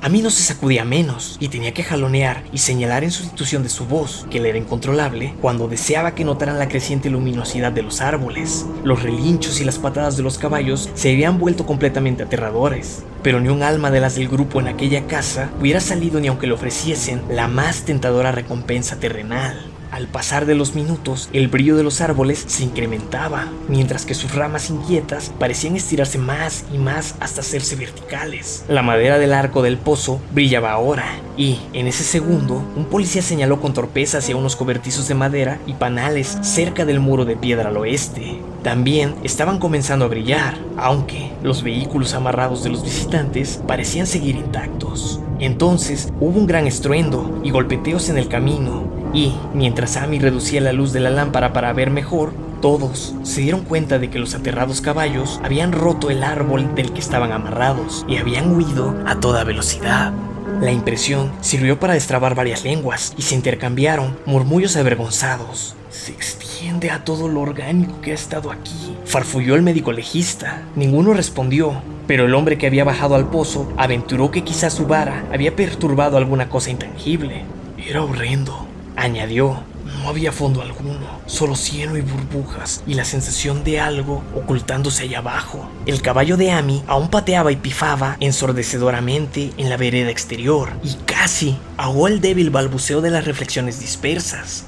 A 0.00 0.08
mí 0.08 0.22
no 0.22 0.30
se 0.30 0.44
sacudía 0.44 0.84
menos 0.84 1.36
y 1.40 1.48
tenía 1.48 1.74
que 1.74 1.82
jalonear 1.82 2.44
y 2.52 2.58
señalar 2.58 3.02
en 3.02 3.10
sustitución 3.10 3.64
de 3.64 3.68
su 3.68 3.84
voz, 3.84 4.26
que 4.30 4.38
le 4.38 4.50
era 4.50 4.58
incontrolable, 4.58 5.34
cuando 5.40 5.66
deseaba 5.66 6.14
que 6.14 6.24
notaran 6.24 6.60
la 6.60 6.68
creciente 6.68 7.10
luminosidad 7.10 7.72
de 7.72 7.82
los 7.82 8.00
árboles. 8.00 8.64
Los 8.84 9.02
relinchos 9.02 9.60
y 9.60 9.64
las 9.64 9.78
patadas 9.78 10.16
de 10.16 10.22
los 10.22 10.38
caballos 10.38 10.88
se 10.94 11.10
habían 11.10 11.40
vuelto 11.40 11.66
completamente 11.66 12.22
aterradores, 12.22 13.02
pero 13.24 13.40
ni 13.40 13.48
un 13.48 13.64
alma 13.64 13.90
de 13.90 14.00
las 14.00 14.14
del 14.14 14.28
grupo 14.28 14.60
en 14.60 14.68
aquella 14.68 15.08
casa 15.08 15.50
hubiera 15.60 15.80
salido 15.80 16.20
ni 16.20 16.28
aunque 16.28 16.46
le 16.46 16.52
ofreciesen 16.52 17.22
la 17.28 17.48
más 17.48 17.82
tentadora 17.82 18.30
recompensa 18.30 19.00
terrenal. 19.00 19.77
Al 19.90 20.06
pasar 20.06 20.44
de 20.44 20.54
los 20.54 20.74
minutos, 20.74 21.30
el 21.32 21.48
brillo 21.48 21.76
de 21.76 21.82
los 21.82 22.00
árboles 22.00 22.44
se 22.46 22.62
incrementaba, 22.62 23.48
mientras 23.68 24.04
que 24.04 24.14
sus 24.14 24.34
ramas 24.34 24.68
inquietas 24.68 25.32
parecían 25.38 25.76
estirarse 25.76 26.18
más 26.18 26.64
y 26.72 26.78
más 26.78 27.14
hasta 27.20 27.40
hacerse 27.40 27.74
verticales. 27.76 28.64
La 28.68 28.82
madera 28.82 29.18
del 29.18 29.32
arco 29.32 29.62
del 29.62 29.78
pozo 29.78 30.20
brillaba 30.32 30.72
ahora, 30.72 31.06
y, 31.36 31.58
en 31.72 31.86
ese 31.86 32.04
segundo, 32.04 32.62
un 32.76 32.84
policía 32.84 33.22
señaló 33.22 33.60
con 33.60 33.72
torpeza 33.72 34.18
hacia 34.18 34.36
unos 34.36 34.56
cobertizos 34.56 35.08
de 35.08 35.14
madera 35.14 35.58
y 35.66 35.72
panales 35.72 36.38
cerca 36.42 36.84
del 36.84 37.00
muro 37.00 37.24
de 37.24 37.36
piedra 37.36 37.70
al 37.70 37.76
oeste. 37.78 38.40
También 38.62 39.14
estaban 39.22 39.58
comenzando 39.58 40.04
a 40.04 40.08
brillar, 40.08 40.58
aunque 40.76 41.32
los 41.42 41.62
vehículos 41.62 42.12
amarrados 42.12 42.62
de 42.62 42.70
los 42.70 42.82
visitantes 42.82 43.62
parecían 43.66 44.06
seguir 44.06 44.36
intactos. 44.36 45.20
Entonces 45.38 46.12
hubo 46.20 46.38
un 46.38 46.46
gran 46.46 46.66
estruendo 46.66 47.40
y 47.44 47.50
golpeteos 47.50 48.08
en 48.08 48.18
el 48.18 48.28
camino, 48.28 48.97
y 49.12 49.34
mientras 49.54 49.96
Amy 49.96 50.18
reducía 50.18 50.60
la 50.60 50.72
luz 50.72 50.92
de 50.92 51.00
la 51.00 51.10
lámpara 51.10 51.52
para 51.52 51.72
ver 51.72 51.90
mejor, 51.90 52.32
todos 52.60 53.14
se 53.22 53.40
dieron 53.40 53.62
cuenta 53.62 53.98
de 53.98 54.10
que 54.10 54.18
los 54.18 54.34
aterrados 54.34 54.80
caballos 54.80 55.40
habían 55.44 55.72
roto 55.72 56.10
el 56.10 56.24
árbol 56.24 56.74
del 56.74 56.92
que 56.92 57.00
estaban 57.00 57.32
amarrados 57.32 58.04
y 58.08 58.16
habían 58.16 58.54
huido 58.54 58.94
a 59.06 59.20
toda 59.20 59.44
velocidad. 59.44 60.12
La 60.60 60.72
impresión 60.72 61.30
sirvió 61.40 61.78
para 61.78 61.94
destrabar 61.94 62.34
varias 62.34 62.64
lenguas 62.64 63.14
y 63.16 63.22
se 63.22 63.36
intercambiaron 63.36 64.16
murmullos 64.26 64.76
avergonzados. 64.76 65.76
Se 65.88 66.12
extiende 66.12 66.90
a 66.90 67.04
todo 67.04 67.28
lo 67.28 67.40
orgánico 67.40 68.00
que 68.00 68.10
ha 68.10 68.14
estado 68.14 68.50
aquí, 68.50 68.96
farfulló 69.04 69.54
el 69.54 69.62
médico 69.62 69.92
legista. 69.92 70.62
Ninguno 70.74 71.14
respondió, 71.14 71.80
pero 72.08 72.26
el 72.26 72.34
hombre 72.34 72.58
que 72.58 72.66
había 72.66 72.82
bajado 72.82 73.14
al 73.14 73.28
pozo 73.30 73.72
aventuró 73.76 74.32
que 74.32 74.42
quizás 74.42 74.72
su 74.72 74.86
vara 74.86 75.24
había 75.32 75.54
perturbado 75.54 76.16
alguna 76.16 76.48
cosa 76.48 76.70
intangible. 76.70 77.44
Era 77.78 78.02
horrendo, 78.02 78.67
añadió. 78.98 79.62
No 80.02 80.08
había 80.08 80.32
fondo 80.32 80.60
alguno, 80.60 81.20
solo 81.26 81.56
cielo 81.56 81.96
y 81.96 82.02
burbujas 82.02 82.82
y 82.86 82.94
la 82.94 83.04
sensación 83.04 83.64
de 83.64 83.80
algo 83.80 84.22
ocultándose 84.34 85.04
allá 85.04 85.18
abajo. 85.18 85.68
El 85.86 86.02
caballo 86.02 86.36
de 86.36 86.50
Amy 86.50 86.82
aún 86.86 87.08
pateaba 87.08 87.52
y 87.52 87.56
pifaba 87.56 88.16
ensordecedoramente 88.20 89.52
en 89.56 89.70
la 89.70 89.76
vereda 89.76 90.10
exterior 90.10 90.70
y 90.82 90.94
casi 91.06 91.56
ahogó 91.76 92.08
el 92.08 92.20
débil 92.20 92.50
balbuceo 92.50 93.00
de 93.00 93.10
las 93.10 93.24
reflexiones 93.24 93.80
dispersas. 93.80 94.64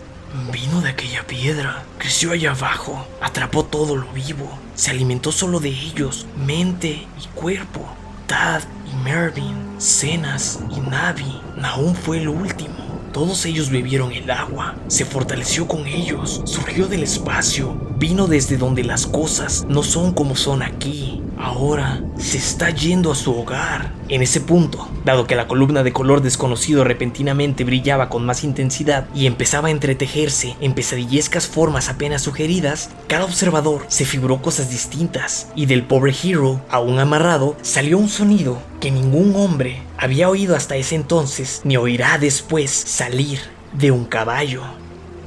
Vino 0.52 0.80
de 0.80 0.90
aquella 0.90 1.26
piedra, 1.26 1.82
creció 1.98 2.32
allá 2.32 2.52
abajo, 2.52 3.06
atrapó 3.20 3.64
todo 3.64 3.96
lo 3.96 4.06
vivo, 4.12 4.48
se 4.74 4.92
alimentó 4.92 5.32
solo 5.32 5.58
de 5.58 5.70
ellos, 5.70 6.26
mente 6.36 7.06
y 7.20 7.26
cuerpo. 7.34 7.86
Tad 8.26 8.62
y 8.90 8.94
Mervyn, 9.04 9.74
Cenas 9.78 10.60
y 10.70 10.80
Navi, 10.80 11.40
Naum 11.56 11.94
fue 11.94 12.18
el 12.18 12.28
último. 12.28 12.89
Todos 13.12 13.44
ellos 13.44 13.70
bebieron 13.70 14.12
el 14.12 14.30
agua, 14.30 14.76
se 14.86 15.04
fortaleció 15.04 15.66
con 15.66 15.88
ellos, 15.88 16.42
surgió 16.44 16.86
del 16.86 17.02
espacio, 17.02 17.76
vino 17.98 18.28
desde 18.28 18.56
donde 18.56 18.84
las 18.84 19.04
cosas 19.04 19.66
no 19.68 19.82
son 19.82 20.14
como 20.14 20.36
son 20.36 20.62
aquí. 20.62 21.20
Ahora 21.42 22.02
se 22.18 22.36
está 22.36 22.68
yendo 22.68 23.10
a 23.10 23.14
su 23.14 23.34
hogar. 23.34 23.94
En 24.10 24.20
ese 24.20 24.42
punto, 24.42 24.88
dado 25.06 25.26
que 25.26 25.36
la 25.36 25.48
columna 25.48 25.82
de 25.82 25.92
color 25.92 26.20
desconocido 26.20 26.84
repentinamente 26.84 27.64
brillaba 27.64 28.10
con 28.10 28.26
más 28.26 28.44
intensidad 28.44 29.06
y 29.14 29.26
empezaba 29.26 29.68
a 29.68 29.70
entretejerse 29.70 30.56
en 30.60 30.74
pesadillescas 30.74 31.46
formas 31.46 31.88
apenas 31.88 32.20
sugeridas, 32.20 32.90
cada 33.08 33.24
observador 33.24 33.86
se 33.88 34.04
figuró 34.04 34.42
cosas 34.42 34.70
distintas 34.70 35.48
y 35.54 35.64
del 35.64 35.84
pobre 35.84 36.14
Hero, 36.22 36.60
aún 36.68 36.98
amarrado, 36.98 37.56
salió 37.62 37.96
un 37.96 38.10
sonido 38.10 38.60
que 38.78 38.90
ningún 38.90 39.34
hombre 39.34 39.80
había 39.96 40.28
oído 40.28 40.54
hasta 40.54 40.76
ese 40.76 40.94
entonces 40.94 41.62
ni 41.64 41.78
oirá 41.78 42.18
después 42.18 42.70
salir 42.70 43.40
de 43.72 43.90
un 43.90 44.04
caballo. 44.04 44.79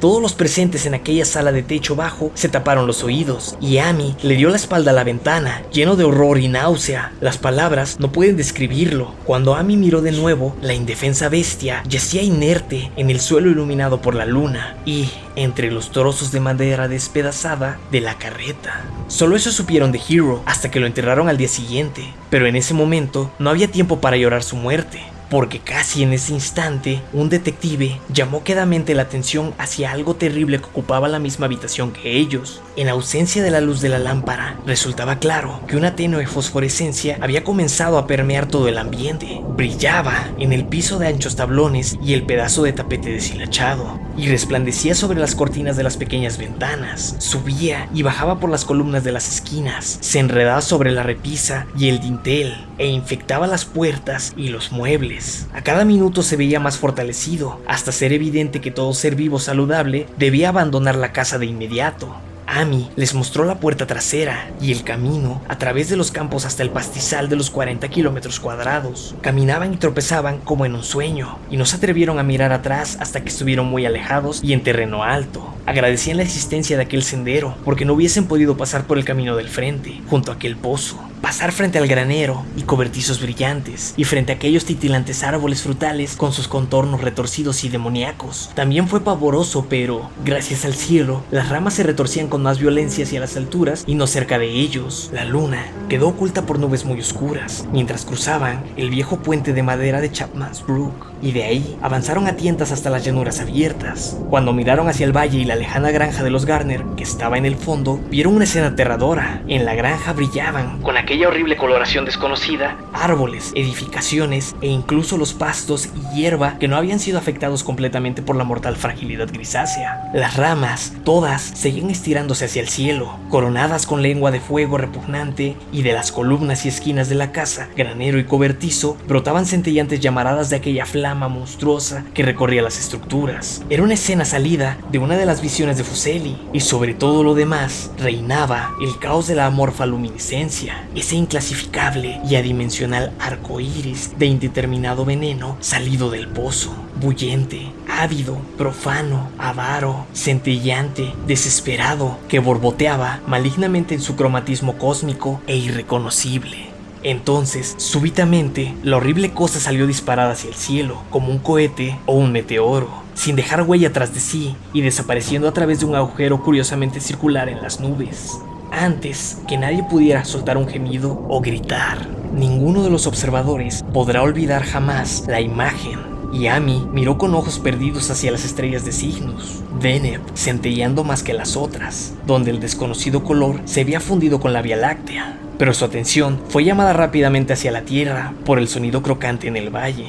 Todos 0.04 0.22
los 0.22 0.34
presentes 0.34 0.86
en 0.86 0.96
aquella 0.96 1.24
sala 1.24 1.54
de 1.54 1.64
techo 1.64 1.96
bajo 1.96 2.30
se 2.34 2.50
taparon 2.50 2.88
los 2.88 3.06
oídos 3.06 3.56
y 3.62 3.78
Amy 3.78 4.18
le 4.22 4.36
dio 4.36 4.50
la 4.50 4.58
espalda 4.58 4.92
a 4.92 4.94
la 4.94 5.06
ventana, 5.06 5.62
lleno 5.72 5.96
de 5.96 6.04
horror 6.04 6.40
y 6.40 6.50
náusea. 6.50 7.14
Las 7.22 7.38
palabras 7.38 8.02
no 8.02 8.12
pueden 8.12 8.36
describirlo. 8.36 9.16
Cuando 9.24 9.56
Amy 9.56 9.78
miró 9.78 10.02
de 10.02 10.12
nuevo, 10.12 10.58
la 10.62 10.74
indefensa 10.74 11.30
bestia 11.30 11.84
yacía 11.88 12.22
inerte 12.22 12.92
en 12.98 13.12
el 13.12 13.22
suelo 13.22 13.50
iluminado 13.50 14.02
por 14.02 14.14
la 14.14 14.26
luna 14.26 14.76
y 14.86 15.10
entre 15.38 15.72
los 15.72 15.92
trozos 15.92 16.34
de 16.34 16.42
madera 16.42 16.90
despedazada 16.90 17.80
de 17.90 18.02
la 18.02 18.18
carreta. 18.18 18.82
Solo 19.08 19.38
eso 19.38 19.54
supieron 19.54 19.94
de 19.94 20.02
Hero 20.10 20.44
hasta 20.46 20.70
que 20.70 20.82
lo 20.82 20.86
enterraron 20.86 21.30
al 21.30 21.38
día 21.38 21.48
siguiente, 21.48 22.14
pero 22.30 22.46
en 22.46 22.58
ese 22.58 22.74
momento 22.74 23.32
no 23.40 23.50
había 23.50 23.70
tiempo 23.70 24.02
para 24.02 24.18
llorar 24.18 24.44
su 24.44 24.58
muerte 24.58 25.13
porque 25.34 25.58
casi 25.58 26.04
en 26.04 26.14
ese 26.14 26.32
instante 26.32 27.02
un 27.12 27.28
detective 27.28 28.00
llamó 28.14 28.44
quedamente 28.44 28.94
la 28.94 29.02
atención 29.02 29.56
hacia 29.58 29.92
algo 29.92 30.16
terrible 30.16 30.60
que 30.60 30.66
ocupaba 30.66 31.08
la 31.08 31.18
misma 31.18 31.48
habitación 31.48 31.92
que 31.92 32.18
ellos. 32.18 32.62
En 32.76 32.88
ausencia 32.88 33.42
de 33.42 33.50
la 33.50 33.60
luz 33.60 33.82
de 33.82 33.90
la 33.90 33.98
lámpara, 33.98 34.60
resultaba 34.68 35.18
claro 35.18 35.62
que 35.68 35.76
una 35.76 35.96
tenue 35.96 36.28
fosforescencia 36.28 37.18
había 37.20 37.44
comenzado 37.44 37.98
a 37.98 38.06
permear 38.06 38.46
todo 38.46 38.68
el 38.68 38.78
ambiente. 38.78 39.42
Brillaba 39.56 40.30
en 40.38 40.54
el 40.54 40.68
piso 40.68 41.00
de 41.00 41.08
anchos 41.08 41.36
tablones 41.36 41.98
y 42.04 42.14
el 42.14 42.28
pedazo 42.28 42.62
de 42.62 42.74
tapete 42.74 43.10
deshilachado, 43.10 44.00
y 44.16 44.28
resplandecía 44.28 44.94
sobre 44.94 45.20
las 45.20 45.34
cortinas 45.34 45.76
de 45.78 45.84
las 45.84 45.98
pequeñas 45.98 46.38
ventanas. 46.38 47.16
Subía 47.18 47.90
y 47.92 48.04
bajaba 48.04 48.40
por 48.40 48.52
las 48.52 48.66
columnas 48.66 49.04
de 49.04 49.12
las 49.12 49.28
esquinas, 49.28 49.98
se 50.00 50.20
enredaba 50.20 50.62
sobre 50.62 50.92
la 50.92 51.02
repisa 51.02 51.66
y 51.76 51.90
el 51.90 52.00
dintel, 52.00 52.68
e 52.78 52.86
infectaba 52.86 53.48
las 53.48 53.66
puertas 53.66 54.34
y 54.38 54.50
los 54.50 54.72
muebles. 54.72 55.23
A 55.54 55.62
cada 55.62 55.86
minuto 55.86 56.24
se 56.24 56.36
veía 56.36 56.60
más 56.60 56.78
fortalecido, 56.78 57.60
hasta 57.68 57.92
ser 57.92 58.14
evidente 58.14 58.62
que 58.62 58.72
todo 58.72 58.94
ser 58.94 59.16
vivo 59.16 59.40
saludable 59.40 60.08
debía 60.18 60.50
abandonar 60.50 60.96
la 60.96 61.12
casa 61.12 61.38
de 61.38 61.46
inmediato. 61.46 62.16
Amy 62.46 62.90
les 62.96 63.14
mostró 63.14 63.46
la 63.46 63.60
puerta 63.60 63.88
trasera 63.88 64.52
y 64.62 64.72
el 64.72 64.84
camino 64.84 65.42
a 65.48 65.58
través 65.58 65.90
de 65.90 65.96
los 65.96 66.12
campos 66.12 66.46
hasta 66.46 66.62
el 66.62 66.70
pastizal 66.70 67.30
de 67.30 67.36
los 67.36 67.50
40 67.50 67.88
kilómetros 67.88 68.40
cuadrados. 68.40 69.16
Caminaban 69.22 69.74
y 69.74 69.78
tropezaban 69.78 70.40
como 70.40 70.66
en 70.66 70.76
un 70.76 70.84
sueño 70.84 71.40
y 71.50 71.58
no 71.58 71.66
se 71.66 71.78
atrevieron 71.78 72.20
a 72.20 72.24
mirar 72.24 72.52
atrás 72.52 72.98
hasta 73.00 73.22
que 73.22 73.30
estuvieron 73.30 73.68
muy 73.68 73.86
alejados 73.86 74.44
y 74.44 74.54
en 74.54 74.62
terreno 74.62 75.04
alto. 75.04 75.54
Agradecían 75.66 76.18
la 76.18 76.24
existencia 76.24 76.78
de 76.78 76.84
aquel 76.84 77.04
sendero 77.04 77.56
porque 77.66 77.86
no 77.86 77.94
hubiesen 77.94 78.28
podido 78.28 78.58
pasar 78.58 78.86
por 78.86 78.98
el 78.98 79.06
camino 79.06 79.36
del 79.36 79.50
frente, 79.50 80.02
junto 80.10 80.32
a 80.32 80.36
aquel 80.36 80.58
pozo 80.58 81.00
pasar 81.24 81.54
frente 81.54 81.78
al 81.78 81.88
granero 81.88 82.44
y 82.58 82.64
cobertizos 82.64 83.22
brillantes, 83.22 83.94
y 83.96 84.04
frente 84.04 84.34
a 84.34 84.36
aquellos 84.36 84.66
titilantes 84.66 85.24
árboles 85.24 85.62
frutales 85.62 86.18
con 86.18 86.34
sus 86.34 86.50
contornos 86.50 87.00
retorcidos 87.00 87.64
y 87.64 87.70
demoníacos. 87.70 88.52
También 88.56 88.90
fue 88.90 89.06
pavoroso, 89.06 89.68
pero, 89.70 90.10
gracias 90.26 90.66
al 90.66 90.74
cielo, 90.74 91.24
las 91.32 91.48
ramas 91.48 91.76
se 91.76 91.84
retorcían 91.84 92.28
con 92.28 92.44
más 92.44 92.60
violencia 92.60 93.06
hacia 93.06 93.22
las 93.22 93.38
alturas 93.38 93.86
y 93.88 93.96
no 93.96 94.06
cerca 94.06 94.38
de 94.38 94.50
ellos. 94.50 95.12
La 95.14 95.24
luna 95.24 95.66
quedó 95.88 96.10
oculta 96.10 96.46
por 96.46 96.60
nubes 96.60 96.84
muy 96.84 97.00
oscuras, 97.00 97.66
mientras 97.72 98.04
cruzaban 98.04 98.62
el 98.76 98.90
viejo 98.90 99.24
puente 99.24 99.54
de 99.54 99.64
madera 99.64 100.02
de 100.02 100.12
Chapman's 100.12 100.62
Brook, 100.62 101.13
y 101.24 101.32
de 101.32 101.46
ahí 101.46 101.78
avanzaron 101.82 102.28
a 102.28 102.36
tientas 102.36 102.72
hasta 102.72 102.90
las 102.90 103.06
llanuras 103.06 103.40
abiertas. 103.40 104.18
Cuando 104.30 104.52
miraron 104.52 104.90
hacia 104.90 105.06
el 105.06 105.16
valle 105.16 105.40
y 105.40 105.46
la 105.46 105.56
lejana 105.56 105.90
granja 105.92 106.24
de 106.24 106.30
los 106.30 106.46
Garner, 106.46 106.84
que 106.98 107.04
estaba 107.04 107.38
en 107.38 107.46
el 107.46 107.56
fondo, 107.56 108.00
vieron 108.10 108.36
una 108.36 108.44
escena 108.44 108.68
aterradora. 108.68 109.42
En 109.48 109.64
la 109.64 109.74
granja 109.74 110.12
brillaban, 110.14 110.82
con 110.82 110.98
aquel 110.98 111.14
aquella 111.14 111.28
horrible 111.28 111.58
coloración 111.58 112.06
desconocida, 112.06 112.76
árboles, 112.92 113.52
edificaciones 113.54 114.56
e 114.62 114.68
incluso 114.68 115.16
los 115.16 115.34
pastos 115.36 115.90
y 115.96 116.16
hierba 116.16 116.58
que 116.58 116.68
no 116.68 116.76
habían 116.76 117.00
sido 117.00 117.20
afectados 117.20 117.64
completamente 117.64 118.24
por 118.24 118.36
la 118.36 118.44
mortal 118.44 118.78
fragilidad 118.78 119.30
grisácea. 119.32 120.10
Las 120.12 120.38
ramas, 120.38 120.94
todas, 121.04 121.44
seguían 121.44 121.92
estirándose 121.92 122.46
hacia 122.46 122.64
el 122.64 122.68
cielo, 122.68 123.20
coronadas 123.30 123.86
con 123.86 124.02
lengua 124.02 124.32
de 124.32 124.40
fuego 124.40 124.80
repugnante, 124.80 125.56
y 125.72 125.84
de 125.84 125.94
las 125.94 126.12
columnas 126.12 126.66
y 126.66 126.70
esquinas 126.70 127.10
de 127.10 127.16
la 127.16 127.32
casa, 127.32 127.70
granero 127.78 128.18
y 128.18 128.24
cobertizo, 128.24 128.98
brotaban 129.08 129.46
centellantes 129.46 130.00
llamaradas 130.00 130.50
de 130.50 130.56
aquella 130.56 130.88
flama 130.88 131.13
monstruosa 131.14 132.06
que 132.14 132.24
recorría 132.24 132.62
las 132.62 132.80
estructuras. 132.80 133.62
Era 133.70 133.84
una 133.84 133.94
escena 133.94 134.26
salida 134.26 134.78
de 134.92 135.00
una 135.00 135.18
de 135.18 135.26
las 135.26 135.42
visiones 135.42 135.78
de 135.78 135.84
Fuseli, 135.84 136.38
y 136.54 136.60
sobre 136.60 136.94
todo 136.94 137.24
lo 137.24 137.34
demás 137.36 137.92
reinaba 137.98 138.72
el 138.82 139.00
caos 139.00 139.28
de 139.28 139.36
la 139.36 139.46
amorfa 139.46 139.86
luminiscencia, 139.86 140.88
ese 140.96 141.16
inclasificable 141.16 142.20
y 142.28 142.36
adimensional 142.36 143.14
arco 143.20 143.60
iris 143.60 144.18
de 144.18 144.26
indeterminado 144.26 145.06
veneno 145.06 145.58
salido 145.60 146.10
del 146.10 146.28
pozo, 146.28 146.74
bullente, 147.00 147.72
ávido, 147.88 148.38
profano, 148.58 149.30
avaro, 149.38 150.06
centellante, 150.14 151.14
desesperado, 151.28 152.18
que 152.28 152.40
borboteaba 152.40 153.22
malignamente 153.28 153.96
en 153.96 154.02
su 154.02 154.16
cromatismo 154.16 154.78
cósmico 154.78 155.42
e 155.48 155.56
irreconocible. 155.56 156.73
Entonces, 157.04 157.76
súbitamente, 157.78 158.74
la 158.84 158.98
horrible 158.98 159.32
cosa 159.32 159.60
salió 159.60 159.86
disparada 159.88 160.32
hacia 160.32 160.50
el 160.50 160.56
cielo, 160.56 161.02
como 161.10 161.30
un 161.30 161.40
cohete 161.40 162.00
o 162.06 162.14
un 162.16 162.32
meteoro, 162.32 162.90
sin 163.14 163.36
dejar 163.36 163.64
huella 163.64 163.92
tras 163.92 164.14
de 164.14 164.20
sí 164.20 164.56
y 164.74 164.82
desapareciendo 164.82 165.48
a 165.48 165.54
través 165.54 165.80
de 165.80 165.86
un 165.86 165.96
agujero 165.96 166.42
curiosamente 166.42 167.00
circular 167.00 167.50
en 167.50 167.62
las 167.62 167.80
nubes 167.80 168.38
antes 168.74 169.38
que 169.48 169.58
nadie 169.58 169.84
pudiera 169.84 170.26
soltar 170.26 170.58
un 170.58 170.68
gemido 170.68 171.26
o 171.30 171.42
gritar. 171.42 172.08
Ninguno 172.34 172.84
de 172.84 172.90
los 172.90 173.06
observadores 173.06 173.84
podrá 173.94 174.24
olvidar 174.24 174.64
jamás 174.64 175.26
la 175.28 175.40
imagen 175.40 176.00
y 176.34 176.48
Amy 176.48 176.88
miró 176.92 177.20
con 177.20 177.36
ojos 177.36 177.60
perdidos 177.60 178.10
hacia 178.10 178.32
las 178.32 178.44
estrellas 178.44 178.84
de 178.84 178.92
signos, 178.92 179.62
Deneb 179.80 180.22
centelleando 180.36 181.04
más 181.04 181.22
que 181.22 181.34
las 181.34 181.56
otras, 181.56 182.14
donde 182.26 182.50
el 182.50 182.60
desconocido 182.60 183.24
color 183.24 183.62
se 183.66 183.82
había 183.82 184.00
fundido 184.00 184.40
con 184.40 184.52
la 184.52 184.64
Vía 184.64 184.78
Láctea. 184.78 185.38
Pero 185.64 185.74
su 185.74 185.86
atención 185.86 186.42
fue 186.50 186.66
llamada 186.66 186.92
rápidamente 186.92 187.54
hacia 187.54 187.72
la 187.72 187.84
Tierra 187.84 188.34
por 188.44 188.60
el 188.60 188.68
sonido 188.68 189.02
crocante 189.02 189.48
en 189.48 189.56
el 189.56 189.74
valle. 189.74 190.08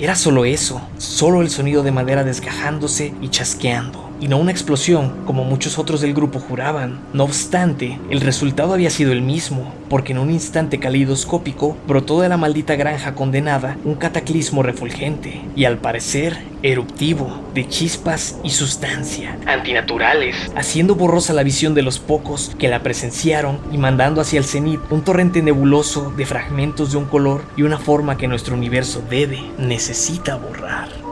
Era 0.00 0.16
solo 0.16 0.44
eso, 0.44 0.82
solo 0.98 1.40
el 1.40 1.50
sonido 1.50 1.84
de 1.84 1.92
madera 1.92 2.24
desgajándose 2.24 3.14
y 3.22 3.28
chasqueando 3.28 4.07
y 4.20 4.28
no 4.28 4.38
una 4.38 4.50
explosión 4.50 5.24
como 5.26 5.44
muchos 5.44 5.78
otros 5.78 6.00
del 6.00 6.14
grupo 6.14 6.40
juraban. 6.40 7.00
No 7.12 7.24
obstante, 7.24 7.98
el 8.10 8.20
resultado 8.20 8.74
había 8.74 8.90
sido 8.90 9.12
el 9.12 9.22
mismo, 9.22 9.72
porque 9.88 10.12
en 10.12 10.18
un 10.18 10.30
instante 10.30 10.78
calidoscópico 10.78 11.76
brotó 11.86 12.20
de 12.20 12.28
la 12.28 12.36
maldita 12.36 12.76
granja 12.76 13.14
condenada 13.14 13.76
un 13.84 13.94
cataclismo 13.94 14.62
refulgente, 14.62 15.40
y 15.56 15.64
al 15.64 15.78
parecer 15.78 16.38
eruptivo, 16.62 17.40
de 17.54 17.68
chispas 17.68 18.38
y 18.42 18.50
sustancia, 18.50 19.38
antinaturales, 19.46 20.36
haciendo 20.56 20.94
borrosa 20.96 21.32
la 21.32 21.42
visión 21.42 21.74
de 21.74 21.82
los 21.82 21.98
pocos 21.98 22.52
que 22.58 22.68
la 22.68 22.82
presenciaron 22.82 23.58
y 23.72 23.78
mandando 23.78 24.20
hacia 24.20 24.38
el 24.38 24.44
cenit 24.44 24.80
un 24.90 25.02
torrente 25.02 25.42
nebuloso 25.42 26.12
de 26.16 26.26
fragmentos 26.26 26.92
de 26.92 26.98
un 26.98 27.04
color 27.04 27.42
y 27.56 27.62
una 27.62 27.78
forma 27.78 28.16
que 28.16 28.28
nuestro 28.28 28.56
universo 28.56 29.02
debe, 29.08 29.40
necesita 29.58 30.36
borrar 30.36 31.07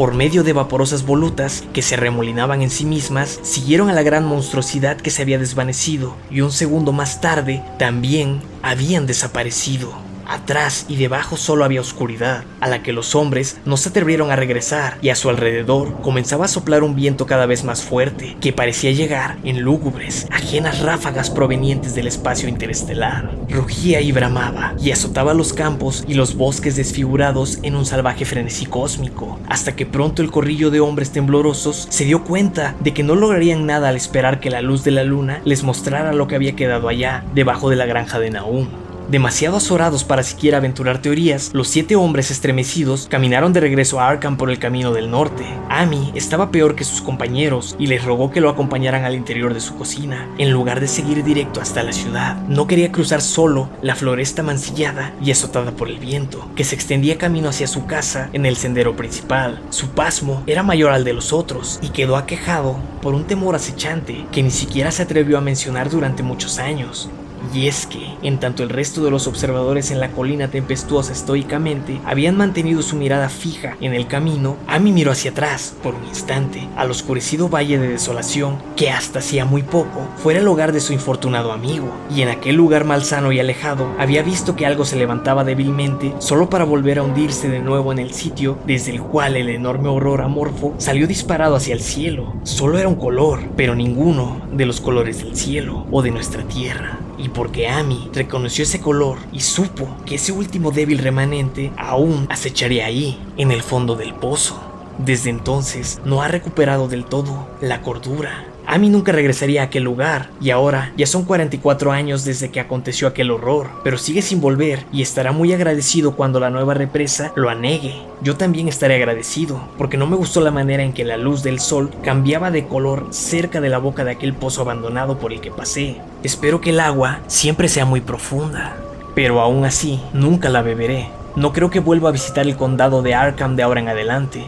por 0.00 0.14
medio 0.14 0.42
de 0.44 0.54
vaporosas 0.54 1.04
volutas 1.04 1.62
que 1.74 1.82
se 1.82 1.94
remolinaban 1.94 2.62
en 2.62 2.70
sí 2.70 2.86
mismas, 2.86 3.38
siguieron 3.42 3.90
a 3.90 3.92
la 3.92 4.02
gran 4.02 4.24
monstruosidad 4.24 4.96
que 4.96 5.10
se 5.10 5.20
había 5.20 5.38
desvanecido 5.38 6.16
y 6.30 6.40
un 6.40 6.52
segundo 6.52 6.90
más 6.90 7.20
tarde 7.20 7.62
también 7.78 8.40
habían 8.62 9.06
desaparecido. 9.06 10.09
Atrás 10.30 10.86
y 10.88 10.94
debajo 10.94 11.36
solo 11.36 11.64
había 11.64 11.80
oscuridad, 11.80 12.44
a 12.60 12.68
la 12.68 12.84
que 12.84 12.92
los 12.92 13.16
hombres 13.16 13.58
no 13.64 13.76
se 13.76 13.88
atrevieron 13.88 14.30
a 14.30 14.36
regresar 14.36 14.96
y 15.02 15.08
a 15.08 15.16
su 15.16 15.28
alrededor 15.28 16.00
comenzaba 16.02 16.44
a 16.44 16.48
soplar 16.48 16.84
un 16.84 16.94
viento 16.94 17.26
cada 17.26 17.46
vez 17.46 17.64
más 17.64 17.82
fuerte 17.82 18.36
que 18.40 18.52
parecía 18.52 18.92
llegar 18.92 19.38
en 19.42 19.62
lúgubres, 19.62 20.28
ajenas 20.30 20.82
ráfagas 20.82 21.30
provenientes 21.30 21.96
del 21.96 22.06
espacio 22.06 22.48
interestelar. 22.48 23.32
Rugía 23.48 24.02
y 24.02 24.12
bramaba 24.12 24.74
y 24.78 24.92
azotaba 24.92 25.34
los 25.34 25.52
campos 25.52 26.04
y 26.06 26.14
los 26.14 26.36
bosques 26.36 26.76
desfigurados 26.76 27.58
en 27.64 27.74
un 27.74 27.84
salvaje 27.84 28.24
frenesí 28.24 28.66
cósmico, 28.66 29.40
hasta 29.48 29.74
que 29.74 29.84
pronto 29.84 30.22
el 30.22 30.30
corrillo 30.30 30.70
de 30.70 30.78
hombres 30.78 31.10
temblorosos 31.10 31.88
se 31.90 32.04
dio 32.04 32.22
cuenta 32.22 32.76
de 32.78 32.94
que 32.94 33.02
no 33.02 33.16
lograrían 33.16 33.66
nada 33.66 33.88
al 33.88 33.96
esperar 33.96 34.38
que 34.38 34.50
la 34.50 34.62
luz 34.62 34.84
de 34.84 34.92
la 34.92 35.02
luna 35.02 35.40
les 35.44 35.64
mostrara 35.64 36.12
lo 36.12 36.28
que 36.28 36.36
había 36.36 36.54
quedado 36.54 36.86
allá, 36.86 37.24
debajo 37.34 37.68
de 37.68 37.74
la 37.74 37.86
granja 37.86 38.20
de 38.20 38.30
Naum. 38.30 38.89
Demasiado 39.10 39.56
azorados 39.56 40.04
para 40.04 40.22
siquiera 40.22 40.58
aventurar 40.58 41.02
teorías, 41.02 41.50
los 41.52 41.66
siete 41.66 41.96
hombres 41.96 42.30
estremecidos 42.30 43.08
caminaron 43.10 43.52
de 43.52 43.58
regreso 43.58 43.98
a 43.98 44.06
Arkham 44.06 44.36
por 44.36 44.50
el 44.50 44.60
camino 44.60 44.92
del 44.92 45.10
norte. 45.10 45.44
Amy 45.68 46.12
estaba 46.14 46.52
peor 46.52 46.76
que 46.76 46.84
sus 46.84 47.02
compañeros 47.02 47.74
y 47.80 47.88
les 47.88 48.04
rogó 48.04 48.30
que 48.30 48.40
lo 48.40 48.48
acompañaran 48.48 49.04
al 49.04 49.16
interior 49.16 49.52
de 49.52 49.58
su 49.58 49.74
cocina, 49.74 50.32
en 50.38 50.52
lugar 50.52 50.78
de 50.78 50.86
seguir 50.86 51.24
directo 51.24 51.60
hasta 51.60 51.82
la 51.82 51.92
ciudad. 51.92 52.36
No 52.46 52.68
quería 52.68 52.92
cruzar 52.92 53.20
solo 53.20 53.68
la 53.82 53.96
floresta 53.96 54.44
mancillada 54.44 55.12
y 55.20 55.32
azotada 55.32 55.72
por 55.72 55.88
el 55.88 55.98
viento, 55.98 56.48
que 56.54 56.62
se 56.62 56.76
extendía 56.76 57.18
camino 57.18 57.48
hacia 57.48 57.66
su 57.66 57.86
casa 57.86 58.30
en 58.32 58.46
el 58.46 58.54
sendero 58.54 58.94
principal. 58.94 59.60
Su 59.70 59.88
pasmo 59.88 60.44
era 60.46 60.62
mayor 60.62 60.92
al 60.92 61.02
de 61.02 61.14
los 61.14 61.32
otros 61.32 61.80
y 61.82 61.88
quedó 61.88 62.16
aquejado 62.16 62.76
por 63.02 63.14
un 63.14 63.24
temor 63.24 63.56
acechante 63.56 64.26
que 64.30 64.44
ni 64.44 64.52
siquiera 64.52 64.92
se 64.92 65.02
atrevió 65.02 65.36
a 65.36 65.40
mencionar 65.40 65.90
durante 65.90 66.22
muchos 66.22 66.60
años. 66.60 67.10
Y 67.52 67.66
es 67.66 67.86
que, 67.86 68.14
en 68.22 68.38
tanto 68.38 68.62
el 68.62 68.68
resto 68.68 69.02
de 69.04 69.10
los 69.10 69.26
observadores 69.26 69.90
en 69.90 69.98
la 69.98 70.12
colina 70.12 70.48
tempestuosa 70.48 71.12
estoicamente 71.12 72.00
habían 72.04 72.36
mantenido 72.36 72.82
su 72.82 72.96
mirada 72.96 73.28
fija 73.28 73.76
en 73.80 73.92
el 73.92 74.06
camino, 74.06 74.56
Amy 74.68 74.92
miró 74.92 75.10
hacia 75.10 75.32
atrás, 75.32 75.74
por 75.82 75.94
un 75.94 76.04
instante, 76.04 76.68
al 76.76 76.90
oscurecido 76.90 77.48
valle 77.48 77.78
de 77.78 77.88
desolación 77.88 78.58
que 78.76 78.90
hasta 78.90 79.18
hacía 79.18 79.44
muy 79.44 79.62
poco 79.62 80.08
fuera 80.16 80.40
el 80.40 80.48
hogar 80.48 80.72
de 80.72 80.80
su 80.80 80.92
infortunado 80.92 81.52
amigo, 81.52 81.92
y 82.14 82.22
en 82.22 82.28
aquel 82.28 82.54
lugar 82.56 82.84
malsano 82.84 83.32
y 83.32 83.40
alejado 83.40 83.88
había 83.98 84.22
visto 84.22 84.54
que 84.54 84.66
algo 84.66 84.84
se 84.84 84.96
levantaba 84.96 85.44
débilmente 85.44 86.14
solo 86.18 86.48
para 86.48 86.64
volver 86.64 86.98
a 86.98 87.02
hundirse 87.02 87.48
de 87.48 87.60
nuevo 87.60 87.92
en 87.92 87.98
el 87.98 88.12
sitio 88.12 88.58
desde 88.66 88.92
el 88.92 89.02
cual 89.02 89.36
el 89.36 89.48
enorme 89.48 89.88
horror 89.88 90.22
amorfo 90.22 90.74
salió 90.78 91.06
disparado 91.06 91.56
hacia 91.56 91.74
el 91.74 91.80
cielo. 91.80 92.34
Solo 92.44 92.78
era 92.78 92.88
un 92.88 92.94
color, 92.94 93.40
pero 93.56 93.74
ninguno 93.74 94.40
de 94.52 94.66
los 94.66 94.80
colores 94.80 95.18
del 95.18 95.36
cielo 95.36 95.86
o 95.90 96.02
de 96.02 96.10
nuestra 96.10 96.42
tierra 96.44 96.98
y 97.22 97.28
porque 97.28 97.68
Amy 97.68 98.08
reconoció 98.12 98.64
ese 98.64 98.80
color 98.80 99.18
y 99.32 99.40
supo 99.40 99.88
que 100.06 100.14
ese 100.16 100.32
último 100.32 100.70
débil 100.70 100.98
remanente 100.98 101.70
aún 101.76 102.26
acecharía 102.30 102.86
ahí, 102.86 103.20
en 103.36 103.50
el 103.50 103.62
fondo 103.62 103.94
del 103.94 104.14
pozo. 104.14 104.60
Desde 104.98 105.30
entonces 105.30 106.00
no 106.04 106.22
ha 106.22 106.28
recuperado 106.28 106.88
del 106.88 107.04
todo 107.04 107.48
la 107.60 107.82
cordura. 107.82 108.49
Amy 108.72 108.88
nunca 108.88 109.10
regresaría 109.10 109.62
a 109.62 109.64
aquel 109.64 109.82
lugar 109.82 110.30
y 110.40 110.50
ahora 110.50 110.92
ya 110.96 111.04
son 111.04 111.24
44 111.24 111.90
años 111.90 112.24
desde 112.24 112.52
que 112.52 112.60
aconteció 112.60 113.08
aquel 113.08 113.32
horror, 113.32 113.68
pero 113.82 113.98
sigue 113.98 114.22
sin 114.22 114.40
volver 114.40 114.86
y 114.92 115.02
estará 115.02 115.32
muy 115.32 115.52
agradecido 115.52 116.14
cuando 116.14 116.38
la 116.38 116.50
nueva 116.50 116.74
represa 116.74 117.32
lo 117.34 117.50
anegue. 117.50 117.96
Yo 118.22 118.36
también 118.36 118.68
estaré 118.68 118.94
agradecido, 118.94 119.60
porque 119.76 119.96
no 119.96 120.06
me 120.06 120.14
gustó 120.14 120.40
la 120.40 120.52
manera 120.52 120.84
en 120.84 120.92
que 120.92 121.04
la 121.04 121.16
luz 121.16 121.42
del 121.42 121.58
sol 121.58 121.90
cambiaba 122.04 122.52
de 122.52 122.68
color 122.68 123.08
cerca 123.10 123.60
de 123.60 123.70
la 123.70 123.78
boca 123.78 124.04
de 124.04 124.12
aquel 124.12 124.34
pozo 124.34 124.62
abandonado 124.62 125.18
por 125.18 125.32
el 125.32 125.40
que 125.40 125.50
pasé. 125.50 125.96
Espero 126.22 126.60
que 126.60 126.70
el 126.70 126.78
agua 126.78 127.18
siempre 127.26 127.66
sea 127.66 127.86
muy 127.86 128.00
profunda, 128.00 128.76
pero 129.16 129.40
aún 129.40 129.64
así 129.64 130.00
nunca 130.12 130.48
la 130.48 130.62
beberé. 130.62 131.08
No 131.34 131.52
creo 131.52 131.70
que 131.70 131.80
vuelva 131.80 132.10
a 132.10 132.12
visitar 132.12 132.46
el 132.46 132.56
condado 132.56 133.02
de 133.02 133.14
Arkham 133.14 133.56
de 133.56 133.64
ahora 133.64 133.80
en 133.80 133.88
adelante. 133.88 134.44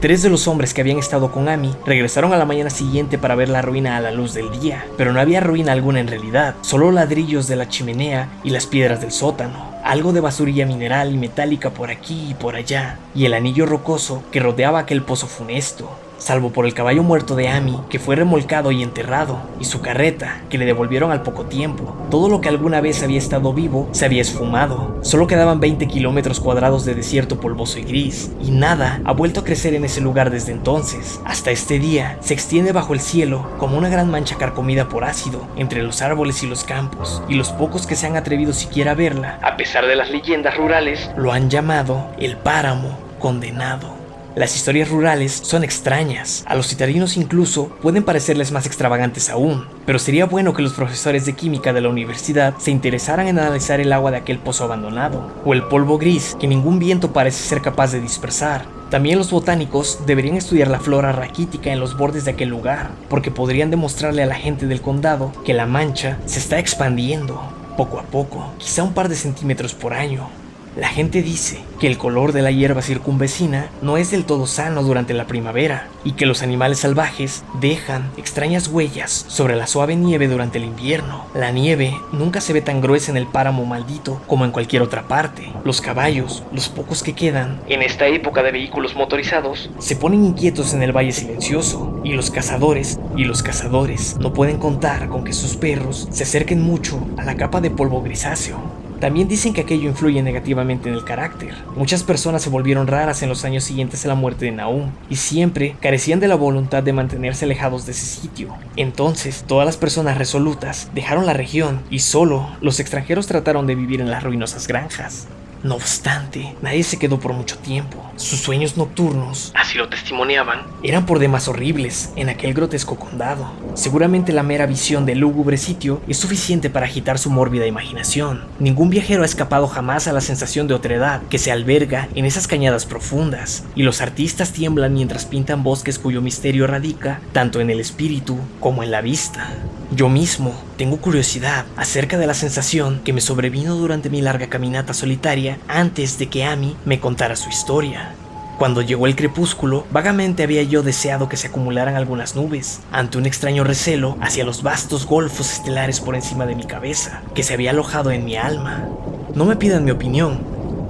Tres 0.00 0.22
de 0.22 0.28
los 0.28 0.46
hombres 0.46 0.74
que 0.74 0.82
habían 0.82 0.98
estado 0.98 1.32
con 1.32 1.48
Amy 1.48 1.74
regresaron 1.86 2.34
a 2.34 2.36
la 2.36 2.44
mañana 2.44 2.68
siguiente 2.68 3.16
para 3.16 3.34
ver 3.34 3.48
la 3.48 3.62
ruina 3.62 3.96
a 3.96 4.00
la 4.00 4.10
luz 4.10 4.34
del 4.34 4.50
día, 4.60 4.84
pero 4.98 5.14
no 5.14 5.20
había 5.20 5.40
ruina 5.40 5.72
alguna 5.72 6.00
en 6.00 6.08
realidad, 6.08 6.54
solo 6.60 6.92
ladrillos 6.92 7.48
de 7.48 7.56
la 7.56 7.68
chimenea 7.68 8.28
y 8.44 8.50
las 8.50 8.66
piedras 8.66 9.00
del 9.00 9.10
sótano, 9.10 9.74
algo 9.84 10.12
de 10.12 10.20
basurilla 10.20 10.66
mineral 10.66 11.14
y 11.14 11.16
metálica 11.16 11.70
por 11.70 11.90
aquí 11.90 12.28
y 12.30 12.34
por 12.34 12.56
allá, 12.56 12.98
y 13.14 13.24
el 13.24 13.32
anillo 13.32 13.64
rocoso 13.64 14.22
que 14.30 14.40
rodeaba 14.40 14.80
aquel 14.80 15.02
pozo 15.02 15.26
funesto 15.26 15.90
salvo 16.18 16.50
por 16.50 16.66
el 16.66 16.74
caballo 16.74 17.02
muerto 17.02 17.36
de 17.36 17.48
Amy, 17.48 17.78
que 17.88 17.98
fue 17.98 18.16
remolcado 18.16 18.72
y 18.72 18.82
enterrado, 18.82 19.38
y 19.60 19.64
su 19.64 19.80
carreta, 19.80 20.42
que 20.50 20.58
le 20.58 20.64
devolvieron 20.64 21.10
al 21.10 21.22
poco 21.22 21.44
tiempo. 21.44 21.96
Todo 22.10 22.28
lo 22.28 22.40
que 22.40 22.48
alguna 22.48 22.80
vez 22.80 23.02
había 23.02 23.18
estado 23.18 23.52
vivo 23.52 23.88
se 23.92 24.04
había 24.04 24.22
esfumado. 24.22 24.98
Solo 25.02 25.26
quedaban 25.26 25.60
20 25.60 25.86
kilómetros 25.88 26.40
cuadrados 26.40 26.84
de 26.84 26.94
desierto 26.94 27.40
polvoso 27.40 27.78
y 27.78 27.82
gris, 27.82 28.32
y 28.42 28.50
nada 28.50 29.00
ha 29.04 29.12
vuelto 29.12 29.40
a 29.40 29.44
crecer 29.44 29.74
en 29.74 29.84
ese 29.84 30.00
lugar 30.00 30.30
desde 30.30 30.52
entonces. 30.52 31.20
Hasta 31.24 31.50
este 31.50 31.78
día 31.78 32.18
se 32.20 32.34
extiende 32.34 32.72
bajo 32.72 32.94
el 32.94 33.00
cielo 33.00 33.48
como 33.58 33.76
una 33.76 33.88
gran 33.88 34.10
mancha 34.10 34.36
carcomida 34.36 34.88
por 34.88 35.04
ácido 35.04 35.46
entre 35.56 35.82
los 35.82 36.02
árboles 36.02 36.42
y 36.42 36.46
los 36.46 36.64
campos, 36.64 37.22
y 37.28 37.34
los 37.34 37.50
pocos 37.50 37.86
que 37.86 37.96
se 37.96 38.06
han 38.06 38.16
atrevido 38.16 38.52
siquiera 38.52 38.92
a 38.92 38.94
verla, 38.94 39.38
a 39.42 39.56
pesar 39.56 39.86
de 39.86 39.96
las 39.96 40.10
leyendas 40.10 40.56
rurales, 40.56 41.10
lo 41.16 41.32
han 41.32 41.50
llamado 41.50 42.06
el 42.18 42.36
páramo 42.36 42.98
condenado. 43.18 43.95
Las 44.36 44.54
historias 44.54 44.90
rurales 44.90 45.32
son 45.32 45.64
extrañas, 45.64 46.44
a 46.46 46.54
los 46.54 46.68
citadinos 46.68 47.16
incluso 47.16 47.70
pueden 47.80 48.02
parecerles 48.04 48.52
más 48.52 48.66
extravagantes 48.66 49.30
aún, 49.30 49.64
pero 49.86 49.98
sería 49.98 50.26
bueno 50.26 50.52
que 50.52 50.60
los 50.60 50.74
profesores 50.74 51.24
de 51.24 51.32
química 51.32 51.72
de 51.72 51.80
la 51.80 51.88
universidad 51.88 52.52
se 52.58 52.70
interesaran 52.70 53.28
en 53.28 53.38
analizar 53.38 53.80
el 53.80 53.94
agua 53.94 54.10
de 54.10 54.18
aquel 54.18 54.38
pozo 54.38 54.64
abandonado, 54.64 55.32
o 55.46 55.54
el 55.54 55.62
polvo 55.62 55.96
gris 55.96 56.36
que 56.38 56.46
ningún 56.46 56.78
viento 56.78 57.14
parece 57.14 57.48
ser 57.48 57.62
capaz 57.62 57.92
de 57.92 58.02
dispersar. 58.02 58.66
También 58.90 59.16
los 59.16 59.30
botánicos 59.30 60.00
deberían 60.04 60.36
estudiar 60.36 60.68
la 60.68 60.80
flora 60.80 61.12
raquítica 61.12 61.72
en 61.72 61.80
los 61.80 61.96
bordes 61.96 62.26
de 62.26 62.32
aquel 62.32 62.50
lugar, 62.50 62.90
porque 63.08 63.30
podrían 63.30 63.70
demostrarle 63.70 64.22
a 64.22 64.26
la 64.26 64.34
gente 64.34 64.66
del 64.66 64.82
condado 64.82 65.32
que 65.46 65.54
la 65.54 65.64
mancha 65.64 66.18
se 66.26 66.40
está 66.40 66.58
expandiendo, 66.58 67.40
poco 67.78 67.98
a 67.98 68.02
poco, 68.02 68.52
quizá 68.58 68.82
un 68.82 68.92
par 68.92 69.08
de 69.08 69.16
centímetros 69.16 69.72
por 69.72 69.94
año, 69.94 70.28
la 70.76 70.88
gente 70.88 71.22
dice 71.22 71.58
que 71.80 71.86
el 71.86 71.96
color 71.96 72.32
de 72.32 72.42
la 72.42 72.50
hierba 72.50 72.82
circunvecina 72.82 73.70
no 73.80 73.96
es 73.96 74.10
del 74.10 74.26
todo 74.26 74.46
sano 74.46 74.82
durante 74.82 75.14
la 75.14 75.26
primavera 75.26 75.88
y 76.04 76.12
que 76.12 76.26
los 76.26 76.42
animales 76.42 76.80
salvajes 76.80 77.44
dejan 77.60 78.10
extrañas 78.18 78.68
huellas 78.68 79.24
sobre 79.26 79.56
la 79.56 79.66
suave 79.66 79.96
nieve 79.96 80.28
durante 80.28 80.58
el 80.58 80.64
invierno. 80.64 81.24
La 81.34 81.50
nieve 81.50 81.98
nunca 82.12 82.42
se 82.42 82.52
ve 82.52 82.60
tan 82.60 82.82
gruesa 82.82 83.10
en 83.10 83.16
el 83.16 83.26
páramo 83.26 83.64
maldito 83.64 84.20
como 84.26 84.44
en 84.44 84.50
cualquier 84.50 84.82
otra 84.82 85.08
parte. 85.08 85.50
Los 85.64 85.80
caballos, 85.80 86.42
los 86.52 86.68
pocos 86.68 87.02
que 87.02 87.14
quedan, 87.14 87.58
en 87.68 87.80
esta 87.80 88.06
época 88.06 88.42
de 88.42 88.52
vehículos 88.52 88.94
motorizados, 88.94 89.70
se 89.78 89.96
ponen 89.96 90.26
inquietos 90.26 90.74
en 90.74 90.82
el 90.82 90.94
valle 90.94 91.12
silencioso 91.12 92.00
y 92.04 92.12
los 92.12 92.30
cazadores 92.30 93.00
y 93.16 93.24
los 93.24 93.42
cazadores 93.42 94.18
no 94.18 94.34
pueden 94.34 94.58
contar 94.58 95.08
con 95.08 95.24
que 95.24 95.32
sus 95.32 95.56
perros 95.56 96.06
se 96.10 96.24
acerquen 96.24 96.60
mucho 96.60 97.00
a 97.16 97.24
la 97.24 97.36
capa 97.36 97.62
de 97.62 97.70
polvo 97.70 98.02
grisáceo. 98.02 98.85
También 99.00 99.28
dicen 99.28 99.52
que 99.52 99.60
aquello 99.60 99.90
influye 99.90 100.22
negativamente 100.22 100.88
en 100.88 100.94
el 100.94 101.04
carácter. 101.04 101.54
Muchas 101.76 102.02
personas 102.02 102.42
se 102.42 102.50
volvieron 102.50 102.86
raras 102.86 103.22
en 103.22 103.28
los 103.28 103.44
años 103.44 103.64
siguientes 103.64 104.04
a 104.04 104.08
la 104.08 104.14
muerte 104.14 104.46
de 104.46 104.52
Nahum 104.52 104.90
y 105.10 105.16
siempre 105.16 105.76
carecían 105.80 106.18
de 106.18 106.28
la 106.28 106.34
voluntad 106.34 106.82
de 106.82 106.94
mantenerse 106.94 107.44
alejados 107.44 107.84
de 107.84 107.92
ese 107.92 108.06
sitio. 108.06 108.54
Entonces, 108.76 109.44
todas 109.46 109.66
las 109.66 109.76
personas 109.76 110.16
resolutas 110.16 110.90
dejaron 110.94 111.26
la 111.26 111.34
región 111.34 111.82
y 111.90 111.98
solo 111.98 112.48
los 112.60 112.80
extranjeros 112.80 113.26
trataron 113.26 113.66
de 113.66 113.74
vivir 113.74 114.00
en 114.00 114.10
las 114.10 114.22
ruinosas 114.22 114.66
granjas. 114.66 115.28
No 115.62 115.74
obstante, 115.74 116.54
nadie 116.62 116.82
se 116.82 116.98
quedó 116.98 117.18
por 117.18 117.32
mucho 117.32 117.58
tiempo. 117.58 118.02
Sus 118.16 118.40
sueños 118.40 118.76
nocturnos, 118.76 119.52
así 119.54 119.76
lo 119.76 119.88
testimoniaban, 119.88 120.62
eran 120.82 121.06
por 121.06 121.18
demás 121.18 121.48
horribles 121.48 122.12
en 122.16 122.28
aquel 122.28 122.54
grotesco 122.54 122.96
condado. 122.96 123.50
Seguramente 123.74 124.32
la 124.32 124.42
mera 124.42 124.66
visión 124.66 125.04
del 125.04 125.18
lúgubre 125.18 125.56
sitio 125.58 126.00
es 126.08 126.18
suficiente 126.18 126.70
para 126.70 126.86
agitar 126.86 127.18
su 127.18 127.30
mórbida 127.30 127.66
imaginación. 127.66 128.44
Ningún 128.58 128.90
viajero 128.90 129.22
ha 129.22 129.26
escapado 129.26 129.66
jamás 129.66 130.08
a 130.08 130.12
la 130.12 130.20
sensación 130.20 130.66
de 130.66 130.74
otredad 130.74 131.22
que 131.28 131.38
se 131.38 131.52
alberga 131.52 132.08
en 132.14 132.24
esas 132.24 132.46
cañadas 132.46 132.86
profundas, 132.86 133.64
y 133.74 133.82
los 133.82 134.00
artistas 134.00 134.52
tiemblan 134.52 134.94
mientras 134.94 135.26
pintan 135.26 135.62
bosques 135.62 135.98
cuyo 135.98 136.22
misterio 136.22 136.66
radica 136.66 137.20
tanto 137.32 137.60
en 137.60 137.70
el 137.70 137.80
espíritu 137.80 138.38
como 138.60 138.82
en 138.82 138.90
la 138.90 139.00
vista. 139.00 139.48
Yo 139.96 140.10
mismo 140.10 140.52
tengo 140.76 140.98
curiosidad 140.98 141.64
acerca 141.74 142.18
de 142.18 142.26
la 142.26 142.34
sensación 142.34 143.00
que 143.02 143.14
me 143.14 143.22
sobrevino 143.22 143.76
durante 143.76 144.10
mi 144.10 144.20
larga 144.20 144.48
caminata 144.48 144.92
solitaria 144.92 145.58
antes 145.68 146.18
de 146.18 146.26
que 146.26 146.44
Amy 146.44 146.76
me 146.84 147.00
contara 147.00 147.34
su 147.34 147.48
historia. 147.48 148.14
Cuando 148.58 148.82
llegó 148.82 149.06
el 149.06 149.16
crepúsculo, 149.16 149.86
vagamente 149.90 150.42
había 150.42 150.62
yo 150.64 150.82
deseado 150.82 151.30
que 151.30 151.38
se 151.38 151.46
acumularan 151.46 151.96
algunas 151.96 152.36
nubes, 152.36 152.80
ante 152.92 153.16
un 153.16 153.24
extraño 153.24 153.64
recelo 153.64 154.18
hacia 154.20 154.44
los 154.44 154.62
vastos 154.62 155.06
golfos 155.06 155.50
estelares 155.50 156.00
por 156.00 156.14
encima 156.14 156.44
de 156.44 156.56
mi 156.56 156.64
cabeza, 156.64 157.22
que 157.34 157.42
se 157.42 157.54
había 157.54 157.70
alojado 157.70 158.10
en 158.10 158.26
mi 158.26 158.36
alma. 158.36 158.86
No 159.34 159.46
me 159.46 159.56
pidan 159.56 159.86
mi 159.86 159.92
opinión, 159.92 160.42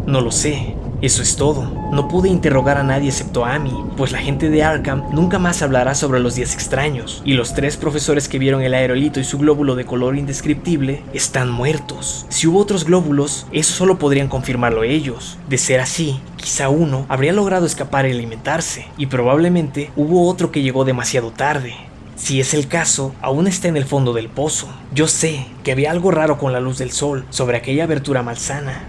no 0.06 0.20
lo 0.20 0.32
sé, 0.32 0.75
Eso 1.02 1.20
es 1.20 1.36
todo. 1.36 1.70
No 1.92 2.08
pude 2.08 2.30
interrogar 2.30 2.78
a 2.78 2.82
nadie 2.82 3.10
excepto 3.10 3.44
a 3.44 3.54
Amy, 3.54 3.72
pues 3.98 4.12
la 4.12 4.18
gente 4.18 4.48
de 4.48 4.62
Arkham 4.62 5.04
nunca 5.12 5.38
más 5.38 5.60
hablará 5.60 5.94
sobre 5.94 6.20
los 6.20 6.36
días 6.36 6.54
extraños, 6.54 7.20
y 7.24 7.34
los 7.34 7.52
tres 7.52 7.76
profesores 7.76 8.28
que 8.28 8.38
vieron 8.38 8.62
el 8.62 8.72
aerolito 8.72 9.20
y 9.20 9.24
su 9.24 9.38
glóbulo 9.38 9.74
de 9.74 9.84
color 9.84 10.16
indescriptible 10.16 11.02
están 11.12 11.50
muertos. 11.50 12.24
Si 12.30 12.46
hubo 12.46 12.60
otros 12.60 12.84
glóbulos, 12.84 13.46
eso 13.52 13.74
solo 13.74 13.98
podrían 13.98 14.28
confirmarlo 14.28 14.84
ellos. 14.84 15.38
De 15.50 15.58
ser 15.58 15.80
así, 15.80 16.18
quizá 16.36 16.70
uno 16.70 17.04
habría 17.08 17.34
logrado 17.34 17.66
escapar 17.66 18.06
y 18.06 18.12
alimentarse, 18.12 18.86
y 18.96 19.06
probablemente 19.06 19.90
hubo 19.96 20.26
otro 20.26 20.50
que 20.50 20.62
llegó 20.62 20.86
demasiado 20.86 21.30
tarde. 21.30 21.74
Si 22.16 22.40
es 22.40 22.54
el 22.54 22.68
caso, 22.68 23.14
aún 23.20 23.46
está 23.46 23.68
en 23.68 23.76
el 23.76 23.84
fondo 23.84 24.14
del 24.14 24.30
pozo. 24.30 24.68
Yo 24.94 25.06
sé 25.06 25.46
que 25.62 25.72
había 25.72 25.90
algo 25.90 26.10
raro 26.10 26.38
con 26.38 26.54
la 26.54 26.60
luz 26.60 26.78
del 26.78 26.90
sol 26.90 27.26
sobre 27.28 27.58
aquella 27.58 27.84
abertura 27.84 28.22
malsana, 28.22 28.84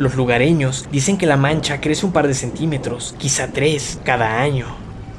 los 0.00 0.14
lugareños 0.14 0.86
dicen 0.90 1.18
que 1.18 1.26
la 1.26 1.36
mancha 1.36 1.78
crece 1.82 2.06
un 2.06 2.12
par 2.12 2.26
de 2.26 2.32
centímetros, 2.32 3.14
quizá 3.18 3.48
tres, 3.48 3.98
cada 4.02 4.40
año. 4.40 4.64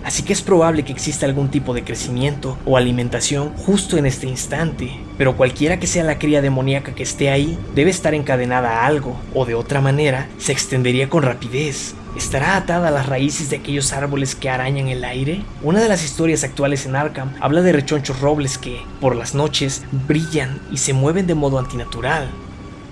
Así 0.03 0.23
que 0.23 0.33
es 0.33 0.41
probable 0.41 0.81
que 0.81 0.91
exista 0.91 1.27
algún 1.27 1.49
tipo 1.51 1.75
de 1.75 1.83
crecimiento 1.83 2.57
o 2.65 2.77
alimentación 2.77 3.53
justo 3.57 3.99
en 3.99 4.07
este 4.07 4.25
instante, 4.25 4.89
pero 5.19 5.37
cualquiera 5.37 5.79
que 5.79 5.85
sea 5.85 6.03
la 6.03 6.17
cría 6.17 6.41
demoníaca 6.41 6.95
que 6.95 7.03
esté 7.03 7.29
ahí 7.29 7.59
debe 7.75 7.91
estar 7.91 8.15
encadenada 8.15 8.79
a 8.81 8.87
algo, 8.87 9.15
o 9.35 9.45
de 9.45 9.53
otra 9.53 9.81
manera 9.81 10.27
se 10.39 10.51
extendería 10.51 11.11
con 11.11 11.21
rapidez. 11.21 11.93
¿Estará 12.17 12.57
atada 12.57 12.87
a 12.87 12.91
las 12.91 13.05
raíces 13.05 13.51
de 13.51 13.57
aquellos 13.57 13.93
árboles 13.93 14.33
que 14.33 14.49
arañan 14.49 14.87
el 14.87 15.03
aire? 15.03 15.43
Una 15.61 15.79
de 15.79 15.89
las 15.89 16.03
historias 16.03 16.43
actuales 16.43 16.87
en 16.87 16.95
Arkham 16.95 17.35
habla 17.39 17.61
de 17.61 17.71
rechonchos 17.71 18.19
robles 18.19 18.57
que, 18.57 18.81
por 18.99 19.15
las 19.15 19.35
noches, 19.35 19.83
brillan 20.07 20.59
y 20.71 20.77
se 20.77 20.93
mueven 20.93 21.27
de 21.27 21.35
modo 21.35 21.59
antinatural. 21.59 22.31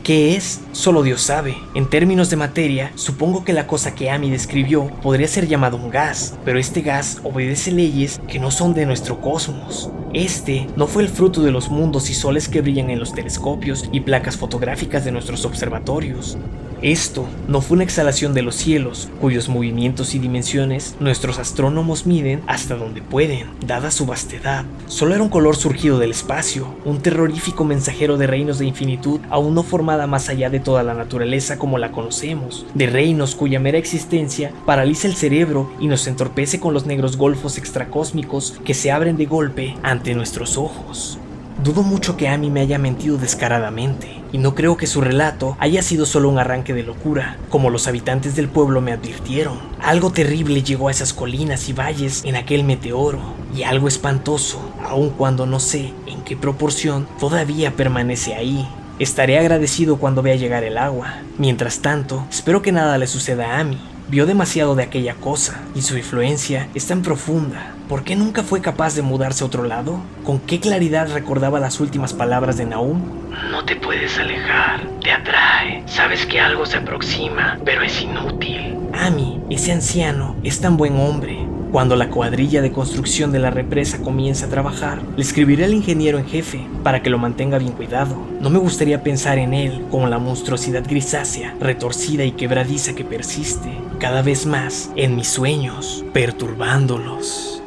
¿Qué 0.09 0.35
es? 0.35 0.61
Solo 0.71 1.03
Dios 1.03 1.21
sabe. 1.21 1.55
En 1.75 1.87
términos 1.87 2.31
de 2.31 2.35
materia, 2.35 2.91
supongo 2.95 3.43
que 3.43 3.53
la 3.53 3.67
cosa 3.67 3.93
que 3.93 4.09
Amy 4.09 4.31
describió 4.31 4.87
podría 5.03 5.27
ser 5.27 5.47
llamado 5.47 5.77
un 5.77 5.91
gas, 5.91 6.35
pero 6.43 6.57
este 6.57 6.81
gas 6.81 7.21
obedece 7.23 7.71
leyes 7.71 8.19
que 8.27 8.39
no 8.39 8.49
son 8.49 8.73
de 8.73 8.87
nuestro 8.87 9.21
cosmos. 9.21 9.91
Este 10.11 10.65
no 10.75 10.87
fue 10.87 11.03
el 11.03 11.09
fruto 11.09 11.43
de 11.43 11.51
los 11.51 11.69
mundos 11.69 12.09
y 12.09 12.15
soles 12.15 12.49
que 12.49 12.61
brillan 12.61 12.89
en 12.89 12.97
los 12.97 13.13
telescopios 13.13 13.87
y 13.91 13.99
placas 13.99 14.35
fotográficas 14.35 15.05
de 15.05 15.11
nuestros 15.11 15.45
observatorios. 15.45 16.39
Esto 16.81 17.27
no 17.49 17.59
fue 17.59 17.75
una 17.75 17.83
exhalación 17.83 18.33
de 18.33 18.41
los 18.41 18.55
cielos, 18.55 19.09
cuyos 19.19 19.49
movimientos 19.49 20.15
y 20.15 20.19
dimensiones 20.19 20.95
nuestros 21.01 21.37
astrónomos 21.37 22.05
miden 22.05 22.41
hasta 22.47 22.75
donde 22.75 23.01
pueden, 23.01 23.47
dada 23.65 23.91
su 23.91 24.05
vastedad. 24.05 24.63
Solo 24.87 25.13
era 25.13 25.23
un 25.23 25.29
color 25.29 25.57
surgido 25.57 25.99
del 25.99 26.11
espacio, 26.11 26.73
un 26.85 26.99
terrorífico 27.01 27.65
mensajero 27.65 28.17
de 28.17 28.27
reinos 28.27 28.59
de 28.59 28.65
infinitud 28.65 29.19
aún 29.29 29.55
no 29.55 29.63
formada 29.63 30.07
más 30.07 30.29
allá 30.29 30.49
de 30.49 30.61
toda 30.61 30.83
la 30.83 30.93
naturaleza 30.93 31.57
como 31.57 31.77
la 31.77 31.91
conocemos, 31.91 32.65
de 32.73 32.87
reinos 32.87 33.35
cuya 33.35 33.59
mera 33.59 33.77
existencia 33.77 34.53
paraliza 34.65 35.07
el 35.07 35.15
cerebro 35.15 35.69
y 35.81 35.87
nos 35.87 36.07
entorpece 36.07 36.61
con 36.61 36.73
los 36.73 36.85
negros 36.85 37.17
golfos 37.17 37.57
extracósmicos 37.57 38.59
que 38.63 38.73
se 38.73 38.91
abren 38.91 39.17
de 39.17 39.25
golpe 39.25 39.75
ante 39.83 40.15
nuestros 40.15 40.57
ojos. 40.57 41.19
Dudo 41.61 41.83
mucho 41.83 42.15
que 42.15 42.29
Amy 42.29 42.49
me 42.49 42.61
haya 42.61 42.77
mentido 42.77 43.17
descaradamente, 43.17 44.18
y 44.31 44.37
no 44.37 44.55
creo 44.55 44.77
que 44.77 44.87
su 44.87 45.01
relato 45.01 45.55
haya 45.59 45.81
sido 45.81 46.05
solo 46.05 46.29
un 46.29 46.39
arranque 46.39 46.73
de 46.73 46.83
locura, 46.83 47.37
como 47.49 47.69
los 47.69 47.87
habitantes 47.87 48.35
del 48.35 48.49
pueblo 48.49 48.81
me 48.81 48.91
advirtieron. 48.91 49.59
Algo 49.81 50.11
terrible 50.11 50.63
llegó 50.63 50.87
a 50.87 50.91
esas 50.91 51.13
colinas 51.13 51.69
y 51.69 51.73
valles 51.73 52.23
en 52.25 52.35
aquel 52.35 52.63
meteoro, 52.63 53.19
y 53.55 53.63
algo 53.63 53.87
espantoso, 53.87 54.59
aun 54.83 55.09
cuando 55.09 55.45
no 55.45 55.59
sé 55.59 55.93
en 56.07 56.21
qué 56.23 56.37
proporción, 56.37 57.07
todavía 57.19 57.75
permanece 57.75 58.35
ahí. 58.35 58.67
Estaré 58.99 59.39
agradecido 59.39 59.97
cuando 59.97 60.21
vea 60.21 60.35
llegar 60.35 60.63
el 60.63 60.77
agua. 60.77 61.21
Mientras 61.37 61.79
tanto, 61.79 62.25
espero 62.29 62.61
que 62.61 62.73
nada 62.73 62.97
le 62.97 63.07
suceda 63.07 63.55
a 63.55 63.59
Amy. 63.59 63.79
Vio 64.09 64.25
demasiado 64.25 64.75
de 64.75 64.83
aquella 64.83 65.13
cosa, 65.15 65.61
y 65.73 65.83
su 65.83 65.97
influencia 65.97 66.67
es 66.75 66.85
tan 66.87 67.01
profunda. 67.01 67.75
¿Por 67.89 68.03
qué 68.03 68.15
nunca 68.15 68.43
fue 68.43 68.61
capaz 68.61 68.93
de 68.93 69.01
mudarse 69.01 69.43
a 69.43 69.47
otro 69.47 69.63
lado? 69.63 69.99
¿Con 70.23 70.37
qué 70.37 70.59
claridad 70.59 71.11
recordaba 71.11 71.59
las 71.59 71.79
últimas 71.79 72.13
palabras 72.13 72.55
de 72.55 72.67
Naum? 72.67 73.01
No 73.49 73.65
te 73.65 73.75
puedes 73.77 74.15
alejar, 74.19 74.87
te 75.01 75.11
atrae. 75.11 75.81
Sabes 75.87 76.27
que 76.27 76.39
algo 76.39 76.67
se 76.67 76.77
aproxima, 76.77 77.57
pero 77.65 77.81
es 77.81 77.99
inútil. 77.99 78.77
Amy, 78.93 79.41
ese 79.49 79.71
anciano, 79.71 80.35
es 80.43 80.61
tan 80.61 80.77
buen 80.77 80.97
hombre. 80.97 81.39
Cuando 81.71 81.95
la 81.95 82.11
cuadrilla 82.11 82.61
de 82.61 82.71
construcción 82.71 83.31
de 83.31 83.39
la 83.39 83.49
represa 83.49 84.03
comience 84.03 84.45
a 84.45 84.49
trabajar, 84.49 85.01
le 85.15 85.23
escribiré 85.23 85.65
al 85.65 85.73
ingeniero 85.73 86.19
en 86.19 86.27
jefe 86.27 86.67
para 86.83 87.01
que 87.01 87.09
lo 87.09 87.17
mantenga 87.17 87.57
bien 87.57 87.71
cuidado. 87.71 88.15
No 88.39 88.51
me 88.51 88.59
gustaría 88.59 89.01
pensar 89.01 89.39
en 89.39 89.55
él 89.55 89.83
como 89.89 90.05
la 90.05 90.19
monstruosidad 90.19 90.83
grisácea, 90.87 91.55
retorcida 91.59 92.23
y 92.23 92.33
quebradiza 92.33 92.93
que 92.93 93.03
persiste, 93.03 93.71
cada 93.99 94.21
vez 94.21 94.45
más 94.45 94.91
en 94.95 95.15
mis 95.15 95.27
sueños, 95.27 96.05
perturbándolos. 96.13 97.58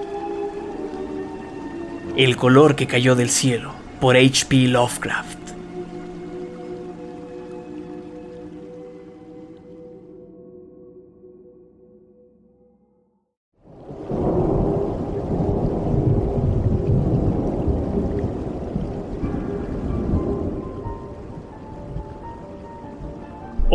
El 2.16 2.36
color 2.36 2.76
que 2.76 2.86
cayó 2.86 3.16
del 3.16 3.30
cielo, 3.30 3.72
por 3.98 4.16
H.P. 4.16 4.68
Lovecraft. 4.68 5.41